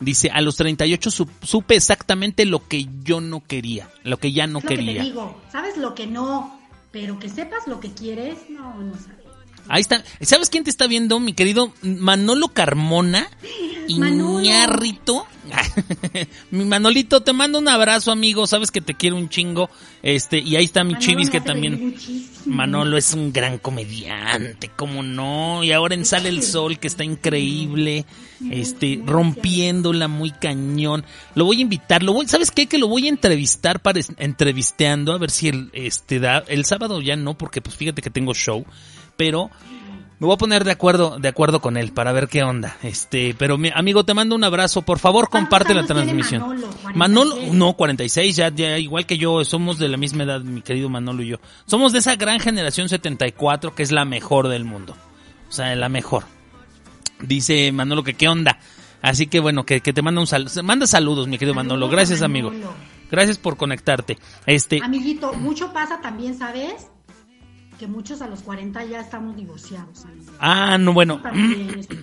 dice, 0.00 0.30
a 0.30 0.40
los 0.40 0.56
38 0.56 1.10
su- 1.10 1.28
supe 1.42 1.76
exactamente 1.76 2.44
lo 2.46 2.66
que 2.66 2.86
yo 3.04 3.20
no 3.20 3.40
quería, 3.46 3.88
lo 4.02 4.18
que 4.18 4.32
ya 4.32 4.46
no 4.46 4.60
que 4.60 4.68
te 4.68 4.76
quería. 4.76 5.02
digo, 5.02 5.40
¿sabes 5.52 5.76
lo 5.76 5.94
que 5.94 6.06
no? 6.06 6.58
Pero 6.90 7.18
que 7.20 7.28
sepas 7.28 7.66
lo 7.68 7.78
que 7.80 7.92
quieres, 7.92 8.38
no, 8.48 8.74
no 8.82 8.94
sabes. 8.94 9.20
Ahí 9.68 9.82
está. 9.82 10.02
¿Sabes 10.22 10.50
quién 10.50 10.64
te 10.64 10.70
está 10.70 10.88
viendo, 10.88 11.20
mi 11.20 11.32
querido 11.32 11.72
Manolo 11.82 12.48
Carmona? 12.48 13.28
Manolo. 13.98 14.40
Iñárrito. 14.40 15.26
mi 16.50 16.64
Manolito, 16.64 17.22
te 17.22 17.32
mando 17.32 17.58
un 17.58 17.68
abrazo, 17.68 18.10
amigo. 18.10 18.46
Sabes 18.48 18.70
que 18.72 18.80
te 18.80 18.94
quiero 18.94 19.16
un 19.16 19.28
chingo. 19.28 19.70
Este, 20.02 20.38
y 20.38 20.56
ahí 20.56 20.64
está 20.64 20.82
mi 20.82 20.94
Manolo 20.94 21.06
chivis 21.06 21.30
que 21.30 21.40
también. 21.40 21.94
Manolo 22.46 22.96
es 22.96 23.14
un 23.14 23.32
gran 23.32 23.58
comediante, 23.58 24.70
cómo 24.74 25.02
no, 25.02 25.62
y 25.62 25.72
ahora 25.72 25.94
en 25.94 26.04
Sale 26.06 26.30
el 26.30 26.42
Sol 26.42 26.78
que 26.78 26.86
está 26.88 27.04
increíble, 27.04 28.06
este, 28.50 29.02
rompiéndola 29.04 30.08
muy 30.08 30.30
cañón. 30.30 31.04
Lo 31.34 31.44
voy 31.44 31.58
a 31.58 31.62
invitar, 31.62 32.02
lo 32.02 32.12
voy, 32.12 32.26
¿sabes 32.26 32.50
qué? 32.50 32.66
Que 32.66 32.78
lo 32.78 32.88
voy 32.88 33.06
a 33.06 33.10
entrevistar 33.10 33.80
para 33.80 34.00
entrevisteando, 34.18 35.12
a 35.12 35.18
ver 35.18 35.30
si 35.30 35.48
el, 35.48 35.70
este, 35.72 36.20
da, 36.20 36.44
el 36.48 36.64
sábado 36.64 37.00
ya 37.00 37.16
no, 37.16 37.36
porque 37.36 37.60
pues 37.60 37.76
fíjate 37.76 38.02
que 38.02 38.10
tengo 38.10 38.34
show, 38.34 38.64
pero 39.16 39.50
me 40.20 40.26
voy 40.26 40.34
a 40.34 40.38
poner 40.38 40.64
de 40.64 40.72
acuerdo, 40.72 41.18
de 41.18 41.28
acuerdo 41.28 41.62
con 41.62 41.78
él 41.78 41.92
para 41.92 42.12
ver 42.12 42.28
qué 42.28 42.42
onda. 42.42 42.76
Este, 42.82 43.34
pero 43.38 43.56
mi 43.56 43.70
amigo, 43.74 44.04
te 44.04 44.12
mando 44.12 44.34
un 44.34 44.44
abrazo. 44.44 44.82
Por 44.82 44.98
favor, 44.98 45.30
¿Cuántos 45.30 45.48
comparte 45.48 45.74
la 45.74 45.86
transmisión. 45.86 46.42
Manolo? 46.94 47.34
Manolo, 47.34 47.34
46. 47.36 47.54
no, 47.54 47.72
46, 47.72 48.36
ya, 48.36 48.48
ya, 48.50 48.78
igual 48.78 49.06
que 49.06 49.16
yo, 49.16 49.42
somos 49.46 49.78
de 49.78 49.88
la 49.88 49.96
misma 49.96 50.24
edad, 50.24 50.42
mi 50.42 50.60
querido 50.60 50.90
Manolo 50.90 51.22
y 51.22 51.28
yo. 51.28 51.36
Somos 51.64 51.92
de 51.92 52.00
esa 52.00 52.16
gran 52.16 52.38
generación 52.38 52.90
74 52.90 53.74
que 53.74 53.82
es 53.82 53.92
la 53.92 54.04
mejor 54.04 54.48
del 54.48 54.66
mundo. 54.66 54.94
O 55.48 55.52
sea, 55.52 55.74
la 55.74 55.88
mejor. 55.88 56.24
Dice 57.22 57.70
Manolo 57.72 58.02
que 58.04 58.14
qué 58.14 58.28
onda. 58.28 58.58
Así 59.02 59.26
que 59.26 59.40
bueno, 59.40 59.64
que, 59.64 59.80
que 59.80 59.92
te 59.92 60.02
manda 60.02 60.20
un 60.20 60.26
saludo. 60.26 60.62
Manda 60.62 60.86
saludos, 60.86 61.26
mi 61.28 61.38
querido 61.38 61.54
Manolo. 61.54 61.88
Gracias, 61.88 62.22
amigo. 62.22 62.52
Gracias 63.10 63.38
por 63.38 63.56
conectarte. 63.56 64.18
Este, 64.46 64.80
Amiguito, 64.82 65.32
mucho 65.32 65.72
pasa 65.72 66.00
también, 66.00 66.36
¿sabes? 66.38 66.88
Que 67.78 67.86
muchos 67.86 68.20
a 68.20 68.28
los 68.28 68.42
40 68.42 68.84
ya 68.84 69.00
estamos 69.00 69.34
divorciados. 69.36 70.04
amigo. 70.04 70.32
ah, 70.38 70.76
no, 70.78 70.92
bueno. 70.92 71.18
También, 71.22 71.70
está- 71.80 71.96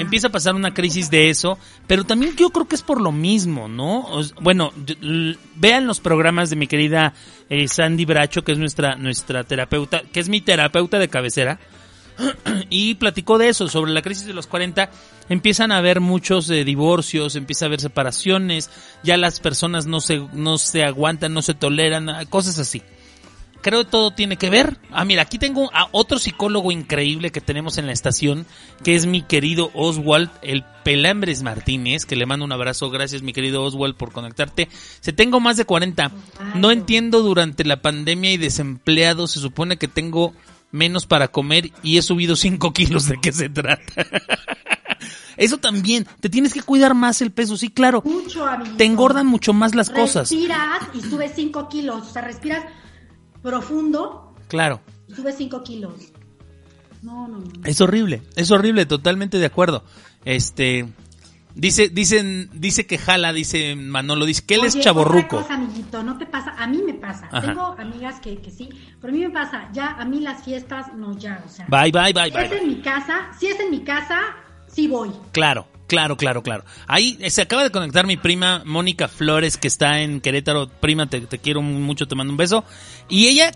Empieza 0.00 0.28
a 0.28 0.30
pasar 0.30 0.54
una 0.54 0.72
crisis 0.72 1.10
de 1.10 1.28
eso, 1.28 1.58
pero 1.86 2.04
también 2.04 2.34
yo 2.36 2.48
creo 2.48 2.66
que 2.66 2.74
es 2.74 2.82
por 2.82 3.02
lo 3.02 3.12
mismo, 3.12 3.68
¿no? 3.68 4.06
Bueno, 4.40 4.72
vean 5.56 5.86
los 5.86 6.00
programas 6.00 6.48
de 6.48 6.56
mi 6.56 6.66
querida 6.66 7.12
eh, 7.50 7.68
Sandy 7.68 8.06
Bracho, 8.06 8.42
que 8.44 8.52
es 8.52 8.58
nuestra, 8.58 8.96
nuestra 8.96 9.44
terapeuta, 9.44 10.00
que 10.10 10.20
es 10.20 10.30
mi 10.30 10.40
terapeuta 10.40 10.98
de 10.98 11.08
cabecera, 11.08 11.60
y 12.70 12.94
platicó 12.94 13.38
de 13.38 13.48
eso, 13.48 13.68
sobre 13.68 13.92
la 13.92 14.02
crisis 14.02 14.26
de 14.26 14.34
los 14.34 14.46
40. 14.46 14.90
Empiezan 15.28 15.72
a 15.72 15.78
haber 15.78 16.00
muchos 16.00 16.50
eh, 16.50 16.64
divorcios, 16.64 17.36
empieza 17.36 17.64
a 17.64 17.68
haber 17.68 17.80
separaciones, 17.80 18.70
ya 19.02 19.16
las 19.16 19.40
personas 19.40 19.86
no 19.86 20.00
se, 20.00 20.26
no 20.32 20.58
se 20.58 20.84
aguantan, 20.84 21.34
no 21.34 21.42
se 21.42 21.54
toleran, 21.54 22.08
ah, 22.08 22.24
cosas 22.26 22.58
así 22.58 22.82
creo 23.60 23.84
que 23.84 23.90
todo 23.90 24.10
tiene 24.10 24.36
que 24.36 24.50
ver. 24.50 24.78
Ah, 24.90 25.04
mira, 25.04 25.22
aquí 25.22 25.38
tengo 25.38 25.70
a 25.72 25.88
otro 25.92 26.18
psicólogo 26.18 26.72
increíble 26.72 27.30
que 27.30 27.40
tenemos 27.40 27.78
en 27.78 27.86
la 27.86 27.92
estación, 27.92 28.46
que 28.82 28.94
es 28.94 29.06
mi 29.06 29.22
querido 29.22 29.70
Oswald, 29.74 30.30
el 30.42 30.64
Pelambres 30.84 31.42
Martínez, 31.42 32.06
que 32.06 32.16
le 32.16 32.26
mando 32.26 32.44
un 32.44 32.52
abrazo. 32.52 32.90
Gracias, 32.90 33.22
mi 33.22 33.32
querido 33.32 33.62
Oswald, 33.62 33.96
por 33.96 34.12
conectarte. 34.12 34.68
Se 35.00 35.12
tengo 35.12 35.40
más 35.40 35.56
de 35.56 35.64
40. 35.64 36.10
No 36.54 36.70
entiendo 36.70 37.22
durante 37.22 37.64
la 37.64 37.82
pandemia 37.82 38.32
y 38.32 38.36
desempleado, 38.36 39.26
se 39.26 39.40
supone 39.40 39.76
que 39.76 39.88
tengo 39.88 40.34
menos 40.72 41.06
para 41.06 41.28
comer 41.28 41.70
y 41.82 41.98
he 41.98 42.02
subido 42.02 42.36
5 42.36 42.72
kilos. 42.74 43.06
¿De 43.08 43.18
qué 43.20 43.32
se 43.32 43.48
trata? 43.48 43.82
Eso 45.36 45.56
también, 45.58 46.06
te 46.20 46.28
tienes 46.28 46.52
que 46.52 46.60
cuidar 46.62 46.94
más 46.94 47.22
el 47.22 47.30
peso, 47.30 47.56
sí, 47.56 47.70
claro. 47.70 48.02
Mucho, 48.04 48.44
amiguito. 48.46 48.76
Te 48.76 48.84
engordan 48.84 49.26
mucho 49.26 49.52
más 49.54 49.74
las 49.74 49.88
cosas. 49.88 50.30
Respiras 50.30 50.82
y 50.92 51.00
subes 51.00 51.32
5 51.34 51.68
kilos. 51.68 52.08
O 52.08 52.12
sea, 52.12 52.22
respiras 52.22 52.64
profundo 53.42 54.34
Claro. 54.48 54.80
y 55.08 55.14
subes 55.14 55.36
5 55.38 55.62
kilos. 55.62 55.94
No, 57.02 57.26
no, 57.28 57.38
no. 57.38 57.46
Es 57.64 57.80
horrible, 57.80 58.22
es 58.36 58.50
horrible, 58.50 58.84
totalmente 58.84 59.38
de 59.38 59.46
acuerdo. 59.46 59.84
Este 60.26 60.86
dice, 61.54 61.88
dicen, 61.88 62.50
dice 62.52 62.86
que 62.86 62.98
jala, 62.98 63.32
dice 63.32 63.76
Manolo, 63.76 64.24
dice 64.26 64.42
que 64.46 64.54
él 64.56 64.64
es 64.64 64.74
Oye, 64.74 64.84
chaborruco. 64.84 65.38
otra 65.38 65.48
cosa, 65.48 65.54
amiguito, 65.54 66.02
no 66.02 66.18
te 66.18 66.26
pasa, 66.26 66.54
a 66.58 66.66
mí 66.66 66.82
me 66.84 66.94
pasa. 66.94 67.28
Ajá. 67.30 67.48
Tengo 67.48 67.76
amigas 67.78 68.20
que, 68.20 68.38
que 68.40 68.50
sí, 68.50 68.68
pero 69.00 69.12
a 69.12 69.16
mí 69.16 69.22
me 69.22 69.30
pasa, 69.30 69.68
ya, 69.72 69.92
a 69.98 70.04
mí 70.04 70.20
las 70.20 70.44
fiestas, 70.44 70.86
no, 70.96 71.16
ya, 71.18 71.42
o 71.44 71.48
sea. 71.48 71.66
Bye, 71.68 71.92
bye, 71.92 72.12
bye, 72.12 72.30
si 72.30 72.30
bye. 72.30 72.46
es 72.46 72.52
en 72.52 72.68
mi 72.68 72.80
casa, 72.80 73.30
si 73.38 73.46
es 73.46 73.60
en 73.60 73.70
mi 73.70 73.80
casa, 73.80 74.20
sí 74.66 74.86
voy. 74.88 75.10
Claro, 75.32 75.66
claro, 75.86 76.16
claro, 76.16 76.42
claro. 76.42 76.64
Ahí 76.86 77.18
eh, 77.20 77.30
se 77.30 77.42
acaba 77.42 77.62
de 77.62 77.70
conectar 77.70 78.06
mi 78.06 78.16
prima 78.16 78.62
Mónica 78.64 79.08
Flores, 79.08 79.56
que 79.56 79.68
está 79.68 80.00
en 80.00 80.20
Querétaro. 80.20 80.68
Prima, 80.68 81.06
te, 81.08 81.20
te 81.22 81.38
quiero 81.38 81.62
mucho, 81.62 82.06
te 82.06 82.14
mando 82.14 82.32
un 82.32 82.36
beso. 82.36 82.64
Y 83.08 83.26
ella 83.26 83.50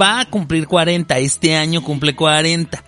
va 0.00 0.20
a 0.20 0.24
cumplir 0.26 0.66
40, 0.66 1.18
este 1.18 1.56
año 1.56 1.82
cumple 1.82 2.14
40. 2.14 2.82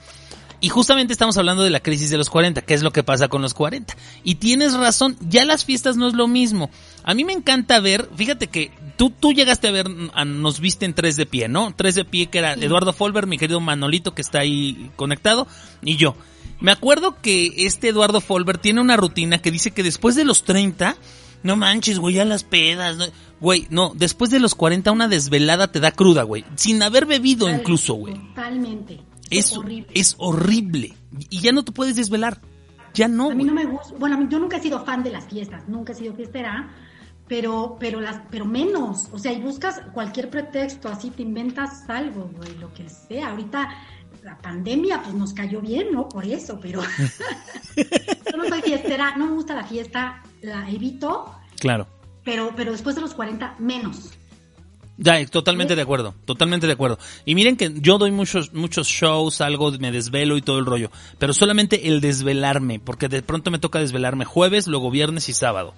Y 0.62 0.68
justamente 0.68 1.12
estamos 1.12 1.36
hablando 1.36 1.62
de 1.64 1.70
la 1.70 1.80
crisis 1.80 2.08
de 2.08 2.16
los 2.16 2.30
40, 2.30 2.62
qué 2.62 2.72
es 2.72 2.82
lo 2.82 2.92
que 2.92 3.02
pasa 3.02 3.26
con 3.28 3.42
los 3.42 3.52
40. 3.52 3.96
Y 4.22 4.36
tienes 4.36 4.74
razón, 4.74 5.16
ya 5.28 5.44
las 5.44 5.64
fiestas 5.64 5.96
no 5.96 6.06
es 6.06 6.14
lo 6.14 6.28
mismo. 6.28 6.70
A 7.02 7.14
mí 7.14 7.24
me 7.24 7.32
encanta 7.32 7.80
ver, 7.80 8.08
fíjate 8.16 8.46
que 8.46 8.70
tú, 8.96 9.10
tú 9.10 9.32
llegaste 9.32 9.66
a 9.66 9.72
ver, 9.72 9.88
a- 10.14 10.24
nos 10.24 10.60
viste 10.60 10.86
en 10.86 10.94
tres 10.94 11.16
de 11.16 11.26
pie, 11.26 11.48
¿no? 11.48 11.74
Tres 11.76 11.96
de 11.96 12.04
pie 12.04 12.28
que 12.28 12.38
era 12.38 12.52
Eduardo 12.54 12.92
Folber, 12.92 13.26
mi 13.26 13.38
querido 13.38 13.60
Manolito 13.60 14.14
que 14.14 14.22
está 14.22 14.38
ahí 14.38 14.90
conectado, 14.96 15.48
y 15.82 15.96
yo. 15.96 16.14
Me 16.60 16.70
acuerdo 16.70 17.16
que 17.20 17.52
este 17.66 17.88
Eduardo 17.88 18.20
Folber 18.20 18.56
tiene 18.56 18.80
una 18.80 18.96
rutina 18.96 19.42
que 19.42 19.50
dice 19.50 19.72
que 19.72 19.82
después 19.82 20.14
de 20.14 20.24
los 20.24 20.44
30, 20.44 20.96
no 21.42 21.56
manches, 21.56 21.98
güey, 21.98 22.20
a 22.20 22.24
las 22.24 22.44
pedas, 22.44 22.96
no- 22.98 23.06
güey, 23.40 23.66
no, 23.70 23.92
después 23.96 24.30
de 24.30 24.38
los 24.38 24.54
40 24.54 24.92
una 24.92 25.08
desvelada 25.08 25.72
te 25.72 25.80
da 25.80 25.90
cruda, 25.90 26.22
güey, 26.22 26.44
sin 26.54 26.80
haber 26.84 27.04
bebido 27.06 27.46
Total- 27.46 27.58
incluso, 27.60 27.94
güey. 27.94 28.14
Totalmente. 28.14 29.00
Es, 29.38 29.56
horrible. 29.56 29.86
es 29.94 30.14
horrible. 30.18 30.94
Y 31.30 31.40
ya 31.40 31.52
no 31.52 31.64
te 31.64 31.72
puedes 31.72 31.96
desvelar. 31.96 32.40
Ya 32.94 33.08
no. 33.08 33.30
A 33.30 33.34
mí 33.34 33.44
no 33.44 33.54
me 33.54 33.64
gusta, 33.64 33.94
bueno, 33.98 34.16
a 34.16 34.18
mí- 34.18 34.26
yo 34.30 34.38
nunca 34.38 34.58
he 34.58 34.60
sido 34.60 34.84
fan 34.84 35.02
de 35.02 35.10
las 35.10 35.24
fiestas, 35.26 35.66
nunca 35.68 35.92
he 35.92 35.96
sido 35.96 36.14
fiestera, 36.14 36.70
pero, 37.26 37.76
pero 37.80 38.00
las, 38.00 38.20
pero 38.30 38.44
menos, 38.44 39.08
o 39.12 39.18
sea, 39.18 39.32
y 39.32 39.40
buscas 39.40 39.80
cualquier 39.94 40.28
pretexto, 40.28 40.88
así 40.88 41.10
te 41.10 41.22
inventas 41.22 41.88
algo, 41.88 42.30
güey, 42.36 42.54
lo 42.58 42.72
que 42.74 42.88
sea. 42.90 43.28
Ahorita 43.30 43.70
la 44.22 44.36
pandemia, 44.38 45.02
pues 45.02 45.14
nos 45.14 45.32
cayó 45.32 45.60
bien, 45.62 45.88
¿no? 45.92 46.08
Por 46.08 46.26
eso, 46.26 46.58
pero 46.60 46.82
yo 47.76 48.36
no 48.36 48.44
soy 48.48 48.60
fiestera, 48.62 49.16
no 49.16 49.26
me 49.26 49.32
gusta 49.32 49.54
la 49.54 49.64
fiesta, 49.64 50.22
la 50.42 50.68
evito, 50.70 51.34
Claro. 51.58 51.86
pero, 52.24 52.52
pero 52.54 52.72
después 52.72 52.94
de 52.94 53.00
los 53.00 53.14
40, 53.14 53.56
menos. 53.58 54.10
Ya, 54.98 55.24
totalmente 55.26 55.74
de 55.74 55.82
acuerdo, 55.82 56.14
totalmente 56.26 56.66
de 56.66 56.74
acuerdo. 56.74 56.98
Y 57.24 57.34
miren 57.34 57.56
que 57.56 57.72
yo 57.80 57.98
doy 57.98 58.10
muchos, 58.10 58.52
muchos 58.52 58.86
shows, 58.88 59.40
algo, 59.40 59.72
me 59.72 59.90
desvelo 59.90 60.36
y 60.36 60.42
todo 60.42 60.58
el 60.58 60.66
rollo, 60.66 60.90
pero 61.18 61.32
solamente 61.32 61.88
el 61.88 62.00
desvelarme, 62.00 62.78
porque 62.78 63.08
de 63.08 63.22
pronto 63.22 63.50
me 63.50 63.58
toca 63.58 63.78
desvelarme 63.78 64.24
jueves, 64.24 64.66
luego 64.66 64.90
viernes 64.90 65.28
y 65.28 65.32
sábado. 65.32 65.74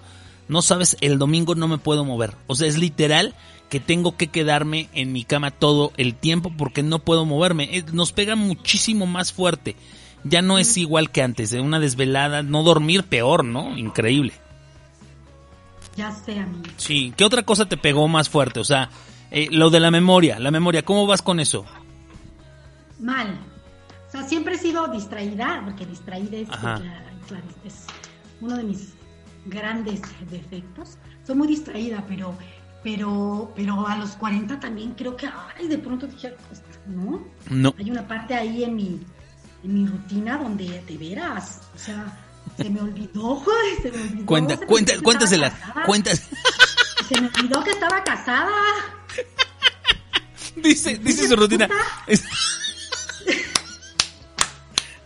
No 0.47 0.61
sabes, 0.61 0.97
el 1.01 1.17
domingo 1.17 1.55
no 1.55 1.67
me 1.67 1.79
puedo 1.79 2.05
mover. 2.05 2.35
O 2.47 2.55
sea, 2.55 2.67
es 2.67 2.77
literal 2.77 3.33
que 3.69 3.79
tengo 3.79 4.15
que 4.15 4.27
quedarme 4.27 4.89
en 4.93 5.11
mi 5.11 5.23
cama 5.23 5.49
todo 5.49 5.91
el 5.97 6.13
tiempo 6.13 6.51
porque 6.55 6.83
no 6.83 6.99
puedo 6.99 7.25
moverme. 7.25 7.77
Eh, 7.77 7.83
Nos 7.91 8.11
pega 8.11 8.35
muchísimo 8.35 9.07
más 9.07 9.33
fuerte. 9.33 9.75
Ya 10.23 10.41
no 10.41 10.59
es 10.59 10.77
igual 10.77 11.11
que 11.11 11.21
antes, 11.21 11.49
de 11.51 11.61
una 11.61 11.79
desvelada, 11.79 12.43
no 12.43 12.63
dormir 12.63 13.03
peor, 13.03 13.43
¿no? 13.43 13.77
Increíble. 13.77 14.33
Ya 15.95 16.11
sé, 16.11 16.39
amigo. 16.39 16.63
Sí, 16.77 17.13
¿qué 17.15 17.23
otra 17.23 17.43
cosa 17.43 17.65
te 17.67 17.77
pegó 17.77 18.07
más 18.07 18.29
fuerte? 18.29 18.59
O 18.59 18.63
sea, 18.65 18.89
eh, 19.31 19.47
lo 19.51 19.69
de 19.69 19.79
la 19.79 19.91
memoria, 19.91 20.39
la 20.39 20.51
memoria, 20.51 20.83
¿cómo 20.83 21.07
vas 21.07 21.21
con 21.21 21.39
eso? 21.39 21.65
Mal. 22.99 23.37
O 24.07 24.11
sea, 24.11 24.23
siempre 24.23 24.55
he 24.55 24.57
sido 24.57 24.87
distraída, 24.87 25.61
porque 25.63 25.85
distraída 25.85 26.37
es, 26.37 26.49
Ajá. 26.49 26.79
la- 26.79 26.85
la- 27.31 27.41
es 27.65 27.85
uno 28.41 28.55
de 28.57 28.63
mis 28.63 28.93
grandes 29.45 30.01
defectos. 30.29 30.97
Soy 31.25 31.35
muy 31.35 31.47
distraída, 31.47 32.03
pero, 32.07 32.35
pero, 32.83 33.51
pero 33.55 33.87
a 33.87 33.97
los 33.97 34.11
40 34.11 34.59
también 34.59 34.91
creo 34.93 35.15
que, 35.15 35.27
ay, 35.57 35.67
de 35.67 35.77
pronto 35.77 36.07
dije, 36.07 36.33
pues, 36.47 36.61
no. 36.87 37.23
No. 37.49 37.73
Hay 37.77 37.89
una 37.91 38.07
parte 38.07 38.35
ahí 38.35 38.63
en 38.63 38.75
mi, 38.75 38.99
en 39.63 39.73
mi 39.73 39.85
rutina 39.87 40.37
donde 40.37 40.81
de 40.87 40.97
veras, 40.97 41.61
o 41.75 41.77
sea, 41.79 42.05
se 42.57 42.69
me 42.69 42.81
olvidó, 42.81 43.35
güey, 43.35 43.75
se 43.81 43.91
me 43.91 44.01
olvidó. 44.01 44.25
Cuenta, 44.25 44.57
se 44.57 44.65
cuenta, 44.65 44.93
cuéntasela. 45.01 45.47
estaba 45.47 45.63
casada. 45.63 45.85
Cuentas. 45.85 46.23
Se 47.07 47.21
me 47.21 47.27
olvidó 47.27 47.63
que 47.63 47.71
estaba 47.71 48.03
casada. 48.03 48.51
Dice, 50.55 50.97
dice 50.97 51.27
su 51.27 51.35
rutina. 51.35 51.69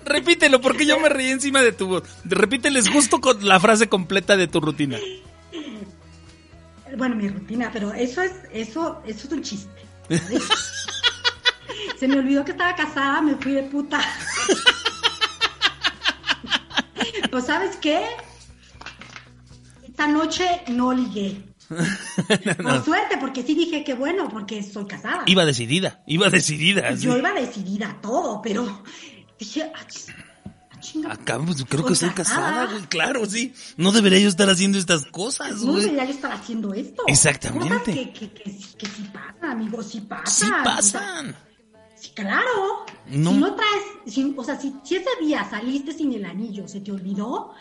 Repítelo, 0.05 0.61
porque 0.61 0.85
yo 0.85 0.99
me 0.99 1.09
reí 1.09 1.29
encima 1.29 1.61
de 1.61 1.71
tu 1.71 1.87
voz. 1.87 2.03
Repíteles 2.23 2.89
justo 2.89 3.19
con 3.21 3.47
la 3.47 3.59
frase 3.59 3.89
completa 3.89 4.37
de 4.37 4.47
tu 4.47 4.59
rutina. 4.59 4.97
Bueno, 6.97 7.15
mi 7.15 7.29
rutina, 7.29 7.69
pero 7.71 7.93
eso 7.93 8.21
es, 8.21 8.31
eso, 8.51 9.01
eso 9.05 9.27
es 9.27 9.33
un 9.33 9.43
chiste. 9.43 9.69
Se 11.99 12.07
me 12.07 12.17
olvidó 12.17 12.45
que 12.45 12.51
estaba 12.51 12.75
casada, 12.75 13.21
me 13.21 13.35
fui 13.35 13.51
de 13.53 13.63
puta. 13.63 13.99
Pues, 17.31 17.45
¿sabes 17.45 17.75
qué? 17.77 18.05
Esta 19.87 20.07
noche 20.07 20.45
no 20.69 20.93
ligué. 20.93 21.43
Por 21.69 22.83
suerte, 22.83 23.17
porque 23.19 23.43
sí 23.43 23.53
dije 23.53 23.83
que 23.83 23.93
bueno, 23.93 24.27
porque 24.29 24.63
soy 24.63 24.85
casada. 24.87 25.23
Iba 25.27 25.45
decidida, 25.45 26.01
iba 26.07 26.29
decidida. 26.29 26.93
Yo 26.95 27.17
iba 27.17 27.31
decidida 27.33 27.91
a 27.91 28.01
todo, 28.01 28.41
pero 28.41 28.81
dije, 29.37 29.71
ah, 29.75 29.79
ah, 30.71 30.79
chinga, 30.79 31.13
Acá, 31.13 31.37
pues, 31.39 31.63
creo 31.65 31.85
que 31.85 31.93
soy 31.93 32.09
estoy 32.09 32.23
casada, 32.23 32.65
güey. 32.65 32.81
Claro, 32.87 33.23
sí. 33.27 33.53
No 33.77 33.91
debería 33.91 34.17
yo 34.19 34.29
estar 34.29 34.49
haciendo 34.49 34.79
estas 34.79 35.05
cosas, 35.05 35.61
No 35.61 35.73
güey. 35.73 35.83
debería 35.83 36.05
yo 36.05 36.11
estar 36.11 36.31
haciendo 36.31 36.73
esto. 36.73 37.03
Exactamente. 37.05 37.69
Cosas 37.69 37.83
que, 37.93 38.13
que, 38.13 38.31
que, 38.33 38.49
sí- 38.49 38.73
que 38.77 38.85
sí 38.87 39.03
pasan, 39.13 39.51
amigo, 39.51 39.83
sí 39.83 40.01
pasan. 40.01 40.25
Sí 40.27 40.45
O 40.45 40.47
sea, 40.49 40.63
pasan. 40.63 41.35
Sí, 41.99 42.11
claro. 42.15 42.85
No. 43.07 43.31
Si 43.31 43.37
no 43.37 43.55
traes, 43.55 43.83
si- 44.07 44.33
o 44.37 44.43
sea, 44.43 44.59
si, 44.59 44.73
si 44.83 44.95
ese 44.95 45.09
día 45.21 45.47
saliste 45.49 45.93
sin 45.93 46.13
el 46.13 46.25
anillo, 46.25 46.67
se 46.67 46.81
te 46.81 46.91
olvidó, 46.91 47.53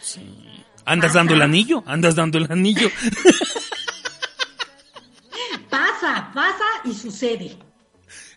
Andas 0.85 1.13
dando 1.13 1.35
el 1.35 1.43
anillo, 1.43 1.83
andas 1.87 2.15
dando 2.15 2.39
el 2.39 2.51
anillo. 2.51 2.89
pasa, 5.71 6.31
pasa 6.35 6.65
y 6.85 6.95
sucede. 6.95 7.57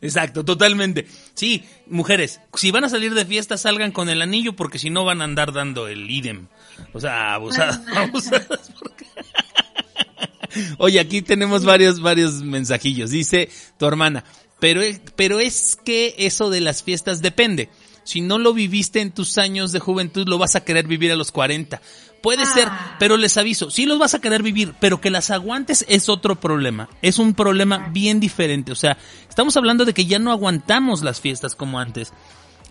Exacto, 0.01 0.43
totalmente. 0.43 1.07
Sí, 1.33 1.63
mujeres, 1.87 2.41
si 2.55 2.71
van 2.71 2.83
a 2.83 2.89
salir 2.89 3.13
de 3.13 3.25
fiesta, 3.25 3.57
salgan 3.57 3.91
con 3.91 4.09
el 4.09 4.21
anillo 4.21 4.53
porque 4.55 4.79
si 4.79 4.89
no 4.89 5.05
van 5.05 5.21
a 5.21 5.25
andar 5.25 5.53
dando 5.53 5.87
el 5.87 6.09
idem. 6.09 6.47
O 6.93 6.99
sea, 6.99 7.35
abusadas, 7.35 7.81
abusadas. 7.95 8.71
porque- 8.79 9.05
Oye, 10.79 10.99
aquí 10.99 11.21
tenemos 11.21 11.63
varios, 11.63 12.01
varios 12.01 12.41
mensajillos. 12.41 13.11
Dice 13.11 13.49
tu 13.77 13.85
hermana, 13.85 14.25
pero, 14.61 14.81
es- 14.81 15.01
pero 15.17 15.41
es 15.41 15.77
que 15.83 16.15
eso 16.17 16.49
de 16.49 16.61
las 16.61 16.81
fiestas 16.83 17.21
depende. 17.21 17.67
Si 18.05 18.21
no 18.21 18.39
lo 18.39 18.53
viviste 18.53 19.01
en 19.01 19.11
tus 19.11 19.37
años 19.37 19.71
de 19.73 19.79
juventud, 19.79 20.27
lo 20.27 20.37
vas 20.37 20.55
a 20.55 20.63
querer 20.63 20.87
vivir 20.87 21.11
a 21.11 21.15
los 21.17 21.31
40. 21.31 21.81
Puede 22.23 22.45
ser, 22.45 22.67
Ah. 22.69 22.95
pero 22.99 23.17
les 23.17 23.35
aviso, 23.37 23.69
sí 23.71 23.85
los 23.85 23.97
vas 23.99 24.13
a 24.13 24.21
querer 24.21 24.43
vivir, 24.43 24.73
pero 24.79 25.01
que 25.01 25.09
las 25.09 25.29
aguantes 25.31 25.85
es 25.89 26.07
otro 26.07 26.39
problema. 26.39 26.87
Es 27.01 27.19
un 27.19 27.33
problema 27.33 27.89
bien 27.91 28.19
diferente. 28.19 28.71
O 28.71 28.75
sea, 28.75 28.97
estamos 29.27 29.57
hablando 29.57 29.85
de 29.85 29.93
que 29.93 30.05
ya 30.05 30.19
no 30.19 30.31
aguantamos 30.31 31.01
las 31.03 31.19
fiestas 31.19 31.55
como 31.55 31.79
antes. 31.79 32.13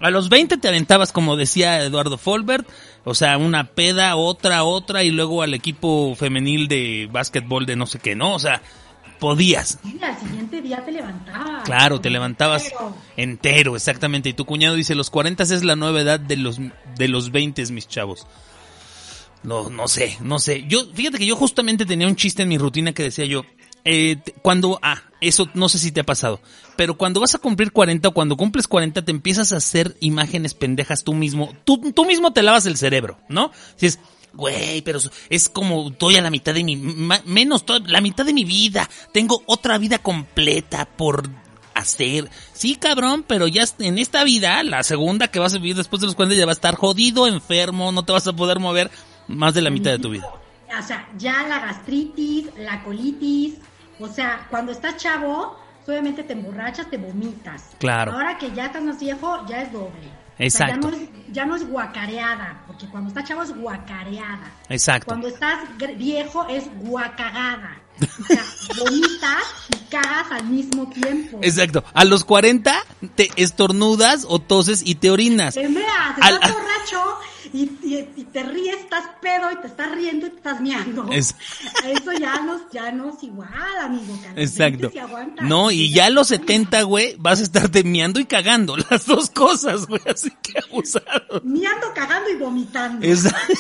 A 0.01 0.11
los 0.11 0.31
20 0.31 0.57
te 0.57 0.69
aventabas, 0.69 1.13
como 1.13 1.37
decía 1.37 1.83
Eduardo 1.85 2.17
Folbert, 2.17 2.67
o 3.05 3.15
sea, 3.15 3.37
una 3.39 3.65
peda, 3.73 4.17
otra, 4.17 4.65
otra, 4.65 5.03
y 5.05 5.11
luego 5.11 5.43
al 5.43 5.53
equipo 5.53 6.15
femenil 6.17 6.69
de 6.69 7.09
básquetbol 7.13 7.67
de 7.67 7.77
no 7.77 7.87
sé 7.87 7.99
qué, 7.99 8.15
¿no? 8.15 8.35
O 8.35 8.39
sea, 8.39 8.63
podías. 9.21 9.79
Y 9.85 10.03
al 10.03 10.19
siguiente 10.19 10.61
día 10.61 10.85
te 10.85 10.91
levantabas. 10.91 11.65
Claro, 11.65 12.01
te 12.01 12.11
levantabas 12.11 12.65
Pero, 12.65 12.97
entero, 13.17 13.77
exactamente. 13.77 14.31
Y 14.31 14.33
tu 14.33 14.45
cuñado 14.45 14.75
dice, 14.75 14.97
los 14.97 15.11
40 15.11 15.45
es 15.45 15.63
la 15.63 15.77
nueva 15.77 16.01
edad 16.01 16.19
de 16.19 16.37
los, 16.37 16.59
de 16.97 17.09
los 17.09 17.31
20, 17.31 17.65
mis 17.67 17.87
chavos. 17.87 18.27
No, 19.43 19.71
no 19.71 19.87
sé, 19.87 20.19
no 20.21 20.39
sé. 20.39 20.65
Yo, 20.67 20.87
fíjate 20.93 21.19
que 21.19 21.27
yo 21.27 21.37
justamente 21.37 21.87
tenía 21.87 22.07
un 22.07 22.17
chiste 22.17 22.43
en 22.43 22.49
mi 22.49 22.59
rutina 22.59 22.93
que 22.93 23.05
decía 23.05 23.25
yo, 23.25 23.45
eh, 23.85 24.19
cuando, 24.43 24.79
ah, 24.83 25.03
eso 25.21 25.49
no 25.55 25.69
sé 25.69 25.79
si 25.79 25.93
te 25.93 26.01
ha 26.01 26.05
pasado, 26.05 26.41
pero 26.77 26.97
cuando 26.99 27.21
vas 27.21 27.35
a 27.35 27.39
cumplir 27.39 27.73
40 27.73 28.09
o 28.09 28.13
cuando 28.13 28.37
cumples 28.37 28.69
40 28.69 29.03
te 29.05 29.11
empiezas 29.11 29.53
a 29.53 29.57
hacer 29.57 29.97
imágenes 30.01 30.53
pendejas 30.53 31.05
tú 31.05 31.15
mismo, 31.15 31.55
tú, 31.65 31.93
tú 31.93 32.05
mismo 32.05 32.33
te 32.33 32.43
lavas 32.43 32.67
el 32.67 32.77
cerebro, 32.77 33.19
¿no? 33.29 33.51
Dices, 33.81 33.99
güey, 34.33 34.83
pero 34.83 34.99
es 35.29 35.49
como 35.49 35.89
estoy 35.91 36.17
a 36.17 36.23
la 36.23 36.31
mitad 36.31 36.55
de 36.55 36.65
mi, 36.65 36.77
ma- 36.77 37.23
menos, 37.25 37.65
to- 37.67 37.79
la 37.81 38.01
mitad 38.01 38.25
de 38.25 38.33
mi 38.33 38.45
vida, 38.45 38.89
tengo 39.13 39.43
otra 39.47 39.79
vida 39.79 39.99
completa 39.99 40.85
por 40.87 41.29
hacer. 41.75 42.29
Sí, 42.53 42.77
cabrón, 42.77 43.25
pero 43.27 43.47
ya 43.49 43.65
en 43.79 43.99
esta 43.99 44.25
vida, 44.25 44.63
la 44.63 44.83
segunda 44.83 45.29
que 45.29 45.39
vas 45.39 45.55
a 45.55 45.59
vivir 45.59 45.77
después 45.77 46.01
de 46.01 46.07
los 46.07 46.15
40 46.17 46.37
ya 46.39 46.47
va 46.47 46.53
a 46.53 46.55
estar 46.55 46.75
jodido, 46.77 47.27
enfermo, 47.27 47.93
no 47.93 48.05
te 48.05 48.13
vas 48.13 48.27
a 48.27 48.33
poder 48.33 48.59
mover 48.59 48.91
más 49.29 49.55
de 49.55 49.63
la 49.63 49.71
mitad 49.71 49.91
de 49.93 49.99
tu 49.99 50.11
vida. 50.11 50.29
O 50.79 50.83
sea, 50.87 51.09
ya 51.19 51.47
la 51.49 51.59
gastritis, 51.61 52.47
la 52.59 52.83
colitis, 52.85 53.55
o 53.99 54.09
sea, 54.09 54.47
cuando 54.51 54.73
estás 54.73 54.97
chavo, 54.99 55.57
obviamente 55.87 56.23
te 56.23 56.33
emborrachas, 56.35 56.89
te 56.89 56.97
vomitas. 56.97 57.65
Claro. 57.79 58.13
Ahora 58.13 58.39
que 58.39 58.53
ya 58.53 58.67
estás 58.67 58.83
más 58.83 59.01
viejo, 59.01 59.45
ya 59.49 59.63
es 59.63 59.73
doble. 59.73 60.20
O 60.47 60.51
sea, 60.51 60.69
Exacto. 60.69 60.91
ya, 60.91 60.97
no 60.97 61.03
es, 61.03 61.09
ya 61.33 61.45
no 61.47 61.57
es 61.57 61.69
guacareada, 61.69 62.63
porque 62.67 62.87
cuando 62.89 63.09
estás 63.09 63.25
chavo 63.25 63.43
es 63.43 63.55
guacareada. 63.55 64.51
Exacto. 64.69 65.07
Cuando 65.07 65.29
estás 65.29 65.59
viejo 65.99 66.47
es 66.49 66.65
guacagada. 66.77 67.77
O 68.01 68.25
sea, 68.25 68.43
vomitas 68.79 69.43
y 69.69 69.77
cagas 69.91 70.31
al 70.31 70.45
mismo 70.45 70.89
tiempo. 70.89 71.39
Exacto. 71.43 71.85
A 71.93 72.05
los 72.05 72.25
40 72.25 72.75
te 73.15 73.29
estornudas 73.37 74.25
o 74.29 74.39
toses 74.39 74.83
y 74.85 74.95
te 74.95 75.11
orinas. 75.11 75.55
Te 75.55 75.69
meas, 75.69 76.17
Al- 76.21 76.35
estás 76.35 76.53
borracho 76.53 77.19
y, 77.53 77.63
y- 77.83 78.09
y 78.17 78.25
te 78.25 78.43
ríes, 78.43 78.77
estás 78.81 79.05
pedo 79.21 79.51
y 79.53 79.57
te 79.57 79.67
estás 79.67 79.91
riendo 79.93 80.27
y 80.27 80.31
te 80.31 80.37
estás 80.37 80.61
meando. 80.61 81.07
Es- 81.13 81.35
Eso 81.85 82.13
ya 82.13 82.41
no, 82.43 82.61
ya 82.71 82.91
no 82.93 83.11
es 83.11 83.23
igual, 83.23 83.49
amigo. 83.81 84.19
Exacto. 84.37 84.89
20 84.89 84.93
se 84.93 85.01
aguanta. 85.01 85.43
No, 85.43 85.71
y 85.71 85.93
ya 85.93 86.07
a 86.07 86.11
los 86.11 86.29
70, 86.29 86.83
güey, 86.83 87.17
vas 87.19 87.41
a 87.41 87.43
estar 87.45 87.71
meando 87.85 88.21
y 88.21 88.25
cagando. 88.27 88.77
Las 88.91 89.07
dos 89.07 89.31
cosas, 89.31 89.87
güey. 89.87 90.01
Así 90.07 90.31
que 90.43 90.55
abusado. 90.71 91.41
Meando, 91.45 91.93
cagando 91.95 92.31
y 92.31 92.37
vomitando. 92.37 93.07
Exacto. 93.07 93.55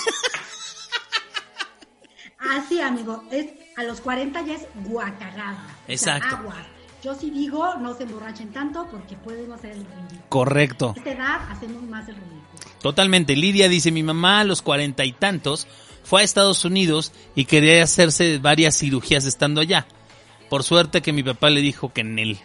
Así, 2.38 2.80
amigo, 2.80 3.22
es 3.30 3.46
a 3.76 3.82
los 3.84 4.00
40 4.00 4.40
ya 4.42 4.54
es 4.54 4.62
guacagada. 4.86 5.62
O 5.88 5.96
sea, 5.96 6.16
Exacto. 6.16 6.36
aguas. 6.36 6.56
Yo 7.02 7.14
sí 7.14 7.30
digo, 7.30 7.74
no 7.76 7.94
se 7.94 8.02
emborrachen 8.02 8.52
tanto 8.52 8.86
porque 8.90 9.16
podemos 9.16 9.58
hacer 9.58 9.72
el 9.72 9.84
ridículo. 9.86 10.22
Correcto. 10.28 10.92
A 10.94 10.98
esta 10.98 11.10
edad 11.12 11.40
hacemos 11.50 11.82
más 11.84 12.08
el 12.08 12.16
ridículo. 12.16 12.40
Totalmente. 12.82 13.36
Lidia 13.36 13.68
dice, 13.68 13.90
mi 13.90 14.02
mamá 14.02 14.40
a 14.40 14.44
los 14.44 14.60
cuarenta 14.62 15.04
y 15.04 15.12
tantos 15.12 15.66
fue 16.02 16.20
a 16.20 16.24
Estados 16.24 16.64
Unidos 16.64 17.12
y 17.34 17.44
quería 17.46 17.82
hacerse 17.82 18.38
varias 18.38 18.76
cirugías 18.76 19.24
estando 19.24 19.60
allá. 19.60 19.86
Por 20.50 20.62
suerte 20.62 21.00
que 21.00 21.12
mi 21.12 21.22
papá 21.22 21.48
le 21.50 21.60
dijo 21.60 21.92
que 21.92 22.00
en 22.02 22.18
él. 22.18 22.38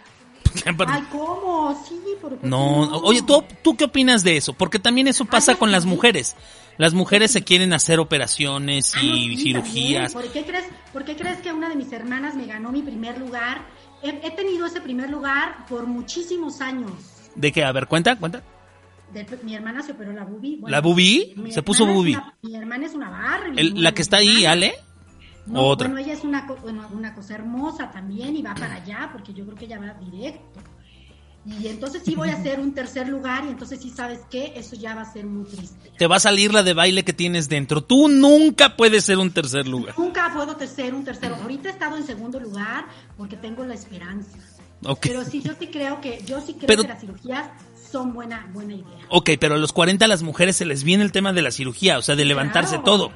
Ay, 0.86 1.02
¿cómo? 1.10 1.84
Sí, 1.86 2.00
¿por 2.20 2.38
qué 2.38 2.46
No, 2.46 2.82
oye, 3.00 3.22
¿tú, 3.22 3.44
¿tú 3.62 3.76
qué 3.76 3.84
opinas 3.84 4.24
de 4.24 4.36
eso? 4.36 4.52
Porque 4.52 4.78
también 4.78 5.08
eso 5.08 5.24
pasa 5.24 5.52
Ay, 5.52 5.58
con 5.58 5.72
las 5.72 5.84
mujeres. 5.84 6.36
Las 6.78 6.94
mujeres 6.94 7.30
se 7.30 7.42
quieren 7.42 7.72
hacer 7.72 7.98
operaciones 8.00 8.94
Ah, 8.94 9.00
no, 9.02 9.16
y 9.16 9.36
sí, 9.36 9.42
cirugías. 9.44 10.12
¿Por 10.12 10.30
qué, 10.30 10.44
crees, 10.44 10.66
¿Por 10.92 11.04
qué 11.04 11.16
crees 11.16 11.38
que 11.38 11.52
una 11.52 11.68
de 11.68 11.74
mis 11.74 11.90
hermanas 11.92 12.34
me 12.34 12.46
ganó 12.46 12.70
mi 12.70 12.82
primer 12.82 13.18
lugar? 13.18 13.66
He, 14.02 14.08
he 14.26 14.30
tenido 14.32 14.66
ese 14.66 14.80
primer 14.80 15.10
lugar 15.10 15.66
por 15.68 15.86
muchísimos 15.86 16.60
años. 16.60 16.92
¿De 17.34 17.52
qué? 17.52 17.64
A 17.64 17.72
ver, 17.72 17.86
cuenta, 17.86 18.16
cuenta. 18.16 18.42
De- 19.12 19.26
mi 19.42 19.54
hermana 19.54 19.82
se 19.82 19.92
operó 19.92 20.12
la 20.12 20.24
bubi. 20.24 20.60
¿La 20.66 20.80
bubi? 20.80 21.34
Se 21.50 21.62
puso 21.62 21.86
bubi. 21.86 22.14
una- 22.14 22.34
mi 22.42 22.56
hermana 22.56 22.86
es 22.86 22.94
una 22.94 23.10
Barbie. 23.10 23.60
El- 23.60 23.82
la 23.82 23.92
que 23.92 24.02
está 24.02 24.18
ahí. 24.18 24.44
Ale. 24.46 24.74
No, 25.46 25.62
Otra. 25.66 25.86
Bueno, 25.88 26.02
ella 26.04 26.12
es 26.14 26.24
una, 26.24 26.44
una 26.92 27.14
cosa 27.14 27.34
hermosa 27.36 27.90
también 27.90 28.34
y 28.36 28.42
va 28.42 28.54
para 28.54 28.74
allá 28.74 29.08
porque 29.12 29.32
yo 29.32 29.44
creo 29.44 29.56
que 29.56 29.66
ella 29.66 29.78
va 29.78 29.94
directo. 29.94 30.60
Y 31.60 31.68
entonces 31.68 32.02
sí 32.04 32.14
voy 32.16 32.30
a 32.30 32.34
hacer 32.34 32.58
un 32.58 32.74
tercer 32.74 33.08
lugar 33.08 33.44
y 33.44 33.48
entonces 33.48 33.80
sí 33.80 33.90
sabes 33.90 34.18
qué, 34.30 34.52
eso 34.56 34.74
ya 34.74 34.94
va 34.96 35.02
a 35.02 35.12
ser 35.12 35.26
muy 35.26 35.44
triste. 35.44 35.92
Te 35.96 36.06
va 36.08 36.16
a 36.16 36.20
salir 36.20 36.52
la 36.52 36.62
de 36.64 36.74
baile 36.74 37.04
que 37.04 37.12
tienes 37.12 37.48
dentro. 37.48 37.84
Tú 37.84 38.08
nunca 38.08 38.76
puedes 38.76 39.04
ser 39.04 39.18
un 39.18 39.30
tercer 39.30 39.68
lugar. 39.68 39.94
Nunca 39.96 40.32
puedo 40.34 40.56
ser 40.66 40.92
un 40.94 41.04
tercero. 41.04 41.36
Ahorita 41.36 41.68
he 41.68 41.72
estado 41.72 41.96
en 41.96 42.04
segundo 42.04 42.40
lugar 42.40 42.86
porque 43.16 43.36
tengo 43.36 43.64
la 43.64 43.74
esperanza. 43.74 44.36
Ok. 44.84 44.98
Pero 45.02 45.24
sí, 45.24 45.40
yo 45.40 45.52
sí 45.58 45.68
creo 45.68 46.00
que, 46.00 46.20
yo 46.26 46.40
sí 46.40 46.54
creo 46.54 46.66
Pero- 46.66 46.82
que 46.82 46.88
las 46.88 47.00
cirugías 47.00 47.48
son 47.92 48.12
buena, 48.12 48.50
buena 48.52 48.74
idea. 48.74 49.06
Ok, 49.10 49.30
pero 49.38 49.54
a 49.54 49.58
los 49.58 49.72
40 49.72 50.04
a 50.04 50.08
las 50.08 50.22
mujeres 50.24 50.56
se 50.56 50.64
les 50.66 50.82
viene 50.82 51.04
el 51.04 51.12
tema 51.12 51.32
de 51.32 51.42
la 51.42 51.52
cirugía, 51.52 51.98
o 51.98 52.02
sea, 52.02 52.16
de 52.16 52.24
levantarse 52.24 52.70
Claro. 52.80 52.82
todo. 52.84 53.12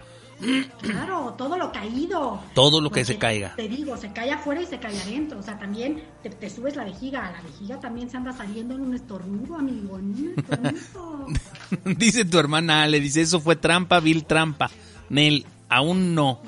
Claro, 0.80 1.34
todo 1.36 1.56
lo 1.56 1.70
caído. 1.72 2.40
Todo 2.54 2.80
lo 2.80 2.88
que 2.90 3.00
Porque 3.00 3.04
se 3.04 3.18
caiga. 3.18 3.54
Te 3.56 3.68
digo, 3.68 3.96
se 3.96 4.12
cae 4.12 4.32
afuera 4.32 4.62
y 4.62 4.66
se 4.66 4.78
cae 4.78 4.98
adentro. 5.00 5.38
O 5.38 5.42
sea, 5.42 5.58
también 5.58 6.02
te, 6.22 6.30
te 6.30 6.50
subes 6.50 6.76
la 6.76 6.84
vejiga. 6.84 7.30
La 7.30 7.42
vejiga 7.42 7.78
también 7.80 8.10
se 8.10 8.16
anda 8.16 8.32
saliendo 8.32 8.74
en 8.74 8.80
un 8.82 8.94
estornudo, 8.94 9.56
amigo. 9.56 9.98
Dice 11.84 12.24
tu 12.24 12.38
hermana 12.38 12.82
Ale, 12.82 13.00
dice, 13.00 13.20
eso 13.20 13.40
fue 13.40 13.56
trampa, 13.56 14.00
vil 14.00 14.24
trampa. 14.24 14.70
Nel, 15.08 15.46
Aún 15.70 16.16
no. 16.16 16.40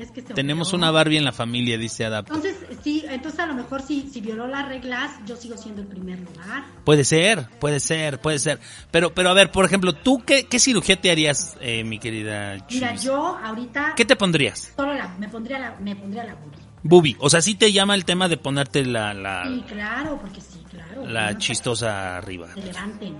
Es 0.00 0.10
que 0.10 0.22
se 0.22 0.32
Tenemos 0.32 0.72
una 0.72 0.90
Barbie 0.90 1.18
en 1.18 1.24
la 1.24 1.32
familia, 1.32 1.76
dice 1.76 2.04
Adapto. 2.06 2.34
Entonces, 2.34 2.56
sí, 2.82 3.04
entonces 3.08 3.38
a 3.40 3.46
lo 3.46 3.54
mejor 3.54 3.82
si, 3.82 4.08
si 4.08 4.20
violó 4.20 4.46
las 4.46 4.66
reglas, 4.66 5.10
yo 5.26 5.36
sigo 5.36 5.56
siendo 5.58 5.82
el 5.82 5.88
primer 5.88 6.18
lugar. 6.20 6.64
Puede 6.84 7.04
ser, 7.04 7.48
puede 7.60 7.80
ser, 7.80 8.20
puede 8.20 8.38
ser. 8.38 8.58
Pero, 8.90 9.12
pero 9.14 9.28
a 9.28 9.34
ver, 9.34 9.52
por 9.52 9.64
ejemplo, 9.64 9.92
¿tú 9.92 10.22
qué, 10.24 10.46
qué 10.46 10.58
cirugía 10.58 11.00
te 11.00 11.10
harías, 11.10 11.56
eh, 11.60 11.84
mi 11.84 11.98
querida 11.98 12.56
Mira, 12.70 12.94
yo 12.96 13.36
ahorita 13.36 13.92
¿Qué 13.94 14.04
te 14.06 14.16
pondrías? 14.16 14.72
solo 14.74 14.94
la, 14.94 15.08
me 15.18 15.28
pondría 15.28 15.58
la, 15.58 15.76
me 15.80 15.94
pondría 15.94 16.24
la 16.24 16.34
boobie. 16.34 16.58
Bubi. 16.82 17.16
O 17.20 17.28
sea, 17.28 17.42
sí 17.42 17.54
te 17.56 17.70
llama 17.72 17.94
el 17.94 18.06
tema 18.06 18.26
de 18.28 18.38
ponerte 18.38 18.84
la, 18.86 19.12
la, 19.12 19.44
Sí, 19.46 19.64
claro, 19.68 20.18
porque 20.18 20.40
sí, 20.40 20.64
claro. 20.70 21.06
la 21.06 21.36
chistosa 21.36 22.16
arriba. 22.16 22.48
Se 22.54 22.62
levanten. 22.62 23.16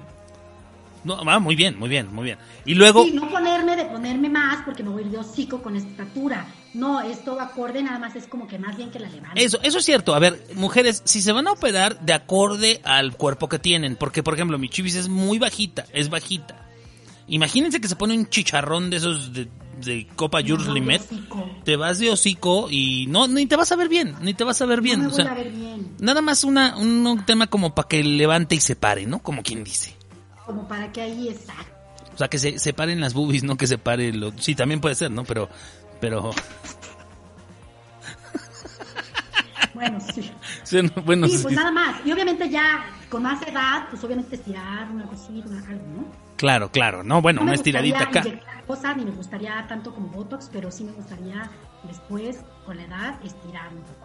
No, 1.04 1.18
ah, 1.26 1.38
muy 1.38 1.56
bien, 1.56 1.78
muy 1.78 1.88
bien, 1.88 2.12
muy 2.12 2.24
bien. 2.24 2.38
Y 2.64 2.74
luego, 2.74 3.04
Sí, 3.04 3.12
no 3.12 3.28
ponerme 3.28 3.76
de 3.76 3.84
ponerme 3.86 4.28
más 4.28 4.62
porque 4.64 4.82
me 4.82 4.90
voy 4.90 5.02
a 5.02 5.06
ir 5.06 5.12
de 5.12 5.18
hocico 5.18 5.62
con 5.62 5.76
esta 5.76 5.90
estatura. 5.90 6.46
No, 6.72 7.00
es 7.00 7.24
todo 7.24 7.40
acorde, 7.40 7.82
nada 7.82 7.98
más 7.98 8.14
es 8.14 8.26
como 8.26 8.46
que 8.46 8.58
más 8.58 8.76
bien 8.76 8.90
que 8.90 9.00
la 9.00 9.08
levanten. 9.08 9.44
eso, 9.44 9.58
eso 9.62 9.78
es 9.78 9.84
cierto. 9.84 10.14
A 10.14 10.18
ver, 10.20 10.40
mujeres, 10.54 11.02
si 11.04 11.20
se 11.20 11.32
van 11.32 11.48
a 11.48 11.52
operar 11.52 12.00
de 12.00 12.12
acorde 12.12 12.80
al 12.84 13.16
cuerpo 13.16 13.48
que 13.48 13.58
tienen, 13.58 13.96
porque 13.96 14.22
por 14.22 14.34
ejemplo, 14.34 14.58
mi 14.58 14.68
chivis 14.68 14.94
es 14.94 15.08
muy 15.08 15.38
bajita, 15.38 15.84
es 15.92 16.10
bajita. 16.10 16.68
Imagínense 17.26 17.80
que 17.80 17.88
se 17.88 17.96
pone 17.96 18.14
un 18.14 18.28
chicharrón 18.28 18.90
de 18.90 18.96
esos 18.96 19.32
de, 19.32 19.48
de 19.84 20.06
Copa 20.16 20.40
Jules 20.46 20.66
Limet. 20.68 21.02
Te 21.64 21.76
vas 21.76 21.98
de 21.98 22.10
hocico 22.10 22.68
y 22.70 23.06
no, 23.08 23.28
ni 23.28 23.46
te 23.46 23.56
vas 23.56 23.70
a 23.72 23.76
ver 23.76 23.88
bien, 23.88 24.16
ni 24.20 24.34
te 24.34 24.44
vas 24.44 24.60
a 24.62 24.66
ver 24.66 24.80
bien. 24.80 25.00
No 25.00 25.06
me 25.06 25.12
o 25.12 25.16
sea, 25.16 25.30
a 25.30 25.34
ver 25.34 25.50
bien. 25.50 25.94
Nada 26.00 26.22
más 26.22 26.44
una, 26.44 26.76
un, 26.76 27.06
un 27.06 27.24
tema 27.26 27.46
como 27.46 27.74
para 27.74 27.88
que 27.88 28.02
levante 28.02 28.54
y 28.54 28.60
se 28.60 28.76
pare, 28.76 29.06
¿no? 29.06 29.20
Como 29.20 29.42
quien 29.42 29.64
dice. 29.64 29.94
Como 30.44 30.66
para 30.66 30.90
que 30.92 31.00
ahí 31.02 31.28
exacto. 31.28 31.70
O 32.14 32.18
sea, 32.18 32.28
que 32.28 32.38
se 32.38 32.58
separen 32.58 33.00
las 33.00 33.14
boobies, 33.14 33.44
no 33.44 33.56
que 33.56 33.66
se 33.66 33.78
pare 33.78 34.12
lo... 34.12 34.32
Sí, 34.36 34.54
también 34.54 34.80
puede 34.80 34.94
ser, 34.94 35.10
¿no? 35.10 35.24
Pero, 35.24 35.48
pero... 36.00 36.30
Bueno, 39.74 39.98
sí. 40.14 40.30
sí, 40.62 40.82
no, 40.82 41.02
bueno, 41.02 41.26
Sí, 41.28 41.36
sí. 41.38 41.42
pues 41.44 41.54
nada 41.54 41.70
más. 41.70 42.04
Y 42.04 42.12
obviamente 42.12 42.48
ya 42.48 42.84
con 43.08 43.22
más 43.22 43.40
edad, 43.46 43.86
pues 43.90 44.02
obviamente 44.04 44.36
estirar 44.36 44.90
una 44.90 45.04
cosita, 45.04 45.48
una 45.48 45.58
algo, 45.60 45.86
¿no? 45.96 46.04
Claro, 46.36 46.70
claro. 46.70 47.02
No, 47.02 47.20
bueno, 47.22 47.40
No 47.40 47.44
una 47.44 47.54
estiradita 47.54 48.02
acá. 48.04 48.22
cosas, 48.66 48.96
ni 48.96 49.04
me 49.04 49.10
gustaría 49.10 49.64
tanto 49.68 49.94
como 49.94 50.08
Botox, 50.08 50.48
pero 50.52 50.70
sí 50.70 50.84
me 50.84 50.92
gustaría 50.92 51.50
después, 51.84 52.40
con 52.64 52.76
la 52.78 52.84
edad, 52.84 53.14
estirar 53.24 53.68
un 53.72 53.82
poco. 53.82 53.99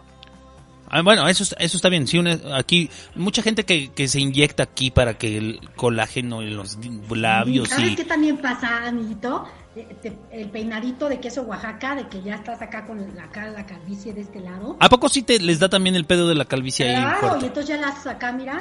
Ah, 0.89 1.01
bueno, 1.01 1.27
eso, 1.27 1.43
es- 1.43 1.55
eso 1.59 1.77
está 1.77 1.89
bien. 1.89 2.07
Sí, 2.07 2.17
una- 2.17 2.39
aquí, 2.57 2.89
mucha 3.15 3.41
gente 3.41 3.63
que, 3.65 3.91
que 3.91 4.07
se 4.07 4.19
inyecta 4.19 4.63
aquí 4.63 4.91
para 4.91 5.17
que 5.17 5.37
el 5.37 5.59
colágeno 5.75 6.41
en 6.41 6.55
los 6.55 6.77
labios 7.09 7.69
¿Sabes 7.69 7.91
y... 7.91 7.95
qué 7.95 8.05
también 8.05 8.37
pasa, 8.37 8.85
amiguito? 8.87 9.45
Eh, 9.75 10.15
El 10.31 10.49
peinadito 10.51 11.09
de 11.09 11.19
queso 11.19 11.41
Oaxaca, 11.41 11.95
de 11.95 12.07
que 12.07 12.21
ya 12.21 12.35
estás 12.35 12.61
acá 12.61 12.85
con 12.85 13.15
la, 13.15 13.23
acá 13.25 13.47
la 13.47 13.65
calvicie 13.65 14.13
de 14.13 14.21
este 14.21 14.39
lado. 14.39 14.77
¿A 14.79 14.87
poco 14.87 15.09
sí 15.09 15.21
te 15.23 15.39
les 15.39 15.59
da 15.59 15.67
también 15.69 15.95
el 15.95 16.05
pedo 16.05 16.27
de 16.29 16.35
la 16.35 16.45
calvicie 16.45 16.87
ahí 16.87 16.95
Claro, 17.01 17.37
y 17.41 17.45
entonces 17.45 17.67
ya 17.67 17.77
la 17.81 17.87
haces 17.89 18.07
acá, 18.07 18.31
mira. 18.31 18.53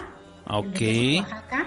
el 0.48 0.62
de 0.62 0.68
Ok. 0.68 0.74
queso 0.74 1.20
Oaxaca. 1.22 1.66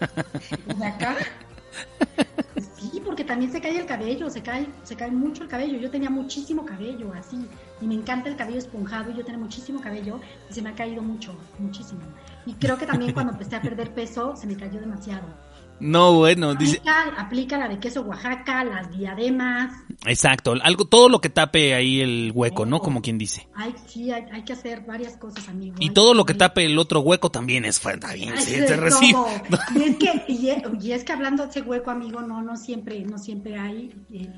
De 0.78 0.86
acá. 0.86 1.16
Porque 3.16 3.28
también 3.28 3.50
se 3.50 3.62
cae 3.62 3.78
el 3.78 3.86
cabello, 3.86 4.28
se 4.28 4.42
cae, 4.42 4.66
se 4.82 4.94
cae 4.94 5.10
mucho 5.10 5.42
el 5.42 5.48
cabello. 5.48 5.78
Yo 5.78 5.90
tenía 5.90 6.10
muchísimo 6.10 6.66
cabello, 6.66 7.14
así, 7.14 7.48
y 7.80 7.86
me 7.86 7.94
encanta 7.94 8.28
el 8.28 8.36
cabello 8.36 8.58
esponjado, 8.58 9.10
y 9.10 9.14
yo 9.14 9.24
tenía 9.24 9.40
muchísimo 9.40 9.80
cabello, 9.80 10.20
y 10.50 10.52
se 10.52 10.60
me 10.60 10.68
ha 10.68 10.74
caído 10.74 11.00
mucho, 11.00 11.34
muchísimo. 11.58 12.02
Y 12.44 12.52
creo 12.52 12.76
que 12.76 12.84
también 12.84 13.14
cuando 13.14 13.32
empecé 13.32 13.56
a 13.56 13.62
perder 13.62 13.94
peso, 13.94 14.36
se 14.36 14.46
me 14.46 14.54
cayó 14.54 14.80
demasiado. 14.80 15.28
No, 15.78 16.14
bueno, 16.14 16.54
dice... 16.54 16.76
Aplica, 16.78 17.20
aplica 17.20 17.58
la 17.58 17.68
de 17.68 17.78
queso 17.78 18.02
Oaxaca, 18.02 18.64
las 18.64 18.90
diademas. 18.96 19.74
Exacto, 20.06 20.54
algo, 20.62 20.86
todo 20.86 21.08
lo 21.08 21.20
que 21.20 21.28
tape 21.28 21.74
ahí 21.74 22.00
el 22.00 22.32
hueco, 22.34 22.64
¿no? 22.66 22.80
Como 22.80 23.02
quien 23.02 23.18
dice. 23.18 23.46
Sí, 23.86 24.10
hay, 24.10 24.24
hay 24.32 24.42
que 24.42 24.52
hacer 24.54 24.82
varias 24.86 25.16
cosas, 25.16 25.48
amigo. 25.48 25.76
Y 25.78 25.88
Hay- 25.88 25.94
todo 25.94 26.14
lo 26.14 26.24
que 26.24 26.34
tape 26.34 26.64
el 26.64 26.78
otro 26.78 27.00
hueco 27.00 27.30
también 27.30 27.64
es 27.64 27.78
fuerte. 27.80 28.06
Bien, 28.14 28.34
sí, 28.40 28.52
se 28.54 28.76
recibe. 28.76 29.18
Y 29.74 29.82
es 29.82 29.96
que, 29.96 30.24
y 30.28 30.48
es, 30.48 30.62
y 30.80 30.92
es 30.92 31.04
que 31.04 31.12
hablando 31.12 31.42
de 31.44 31.50
ese 31.50 31.62
hueco, 31.62 31.90
amigo, 31.90 32.20
no, 32.22 32.42
no 32.42 32.56
siempre, 32.56 33.00
no 33.04 33.18
siempre 33.18 33.58
hay. 33.58 33.92
eh, 34.12 34.30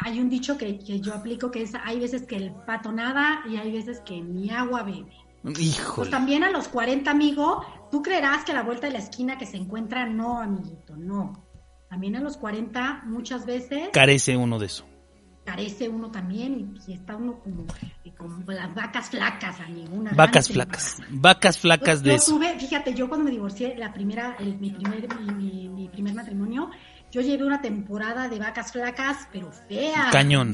hay 0.00 0.20
un 0.20 0.30
dicho 0.30 0.56
que, 0.56 0.78
que 0.78 1.00
yo 1.00 1.12
aplico 1.12 1.50
que 1.50 1.62
es, 1.62 1.72
hay 1.84 1.98
veces 1.98 2.22
que 2.22 2.36
el 2.36 2.52
pato 2.52 2.92
nada 2.92 3.40
y 3.50 3.56
hay 3.56 3.72
veces 3.72 4.00
que 4.00 4.20
ni 4.20 4.48
agua 4.50 4.84
bebe. 4.84 5.06
Pues 5.42 5.58
Híjole. 5.60 6.10
también 6.10 6.44
a 6.44 6.50
los 6.50 6.68
40, 6.68 7.10
amigo, 7.10 7.64
tú 7.90 8.02
creerás 8.02 8.44
que 8.44 8.52
a 8.52 8.54
la 8.54 8.62
vuelta 8.62 8.86
de 8.86 8.92
la 8.94 8.98
esquina 8.98 9.38
que 9.38 9.46
se 9.46 9.56
encuentra, 9.56 10.06
no, 10.06 10.40
amiguito, 10.40 10.96
no. 10.96 11.46
También 11.88 12.16
a 12.16 12.20
los 12.20 12.36
40 12.36 13.02
muchas 13.06 13.46
veces 13.46 13.88
Carece 13.92 14.36
uno 14.36 14.58
de 14.58 14.66
eso. 14.66 14.84
carece 15.44 15.88
uno 15.88 16.10
también 16.10 16.76
y, 16.86 16.90
y 16.90 16.94
está 16.94 17.16
uno 17.16 17.40
como, 17.40 17.64
y 18.04 18.10
como 18.10 18.42
las 18.52 18.74
vacas 18.74 19.08
flacas, 19.08 19.58
amigo. 19.60 19.94
una 19.94 20.12
Vacas 20.12 20.48
flacas. 20.48 20.98
Vacas 21.10 21.58
flacas 21.58 22.00
Yo- 22.00 22.04
de 22.04 22.10
yo 22.10 22.16
eso. 22.16 22.32
tuve, 22.34 22.58
fíjate, 22.58 22.92
yo 22.92 23.08
cuando 23.08 23.24
me 23.24 23.30
divorcié, 23.30 23.74
la 23.78 23.92
primera, 23.94 24.36
el- 24.38 24.58
mi, 24.58 24.70
primer, 24.72 25.08
mi, 25.20 25.32
mi- 25.32 25.68
mi 25.70 25.88
primer 25.88 26.12
matrimonio, 26.14 26.68
yo 27.10 27.22
llevé 27.22 27.46
una 27.46 27.62
temporada 27.62 28.28
de 28.28 28.38
vacas 28.38 28.72
flacas, 28.72 29.26
pero 29.32 29.50
fea. 29.50 30.08
Cañón. 30.12 30.52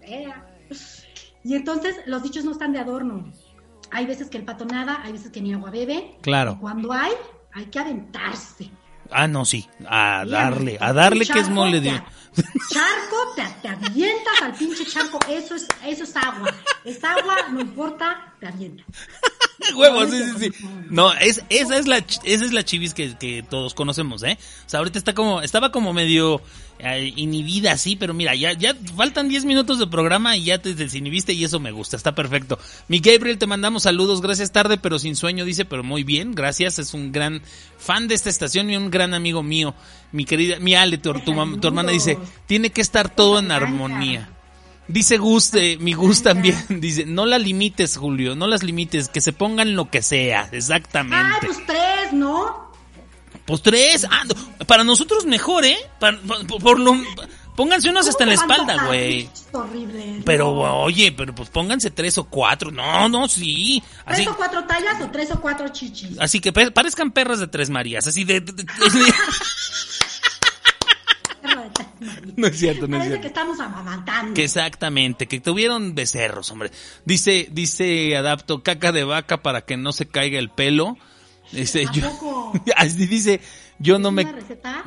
Fea. 0.00 0.46
Y 1.42 1.54
entonces 1.54 1.96
los 2.06 2.22
dichos 2.22 2.46
no 2.46 2.52
están 2.52 2.72
de 2.72 2.78
adorno. 2.78 3.30
Hay 3.94 4.06
veces 4.06 4.28
que 4.28 4.38
el 4.38 4.44
pato 4.44 4.64
nada, 4.64 5.00
hay 5.04 5.12
veces 5.12 5.30
que 5.30 5.40
ni 5.40 5.54
agua 5.54 5.70
bebe. 5.70 6.16
Claro. 6.20 6.56
Y 6.58 6.60
cuando 6.60 6.92
hay, 6.92 7.12
hay 7.52 7.66
que 7.66 7.78
aventarse. 7.78 8.68
Ah, 9.08 9.28
no, 9.28 9.44
sí. 9.44 9.68
A 9.86 10.24
darle, 10.26 10.76
a 10.80 10.92
darle 10.92 11.24
que 11.24 11.38
es 11.38 11.48
mole 11.48 11.80
de... 11.80 11.90
Charco, 12.70 13.34
te, 13.36 13.44
te 13.62 13.68
avientas 13.68 14.42
al 14.42 14.52
pinche 14.54 14.84
charco, 14.84 15.20
eso 15.28 15.54
es, 15.54 15.68
eso 15.86 16.02
es 16.02 16.16
agua. 16.16 16.52
Es 16.84 17.04
agua, 17.04 17.36
no 17.52 17.60
importa, 17.60 18.34
te 18.40 18.48
avientas. 18.48 18.84
Huevo, 19.76 20.06
sí, 20.06 20.18
sí, 20.22 20.50
sí. 20.50 20.66
No, 20.90 21.12
es, 21.14 21.42
esa 21.48 21.78
es 21.78 21.86
la, 21.86 21.98
esa 21.98 22.44
es 22.44 22.52
la 22.52 22.64
chivis 22.64 22.94
que, 22.94 23.16
que 23.16 23.42
todos 23.42 23.74
conocemos, 23.74 24.22
¿eh? 24.22 24.38
O 24.66 24.68
sea, 24.68 24.78
ahorita 24.78 24.98
está 24.98 25.14
como, 25.14 25.42
estaba 25.42 25.70
como 25.70 25.92
medio 25.92 26.40
eh, 26.78 27.12
inhibida 27.16 27.72
así, 27.72 27.96
pero 27.96 28.14
mira, 28.14 28.34
ya, 28.34 28.52
ya 28.52 28.74
faltan 28.96 29.28
10 29.28 29.44
minutos 29.44 29.78
de 29.78 29.86
programa 29.86 30.36
y 30.36 30.44
ya 30.44 30.58
te 30.58 30.74
desinhibiste 30.74 31.32
y 31.32 31.44
eso 31.44 31.60
me 31.60 31.72
gusta, 31.72 31.96
está 31.96 32.14
perfecto. 32.14 32.58
Mi 32.88 32.98
Gabriel, 32.98 33.38
te 33.38 33.46
mandamos 33.46 33.84
saludos, 33.84 34.20
gracias 34.20 34.52
tarde, 34.52 34.76
pero 34.76 34.98
sin 34.98 35.16
sueño, 35.16 35.44
dice, 35.44 35.64
pero 35.64 35.84
muy 35.84 36.04
bien, 36.04 36.34
gracias, 36.34 36.78
es 36.78 36.92
un 36.92 37.12
gran 37.12 37.42
fan 37.78 38.08
de 38.08 38.14
esta 38.14 38.30
estación 38.30 38.70
y 38.70 38.76
un 38.76 38.90
gran 38.90 39.14
amigo 39.14 39.42
mío. 39.42 39.74
Mi 40.12 40.24
querida, 40.24 40.58
mi 40.58 40.74
Ale, 40.74 40.98
tu, 40.98 41.12
tu 41.14 41.58
tu 41.58 41.68
hermana 41.68 41.92
dice, 41.92 42.18
tiene 42.46 42.70
que 42.70 42.80
estar 42.80 43.08
todo 43.08 43.38
en 43.38 43.50
armonía. 43.50 44.33
Dice 44.86 45.16
Gus, 45.16 45.52
eh, 45.54 45.78
mi 45.80 45.94
Gus 45.94 46.22
también, 46.22 46.62
dice, 46.80 47.06
no 47.06 47.24
la 47.26 47.38
limites, 47.38 47.96
Julio, 47.96 48.34
no 48.34 48.46
las 48.46 48.62
limites, 48.62 49.08
que 49.08 49.20
se 49.22 49.32
pongan 49.32 49.74
lo 49.76 49.90
que 49.90 50.02
sea, 50.02 50.42
Ay, 50.52 50.58
exactamente. 50.58 51.46
pues 51.46 51.58
tres, 51.66 52.12
¿no? 52.12 52.70
Pues 53.46 53.62
tres, 53.62 54.06
ah, 54.10 54.22
no, 54.24 54.66
para 54.66 54.84
nosotros 54.84 55.24
mejor, 55.26 55.64
¿eh? 55.64 55.76
Para- 55.98 56.18
por, 56.18 56.62
por 56.62 56.80
lo, 56.80 56.94
pónganse 57.56 57.88
unos 57.90 58.06
hasta 58.08 58.24
en 58.24 58.30
la 58.30 58.36
¿Cómo 58.36 58.46
te 58.46 58.52
van 58.58 58.60
a 58.60 58.72
espalda, 58.72 58.86
güey. 58.86 59.28
Horrible. 59.52 60.22
Pero, 60.24 60.50
oye, 60.82 61.12
pero 61.12 61.34
pues 61.34 61.48
pónganse 61.50 61.90
tres 61.90 62.16
o 62.18 62.24
cuatro, 62.24 62.70
no, 62.70 63.08
no, 63.08 63.26
sí, 63.28 63.82
así, 64.04 64.22
¿Tres 64.24 64.34
o 64.34 64.36
cuatro 64.36 64.64
tallas 64.64 65.00
o 65.02 65.10
tres 65.10 65.30
o 65.30 65.40
cuatro 65.40 65.68
chichis? 65.70 66.18
así 66.18 66.40
que 66.40 66.52
parezcan 66.52 67.10
perras 67.10 67.38
de 67.40 67.46
tres 67.48 67.70
Marías, 67.70 68.06
así 68.06 68.24
de... 68.24 68.40
de- 68.40 68.52
de-. 68.52 68.64
no 72.36 72.46
es 72.46 72.58
cierto, 72.58 72.86
no 72.88 72.96
es 72.96 73.00
Parece 73.00 73.08
cierto. 73.08 73.20
que 73.22 73.28
estamos 73.28 73.60
amamantando. 73.60 74.34
Que 74.34 74.44
exactamente, 74.44 75.26
que 75.26 75.40
tuvieron 75.40 75.94
becerros, 75.94 76.50
hombre. 76.50 76.70
Dice, 77.04 77.48
dice 77.52 78.16
Adapto, 78.16 78.62
caca 78.62 78.92
de 78.92 79.04
vaca 79.04 79.42
para 79.42 79.62
que 79.62 79.76
no 79.76 79.92
se 79.92 80.06
caiga 80.06 80.38
el 80.38 80.50
pelo. 80.50 80.96
Dice, 81.52 81.84
¿A 81.88 81.92
yo, 81.92 82.52
así 82.76 83.06
dice, 83.06 83.40
yo 83.78 83.98
no 83.98 84.08
¿Es 84.08 84.14
me, 84.14 84.26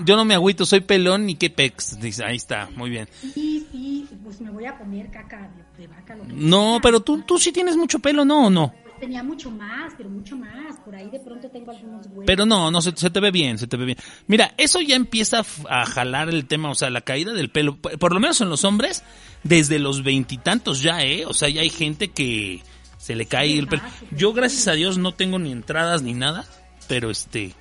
yo 0.03 0.15
no 0.15 0.25
me 0.25 0.33
agüito, 0.33 0.65
soy 0.65 0.81
pelón 0.81 1.29
y 1.29 1.35
qué 1.35 1.49
pex. 1.49 1.99
Dice, 1.99 2.23
ahí 2.25 2.35
está, 2.35 2.69
muy 2.75 2.89
bien. 2.89 3.07
Sí, 3.21 3.67
sí, 3.71 4.07
pues 4.23 4.41
me 4.41 4.49
voy 4.49 4.65
a 4.65 4.77
poner 4.77 5.09
caca 5.11 5.49
de, 5.77 5.83
de 5.83 5.87
vaca. 5.87 6.15
Lo 6.15 6.23
que 6.25 6.33
No, 6.33 6.73
sea. 6.73 6.79
pero 6.81 6.99
tú, 7.01 7.21
tú 7.21 7.37
sí 7.37 7.51
tienes 7.51 7.77
mucho 7.77 7.99
pelo, 7.99 8.25
¿no 8.25 8.47
o 8.47 8.49
no? 8.49 8.73
Tenía 8.99 9.23
mucho 9.23 9.51
más, 9.51 9.93
pero 9.97 10.09
mucho 10.09 10.35
más. 10.35 10.77
Por 10.83 10.95
ahí 10.95 11.09
de 11.09 11.19
pronto 11.19 11.49
tengo 11.49 11.71
algunos 11.71 12.05
huevos. 12.07 12.23
Pero 12.25 12.45
no, 12.45 12.71
no, 12.71 12.81
se, 12.81 12.95
se 12.95 13.09
te 13.09 13.19
ve 13.19 13.31
bien, 13.31 13.57
se 13.57 13.67
te 13.67 13.77
ve 13.77 13.85
bien. 13.85 13.97
Mira, 14.27 14.53
eso 14.57 14.81
ya 14.81 14.95
empieza 14.95 15.43
a 15.69 15.85
jalar 15.85 16.29
el 16.29 16.45
tema, 16.47 16.69
o 16.69 16.75
sea, 16.75 16.89
la 16.89 17.01
caída 17.01 17.33
del 17.33 17.49
pelo, 17.49 17.77
por 17.77 17.97
por 17.99 18.13
lo 18.13 18.19
menos 18.19 18.41
en 18.41 18.49
los 18.49 18.63
hombres, 18.63 19.03
desde 19.43 19.79
los 19.79 20.03
veintitantos 20.03 20.81
ya, 20.81 21.03
¿eh? 21.03 21.25
O 21.25 21.33
sea, 21.33 21.49
ya 21.49 21.61
hay 21.61 21.69
gente 21.69 22.07
que 22.09 22.63
se 22.97 23.15
le 23.15 23.25
cae 23.25 23.59
el 23.59 23.67
pelo. 23.67 23.83
Yo, 24.11 24.33
gracias 24.33 24.67
a 24.67 24.73
Dios, 24.73 24.97
no 24.97 25.13
tengo 25.13 25.39
ni 25.39 25.51
entradas 25.51 26.01
ni 26.01 26.13
nada, 26.13 26.45
pero 26.87 27.11
este... 27.11 27.53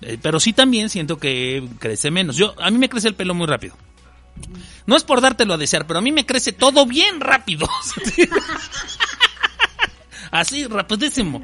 eh, 0.00 0.18
pero 0.22 0.40
sí 0.40 0.52
también 0.52 0.88
siento 0.88 1.18
que 1.18 1.68
crece 1.78 2.10
menos. 2.10 2.36
Yo, 2.36 2.54
a 2.60 2.70
mí 2.70 2.78
me 2.78 2.88
crece 2.88 3.08
el 3.08 3.14
pelo 3.14 3.34
muy 3.34 3.46
rápido. 3.46 3.76
No 4.86 4.96
es 4.96 5.04
por 5.04 5.20
dártelo 5.20 5.54
a 5.54 5.58
desear, 5.58 5.86
pero 5.86 5.98
a 5.98 6.02
mí 6.02 6.12
me 6.12 6.24
crece 6.24 6.52
todo 6.52 6.86
bien 6.86 7.20
rápido. 7.20 7.68
Así, 10.30 10.66
rapidísimo. 10.66 11.40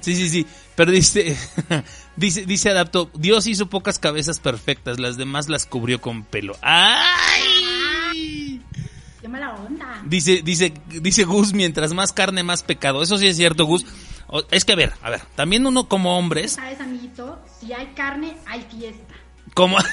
Sí, 0.00 0.14
sí, 0.14 0.28
sí. 0.28 0.46
Pero 0.74 0.92
dice, 0.92 1.36
dice, 2.16 2.46
dice 2.46 2.70
Adapto, 2.70 3.10
Dios 3.14 3.46
hizo 3.46 3.66
pocas 3.68 3.98
cabezas 3.98 4.38
perfectas, 4.38 4.98
las 4.98 5.16
demás 5.16 5.48
las 5.48 5.66
cubrió 5.66 6.00
con 6.00 6.24
pelo. 6.24 6.56
¡Ay! 6.62 7.68
Dice, 10.04 10.42
dice, 10.42 10.72
dice 10.88 11.24
Gus, 11.24 11.52
mientras 11.52 11.92
más 11.92 12.12
carne, 12.12 12.42
más 12.42 12.62
pecado. 12.62 13.02
Eso 13.02 13.18
sí 13.18 13.26
es 13.26 13.36
cierto, 13.36 13.66
Gus. 13.66 13.84
Es 14.50 14.64
que 14.64 14.72
a 14.72 14.76
ver, 14.76 14.92
a 15.02 15.10
ver, 15.10 15.20
también 15.34 15.66
uno 15.66 15.88
como 15.88 16.18
hombres, 16.18 16.52
¿Sabes, 16.52 16.80
amiguito? 16.80 17.38
Si 17.60 17.72
hay 17.72 17.86
carne, 17.94 18.36
hay 18.46 18.62
fiesta. 18.70 19.14
como... 19.54 19.78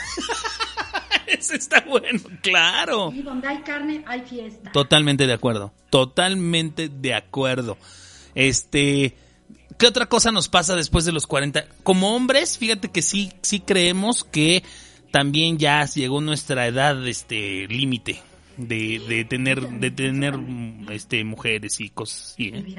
Eso 1.27 1.55
está 1.55 1.81
bueno, 1.81 2.19
claro. 2.41 3.11
Y 3.11 3.23
donde 3.23 3.47
hay 3.47 3.57
carne, 3.63 4.03
hay 4.07 4.21
fiesta. 4.21 4.71
Totalmente 4.71 5.25
de 5.25 5.33
acuerdo. 5.33 5.73
Totalmente 5.89 6.87
de 6.87 7.15
acuerdo. 7.15 7.77
Este, 8.35 9.15
¿qué 9.79 9.87
otra 9.87 10.05
cosa 10.07 10.31
nos 10.31 10.49
pasa 10.49 10.75
después 10.75 11.05
de 11.05 11.11
los 11.11 11.25
40? 11.25 11.65
Como 11.83 12.15
hombres, 12.15 12.57
fíjate 12.57 12.89
que 12.91 13.01
sí, 13.01 13.31
sí 13.41 13.61
creemos 13.61 14.23
que 14.23 14.63
también 15.11 15.57
ya 15.57 15.85
llegó 15.85 16.21
nuestra 16.21 16.67
edad, 16.67 17.07
este, 17.07 17.67
límite 17.67 18.21
de, 18.57 18.99
de 19.07 19.25
tener, 19.25 19.67
de 19.67 19.91
tener, 19.91 20.37
este, 20.91 21.23
mujeres 21.23 21.79
y 21.79 21.89
cosas 21.89 22.33
así, 22.33 22.51
¿De 22.51 22.59
¿eh? 22.59 22.75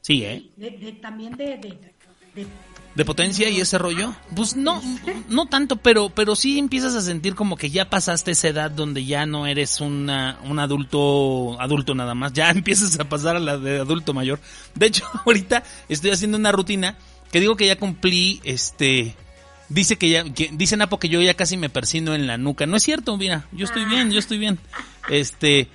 Sí, 0.00 0.24
¿eh? 0.24 0.50
De- 0.56 0.70
de- 0.70 0.92
también 0.92 1.36
de, 1.36 1.56
de, 1.58 1.78
de- 2.96 3.02
¿De 3.02 3.04
potencia 3.04 3.48
y 3.50 3.60
ese 3.60 3.76
rollo? 3.78 4.14
Pues 4.34 4.56
no, 4.56 4.82
no 5.28 5.46
tanto, 5.46 5.76
pero, 5.76 6.08
pero 6.08 6.34
sí 6.34 6.58
empiezas 6.58 6.94
a 6.94 7.02
sentir 7.02 7.34
como 7.34 7.56
que 7.56 7.68
ya 7.70 7.90
pasaste 7.90 8.30
esa 8.30 8.48
edad 8.48 8.70
donde 8.70 9.04
ya 9.04 9.26
no 9.26 9.46
eres 9.46 9.80
una, 9.80 10.38
un 10.44 10.58
adulto, 10.58 11.60
adulto 11.60 11.94
nada 11.94 12.14
más, 12.14 12.32
ya 12.32 12.50
empiezas 12.52 12.98
a 12.98 13.08
pasar 13.08 13.36
a 13.36 13.40
la 13.40 13.58
de 13.58 13.80
adulto 13.80 14.14
mayor. 14.14 14.40
De 14.74 14.86
hecho, 14.86 15.04
ahorita 15.26 15.62
estoy 15.88 16.10
haciendo 16.10 16.38
una 16.38 16.52
rutina 16.52 16.96
que 17.30 17.40
digo 17.40 17.54
que 17.56 17.66
ya 17.66 17.76
cumplí, 17.76 18.40
este, 18.44 19.14
dice 19.68 19.96
que 19.96 20.08
ya, 20.08 20.24
dice 20.52 20.76
Napo 20.76 20.98
que 20.98 21.08
yo 21.08 21.20
ya 21.20 21.34
casi 21.34 21.56
me 21.56 21.68
persino 21.68 22.14
en 22.14 22.26
la 22.26 22.38
nuca. 22.38 22.66
No 22.66 22.76
es 22.76 22.82
cierto, 22.82 23.16
mira, 23.16 23.46
yo 23.52 23.64
estoy 23.66 23.84
bien, 23.84 24.10
yo 24.10 24.18
estoy 24.18 24.38
bien. 24.38 24.58
Este, 25.10 25.68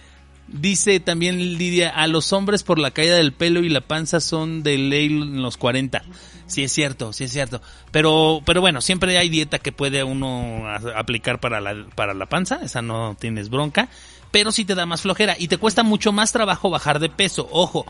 Dice 0.54 1.00
también 1.00 1.58
Lidia, 1.58 1.90
a 1.90 2.08
los 2.08 2.34
hombres 2.34 2.64
por 2.64 2.78
la 2.78 2.92
caída 2.92 3.16
del 3.16 3.32
pelo 3.32 3.62
y 3.62 3.70
la 3.70 3.82
panza 3.82 4.20
son 4.20 4.64
de 4.64 4.78
ley 4.78 5.06
en 5.06 5.42
los 5.42 5.56
40. 5.58 6.04
Sí 6.48 6.64
es 6.64 6.74
cierto, 6.74 7.14
sí 7.14 7.24
es 7.24 7.32
cierto. 7.32 7.62
Pero, 7.92 8.42
pero 8.46 8.60
bueno, 8.60 8.82
siempre 8.82 9.18
hay 9.18 9.30
dieta 9.30 9.60
que 9.60 9.72
puede 9.72 10.04
uno 10.04 10.64
aplicar 10.96 11.40
para 11.40 11.62
la, 11.62 11.86
para 11.96 12.14
la 12.14 12.26
panza, 12.26 12.60
esa 12.64 12.82
no 12.82 13.16
tienes 13.18 13.50
bronca, 13.50 13.88
pero 14.32 14.52
sí 14.52 14.66
te 14.66 14.76
da 14.76 14.86
más 14.86 15.04
flojera 15.04 15.36
y 15.40 15.48
te 15.48 15.58
cuesta 15.58 15.84
mucho 15.84 16.12
más 16.12 16.34
trabajo 16.34 16.70
bajar 16.70 17.00
de 17.00 17.10
peso. 17.10 17.48
Ojo, 17.52 17.86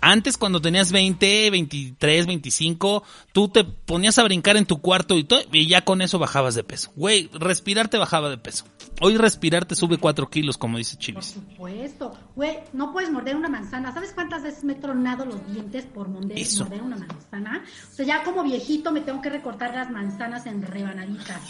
antes 0.00 0.36
cuando 0.36 0.60
tenías 0.60 0.92
20, 0.92 1.50
23, 1.50 2.26
25, 2.26 3.02
tú 3.32 3.48
te 3.48 3.64
ponías 3.64 4.18
a 4.18 4.24
brincar 4.24 4.56
en 4.56 4.66
tu 4.66 4.80
cuarto 4.80 5.16
y, 5.16 5.24
todo, 5.24 5.40
y 5.52 5.66
ya 5.66 5.82
con 5.84 6.02
eso 6.02 6.18
bajabas 6.18 6.54
de 6.54 6.64
peso. 6.64 6.92
Güey, 6.96 7.28
respirar 7.32 7.88
te 7.88 7.98
bajaba 7.98 8.30
de 8.30 8.38
peso. 8.38 8.64
Hoy 9.00 9.16
respirar 9.16 9.64
te 9.64 9.74
sube 9.74 9.96
4 9.98 10.28
kilos, 10.28 10.58
como 10.58 10.76
dice 10.76 10.96
Por 10.96 11.04
Chivis. 11.04 11.24
supuesto. 11.26 12.12
Güey, 12.36 12.58
no 12.72 12.92
puedes 12.92 13.10
morder 13.10 13.36
una 13.36 13.48
manzana. 13.48 13.92
¿Sabes 13.92 14.12
cuántas 14.12 14.42
veces 14.42 14.64
me 14.64 14.74
he 14.74 14.76
tronado 14.76 15.24
los 15.24 15.52
dientes 15.52 15.86
por 15.86 16.08
morder, 16.08 16.38
Eso. 16.38 16.64
morder 16.64 16.82
una 16.82 16.96
manzana? 16.98 17.64
O 17.90 17.94
sea, 17.94 18.04
ya 18.04 18.22
como 18.22 18.42
viejito 18.42 18.92
me 18.92 19.00
tengo 19.00 19.22
que 19.22 19.30
recortar 19.30 19.74
las 19.74 19.90
manzanas 19.90 20.44
en 20.46 20.62
rebanaditas. 20.62 21.40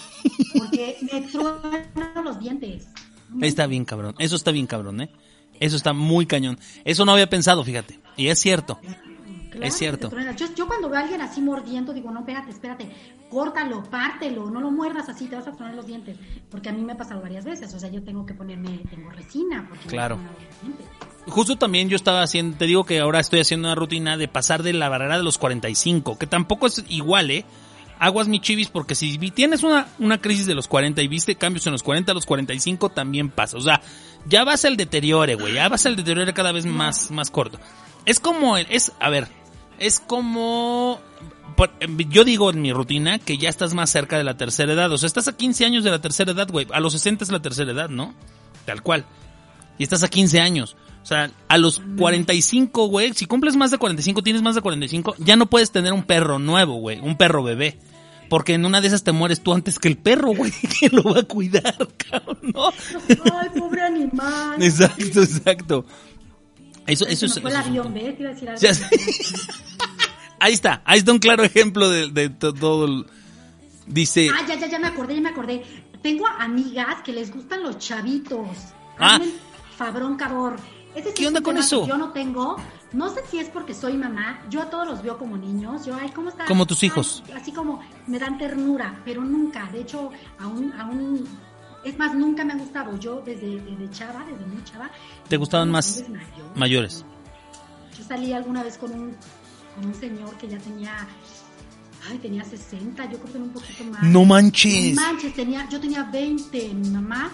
Porque 0.56 0.96
me 1.12 1.22
truenan 1.22 2.24
los 2.24 2.38
dientes. 2.38 2.88
Está 3.40 3.66
bien 3.66 3.84
cabrón, 3.84 4.14
eso 4.18 4.34
está 4.36 4.50
bien 4.50 4.66
cabrón, 4.66 5.00
¿eh? 5.02 5.10
Eso 5.60 5.76
está 5.76 5.92
muy 5.92 6.26
cañón. 6.26 6.58
Eso 6.84 7.04
no 7.04 7.12
había 7.12 7.28
pensado, 7.28 7.62
fíjate. 7.62 8.00
Y 8.16 8.28
es 8.28 8.38
cierto. 8.38 8.80
Claro 9.50 9.66
Es 9.66 9.74
cierto. 9.74 10.10
Yo, 10.36 10.46
yo 10.54 10.66
cuando 10.66 10.88
veo 10.88 10.98
a 10.98 11.02
alguien 11.02 11.20
así 11.20 11.40
mordiendo, 11.40 11.92
digo, 11.92 12.10
no, 12.10 12.20
espérate, 12.20 12.50
espérate, 12.50 12.90
córtalo, 13.28 13.82
pártelo, 13.82 14.48
no 14.50 14.60
lo 14.60 14.70
muerdas 14.70 15.08
así, 15.08 15.26
te 15.26 15.36
vas 15.36 15.46
a 15.46 15.52
tronar 15.52 15.74
los 15.74 15.86
dientes. 15.86 16.16
Porque 16.50 16.68
a 16.68 16.72
mí 16.72 16.82
me 16.82 16.92
ha 16.92 16.96
pasado 16.96 17.20
varias 17.20 17.44
veces, 17.44 17.72
o 17.74 17.80
sea, 17.80 17.90
yo 17.90 18.02
tengo 18.02 18.24
que 18.24 18.34
ponerme, 18.34 18.80
tengo 18.90 19.10
resina. 19.10 19.66
Porque 19.68 19.86
Claro. 19.88 20.18
Justo 21.26 21.56
también 21.56 21.88
yo 21.88 21.96
estaba 21.96 22.22
haciendo, 22.22 22.56
te 22.56 22.66
digo 22.66 22.84
que 22.84 23.00
ahora 23.00 23.20
estoy 23.20 23.40
haciendo 23.40 23.68
una 23.68 23.74
rutina 23.74 24.16
de 24.16 24.28
pasar 24.28 24.62
de 24.62 24.72
la 24.72 24.88
barrera 24.88 25.18
de 25.18 25.24
los 25.24 25.38
45, 25.38 26.18
que 26.18 26.26
tampoco 26.26 26.66
es 26.66 26.84
igual, 26.88 27.30
¿eh? 27.30 27.44
Aguas 27.98 28.28
mi 28.28 28.40
chivis, 28.40 28.68
porque 28.68 28.94
si 28.94 29.18
tienes 29.30 29.62
una, 29.62 29.88
una 29.98 30.18
crisis 30.18 30.46
de 30.46 30.54
los 30.54 30.68
40 30.68 31.02
y 31.02 31.08
viste 31.08 31.34
cambios 31.34 31.66
en 31.66 31.72
los 31.72 31.82
40 31.82 32.12
a 32.12 32.14
los 32.14 32.24
45, 32.24 32.88
también 32.88 33.28
pasa. 33.28 33.58
O 33.58 33.60
sea, 33.60 33.82
ya 34.26 34.44
vas 34.44 34.64
al 34.64 34.76
deteriore, 34.76 35.34
güey, 35.34 35.54
ya 35.54 35.68
vas 35.68 35.86
al 35.86 35.96
deteriore 35.96 36.32
cada 36.34 36.52
vez 36.52 36.66
más, 36.66 37.10
más 37.10 37.30
corto. 37.30 37.58
Es 38.06 38.20
como, 38.20 38.56
el- 38.56 38.66
es, 38.70 38.92
a 39.00 39.10
ver, 39.10 39.28
es 39.78 40.00
como, 40.00 41.00
por- 41.56 41.70
yo 42.08 42.24
digo 42.24 42.50
en 42.50 42.62
mi 42.62 42.72
rutina 42.72 43.18
que 43.18 43.38
ya 43.38 43.48
estás 43.48 43.74
más 43.74 43.90
cerca 43.90 44.16
de 44.18 44.24
la 44.24 44.36
tercera 44.36 44.72
edad. 44.72 44.90
O 44.92 44.98
sea, 44.98 45.06
estás 45.06 45.28
a 45.28 45.36
15 45.36 45.64
años 45.64 45.84
de 45.84 45.90
la 45.90 46.00
tercera 46.00 46.32
edad, 46.32 46.48
güey. 46.50 46.66
A 46.72 46.80
los 46.80 46.92
60 46.92 47.24
es 47.24 47.30
la 47.30 47.40
tercera 47.42 47.72
edad, 47.72 47.88
¿no? 47.88 48.14
Tal 48.66 48.82
cual 48.82 49.04
y 49.78 49.82
estás 49.82 50.02
a 50.02 50.08
15 50.08 50.40
años. 50.40 50.76
O 51.02 51.06
sea, 51.06 51.30
a 51.48 51.56
los 51.56 51.80
45, 51.96 52.88
güey, 52.88 53.14
si 53.14 53.24
cumples 53.24 53.56
más 53.56 53.70
de 53.70 53.78
45, 53.78 54.22
tienes 54.22 54.42
más 54.42 54.54
de 54.54 54.60
45, 54.60 55.14
ya 55.18 55.36
no 55.36 55.46
puedes 55.46 55.70
tener 55.70 55.94
un 55.94 56.02
perro 56.02 56.38
nuevo, 56.38 56.74
güey, 56.74 57.00
un 57.00 57.16
perro 57.16 57.42
bebé. 57.42 57.78
Porque 58.30 58.54
en 58.54 58.64
una 58.64 58.80
de 58.80 58.86
esas 58.86 59.04
te 59.04 59.12
mueres 59.12 59.42
tú 59.42 59.52
antes 59.52 59.78
que 59.78 59.88
el 59.88 59.98
perro, 59.98 60.28
güey. 60.28 60.50
¿Quién 60.78 60.92
lo 60.94 61.02
va 61.02 61.20
a 61.20 61.22
cuidar, 61.24 61.76
cabrón? 62.08 62.38
¿No? 62.42 62.68
Ay, 62.70 63.48
pobre 63.58 63.82
animal. 63.82 64.62
Exacto, 64.62 65.20
exacto. 65.22 65.84
Eso, 66.86 67.06
eso 67.06 67.26
es. 67.26 67.32
Ahí 70.42 70.54
está, 70.54 70.80
ahí 70.86 70.98
está 71.00 71.12
un 71.12 71.18
claro 71.18 71.42
ejemplo 71.44 71.90
de, 71.90 72.08
de 72.10 72.30
to- 72.30 72.54
todo. 72.54 72.86
el- 72.86 73.04
Dice. 73.86 74.30
Ah, 74.32 74.46
ya, 74.48 74.54
ya, 74.54 74.68
ya 74.68 74.78
me 74.78 74.86
acordé, 74.86 75.16
ya 75.16 75.20
me 75.20 75.28
acordé. 75.28 75.62
Tengo 76.02 76.26
amigas 76.26 77.02
que 77.04 77.12
les 77.12 77.30
gustan 77.30 77.62
los 77.62 77.78
chavitos. 77.78 78.46
Ah. 78.98 79.20
Fabrón 79.76 80.16
Cabor. 80.16 80.56
Ese 80.94 81.08
sí 81.10 81.14
¿Qué 81.16 81.26
onda 81.26 81.42
con 81.42 81.58
eso? 81.58 81.82
que 81.82 81.88
Yo 81.88 81.98
no 81.98 82.12
tengo. 82.12 82.56
No 82.92 83.08
sé 83.08 83.20
si 83.30 83.38
es 83.38 83.48
porque 83.48 83.72
soy 83.74 83.96
mamá. 83.96 84.42
Yo 84.50 84.62
a 84.62 84.68
todos 84.70 84.86
los 84.86 85.02
veo 85.02 85.16
como 85.16 85.36
niños. 85.36 85.86
Yo, 85.86 85.94
ay, 85.94 86.10
¿cómo 86.10 86.28
estás? 86.30 86.48
Como 86.48 86.66
tus 86.66 86.82
Ay, 86.82 86.88
hijos. 86.88 87.22
así 87.36 87.52
como 87.52 87.80
me 88.06 88.18
dan 88.18 88.36
ternura, 88.36 89.00
pero 89.04 89.22
nunca. 89.22 89.66
De 89.70 89.80
hecho, 89.82 90.10
aún, 90.38 90.72
aún. 90.78 91.24
Es 91.84 91.96
más, 91.98 92.14
nunca 92.14 92.44
me 92.44 92.52
han 92.52 92.58
gustado. 92.58 92.98
Yo 92.98 93.22
desde, 93.24 93.60
desde 93.60 93.90
chava, 93.90 94.24
desde 94.24 94.44
muy 94.44 94.62
chava. 94.64 94.90
¿Te 95.28 95.36
gustaban 95.36 95.70
más 95.70 96.04
mayores. 96.08 96.56
mayores? 96.56 97.04
Yo 97.96 98.04
salí 98.04 98.32
alguna 98.32 98.62
vez 98.64 98.76
con 98.76 98.92
un, 98.92 99.16
con 99.76 99.86
un 99.86 99.94
señor 99.94 100.36
que 100.36 100.48
ya 100.48 100.58
tenía. 100.58 101.06
Ay, 102.10 102.18
tenía 102.18 102.42
60, 102.44 103.04
yo 103.10 103.18
creo 103.18 103.32
que 103.32 103.38
un 103.38 103.50
poquito 103.50 103.84
más. 103.84 104.02
No 104.02 104.24
manches. 104.24 104.96
No 104.96 105.02
manches, 105.02 105.32
tenía, 105.34 105.68
yo 105.68 105.78
tenía 105.80 106.02
20. 106.04 106.74
Mi 106.74 106.90
mamá, 106.90 107.30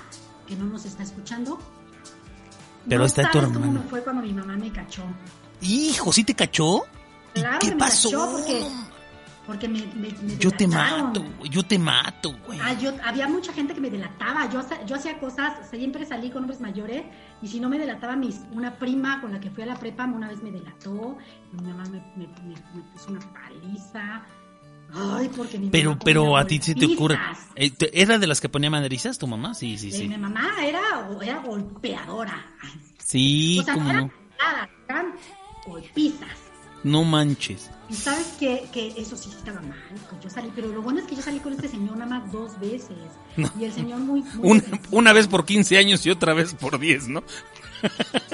que 0.47 0.55
no 0.55 0.67
nos 0.67 0.85
está 0.85 1.03
escuchando. 1.03 1.59
Pero 2.89 3.01
no 3.01 3.07
está 3.07 3.31
tu 3.31 3.39
hermana. 3.39 3.81
me 3.81 3.81
fue 3.89 4.03
cuando 4.03 4.23
mi 4.23 4.33
mamá 4.33 4.57
me 4.57 4.71
cachó. 4.71 5.03
Hijo, 5.63 6.13
¿sí 6.13 6.25
te 6.25 6.35
cachó? 6.35 6.85
¿Y 7.35 7.41
Claro 7.41 7.59
qué 7.61 7.69
que 7.69 7.75
me 7.75 7.79
pasó? 7.81 8.11
cachó 8.11 8.31
porque, 8.33 8.67
porque 9.47 9.69
me, 9.69 9.81
me, 9.95 10.09
me 10.23 10.37
Yo 10.39 10.51
te 10.51 10.67
mato, 10.67 11.23
güey, 11.39 11.51
yo 11.51 11.63
te 11.63 11.79
mato, 11.79 12.35
güey. 12.47 12.59
Ah, 12.63 12.73
yo, 12.75 12.93
había 13.05 13.29
mucha 13.29 13.53
gente 13.53 13.75
que 13.75 13.81
me 13.81 13.91
delataba. 13.91 14.49
Yo, 14.51 14.61
yo 14.87 14.97
hacía 14.97 15.19
cosas, 15.19 15.69
siempre 15.71 16.05
salí 16.07 16.31
con 16.31 16.43
hombres 16.43 16.61
mayores 16.61 17.05
y 17.43 17.49
si 17.49 17.61
no 17.61 17.69
me 17.69 17.79
delataba, 17.79 18.17
mis, 18.17 18.41
una 18.53 18.79
prima 18.79 19.21
con 19.21 19.33
la 19.33 19.41
que 19.41 19.51
fui 19.51 19.63
a 19.63 19.67
la 19.67 19.77
prepa 19.77 20.05
una 20.05 20.29
vez 20.29 20.43
me 20.43 20.51
delató. 20.51 21.19
y 21.53 21.63
mi 21.63 21.69
mamá 21.69 21.85
me, 22.17 22.27
puso 22.93 23.11
una 23.11 23.21
paliza. 23.33 24.23
Ay, 24.95 25.29
porque 25.37 25.59
mi 25.59 25.69
Pero, 25.69 25.91
mamá 25.91 26.03
pero 26.05 26.37
a 26.37 26.47
ti 26.47 26.61
se 26.63 26.75
te 26.75 26.87
ocurre. 26.87 27.19
Eh, 27.57 27.73
¿Era 27.93 28.19
de 28.19 28.27
las 28.29 28.41
que 28.41 28.49
ponía 28.49 28.71
maderizas 28.71 29.19
tu 29.19 29.27
mamá? 29.27 29.53
Sí, 29.53 29.77
sí, 29.79 29.89
Eh, 29.89 29.93
sí. 29.93 30.09
Mi 30.09 30.17
mamá 30.17 30.49
era, 30.63 30.81
era 31.21 31.41
golpeadora. 31.41 32.47
Sí, 32.99 33.59
o 33.61 33.65
sea, 33.65 33.75
cómo 33.75 33.93
no 33.93 34.11
nada, 34.39 34.69
golpizas. 35.67 36.29
No 36.85 37.03
manches. 37.03 37.71
Y 37.89 37.95
sabes 37.95 38.35
que, 38.39 38.69
que 38.73 38.95
eso 38.97 39.17
sí 39.17 39.31
estaba 39.31 39.61
mal. 39.61 39.79
pues 40.11 40.23
yo 40.23 40.31
salí, 40.31 40.53
pero 40.55 40.69
lo 40.69 40.83
bueno 40.83 41.01
es 41.01 41.07
que 41.07 41.17
yo 41.17 41.23
salí 41.23 41.41
con 41.41 41.53
este 41.53 41.69
señor 41.69 41.97
nada 41.97 42.21
más 42.21 42.33
dos 42.33 42.59
veces. 42.61 42.97
No. 43.37 43.51
Y 43.59 43.65
el 43.65 43.73
señor 43.73 43.99
muy. 44.01 44.23
muy 44.23 44.51
Una, 44.51 44.63
una 44.93 45.13
vez 45.13 45.27
por 45.27 45.45
15 45.45 45.79
años 45.79 46.05
y 46.07 46.11
otra 46.11 46.33
vez 46.35 46.55
por 46.55 46.79
10, 46.79 47.09
¿no? 47.09 47.23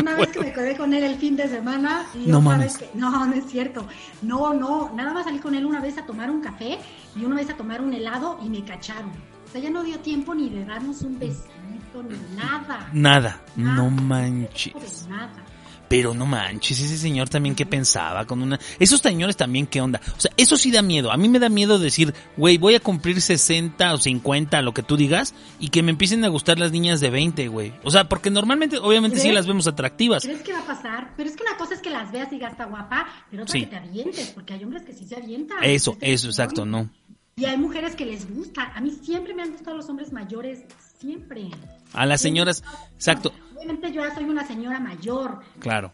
Una 0.00 0.14
vez 0.14 0.28
que 0.28 0.40
me 0.40 0.52
quedé 0.52 0.76
con 0.76 0.92
él 0.94 1.02
el 1.02 1.16
fin 1.16 1.34
de 1.34 1.48
semana 1.48 2.04
y 2.14 2.26
No 2.30 2.38
otra 2.38 2.50
mames. 2.50 2.78
vez 2.78 2.88
que 2.90 2.98
no, 2.98 3.26
no 3.26 3.34
es 3.34 3.46
cierto. 3.46 3.86
No, 4.22 4.52
no, 4.54 4.92
nada 4.94 5.12
más 5.12 5.24
salí 5.24 5.38
con 5.38 5.54
él 5.54 5.64
una 5.66 5.80
vez 5.80 5.96
a 5.98 6.06
tomar 6.06 6.30
un 6.30 6.40
café 6.40 6.78
y 7.16 7.24
una 7.24 7.36
vez 7.36 7.50
a 7.50 7.56
tomar 7.56 7.80
un 7.80 7.92
helado 7.92 8.38
y 8.44 8.48
me 8.48 8.64
cacharon. 8.64 9.10
O 9.10 9.50
sea, 9.50 9.60
ya 9.60 9.70
no 9.70 9.82
dio 9.82 9.98
tiempo 10.00 10.34
ni 10.34 10.50
de 10.50 10.64
darnos 10.66 11.02
un 11.02 11.18
besito 11.18 12.02
ni 12.08 12.36
nada. 12.36 12.88
Nada, 12.92 13.42
no 13.56 13.88
manches. 13.90 14.74
De 15.06 15.10
nada. 15.10 15.42
Pero 15.88 16.12
no 16.12 16.26
manches, 16.26 16.78
ese 16.80 16.98
señor 16.98 17.30
también 17.30 17.54
qué 17.54 17.64
pensaba 17.64 18.26
con 18.26 18.42
una... 18.42 18.60
Esos 18.78 19.00
señores 19.00 19.36
también 19.38 19.66
qué 19.66 19.80
onda. 19.80 20.00
O 20.16 20.20
sea, 20.20 20.30
eso 20.36 20.56
sí 20.58 20.70
da 20.70 20.82
miedo. 20.82 21.10
A 21.10 21.16
mí 21.16 21.28
me 21.30 21.38
da 21.38 21.48
miedo 21.48 21.78
decir, 21.78 22.12
güey, 22.36 22.58
voy 22.58 22.74
a 22.74 22.80
cumplir 22.80 23.20
60 23.22 23.94
o 23.94 23.98
50, 23.98 24.60
lo 24.60 24.74
que 24.74 24.82
tú 24.82 24.96
digas, 24.98 25.34
y 25.58 25.68
que 25.68 25.82
me 25.82 25.90
empiecen 25.90 26.24
a 26.24 26.28
gustar 26.28 26.58
las 26.58 26.72
niñas 26.72 27.00
de 27.00 27.08
20, 27.08 27.48
güey. 27.48 27.72
O 27.84 27.90
sea, 27.90 28.06
porque 28.08 28.30
normalmente, 28.30 28.76
obviamente 28.78 29.18
sí 29.18 29.32
las 29.32 29.46
vemos 29.46 29.66
atractivas. 29.66 30.24
¿Crees 30.24 30.42
que 30.42 30.52
va 30.52 30.60
a 30.60 30.66
pasar? 30.66 31.14
Pero 31.16 31.30
es 31.30 31.36
que 31.36 31.42
una 31.42 31.56
cosa 31.56 31.72
es 31.74 31.80
que 31.80 31.88
las 31.90 32.12
veas 32.12 32.28
y 32.28 32.34
digas 32.34 32.52
está 32.52 32.66
guapa, 32.66 33.06
pero 33.30 33.44
otra 33.44 33.52
Sí. 33.54 33.60
que 33.60 33.66
te 33.68 33.76
avientes, 33.76 34.26
porque 34.34 34.52
hay 34.54 34.64
hombres 34.64 34.82
que 34.82 34.92
sí 34.92 35.06
se 35.06 35.16
avientan. 35.16 35.58
Eso, 35.62 35.96
eso, 36.02 36.28
exacto, 36.28 36.66
no. 36.66 36.90
Y 37.36 37.44
hay 37.44 37.56
mujeres 37.56 37.94
que 37.94 38.04
les 38.04 38.28
gusta. 38.28 38.72
A 38.74 38.80
mí 38.80 38.90
siempre 38.90 39.32
me 39.32 39.42
han 39.42 39.52
gustado 39.52 39.76
los 39.76 39.88
hombres 39.88 40.12
mayores, 40.12 40.64
siempre. 40.98 41.48
A 41.92 42.04
las 42.04 42.20
señoras, 42.20 42.64
exacto. 42.96 43.32
Obviamente 43.58 43.92
yo 43.92 44.02
ya 44.02 44.14
soy 44.14 44.24
una 44.24 44.46
señora 44.46 44.80
mayor, 44.80 45.40
Claro. 45.58 45.92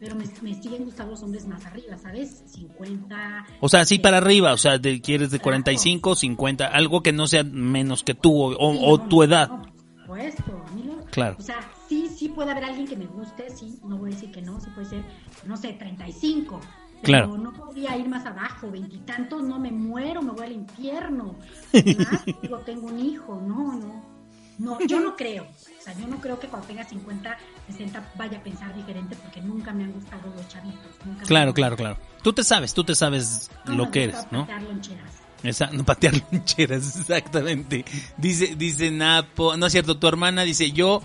pero 0.00 0.14
me, 0.16 0.24
me 0.42 0.54
siguen 0.60 0.84
gustando 0.84 1.12
los 1.12 1.22
hombres 1.22 1.46
más 1.46 1.64
arriba, 1.66 1.96
¿sabes? 1.98 2.42
50. 2.46 3.46
O 3.60 3.68
sea, 3.68 3.84
sí 3.84 3.96
eh, 3.96 4.00
para 4.00 4.18
arriba, 4.18 4.52
o 4.52 4.56
sea, 4.58 4.80
quieres 4.80 5.30
de 5.30 5.38
Claro. 5.38 5.42
45, 5.44 6.14
50, 6.14 6.66
algo 6.66 7.02
que 7.02 7.12
no 7.12 7.26
sea 7.26 7.44
menos 7.44 8.02
que 8.04 8.14
tú 8.14 8.32
o, 8.42 8.48
o- 8.56 8.72
sí, 8.74 8.80
o 8.84 8.98
no, 8.98 9.08
tu 9.08 9.22
edad. 9.22 9.48
no, 9.48 9.62
supuesto, 10.02 10.64
a 10.66 10.70
mí 10.74 10.82
lo- 10.84 11.04
Claro. 11.06 11.36
O 11.38 11.42
sea, 11.42 11.56
sí, 11.88 12.08
sí 12.14 12.28
puede 12.28 12.50
haber 12.50 12.64
alguien 12.64 12.86
que 12.86 12.96
me 12.96 13.06
guste, 13.06 13.50
sí, 13.50 13.78
no 13.84 13.96
voy 13.98 14.12
a 14.12 14.14
decir 14.14 14.30
que 14.30 14.42
no, 14.42 14.60
sí 14.60 14.68
puede 14.74 14.86
ser, 14.88 15.04
no 15.46 15.56
sé, 15.56 15.72
35. 15.72 16.60
Pero 17.00 17.02
Claro. 17.28 17.38
no 17.38 17.52
podría 17.52 17.96
ir 17.96 18.08
más 18.08 18.26
abajo, 18.26 18.70
veintitantos, 18.72 19.42
no 19.44 19.58
me 19.60 19.70
muero, 19.70 20.20
me 20.20 20.32
voy 20.32 20.46
al 20.46 20.52
infierno. 20.52 21.36
Más, 21.72 22.24
digo, 22.42 22.58
tengo 22.66 22.88
un 22.88 22.98
hijo, 22.98 23.40
no, 23.40 23.74
no. 23.76 24.18
No, 24.58 24.80
yo 24.80 24.98
no 24.98 25.14
creo. 25.14 25.46
Sea, 25.88 25.98
yo 25.98 26.06
no 26.06 26.20
creo 26.20 26.38
que 26.38 26.48
cuando 26.48 26.66
tenga 26.66 26.84
50, 26.84 27.38
60 27.68 28.12
vaya 28.16 28.38
a 28.38 28.42
pensar 28.42 28.74
diferente 28.74 29.16
porque 29.16 29.40
nunca 29.40 29.72
me 29.72 29.84
han 29.84 29.92
gustado 29.92 30.32
los 30.36 30.46
chavitos. 30.48 30.80
Nunca 31.04 31.24
Claro, 31.24 31.54
claro, 31.54 31.76
claro. 31.76 31.98
Tú 32.22 32.32
te 32.32 32.44
sabes, 32.44 32.74
tú 32.74 32.84
te 32.84 32.94
sabes 32.94 33.50
No 33.64 33.74
lo 33.74 33.90
que 33.90 34.04
eres, 34.04 34.26
¿no? 34.30 34.40
patear 34.40 34.62
loncheras. 34.62 35.12
Esa, 35.42 35.70
no 35.70 35.84
patear 35.84 36.14
loncheras, 36.32 37.00
exactamente. 37.00 37.84
Dice, 38.16 38.54
dice 38.56 38.90
Napo, 38.90 39.56
no 39.56 39.66
es 39.66 39.72
cierto, 39.72 39.96
tu 39.96 40.06
hermana 40.06 40.42
dice, 40.42 40.72
yo 40.72 41.00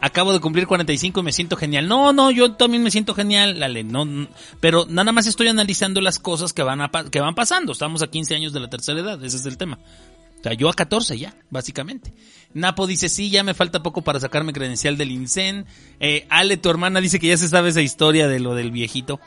acabo 0.00 0.32
de 0.32 0.40
cumplir 0.40 0.68
45 0.68 1.18
y 1.18 1.22
me 1.22 1.32
siento 1.32 1.56
genial. 1.56 1.88
No, 1.88 2.12
no, 2.12 2.30
yo 2.30 2.52
también 2.52 2.82
me 2.82 2.90
siento 2.90 3.14
genial, 3.14 3.58
Lale, 3.58 3.82
no, 3.82 4.04
no, 4.04 4.28
pero 4.60 4.86
nada 4.88 5.10
más 5.10 5.26
estoy 5.26 5.48
analizando 5.48 6.00
las 6.00 6.20
cosas 6.20 6.52
que 6.52 6.62
van 6.62 6.80
a, 6.80 6.90
que 7.10 7.20
van 7.20 7.34
pasando. 7.34 7.72
Estamos 7.72 8.02
a 8.02 8.06
15 8.06 8.36
años 8.36 8.52
de 8.52 8.60
la 8.60 8.70
tercera 8.70 9.00
edad, 9.00 9.24
ese 9.24 9.36
es 9.36 9.46
el 9.46 9.56
tema. 9.56 9.78
Yo 10.56 10.68
a 10.68 10.74
14 10.74 11.18
ya, 11.18 11.34
básicamente. 11.50 12.12
Napo 12.54 12.86
dice, 12.86 13.08
sí, 13.08 13.30
ya 13.30 13.42
me 13.42 13.54
falta 13.54 13.82
poco 13.82 14.02
para 14.02 14.20
sacarme 14.20 14.52
credencial 14.52 14.96
del 14.96 15.10
INSEN. 15.10 15.66
Eh, 16.00 16.26
Ale, 16.30 16.56
tu 16.56 16.70
hermana, 16.70 17.00
dice 17.00 17.18
que 17.18 17.28
ya 17.28 17.36
se 17.36 17.48
sabe 17.48 17.70
esa 17.70 17.82
historia 17.82 18.28
de 18.28 18.40
lo 18.40 18.54
del 18.54 18.70
viejito. 18.70 19.20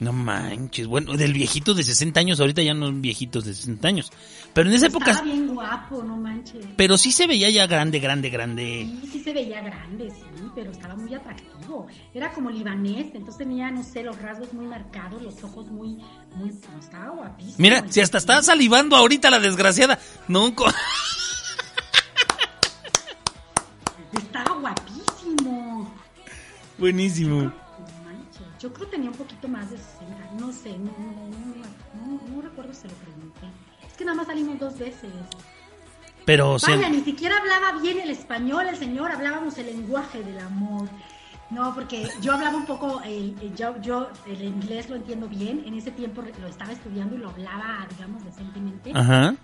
No 0.00 0.12
manches, 0.12 0.86
bueno, 0.86 1.14
del 1.16 1.32
viejito 1.32 1.74
de 1.74 1.82
60 1.82 2.20
años, 2.20 2.38
ahorita 2.38 2.62
ya 2.62 2.72
no 2.72 2.86
son 2.86 3.02
viejitos 3.02 3.44
de 3.44 3.52
60 3.52 3.88
años. 3.88 4.12
Pero 4.54 4.68
en 4.70 4.76
esa 4.76 4.86
época, 4.86 5.10
Estaba 5.10 5.26
bien 5.28 5.48
guapo, 5.52 6.04
no 6.04 6.16
manches. 6.16 6.64
pero 6.76 6.96
sí 6.96 7.10
se 7.10 7.26
veía 7.26 7.50
ya 7.50 7.66
grande, 7.66 7.98
grande, 7.98 8.30
grande. 8.30 8.88
Sí, 9.02 9.08
sí 9.14 9.20
se 9.24 9.32
veía 9.32 9.60
grande, 9.60 10.08
sí, 10.10 10.44
pero 10.54 10.70
estaba 10.70 10.94
muy 10.94 11.12
atractivo. 11.14 11.88
Era 12.14 12.32
como 12.32 12.48
libanés, 12.48 13.06
entonces 13.12 13.38
tenía, 13.38 13.72
no 13.72 13.82
sé, 13.82 14.04
los 14.04 14.16
rasgos 14.22 14.52
muy 14.52 14.66
marcados, 14.66 15.20
los 15.20 15.42
ojos 15.42 15.66
muy, 15.66 15.98
muy, 16.36 16.50
estaba 16.80 17.10
guapísimo. 17.10 17.56
Mira, 17.58 17.84
si 17.88 18.00
hasta 18.00 18.18
está 18.18 18.40
salivando 18.42 18.94
ahorita 18.94 19.30
la 19.30 19.40
desgraciada. 19.40 19.98
No, 20.28 20.54
Estaba 24.16 24.54
guapísimo. 24.60 25.92
buenísimo. 26.78 27.52
Yo 28.60 28.72
creo 28.72 28.86
que 28.86 28.96
tenía 28.96 29.10
un 29.10 29.16
poquito 29.16 29.46
más 29.48 29.70
de 29.70 29.78
60, 29.78 30.16
no 30.40 30.52
sé, 30.52 30.76
no, 30.78 30.90
no, 30.90 31.12
no, 31.28 32.16
no- 32.18 32.36
no 32.36 32.42
recuerdo 32.42 32.72
si 32.74 32.80
se 32.82 32.88
lo 32.88 32.94
pregunté. 32.94 33.46
Es 33.86 33.96
que 33.96 34.04
nada 34.04 34.16
más 34.16 34.26
salimos 34.26 34.58
dos 34.58 34.78
veces. 34.78 35.10
Pero, 36.24 36.52
o 36.52 36.58
sea, 36.58 36.74
Vaya, 36.76 36.88
ni 36.90 37.00
siquiera 37.02 37.36
hablaba 37.38 37.80
bien 37.80 38.00
el 38.00 38.10
español, 38.10 38.66
el 38.66 38.76
señor, 38.76 39.10
hablábamos 39.12 39.56
el 39.58 39.66
lenguaje 39.66 40.22
del 40.22 40.38
amor. 40.40 40.88
No, 41.50 41.74
porque 41.74 42.10
yo 42.20 42.34
hablaba 42.34 42.56
un 42.58 42.66
poco, 42.66 43.00
el- 43.04 43.54
yo, 43.54 43.80
yo 43.80 44.10
el 44.26 44.42
inglés 44.42 44.90
lo 44.90 44.96
entiendo 44.96 45.28
bien, 45.28 45.62
en 45.64 45.74
ese 45.74 45.90
tiempo 45.90 46.22
lo 46.22 46.46
estaba 46.48 46.72
estudiando 46.72 47.14
y 47.14 47.18
lo 47.18 47.30
hablaba, 47.30 47.86
digamos, 47.90 48.22
decentemente. 48.24 48.92
ajá, 48.94 49.34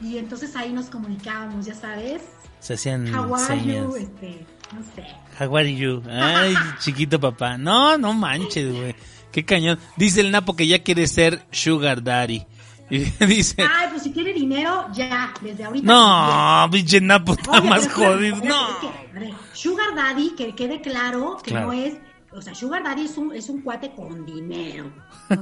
Y 0.00 0.18
entonces 0.18 0.54
ahí 0.56 0.72
nos 0.72 0.86
comunicábamos, 0.86 1.66
ya 1.66 1.74
sabes. 1.74 2.22
se 2.60 2.74
hacían 2.74 3.14
How 3.14 3.34
are 3.34 3.44
señas. 3.46 3.76
you? 3.86 3.96
Este, 3.96 4.46
no 4.72 4.82
sé. 4.94 5.06
How 5.44 5.56
are 5.56 5.74
you? 5.76 6.02
Ay, 6.10 6.54
chiquito 6.80 7.18
papá. 7.20 7.56
No, 7.58 7.96
no 7.98 8.12
manches, 8.12 8.72
güey. 8.74 8.94
Qué 9.32 9.44
cañón. 9.44 9.78
Dice 9.96 10.20
el 10.20 10.30
Napo 10.30 10.54
que 10.56 10.66
ya 10.66 10.82
quiere 10.82 11.06
ser 11.06 11.44
Sugar 11.50 12.02
Daddy. 12.02 12.46
Y 12.90 12.98
dice, 13.26 13.62
Ay, 13.62 13.88
pues 13.90 14.02
si 14.02 14.10
tiene 14.10 14.32
dinero, 14.32 14.86
ya, 14.92 15.32
desde 15.40 15.64
ahorita. 15.64 15.86
no, 15.86 16.70
pinche 16.70 17.00
Napo 17.00 17.32
está 17.32 17.60
más 17.62 17.88
jodido. 17.92 18.36
No. 18.44 18.68
es 18.70 18.76
que, 18.76 18.86
a 18.88 19.20
ver, 19.20 19.34
Sugar 19.54 19.94
Daddy, 19.96 20.34
que 20.36 20.54
quede 20.54 20.80
claro 20.82 21.38
que 21.42 21.50
Claro. 21.52 21.68
no 21.68 21.72
es, 21.72 21.94
o 22.32 22.42
sea, 22.42 22.54
Sugar 22.54 22.82
Daddy 22.84 23.06
es 23.06 23.16
un, 23.16 23.34
es 23.34 23.48
un 23.48 23.62
cuate 23.62 23.92
con 23.94 24.26
dinero. 24.26 24.92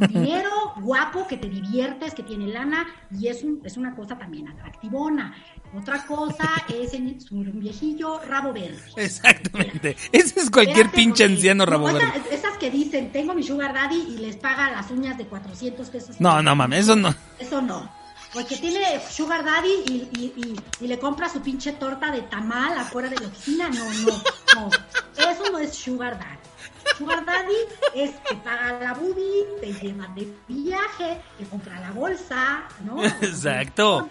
Dinero, 0.09 0.75
guapo, 0.77 1.27
que 1.27 1.37
te 1.37 1.49
diviertes, 1.49 2.15
que 2.15 2.23
tiene 2.23 2.47
lana, 2.49 2.87
y 3.11 3.29
es, 3.29 3.43
un, 3.43 3.61
es 3.65 3.77
una 3.77 3.95
cosa 3.95 4.17
también 4.17 4.49
atractivona. 4.49 5.35
Otra 5.77 6.05
cosa 6.07 6.49
es 6.69 6.95
en, 6.95 7.19
un 7.31 7.61
viejillo 7.61 8.21
rabo 8.21 8.53
verde. 8.53 8.81
Exactamente. 8.97 9.97
Ese 10.13 10.41
es 10.41 10.51
cualquier 10.51 10.87
Espérate, 10.87 10.97
pinche 10.97 11.25
anciano 11.25 11.65
no, 11.65 11.71
rabo 11.71 11.85
verde. 11.87 12.23
Esas 12.31 12.57
que 12.59 12.71
dicen, 12.71 13.11
tengo 13.13 13.35
mi 13.35 13.43
Sugar 13.43 13.73
Daddy 13.73 14.15
y 14.15 14.19
les 14.19 14.37
paga 14.37 14.71
las 14.71 14.91
uñas 14.91 15.19
de 15.19 15.27
400 15.27 15.89
pesos. 15.91 16.21
No, 16.21 16.43
no 16.43 16.55
mames, 16.55 16.81
eso 16.81 16.97
no. 16.97 17.15
Eso 17.39 17.61
no. 17.61 17.91
Porque 18.33 18.57
tiene 18.57 18.99
Sugar 19.11 19.45
Daddy 19.45 19.73
y, 19.87 19.93
y, 19.93 20.33
y, 20.37 20.85
y 20.85 20.89
le 20.89 20.99
compra 20.99 21.29
su 21.29 21.43
pinche 21.43 21.73
torta 21.73 22.11
de 22.11 22.23
tamal 22.23 22.79
afuera 22.79 23.11
de 23.11 23.17
la 23.17 23.27
oficina. 23.27 23.69
No, 23.69 23.85
no, 23.85 24.23
no. 24.55 24.71
Eso 25.31 25.53
no 25.53 25.59
es 25.59 25.75
Sugar 25.75 26.19
Daddy. 26.19 26.52
Sugar 26.99 27.25
Daddy 27.25 27.55
es 27.95 28.11
que 28.29 28.35
paga 28.37 28.79
la 28.81 28.95
boobie, 28.95 29.47
te 29.61 29.73
lleva 29.73 30.07
de 30.15 30.33
viaje, 30.49 31.21
te 31.39 31.45
compra 31.47 31.81
la 31.81 31.91
bolsa, 31.93 32.65
¿no? 32.85 33.03
Exacto. 33.05 34.09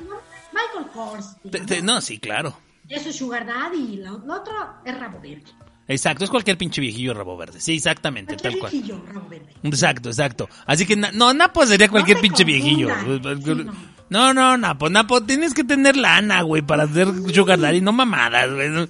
Michael 0.54 0.92
Kors. 0.94 1.36
Te- 1.68 1.82
no, 1.82 2.02
sí, 2.02 2.20
claro. 2.20 2.58
Eso 2.90 3.10
es 3.10 3.16
Sugar 3.16 3.46
Daddy 3.46 3.94
y 3.94 3.98
lo, 3.98 4.18
lo 4.20 4.34
otro 4.36 4.54
es 4.84 5.00
rabo 5.00 5.20
verde. 5.22 5.44
Exacto, 5.88 6.24
es 6.24 6.30
cualquier 6.30 6.58
pinche 6.58 6.80
viejillo 6.82 7.14
rabo 7.14 7.36
verde. 7.38 7.60
Sí, 7.60 7.76
exactamente, 7.76 8.36
Cualquier 8.36 8.52
tal 8.54 8.60
cual. 8.60 8.72
viejillo, 8.72 9.02
rabo 9.08 9.28
verde. 9.30 9.54
Exacto, 9.64 10.10
exacto. 10.10 10.50
Así 10.66 10.86
que, 10.86 10.96
na- 10.96 11.12
no, 11.12 11.34
Napo 11.34 11.66
sería 11.66 11.90
cualquier 11.90 12.20
pinche 12.20 12.44
viejillo. 12.44 12.90
confundan. 12.90 13.42
Sí, 13.44 13.66
No, 14.10 14.34
no, 14.34 14.58
Napo, 14.58 14.90
Napo, 14.90 15.22
tienes 15.24 15.54
que 15.54 15.64
tener 15.64 15.96
lana, 15.98 16.42
güey, 16.42 16.62
para 16.62 16.84
hacer 16.84 17.08
sugar 17.34 17.60
daddy, 17.60 17.82
no 17.82 17.92
mamadas, 17.94 18.54
güey. 18.54 18.90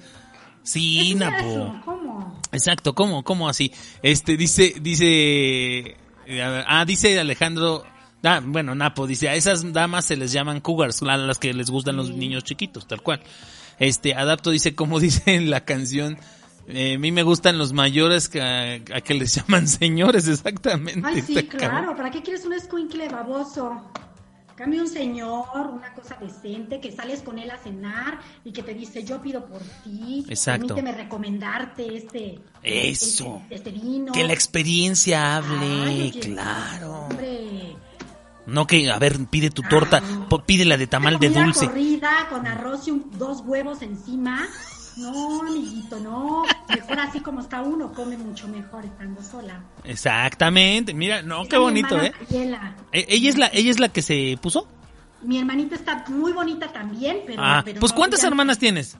Sí, 0.64 0.98
¿Qué 1.02 1.10
es 1.12 1.16
Napo. 1.16 1.48
eso? 1.48 1.80
¿Cómo? 1.84 2.31
Exacto, 2.52 2.94
¿cómo, 2.94 3.24
cómo 3.24 3.48
así? 3.48 3.72
Este, 4.02 4.36
dice, 4.36 4.74
dice, 4.80 5.96
eh, 6.26 6.64
ah, 6.66 6.84
dice 6.86 7.18
Alejandro, 7.18 7.82
ah, 8.22 8.40
bueno, 8.44 8.74
Napo, 8.74 9.06
dice, 9.06 9.30
a 9.30 9.34
esas 9.34 9.72
damas 9.72 10.04
se 10.04 10.16
les 10.16 10.32
llaman 10.32 10.60
cougars, 10.60 11.02
a 11.02 11.16
las 11.16 11.38
que 11.38 11.54
les 11.54 11.70
gustan 11.70 11.96
los 11.96 12.10
niños 12.10 12.44
chiquitos, 12.44 12.86
tal 12.86 13.00
cual. 13.02 13.22
Este, 13.78 14.14
Adapto 14.14 14.50
dice, 14.50 14.74
como 14.74 15.00
dice 15.00 15.34
en 15.34 15.50
la 15.50 15.64
canción, 15.64 16.18
eh, 16.68 16.94
a 16.94 16.98
mí 16.98 17.10
me 17.10 17.22
gustan 17.22 17.56
los 17.56 17.72
mayores 17.72 18.28
que 18.28 18.42
a, 18.42 18.74
a 18.74 19.00
que 19.00 19.14
les 19.14 19.34
llaman 19.36 19.66
señores, 19.66 20.28
exactamente. 20.28 21.02
Ay, 21.04 21.22
sí, 21.22 21.34
claro. 21.46 21.96
¿Para 21.96 22.10
qué 22.10 22.22
quieres 22.22 22.44
un 22.44 22.52
escuincle 22.52 23.08
baboso? 23.08 23.82
Cambia 24.62 24.80
un 24.82 24.88
señor, 24.88 25.66
una 25.72 25.92
cosa 25.92 26.16
decente, 26.20 26.80
que 26.80 26.92
sales 26.92 27.20
con 27.22 27.36
él 27.38 27.50
a 27.50 27.58
cenar 27.58 28.20
y 28.44 28.52
que 28.52 28.62
te 28.62 28.74
dice, 28.74 29.02
yo 29.02 29.20
pido 29.20 29.44
por 29.44 29.60
ti. 29.82 30.24
Exacto. 30.28 30.68
Permíteme 30.68 30.96
recomendarte 31.02 31.96
este... 31.96 32.38
Eso. 32.62 33.40
Este, 33.50 33.54
este 33.56 33.70
vino. 33.72 34.12
Que 34.12 34.22
la 34.22 34.32
experiencia 34.32 35.36
hable, 35.36 35.66
Ay, 35.66 36.10
claro. 36.12 36.92
Hombre. 37.06 37.76
No 38.46 38.66
que, 38.68 38.88
a 38.90 38.98
ver, 39.00 39.18
pide 39.26 39.50
tu 39.50 39.62
torta, 39.62 40.00
po- 40.28 40.44
pídela 40.44 40.76
de 40.76 40.86
tamal 40.86 41.18
de 41.18 41.30
dulce. 41.30 41.66
corrida 41.66 42.26
con 42.30 42.46
arroz 42.46 42.86
y 42.86 42.92
un- 42.92 43.10
dos 43.18 43.40
huevos 43.44 43.82
encima. 43.82 44.46
No, 44.96 45.40
amiguito, 45.42 45.98
no. 46.00 46.42
Mejor 46.68 46.98
así 47.00 47.20
como 47.20 47.40
está 47.40 47.62
uno, 47.62 47.92
come 47.92 48.16
mucho 48.18 48.46
mejor 48.48 48.84
estando 48.84 49.22
sola. 49.22 49.60
Exactamente, 49.84 50.92
mira, 50.94 51.22
no, 51.22 51.46
qué 51.48 51.56
bonito, 51.56 52.00
¿eh? 52.00 52.12
Mariela. 52.20 52.74
E- 52.92 53.06
¿Ella 53.08 53.30
es 53.30 53.38
la, 53.38 53.46
ella 53.52 53.70
es 53.70 53.80
la 53.80 53.88
que 53.88 54.02
se 54.02 54.38
puso? 54.42 54.66
Mi 55.22 55.38
hermanita 55.38 55.74
está 55.76 56.04
muy 56.08 56.32
bonita 56.32 56.68
también, 56.72 57.20
pero... 57.26 57.42
Ah, 57.44 57.62
pero 57.64 57.80
pues 57.80 57.92
no, 57.92 57.96
¿cuántas 57.96 58.22
ya- 58.22 58.28
hermanas 58.28 58.58
tienes? 58.58 58.96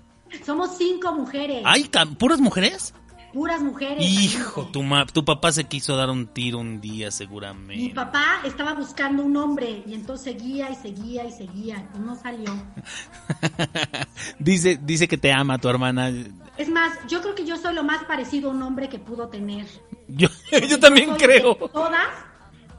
Somos 0.47 0.77
cinco 0.79 1.13
mujeres. 1.13 1.63
Ay, 1.65 1.91
puras 2.19 2.41
mujeres. 2.41 2.95
Puras 3.33 3.63
mujeres. 3.63 4.05
Hijo, 4.05 4.67
tu, 4.67 4.83
ma- 4.83 5.07
tu 5.07 5.25
papá 5.25 5.53
se 5.53 5.65
quiso 5.65 5.97
dar 5.97 6.11
un 6.11 6.27
tiro 6.27 6.59
un 6.59 6.81
día 6.81 7.07
Mi 7.07 7.13
seguramente. 7.13 7.95
papá 7.95 8.41
estaba 8.45 8.75
buscando 8.75 9.23
un 9.23 9.37
hombre 9.37 9.83
y 9.87 9.95
entonces 9.95 10.33
seguía 10.35 10.69
y 10.71 10.75
seguía 10.77 11.25
y 11.25 11.33
seguía. 11.33 11.89
y 11.95 11.99
No 11.99 12.15
salió. 12.15 12.53
dice, 14.39 14.79
dice 14.83 15.09
que 15.09 15.19
te 15.19 15.33
ama 15.33 15.59
tu 15.59 15.69
hermana. 15.69 16.11
Es 16.59 16.69
más, 16.69 16.93
yo 17.09 17.23
creo 17.23 17.35
que 17.35 17.45
yo 17.47 17.57
soy 17.57 17.75
lo 17.75 17.83
más 17.85 18.05
parecido 18.05 18.51
a 18.51 18.55
un 18.55 18.63
hombre 18.63 18.89
que 18.89 18.99
pudo 18.99 19.29
tener. 19.29 19.67
Yo, 20.09 20.29
yo 20.69 20.79
también 20.79 21.15
creo. 21.17 21.55
De 21.55 21.69
todas, 21.69 22.09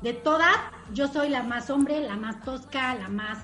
de 0.02 0.14
todas, 0.14 0.56
yo 0.94 1.08
soy 1.08 1.30
la 1.30 1.44
más 1.44 1.70
hombre, 1.70 2.02
la 2.02 2.16
más 2.16 2.42
tosca, 2.44 2.96
la 2.96 3.10
más, 3.10 3.40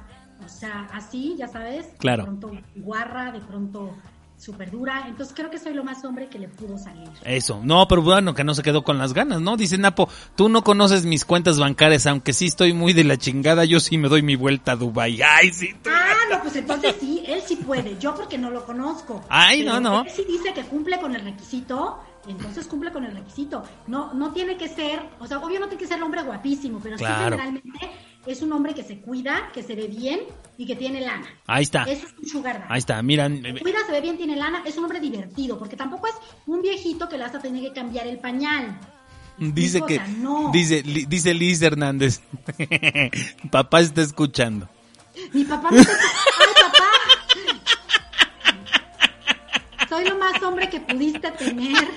o 0.46 0.48
sea, 0.50 0.88
así, 0.94 1.36
ya 1.38 1.48
sabes. 1.48 1.88
Claro. 1.98 2.24
De 2.24 2.28
pronto 2.38 2.52
guarra, 2.76 3.32
de 3.32 3.40
pronto 3.40 3.96
súper 4.40 4.72
dura. 4.72 5.04
Entonces 5.08 5.36
creo 5.36 5.50
que 5.52 5.60
soy 5.60 5.74
lo 5.74 5.84
más 5.84 6.04
hombre 6.06 6.28
que 6.30 6.40
le 6.40 6.48
pudo 6.48 6.78
salir. 6.78 7.08
Eso, 7.24 7.60
no, 7.64 7.88
pero 7.88 8.02
bueno, 8.02 8.34
que 8.34 8.44
no 8.44 8.54
se 8.56 8.64
quedó 8.64 8.84
con 8.84 8.98
las 8.98 9.14
ganas, 9.14 9.42
¿no? 9.42 9.58
Dice 9.58 9.78
Napo, 9.78 10.10
tú 10.36 10.50
no 10.50 10.64
conoces 10.64 11.06
mis 11.06 11.26
cuentas 11.26 11.60
bancarias, 11.60 12.08
aunque 12.08 12.34
sí 12.34 12.46
estoy 12.48 12.74
muy 12.74 12.94
de 12.94 13.04
la 13.04 13.18
chingada, 13.18 13.66
yo 13.66 13.80
sí 13.80 13.98
me 13.98 14.08
doy 14.10 14.22
mi 14.22 14.36
vuelta 14.36 14.72
a 14.72 14.76
Dubai. 14.76 15.22
Ay, 15.22 15.52
sí. 15.54 15.70
tú- 15.84 15.90
Ah, 15.92 16.16
no, 16.32 16.42
pues 16.42 16.56
entonces 16.56 16.96
sí, 17.00 17.24
él 17.28 17.42
sí 17.46 17.56
puede. 17.58 17.98
Yo 18.00 18.16
porque 18.16 18.38
no 18.38 18.50
lo 18.50 18.66
conozco. 18.66 19.22
Ay, 19.30 19.64
Pero 19.64 19.80
no, 19.80 19.90
no. 19.92 20.02
Él 20.04 20.10
sí 20.16 20.24
dice 20.28 20.54
que 20.54 20.64
cumple 20.64 21.00
con 21.00 21.16
el 21.16 21.22
requisito, 21.24 22.00
entonces 22.28 22.68
cumple 22.68 22.92
con 22.92 23.04
el 23.04 23.14
requisito. 23.16 23.64
No, 23.88 24.14
no 24.14 24.32
tiene 24.32 24.56
que 24.58 24.68
ser, 24.70 25.02
o 25.20 25.28
sea, 25.28 25.40
obvio 25.40 25.60
no 25.60 25.68
tiene 25.68 25.82
que 25.82 25.88
ser 25.88 25.98
el 25.98 26.04
hombre 26.04 26.22
guapísimo, 26.24 26.80
pero 26.82 26.96
Claro. 26.98 27.16
sí 27.16 27.24
generalmente 27.24 27.92
es 28.26 28.42
un 28.42 28.52
hombre 28.54 28.74
que 28.74 28.84
se 28.84 29.00
cuida, 29.00 29.50
que 29.54 29.64
se 29.64 29.76
ve 29.76 29.88
bien 29.88 30.22
y 30.58 30.66
que 30.66 30.76
tiene 30.76 31.02
lana. 31.02 31.28
Ahí 31.48 31.64
está. 31.64 31.84
Eso 31.84 32.06
es 32.08 32.14
un 32.18 32.28
sugar 32.28 32.60
daddy. 32.60 32.68
Ahí 32.70 32.80
está, 32.80 33.02
mira. 33.02 33.30
Se 33.30 33.60
cuida, 33.60 33.80
se 33.86 33.92
ve 33.92 34.02
bien, 34.02 34.18
tiene 34.18 34.36
lana, 34.36 34.64
es 34.66 34.78
un 34.78 34.84
hombre 34.84 35.00
divertido, 35.00 35.58
porque 35.58 35.76
tampoco 35.76 36.08
es 36.08 36.16
un 36.46 36.62
viejito 36.62 37.08
que 37.08 37.18
le 37.18 37.24
vas 37.24 37.36
a 37.36 37.40
tener 37.40 37.62
que 37.64 37.74
cambiar 37.74 38.08
el 38.08 38.20
pañal. 38.20 38.80
Dice 39.38 39.82
que 39.88 40.00
no. 40.00 40.52
dice 40.52 40.84
dice 40.84 41.34
Liz 41.34 41.62
Hernández. 41.62 42.22
Papá 43.52 43.80
está 43.80 44.02
escuchando. 44.02 44.68
Mi 45.34 45.44
papá 45.44 45.72
me 45.72 45.80
dice, 45.80 45.92
¡ay, 45.92 46.54
papá! 46.62 46.92
Soy 49.90 50.06
lo 50.06 50.18
más 50.18 50.42
hombre 50.44 50.70
que 50.70 50.80
pudiste 50.80 51.32
tener. 51.32 51.88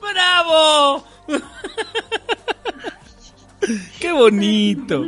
¡Bravo! 0.00 1.11
Qué 4.00 4.12
bonito. 4.12 5.04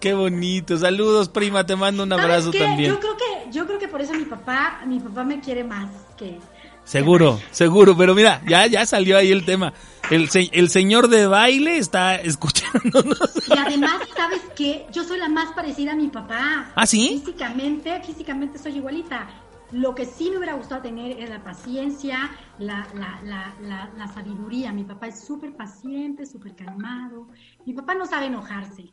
Qué 0.00 0.12
bonito. 0.14 0.76
Saludos, 0.76 1.28
prima, 1.28 1.64
te 1.64 1.76
mando 1.76 2.02
un 2.02 2.12
abrazo 2.12 2.50
también. 2.50 2.92
Yo 2.92 3.00
creo 3.00 3.16
que, 3.16 3.50
yo 3.52 3.66
creo 3.66 3.78
que 3.78 3.88
por 3.88 4.00
eso 4.00 4.12
mi 4.14 4.24
papá, 4.24 4.80
mi 4.86 4.98
papá 5.00 5.24
me 5.24 5.40
quiere 5.40 5.62
más 5.62 5.88
que. 6.16 6.38
Seguro, 6.84 7.40
seguro, 7.50 7.96
pero 7.96 8.14
mira, 8.14 8.42
ya 8.46 8.66
ya 8.66 8.84
salió 8.84 9.16
ahí 9.16 9.30
el 9.30 9.44
tema. 9.44 9.72
El, 10.10 10.28
el 10.52 10.68
señor 10.68 11.08
de 11.08 11.26
baile 11.26 11.78
está 11.78 12.16
escuchándonos. 12.16 13.48
Y 13.48 13.58
además, 13.58 14.02
¿sabes 14.14 14.42
qué? 14.54 14.86
Yo 14.92 15.02
soy 15.04 15.18
la 15.18 15.30
más 15.30 15.54
parecida 15.54 15.92
a 15.92 15.96
mi 15.96 16.08
papá. 16.08 16.72
¿Ah, 16.74 16.86
sí? 16.86 17.22
Físicamente, 17.24 18.02
físicamente 18.04 18.58
soy 18.58 18.76
igualita. 18.76 19.28
Lo 19.74 19.92
que 19.92 20.06
sí 20.06 20.30
me 20.30 20.36
hubiera 20.36 20.54
gustado 20.54 20.82
tener 20.82 21.20
es 21.20 21.28
la 21.28 21.42
paciencia, 21.42 22.30
la, 22.60 22.86
la, 22.94 23.20
la, 23.60 23.90
la, 23.98 24.06
sabiduría. 24.06 24.72
Mi 24.72 24.84
papá 24.84 25.08
es 25.08 25.18
súper 25.18 25.56
paciente, 25.56 26.26
súper 26.26 26.54
calmado. 26.54 27.26
Mi 27.66 27.72
papá 27.72 27.96
no 27.96 28.06
sabe 28.06 28.26
enojarse. 28.26 28.84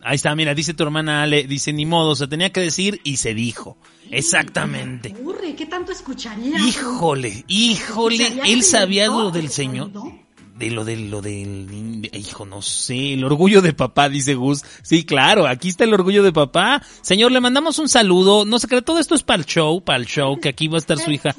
Ahí 0.00 0.14
está, 0.14 0.32
mira, 0.36 0.54
dice 0.54 0.72
tu 0.72 0.84
hermana 0.84 1.24
Ale, 1.24 1.48
dice 1.48 1.72
ni 1.72 1.84
modo, 1.84 2.14
se 2.14 2.28
tenía 2.28 2.52
que 2.52 2.60
decir 2.60 3.00
y 3.02 3.16
se 3.16 3.34
dijo. 3.34 3.76
Exactamente. 4.08 5.12
Me 5.12 5.18
aburre, 5.18 5.56
¿qué 5.56 5.66
tanto 5.66 5.90
escucharía? 5.90 6.60
Híjole, 6.60 7.44
híjole, 7.48 8.14
¿Escucharías 8.14 8.48
él 8.48 8.54
el 8.58 8.62
sabía 8.62 9.06
lo 9.08 9.32
del 9.32 9.46
¿El 9.46 9.50
señor. 9.50 9.88
oído? 9.88 10.23
De 10.56 10.70
lo 10.70 10.84
del, 10.84 11.10
lo 11.10 11.20
del, 11.20 12.08
hijo, 12.12 12.46
no 12.46 12.62
sé, 12.62 13.14
el 13.14 13.24
orgullo 13.24 13.60
de 13.60 13.72
papá, 13.72 14.08
dice 14.08 14.34
Gus. 14.34 14.62
Sí, 14.82 15.04
claro, 15.04 15.48
aquí 15.48 15.68
está 15.68 15.82
el 15.82 15.92
orgullo 15.92 16.22
de 16.22 16.32
papá. 16.32 16.80
Señor, 17.02 17.32
le 17.32 17.40
mandamos 17.40 17.80
un 17.80 17.88
saludo. 17.88 18.44
No 18.44 18.60
sé, 18.60 18.68
todo 18.82 19.00
esto 19.00 19.16
es 19.16 19.24
para 19.24 19.40
el 19.40 19.46
show, 19.46 19.82
para 19.82 19.98
el 19.98 20.06
show, 20.06 20.38
que 20.38 20.50
aquí 20.50 20.68
va 20.68 20.76
a 20.76 20.78
estar 20.78 20.96
su 20.96 21.10
hija, 21.10 21.34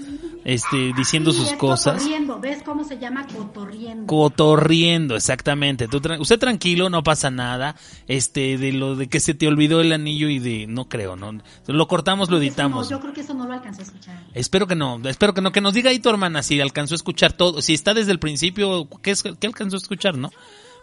este, 0.46 0.94
diciendo 0.96 1.32
Sí, 1.32 1.40
sus 1.40 1.52
es 1.52 1.58
cosas. 1.58 1.96
Cotorriendo, 1.96 2.40
¿ves 2.40 2.64
cómo 2.64 2.84
se 2.86 2.98
llama 3.00 3.28
cotorriendo? 3.28 4.06
Cotorriendo, 4.08 5.16
exactamente. 5.18 5.88
Tú 5.90 6.00
tra- 6.00 6.20
usted 6.20 6.40
tranquilo, 6.40 6.90
no 6.90 7.04
pasa 7.04 7.30
nada. 7.32 7.76
Este, 8.08 8.58
de 8.58 8.72
lo 8.72 8.96
de 8.96 9.08
que 9.08 9.20
se 9.20 9.34
te 9.34 9.48
olvidó 9.48 9.82
el 9.82 9.92
anillo 9.92 10.30
y 10.30 10.40
de, 10.40 10.68
no 10.68 10.88
creo, 10.88 11.16
no. 11.16 11.42
Lo 11.68 11.88
cortamos, 11.88 12.30
lo 12.30 12.38
editamos. 12.38 12.90
no, 12.90 12.98
yo 12.98 13.02
creo 13.02 13.14
que 13.14 13.22
eso 13.22 13.34
no 13.34 13.46
lo 13.48 13.54
alcanzó 13.54 13.82
a 13.82 13.86
escuchar. 13.86 14.24
Espero 14.34 14.68
que 14.68 14.76
no, 14.76 15.02
espero 15.06 15.34
que 15.34 15.42
no, 15.42 15.52
que 15.52 15.62
nos 15.62 15.74
diga 15.74 15.90
ahí 15.90 16.00
tu 16.00 16.10
hermana 16.10 16.44
si 16.44 16.62
alcanzó 16.62 16.94
a 16.94 16.98
escuchar 16.98 17.34
todo, 17.34 17.62
si 17.62 17.74
está 17.74 17.94
desde 17.94 18.12
el 18.12 18.20
principio, 18.20 18.88
¿qué, 19.02 19.12
es, 19.12 19.24
qué 19.24 19.48
alcanzó 19.48 19.76
a 19.76 19.80
escuchar, 19.80 20.18
no? 20.18 20.32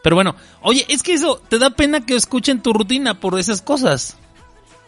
Pero 0.03 0.17
bueno, 0.17 0.35
oye, 0.63 0.85
es 0.89 1.05
que 1.05 1.13
eso, 1.15 1.41
te 1.49 1.59
da 1.61 1.71
pena 1.71 2.05
que 2.05 2.17
escuchen 2.17 2.61
tu 2.61 2.73
rutina 2.73 3.21
por 3.21 3.39
esas 3.39 3.63
cosas. 3.63 4.19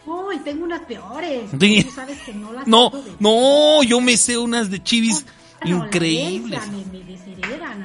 Uy, 0.05 0.37
tengo 0.39 0.63
unas 0.63 0.81
peores. 0.81 1.49
Sí. 1.59 1.83
Tú 1.83 1.91
sabes 1.91 2.21
que 2.21 2.33
no 2.33 2.53
las 2.53 2.67
No, 2.67 2.91
no, 3.19 3.83
yo 3.83 4.01
me 4.01 4.17
sé 4.17 4.37
unas 4.37 4.69
de 4.69 4.81
chivis 4.81 5.25
increíbles. 5.67 6.61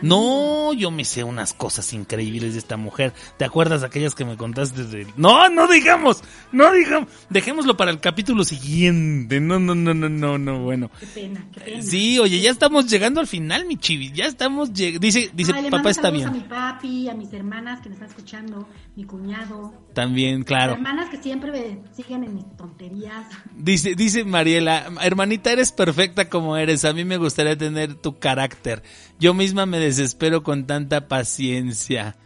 No, 0.02 0.72
yo 0.72 0.90
me 0.90 1.04
sé 1.04 1.24
unas 1.24 1.52
cosas 1.52 1.92
increíbles 1.92 2.52
de 2.54 2.58
esta 2.58 2.76
mujer. 2.76 3.12
¿Te 3.36 3.44
acuerdas 3.44 3.80
de 3.82 3.88
aquellas 3.88 4.14
que 4.14 4.24
me 4.24 4.36
contaste 4.36 4.84
de... 4.84 5.06
No, 5.16 5.48
no 5.48 5.66
digamos, 5.68 6.22
no 6.52 6.72
digamos. 6.72 7.08
Dejémoslo 7.28 7.76
para 7.76 7.90
el 7.90 8.00
capítulo 8.00 8.44
siguiente. 8.44 9.40
No, 9.40 9.58
no, 9.58 9.74
no, 9.74 9.92
no, 9.92 10.08
no, 10.08 10.38
no, 10.38 10.60
bueno. 10.62 10.90
Qué 11.00 11.06
pena, 11.06 11.44
qué 11.52 11.60
pena. 11.60 11.82
Sí, 11.82 12.18
oye, 12.18 12.40
ya 12.40 12.50
estamos 12.50 12.86
llegando 12.86 13.20
al 13.20 13.26
final, 13.26 13.66
mi 13.66 13.76
chivi. 13.76 14.10
Ya 14.12 14.24
estamos 14.26 14.72
lleg- 14.72 14.98
Dice, 14.98 15.30
dice, 15.34 15.52
Ay, 15.54 15.70
papá 15.70 15.90
está 15.90 16.10
bien. 16.10 16.28
a 16.28 16.32
mi 16.32 16.40
papi, 16.40 17.08
a 17.08 17.14
mis 17.14 17.32
hermanas 17.32 17.80
que 17.80 17.88
me 17.88 17.94
están 17.94 18.08
escuchando, 18.08 18.68
mi 18.96 19.04
cuñado. 19.04 19.72
También, 19.92 20.44
claro. 20.44 20.74
Hermanas 20.74 21.10
que 21.10 21.18
siempre 21.18 21.50
me 21.52 21.78
siguen 21.94 22.24
en 22.24 22.36
mis 22.36 22.56
tonterías. 22.56 23.26
Dice, 23.54 23.94
dice 23.94 24.24
Mariela, 24.24 24.90
hermanita, 25.02 25.52
eres 25.52 25.72
perfecta 25.72 26.28
como 26.28 26.56
eres. 26.56 26.84
A 26.84 26.92
mí 26.92 27.04
me 27.04 27.16
gustaría 27.18 27.56
tener 27.58 27.69
tu 28.00 28.18
carácter. 28.18 28.82
Yo 29.18 29.34
misma 29.34 29.66
me 29.66 29.78
desespero 29.78 30.42
con 30.42 30.66
tanta 30.66 31.08
paciencia. 31.08 32.16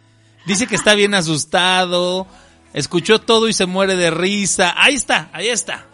Dice 0.45 0.67
que 0.67 0.75
está 0.75 0.93
bien 0.95 1.13
asustado. 1.13 2.27
Escuchó 2.73 3.19
todo 3.19 3.47
y 3.47 3.53
se 3.53 3.65
muere 3.65 3.95
de 3.95 4.11
risa. 4.11 4.73
Ahí 4.77 4.95
está, 4.95 5.29
ahí 5.33 5.47
está. 5.47 5.85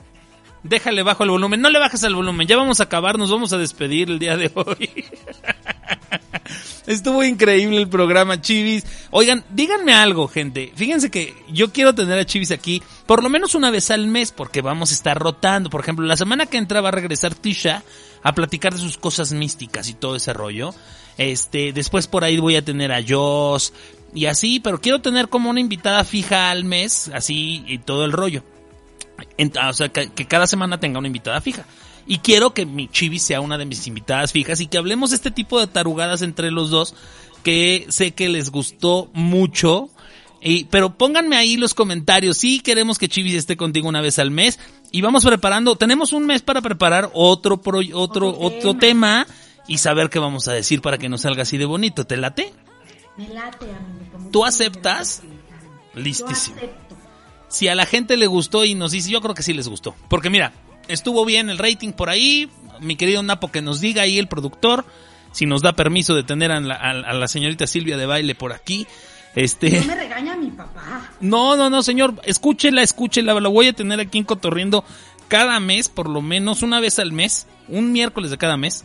Déjale 0.64 1.04
bajo 1.04 1.24
el 1.24 1.30
volumen. 1.30 1.62
No 1.62 1.70
le 1.70 1.80
bajes 1.80 2.04
el 2.04 2.16
volumen. 2.16 2.48
Ya 2.48 2.58
vamos 2.58 2.80
a 2.80 2.84
acabar, 2.84 3.18
nos 3.18 3.32
vamos 3.32 3.54
a 3.54 3.58
despedir 3.58 4.10
el 4.10 4.20
día 4.20 4.38
de 4.38 4.52
hoy. 4.54 4.90
Estuvo 6.88 7.24
increíble 7.24 7.78
el 7.78 7.88
programa, 7.88 8.42
Chivis. 8.42 8.84
Oigan, 9.12 9.44
díganme 9.52 9.94
algo, 9.94 10.28
gente. 10.28 10.72
Fíjense 10.76 11.12
que 11.12 11.36
yo 11.50 11.72
quiero 11.72 11.94
tener 11.94 12.18
a 12.18 12.26
Chivis 12.26 12.52
aquí 12.52 12.82
por 13.06 13.22
lo 13.24 13.30
menos 13.30 13.54
una 13.56 13.70
vez 13.70 13.92
al 13.92 14.08
mes 14.08 14.32
porque 14.32 14.62
vamos 14.62 14.92
a 14.92 14.96
estar 14.96 15.18
rotando. 15.20 15.70
Por 15.70 15.82
ejemplo, 15.82 16.06
la 16.06 16.18
semana 16.18 16.48
que 16.48 16.58
entra 16.58 16.82
va 16.82 16.90
a 16.90 16.94
regresar 16.94 17.36
Tisha 17.36 17.84
a 18.24 18.34
platicar 18.34 18.74
de 18.74 18.80
sus 18.80 18.98
cosas 18.98 19.32
místicas 19.32 19.90
y 19.90 19.94
todo 19.94 20.16
ese 20.16 20.34
rollo. 20.34 20.74
Este, 21.18 21.72
después 21.74 22.08
por 22.08 22.24
ahí 22.24 22.40
voy 22.40 22.56
a 22.56 22.66
tener 22.66 22.92
a 22.92 23.04
Joss 23.08 23.74
y 24.16 24.26
así, 24.26 24.60
pero 24.60 24.82
quiero 24.82 25.02
tener 25.02 25.30
como 25.30 25.50
una 25.50 25.60
invitada 25.60 26.04
fija 26.04 26.50
al 26.50 26.64
mes, 26.66 27.12
así 27.14 27.64
y 27.68 27.78
todo 27.78 28.06
el 28.06 28.12
rollo. 28.12 28.44
En- 29.38 29.54
o 29.56 29.74
sea, 29.74 29.90
que, 29.90 30.10
que 30.12 30.26
cada 30.26 30.48
semana 30.48 30.80
tenga 30.80 30.98
una 31.00 31.08
invitada 31.08 31.42
fija. 31.42 31.66
Y 32.08 32.18
quiero 32.20 32.54
que 32.54 32.66
mi 32.66 32.88
chivi 32.88 33.20
sea 33.20 33.42
una 33.42 33.58
de 33.58 33.66
mis 33.66 33.86
invitadas 33.88 34.32
fijas 34.32 34.60
y 34.60 34.68
que 34.68 34.78
hablemos 34.78 35.12
de 35.12 35.16
este 35.18 35.32
tipo 35.32 35.60
de 35.60 35.68
tarugadas 35.68 36.22
entre 36.22 36.52
los 36.52 36.70
dos 36.70 36.96
que 37.44 37.86
sé 37.90 38.12
que 38.12 38.28
les 38.30 38.50
gustó 38.52 39.10
mucho. 39.14 39.90
Y, 40.44 40.64
pero 40.66 40.98
pónganme 40.98 41.36
ahí 41.38 41.56
los 41.58 41.74
comentarios. 41.76 42.38
Sí, 42.38 42.60
queremos 42.62 42.98
que 42.98 43.08
Chivis 43.08 43.36
esté 43.36 43.56
contigo 43.58 43.88
una 43.88 44.02
vez 44.02 44.18
al 44.20 44.32
mes. 44.32 44.60
Y 44.92 45.02
vamos 45.02 45.24
preparando. 45.24 45.76
Tenemos 45.76 46.14
un 46.14 46.26
mes 46.26 46.42
para 46.42 46.62
preparar 46.62 47.12
otro, 47.14 47.62
pro- 47.62 47.80
otro, 47.94 48.30
Otro 48.30 48.38
otro 48.40 48.74
tema. 48.76 49.28
y 49.68 49.78
saber 49.78 50.10
qué 50.10 50.18
vamos 50.20 50.48
a 50.48 50.54
decir 50.54 50.82
para 50.82 50.98
que 50.98 51.08
nos 51.10 51.22
salga 51.22 51.44
así 51.44 51.58
de 51.58 51.66
bonito. 51.66 52.06
¿Te 52.06 52.18
late? 52.18 52.52
Me 53.18 53.30
late, 53.30 53.66
amigo. 53.66 54.30
¿Tú 54.32 54.44
aceptas? 54.44 55.22
Yo 55.94 56.02
Listísimo. 56.02 56.58
acepto. 56.58 56.98
si 57.48 57.68
a 57.68 57.76
la 57.76 57.86
gente 57.86 58.18
le 58.18 58.26
gustó 58.28 58.66
y 58.66 58.74
nos 58.76 58.92
dice, 58.92 59.12
yo 59.12 59.22
creo 59.22 59.36
que 59.36 59.44
sí 59.44 59.54
les 59.54 59.68
gustó. 59.68 59.94
Porque 60.10 60.30
mira, 60.32 60.54
estuvo 60.92 61.26
bien 61.26 61.50
el 61.50 61.58
rating 61.58 61.92
por 61.92 62.10
ahí. 62.10 62.50
Mi 62.80 62.96
querido 62.96 63.22
Napo, 63.24 63.52
que 63.52 63.62
nos 63.62 63.80
diga 63.82 64.04
ahí 64.04 64.18
el 64.20 64.28
productor, 64.28 64.86
si 65.32 65.46
nos 65.46 65.62
da 65.62 65.74
permiso 65.74 66.16
de 66.16 66.24
tener 66.24 66.52
a 66.52 66.60
la, 66.60 66.76
a- 66.76 66.90
a 66.92 67.14
la 67.14 67.28
señorita 67.28 67.68
Silvia 67.68 67.98
de 67.98 68.06
baile 68.06 68.36
por 68.36 68.54
aquí. 68.54 68.88
No 69.36 69.42
Este, 69.42 69.70
me 69.82 69.96
regaña 69.96 70.36
mi 70.36 70.50
papá. 70.52 71.10
no, 71.22 71.56
no, 71.56 71.70
no, 71.70 71.84
señor, 71.84 72.16
escúchela, 72.26 72.82
escúchela, 72.82 73.40
la 73.40 73.48
voy 73.50 73.68
a 73.68 73.74
tener 73.74 74.00
aquí 74.02 74.18
en 74.18 74.24
Cotorriendo 74.26 74.84
cada 75.30 75.60
mes, 75.62 75.88
por 75.88 76.10
lo 76.10 76.22
menos 76.22 76.64
una 76.64 76.80
vez 76.82 77.00
al 77.00 77.14
mes, 77.14 77.48
un 77.70 77.94
miércoles 77.94 78.30
de 78.32 78.38
cada 78.38 78.58
mes. 78.58 78.84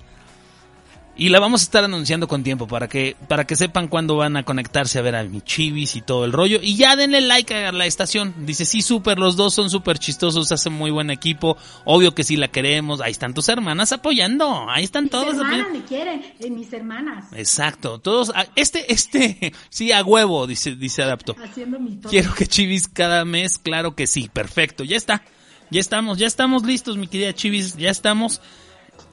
Y 1.19 1.31
la 1.31 1.41
vamos 1.41 1.63
a 1.63 1.65
estar 1.65 1.83
anunciando 1.83 2.29
con 2.29 2.43
tiempo 2.43 2.69
para 2.69 2.89
que, 2.89 3.17
para 3.27 3.47
que 3.47 3.57
sepan 3.57 3.89
cuándo 3.89 4.17
van 4.17 4.37
a 4.37 4.43
conectarse 4.43 4.99
a 4.99 5.03
ver 5.03 5.17
a 5.17 5.25
mi 5.25 5.41
chivis 5.41 5.97
y 5.97 6.03
todo 6.03 6.27
el 6.27 6.33
rollo. 6.33 6.59
Y 6.63 6.77
ya 6.77 6.95
denle 6.95 7.23
like 7.23 7.55
a 7.55 7.73
la 7.73 7.87
estación. 7.87 8.35
Dice, 8.45 8.67
sí, 8.67 8.83
súper, 8.83 9.19
los 9.19 9.35
dos 9.35 9.55
son 9.55 9.71
súper 9.71 9.99
chistosos, 9.99 10.53
hacen 10.53 10.75
muy 10.75 10.91
buen 10.91 11.09
equipo. 11.11 11.57
Obvio 11.87 12.15
que 12.15 12.23
sí 12.23 12.37
la 12.37 12.49
queremos. 12.49 13.01
Ahí 13.01 13.13
están 13.13 13.33
tus 13.33 13.49
hermanas 13.49 13.93
apoyando. 13.93 14.69
Ahí 14.69 14.85
están 14.85 15.05
Mis 15.05 15.11
todos 15.13 15.29
hermanas 15.35 15.53
apoyando. 15.61 15.79
me 15.79 15.85
quieren, 15.87 16.23
eh, 16.39 16.51
mis 16.51 16.71
hermanas. 16.75 17.25
Exacto, 17.33 17.99
todos, 17.99 18.31
a- 18.35 18.47
este, 18.55 18.93
este, 18.93 19.55
sí, 19.71 19.93
a 19.93 20.05
huevo, 20.05 20.47
dice, 20.47 20.77
dice 20.77 21.03
Adapto. 21.03 21.35
Haciendo 21.43 21.81
mi 21.81 21.97
todo. 21.97 22.11
Quiero 22.11 22.35
que 22.35 22.47
Chivis 22.47 22.89
cada 22.89 23.25
mes, 23.25 23.57
claro 23.57 23.95
que 23.95 24.07
sí, 24.07 24.29
perfecto, 24.31 24.85
ya 24.85 24.99
está. 24.99 25.23
Ya 25.71 25.81
estamos, 25.81 26.19
ya 26.19 26.27
estamos 26.27 26.65
listos, 26.65 26.99
mi 26.99 27.09
querida 27.09 27.33
Chivis, 27.33 27.75
ya 27.79 27.89
estamos. 27.91 28.43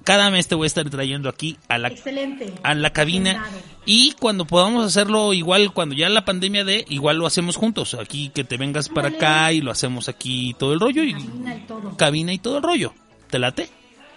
Cada 0.03 0.29
mes 0.29 0.47
te 0.47 0.55
voy 0.55 0.65
a 0.65 0.67
estar 0.67 0.89
trayendo 0.89 1.29
aquí 1.29 1.57
a 1.69 1.77
la, 1.77 1.87
Excelente. 1.87 2.53
a 2.63 2.73
la 2.75 2.91
cabina. 2.91 3.45
Y 3.85 4.13
cuando 4.19 4.45
podamos 4.45 4.85
hacerlo 4.85 5.33
igual, 5.33 5.71
cuando 5.73 5.95
ya 5.95 6.09
la 6.09 6.25
pandemia 6.25 6.63
de, 6.63 6.85
igual 6.89 7.17
lo 7.17 7.25
hacemos 7.25 7.55
juntos. 7.55 7.93
Aquí 7.93 8.29
que 8.29 8.43
te 8.43 8.57
vengas 8.57 8.89
para 8.89 9.09
acá 9.09 9.51
y 9.53 9.61
lo 9.61 9.71
hacemos 9.71 10.09
aquí 10.09 10.55
todo 10.59 10.73
el 10.73 10.79
rollo 10.79 11.03
y 11.03 11.13
Cabina 11.13 11.55
y 11.55 11.59
todo. 11.67 11.97
cabina 11.97 12.33
y 12.33 12.37
todo 12.37 12.57
el 12.57 12.63
rollo. 12.63 12.93
¿Te 13.29 13.39
late? 13.39 13.69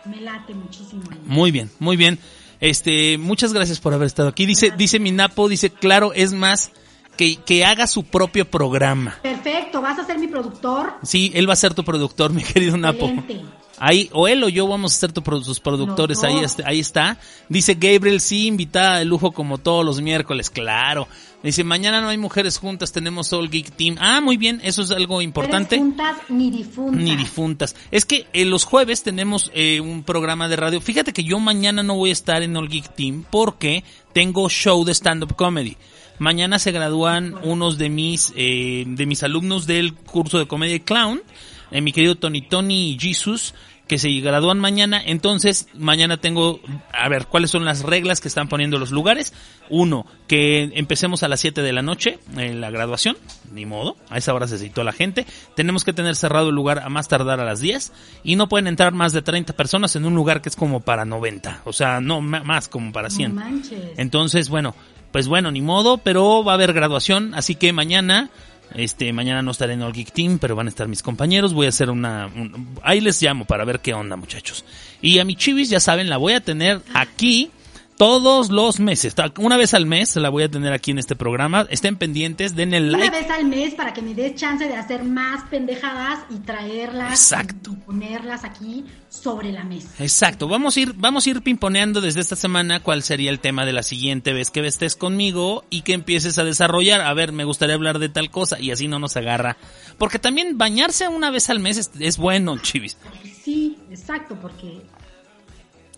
Me 0.05 0.21
late 0.21 0.55
muchísimo. 0.55 1.03
Muy 1.25 1.51
bien, 1.51 1.71
muy 1.79 1.97
bien. 1.97 2.19
Este, 2.61 3.19
muchas 3.19 3.53
gracias 3.53 3.81
por 3.81 3.93
haber 3.93 4.07
estado 4.07 4.29
aquí. 4.29 4.47
Dice, 4.47 4.73
dice 4.77 4.99
mi 4.99 5.11
Napo, 5.13 5.49
dice, 5.49 5.71
claro, 5.71 6.13
es 6.15 6.33
más, 6.33 6.71
que, 7.17 7.37
que 7.37 7.65
haga 7.65 7.87
su 7.87 8.05
propio 8.05 8.45
programa. 8.49 9.19
Perfecto, 9.23 9.81
vas 9.81 9.99
a 9.99 10.05
ser 10.05 10.19
mi 10.19 10.29
productor. 10.29 10.95
Sí, 11.03 11.33
él 11.35 11.49
va 11.49 11.55
a 11.55 11.57
ser 11.57 11.75
tu 11.75 11.85
productor, 11.85 12.33
mi 12.35 12.43
querido 12.43 12.77
Napo. 12.77 13.07
Excelente. 13.07 13.41
Ahí, 13.79 14.09
o 14.13 14.27
él 14.27 14.43
o 14.43 14.49
yo 14.49 14.67
vamos 14.67 14.95
a 14.95 14.99
ser 14.99 15.13
tu, 15.13 15.21
sus 15.43 15.61
productores, 15.61 16.25
ahí, 16.25 16.39
este- 16.39 16.63
ahí 16.65 16.81
está. 16.81 17.19
Dice 17.51 17.75
Gabriel, 17.75 18.21
sí, 18.23 18.47
invitada 18.47 18.99
de 18.99 19.05
lujo 19.05 19.33
como 19.33 19.59
todos 19.59 19.85
los 19.85 20.01
miércoles, 20.01 20.49
claro. 20.49 21.07
Dice, 21.43 21.63
mañana 21.63 22.01
no 22.01 22.09
hay 22.09 22.17
mujeres 22.17 22.57
juntas, 22.59 22.91
tenemos 22.93 23.33
All 23.35 23.51
Geek 23.51 23.71
Team. 23.77 23.97
Ah, 24.01 24.23
muy 24.23 24.39
bien, 24.39 24.61
eso 24.65 24.81
es 24.83 24.91
algo 24.91 25.21
importante. 25.21 25.77
Juntas 25.77 26.17
ni 26.31 26.51
difuntas. 26.51 27.01
Ni 27.01 27.17
difuntas. 27.17 27.77
Es 27.91 28.07
que 28.07 28.27
eh, 28.33 28.47
los 28.47 28.65
jueves 28.65 29.03
tenemos 29.03 29.51
eh, 29.55 29.81
un 29.81 30.03
programa 30.05 30.49
de 30.49 30.57
radio. 30.57 30.81
Fíjate 30.81 31.13
que 31.13 31.23
yo 31.23 31.39
mañana 31.39 31.83
no 31.83 31.97
voy 31.97 32.11
a 32.11 32.15
estar 32.15 32.43
en 32.43 32.57
All 32.57 32.69
Geek 32.71 32.95
Team 32.95 33.25
porque 33.31 33.85
tengo 34.15 34.49
show 34.49 34.85
de 34.85 34.95
stand-up 34.95 35.37
comedy. 35.37 35.77
Mañana 36.19 36.59
se 36.59 36.73
gradúan 36.73 37.35
unos 37.43 37.79
de 37.79 37.91
mis, 37.91 38.33
eh, 38.37 38.85
de 38.87 39.07
mis 39.07 39.23
alumnos 39.23 39.67
del 39.67 39.95
curso 39.95 40.39
de 40.39 40.47
comedia 40.47 40.79
clown, 40.79 41.23
eh, 41.71 41.81
mi 41.81 41.93
querido 41.93 42.17
Tony 42.17 42.43
Tony 42.43 42.91
y 42.91 42.99
Jesus, 42.99 43.55
que 43.87 43.99
se 43.99 44.11
gradúan 44.21 44.59
mañana. 44.59 45.01
Entonces, 45.05 45.69
mañana 45.75 46.17
tengo, 46.17 46.61
a 46.93 47.09
ver, 47.09 47.27
¿cuáles 47.27 47.51
son 47.51 47.65
las 47.65 47.83
reglas 47.83 48.21
que 48.21 48.29
están 48.29 48.49
poniendo 48.49 48.79
los 48.79 48.91
lugares? 48.91 49.33
Uno, 49.69 50.07
que 50.27 50.71
empecemos 50.75 51.23
a 51.23 51.29
las 51.29 51.41
7 51.41 51.63
de 51.63 51.73
la 51.73 51.83
noche, 51.83 52.19
en 52.37 52.61
la 52.61 52.71
graduación, 52.71 53.17
ni 53.53 53.65
modo, 53.65 53.97
a 54.09 54.19
esa 54.19 54.35
hora 54.35 54.49
se 54.49 54.59
citó 54.59 54.83
la 54.83 54.93
gente. 54.93 55.27
Tenemos 55.55 55.85
que 55.85 55.93
tener 55.93 56.17
cerrado 56.17 56.49
el 56.49 56.55
lugar 56.55 56.81
a 56.81 56.89
más 56.89 57.09
tardar 57.09 57.41
a 57.41 57.45
las 57.45 57.61
10 57.61 57.93
y 58.25 58.37
no 58.37 58.49
pueden 58.49 58.67
entrar 58.67 58.93
más 58.93 59.13
de 59.13 59.23
30 59.23 59.53
personas 59.53 59.95
en 59.97 60.05
un 60.05 60.15
lugar 60.15 60.43
que 60.43 60.49
es 60.49 60.57
como 60.57 60.81
para 60.81 61.05
90, 61.05 61.63
o 61.65 61.73
sea, 61.73 62.01
no 62.01 62.21
más 62.21 62.69
como 62.69 62.93
para 62.93 63.11
100. 63.11 63.35
No 63.35 63.41
manches. 63.41 63.81
Entonces, 63.97 64.49
bueno, 64.49 64.75
pues 65.17 65.29
bueno, 65.29 65.51
ni 65.51 65.63
modo, 65.63 65.97
pero 65.97 66.45
va 66.45 66.53
a 66.53 66.55
haber 66.57 66.75
graduación, 66.75 67.35
así 67.35 67.55
que 67.55 67.73
mañana, 67.73 68.29
este, 68.75 69.15
mañana 69.15 69.41
no 69.41 69.51
estaré 69.51 69.73
en 69.73 69.81
All 69.81 69.95
Geek 69.95 70.13
Team, 70.13 70.39
pero 70.39 70.55
van 70.55 70.67
a 70.67 70.69
estar 70.69 70.89
mis 70.89 71.03
compañeros, 71.03 71.55
voy 71.55 71.65
a 71.65 71.71
hacer 71.71 71.89
una, 71.89 72.27
un- 72.27 72.79
ahí 72.83 73.01
les 73.01 73.23
llamo 73.23 73.47
para 73.47 73.65
ver 73.65 73.81
qué 73.81 73.95
onda, 73.95 74.17
muchachos. 74.17 74.67
Y 75.01 75.19
a 75.19 75.25
mi 75.25 75.35
chivis, 75.35 75.71
ya 75.71 75.81
saben, 75.81 76.11
la 76.11 76.19
voy 76.19 76.35
a 76.35 76.43
tener 76.43 76.83
aquí 76.93 77.51
todos 77.97 78.51
los 78.51 78.79
meses, 78.79 79.15
una 79.39 79.57
vez 79.57 79.73
al 79.75 79.87
mes 79.87 80.15
la 80.17 80.29
voy 80.29 80.43
a 80.43 80.51
tener 80.51 80.73
aquí 80.73 80.91
en 80.91 80.99
este 80.99 81.17
programa, 81.17 81.67
estén 81.71 81.97
pendientes, 81.97 82.55
den 82.55 82.75
el 82.75 82.91
Una 82.91 82.99
like. 82.99 83.17
vez 83.21 83.31
al 83.31 83.47
mes 83.47 83.75
para 83.75 83.95
que 83.95 84.03
me 84.03 84.15
des 84.15 84.35
chance 84.35 84.67
de 84.69 84.75
hacer 84.77 85.03
más 85.05 85.45
pendejadas 85.49 86.21
y 86.31 86.39
traerlas 86.41 87.11
Exacto. 87.11 87.71
y 87.73 87.77
ponerlas 87.77 88.45
aquí 88.45 88.85
sobre 89.09 89.51
la 89.53 89.65
mesa. 89.65 89.89
Exacto, 89.99 90.47
vamos 90.47 90.77
a 90.77 90.81
ir, 90.81 90.93
vamos 90.97 91.27
a 91.27 91.31
ir 91.31 91.41
pimponeando 91.43 92.01
desde 92.03 92.21
esta 92.21 92.37
semana 92.37 92.81
cuál 92.81 93.03
sería 93.03 93.31
el 93.31 93.41
tema 93.41 93.65
de 93.65 93.73
la 93.73 93.83
siguiente 93.83 94.33
vez 94.35 94.51
que 94.51 94.67
estés 94.67 94.95
conmigo 94.97 95.65
y 95.71 95.81
que 95.83 95.95
empieces 95.95 96.39
a 96.39 96.45
desarrollar. 96.45 97.01
A 97.01 97.15
ver, 97.15 97.33
me 97.33 97.45
gustaría 97.45 97.77
hablar 97.77 97.99
de 97.99 98.09
tal 98.11 98.31
cosa 98.31 98.61
y 98.61 98.73
así 98.73 98.89
no 98.89 98.99
nos 98.99 99.17
agarra. 99.17 99.57
Porque 99.97 100.19
también 100.19 100.59
bañarse 100.59 101.09
una 101.09 101.31
vez 101.31 101.49
al 101.51 101.61
mes 101.61 101.79
es, 101.79 101.91
es 101.99 102.19
bueno, 102.19 102.59
chivis. 102.59 102.99
Sí, 103.43 103.79
exacto, 103.91 104.37
porque 104.43 104.83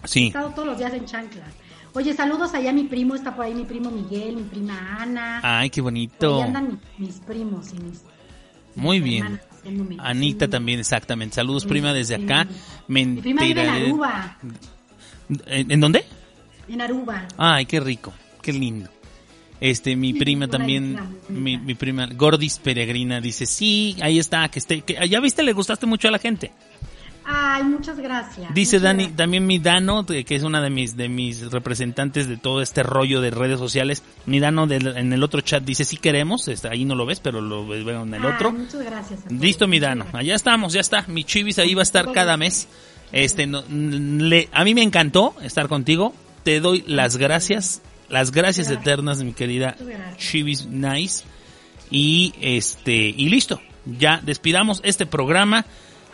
he 0.05 0.07
Sí. 0.09 0.27
estado 0.29 0.51
todos 0.51 0.69
los 0.69 0.79
días 0.79 0.93
en 0.95 1.05
chanclas. 1.07 1.49
Oye, 1.95 2.15
saludos 2.15 2.55
allá 2.55 2.73
mi 2.73 2.85
primo, 2.85 3.15
está 3.15 3.35
por 3.35 3.45
ahí 3.45 3.55
mi 3.55 3.65
primo 3.65 3.91
Miguel, 3.91 4.37
mi 4.37 4.43
prima 4.43 4.97
Ana. 5.01 5.41
Ay, 5.43 5.71
qué 5.71 5.81
bonito. 5.81 6.37
ahí 6.37 6.43
andan 6.43 6.81
mi- 6.99 7.07
mis 7.07 7.17
primos 7.21 7.73
y 7.73 7.81
mis... 7.83 8.03
Muy 8.77 9.01
mis 9.01 9.11
bien. 9.11 9.25
hermanas 9.25 9.45
Anita 9.99 10.49
también, 10.49 10.79
exactamente. 10.81 11.35
Saludos, 11.35 11.67
prima, 11.67 11.93
desde 11.93 12.15
acá. 12.15 12.47
Mi 12.87 13.05
prima 13.17 13.43
vive 13.43 13.63
en. 13.65 13.69
Aruba, 13.69 14.39
¿En, 15.47 15.71
en 15.73 15.81
dónde? 15.81 16.05
en 16.69 16.81
Aruba. 16.81 17.27
Ay, 17.37 17.67
qué 17.67 17.81
rico, 17.81 18.13
qué 18.41 18.53
lindo. 18.53 18.89
Este, 19.61 19.97
mi 19.97 20.15
prima 20.15 20.47
también, 20.47 20.97
mi, 21.29 21.57
mi 21.59 21.75
prima 21.75 22.07
Gordis 22.07 22.59
Peregrina 22.61 23.21
dice, 23.21 23.45
sí, 23.45 23.97
ahí 24.01 24.19
está, 24.21 24.49
que 24.49 24.61
esté, 24.61 24.83
que 24.83 25.09
ya 25.09 25.19
viste, 25.21 25.43
le 25.43 25.53
gustaste 25.53 25.85
mucho 25.85 26.07
a 26.09 26.13
la 26.13 26.19
gente. 26.21 26.53
Ay, 27.31 27.63
muchas 27.65 27.99
gracias. 27.99 28.55
Dice 28.55 28.77
muchas 28.77 28.83
Dani, 28.83 29.03
gracias. 29.05 29.17
también 29.19 29.47
mi 29.47 29.59
Dano, 29.59 30.07
que 30.07 30.25
es 30.35 30.43
una 30.45 30.63
de 30.63 30.71
mis, 30.71 30.97
de 30.97 31.11
mis 31.11 31.51
representantes 31.51 32.27
de 32.27 32.39
todo 32.39 32.63
este 32.63 32.83
rollo 32.83 33.21
de 33.21 33.31
redes 33.31 33.59
sociales. 33.59 34.03
Mi 34.25 34.41
Dano 34.41 34.67
del- 34.67 34.97
en 34.97 35.13
el 35.13 35.23
otro 35.23 35.43
chat 35.43 35.63
dice, 35.63 35.85
sí 35.85 35.99
queremos, 35.99 36.49
ahí 36.71 36.87
no 36.87 36.95
lo 36.95 37.05
ves, 37.05 37.21
pero 37.21 37.43
lo 37.43 37.67
veo 37.67 38.03
en 38.03 38.15
el 38.15 38.25
Ay, 38.25 38.33
otro. 38.35 38.53
muchas 38.53 38.83
gracias. 38.83 39.21
Listo, 39.31 39.69
mi 39.69 39.79
Dano. 39.79 40.07
Allá 40.15 40.35
estamos, 40.35 40.73
ya 40.73 40.81
está. 40.81 41.05
Mi 41.07 41.25
Chivis 41.25 41.59
ahí 41.59 41.75
va 41.75 41.83
a 41.83 41.85
estar 41.85 42.11
cada 42.13 42.37
mes. 42.39 42.67
Este, 43.13 43.47
no, 43.47 43.63
le, 43.69 44.49
a 44.53 44.65
mí 44.65 44.75
me 44.75 44.83
encantó 44.83 45.35
estar 45.43 45.69
contigo. 45.69 46.15
Te 46.45 46.61
doy 46.61 46.83
las 46.87 47.19
gracias, 47.19 47.83
las 48.09 48.31
gracias 48.33 48.71
eternas, 48.71 49.23
mi 49.23 49.35
querida. 49.35 49.77
Chivis 50.17 50.65
Nice. 50.67 51.25
Y 51.91 52.33
este, 52.41 52.95
y 52.95 53.29
listo. 53.29 53.61
Ya 53.87 54.21
despidamos 54.23 54.81
este 54.85 55.05
programa. 55.07 55.65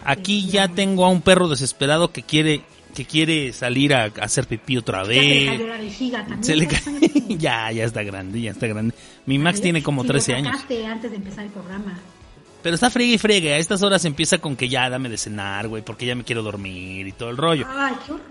Aquí 0.05 0.47
ya 0.47 0.69
tengo 0.69 1.05
a 1.05 1.09
un 1.09 1.23
perro 1.23 1.49
desesperado 1.49 2.13
que 2.13 2.23
quiere, 2.23 2.63
que 2.95 3.05
quiere 3.05 3.53
salir 3.53 3.95
a, 3.95 4.05
a 4.05 4.25
hacer 4.25 4.47
pipí 4.47 4.77
otra 4.77 5.03
Ya 5.03 5.07
se 5.07 5.13
le 5.15 5.51
vez. 5.59 5.69
la 5.69 5.77
vejiga 5.79 6.27
también. 6.27 6.45
Se 6.45 6.57
ya, 7.39 7.73
ya 7.73 7.85
está 7.85 8.03
grande, 8.03 8.41
ya 8.41 8.51
está 8.53 8.67
grande. 8.67 8.95
Mi 9.27 9.39
Max 9.39 9.61
tiene 9.61 9.83
como 9.83 10.03
Sí, 10.03 10.09
13 10.09 10.33
lo 10.33 10.39
años. 10.39 10.57
antes 10.89 11.11
de 11.11 11.17
empezar 11.17 11.45
el 11.45 11.51
programa. 11.51 11.99
Pero 12.63 12.75
está 12.77 12.89
friegue 12.91 13.15
y 13.15 13.19
friegue. 13.19 13.53
A 13.53 13.59
estas 13.59 13.83
horas 13.83 14.05
empieza 14.07 14.39
con 14.39 14.57
que 14.57 14.69
ya 14.71 14.89
dame 14.89 15.09
de 15.11 15.19
cenar, 15.19 15.69
güey, 15.69 15.83
porque 15.83 16.07
ya 16.07 16.15
me 16.15 16.25
quiero 16.25 16.43
dormir 16.43 17.07
y 17.07 17.13
todo 17.13 17.29
el 17.31 17.37
rollo. 17.37 17.67
Ay, 17.69 17.95
qué 18.07 18.13
horror. 18.13 18.25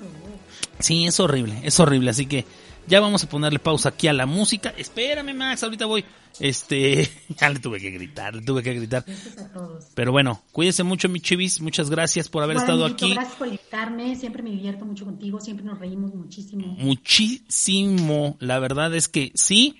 Sí, 0.79 1.05
es 1.05 1.19
horrible, 1.19 1.59
es 1.63 1.79
horrible. 1.79 2.09
Así 2.09 2.25
que 2.25 2.45
ya 2.87 2.99
vamos 2.99 3.23
a 3.23 3.29
ponerle 3.29 3.59
pausa 3.59 3.89
aquí 3.89 4.07
a 4.07 4.13
la 4.13 4.25
música. 4.25 4.73
Espérame, 4.77 5.33
Max, 5.33 5.63
ahorita 5.63 5.85
voy. 5.85 6.03
Este, 6.39 7.09
ya 7.39 7.49
le 7.49 7.59
tuve 7.59 7.79
que 7.79 7.91
gritar, 7.91 8.35
le 8.35 8.41
tuve 8.41 8.63
que 8.63 8.73
gritar. 8.73 9.03
Gracias 9.05 9.37
a 9.37 9.51
todos. 9.51 9.85
Pero 9.93 10.11
bueno, 10.11 10.41
cuídense 10.51 10.83
mucho, 10.83 11.09
mi 11.09 11.19
chivis. 11.19 11.61
Muchas 11.61 11.89
gracias 11.89 12.29
por 12.29 12.43
haber 12.43 12.57
estado 12.57 12.85
aquí. 12.85 13.13
Gracias 13.13 13.35
por 13.35 13.47
invitarme. 13.47 14.15
Siempre 14.15 14.43
me 14.43 14.51
divierto 14.51 14.85
mucho 14.85 15.05
contigo. 15.05 15.39
Siempre 15.39 15.65
nos 15.65 15.79
reímos 15.79 16.13
muchísimo. 16.13 16.75
Muchísimo. 16.77 18.37
La 18.39 18.59
verdad 18.59 18.93
es 18.95 19.07
que 19.07 19.31
sí. 19.35 19.79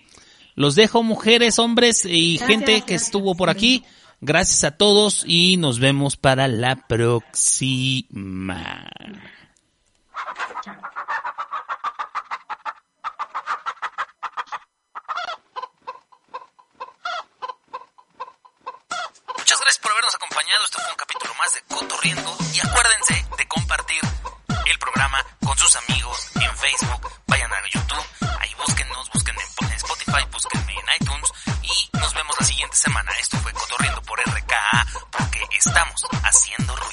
Los 0.55 0.75
dejo, 0.75 1.01
mujeres, 1.01 1.57
hombres 1.57 2.05
y 2.05 2.37
Gracias, 2.37 2.49
gente 2.49 2.73
que 2.73 2.79
gracias, 2.79 3.03
estuvo 3.03 3.35
por 3.35 3.49
aquí. 3.49 3.83
Gracias 4.21 4.63
a 4.63 4.71
todos 4.77 5.25
y 5.27 5.57
nos 5.57 5.79
vemos 5.79 6.15
para 6.15 6.47
la 6.47 6.87
próxima. 6.87 8.07
Chao. 10.63 10.75
Muchas 19.37 19.59
gracias 19.59 19.79
por 19.79 19.91
habernos 19.91 20.15
acompañado. 20.15 20.63
Esto 20.63 20.79
fue 20.79 20.91
un 20.91 20.97
capítulo 20.97 21.33
Y 22.05 22.59
acuérdense 22.59 23.25
de 23.37 23.47
compartir 23.47 24.01
el 24.65 24.77
programa 24.77 25.25
con 25.41 25.57
sus 25.57 25.73
amigos 25.77 26.27
en 26.35 26.57
Facebook. 26.57 27.09
Vayan 27.27 27.49
a 27.53 27.69
YouTube. 27.73 28.05
Ahí 28.41 28.53
búsquennos, 28.55 29.09
búsquenme 29.13 29.41
en 29.41 29.67
en 29.67 29.75
Spotify, 29.77 30.25
búsquenme 30.29 30.73
en 30.73 31.01
iTunes. 31.01 31.31
Y 31.61 31.97
nos 31.97 32.13
vemos 32.13 32.35
la 32.37 32.45
siguiente 32.45 32.75
semana. 32.75 33.09
Esto 33.21 33.37
fue 33.37 33.53
Cotorriendo 33.53 34.01
por 34.01 34.19
RKA 34.19 34.85
porque 35.11 35.47
estamos 35.57 36.05
haciendo 36.23 36.75
ruido. 36.75 36.92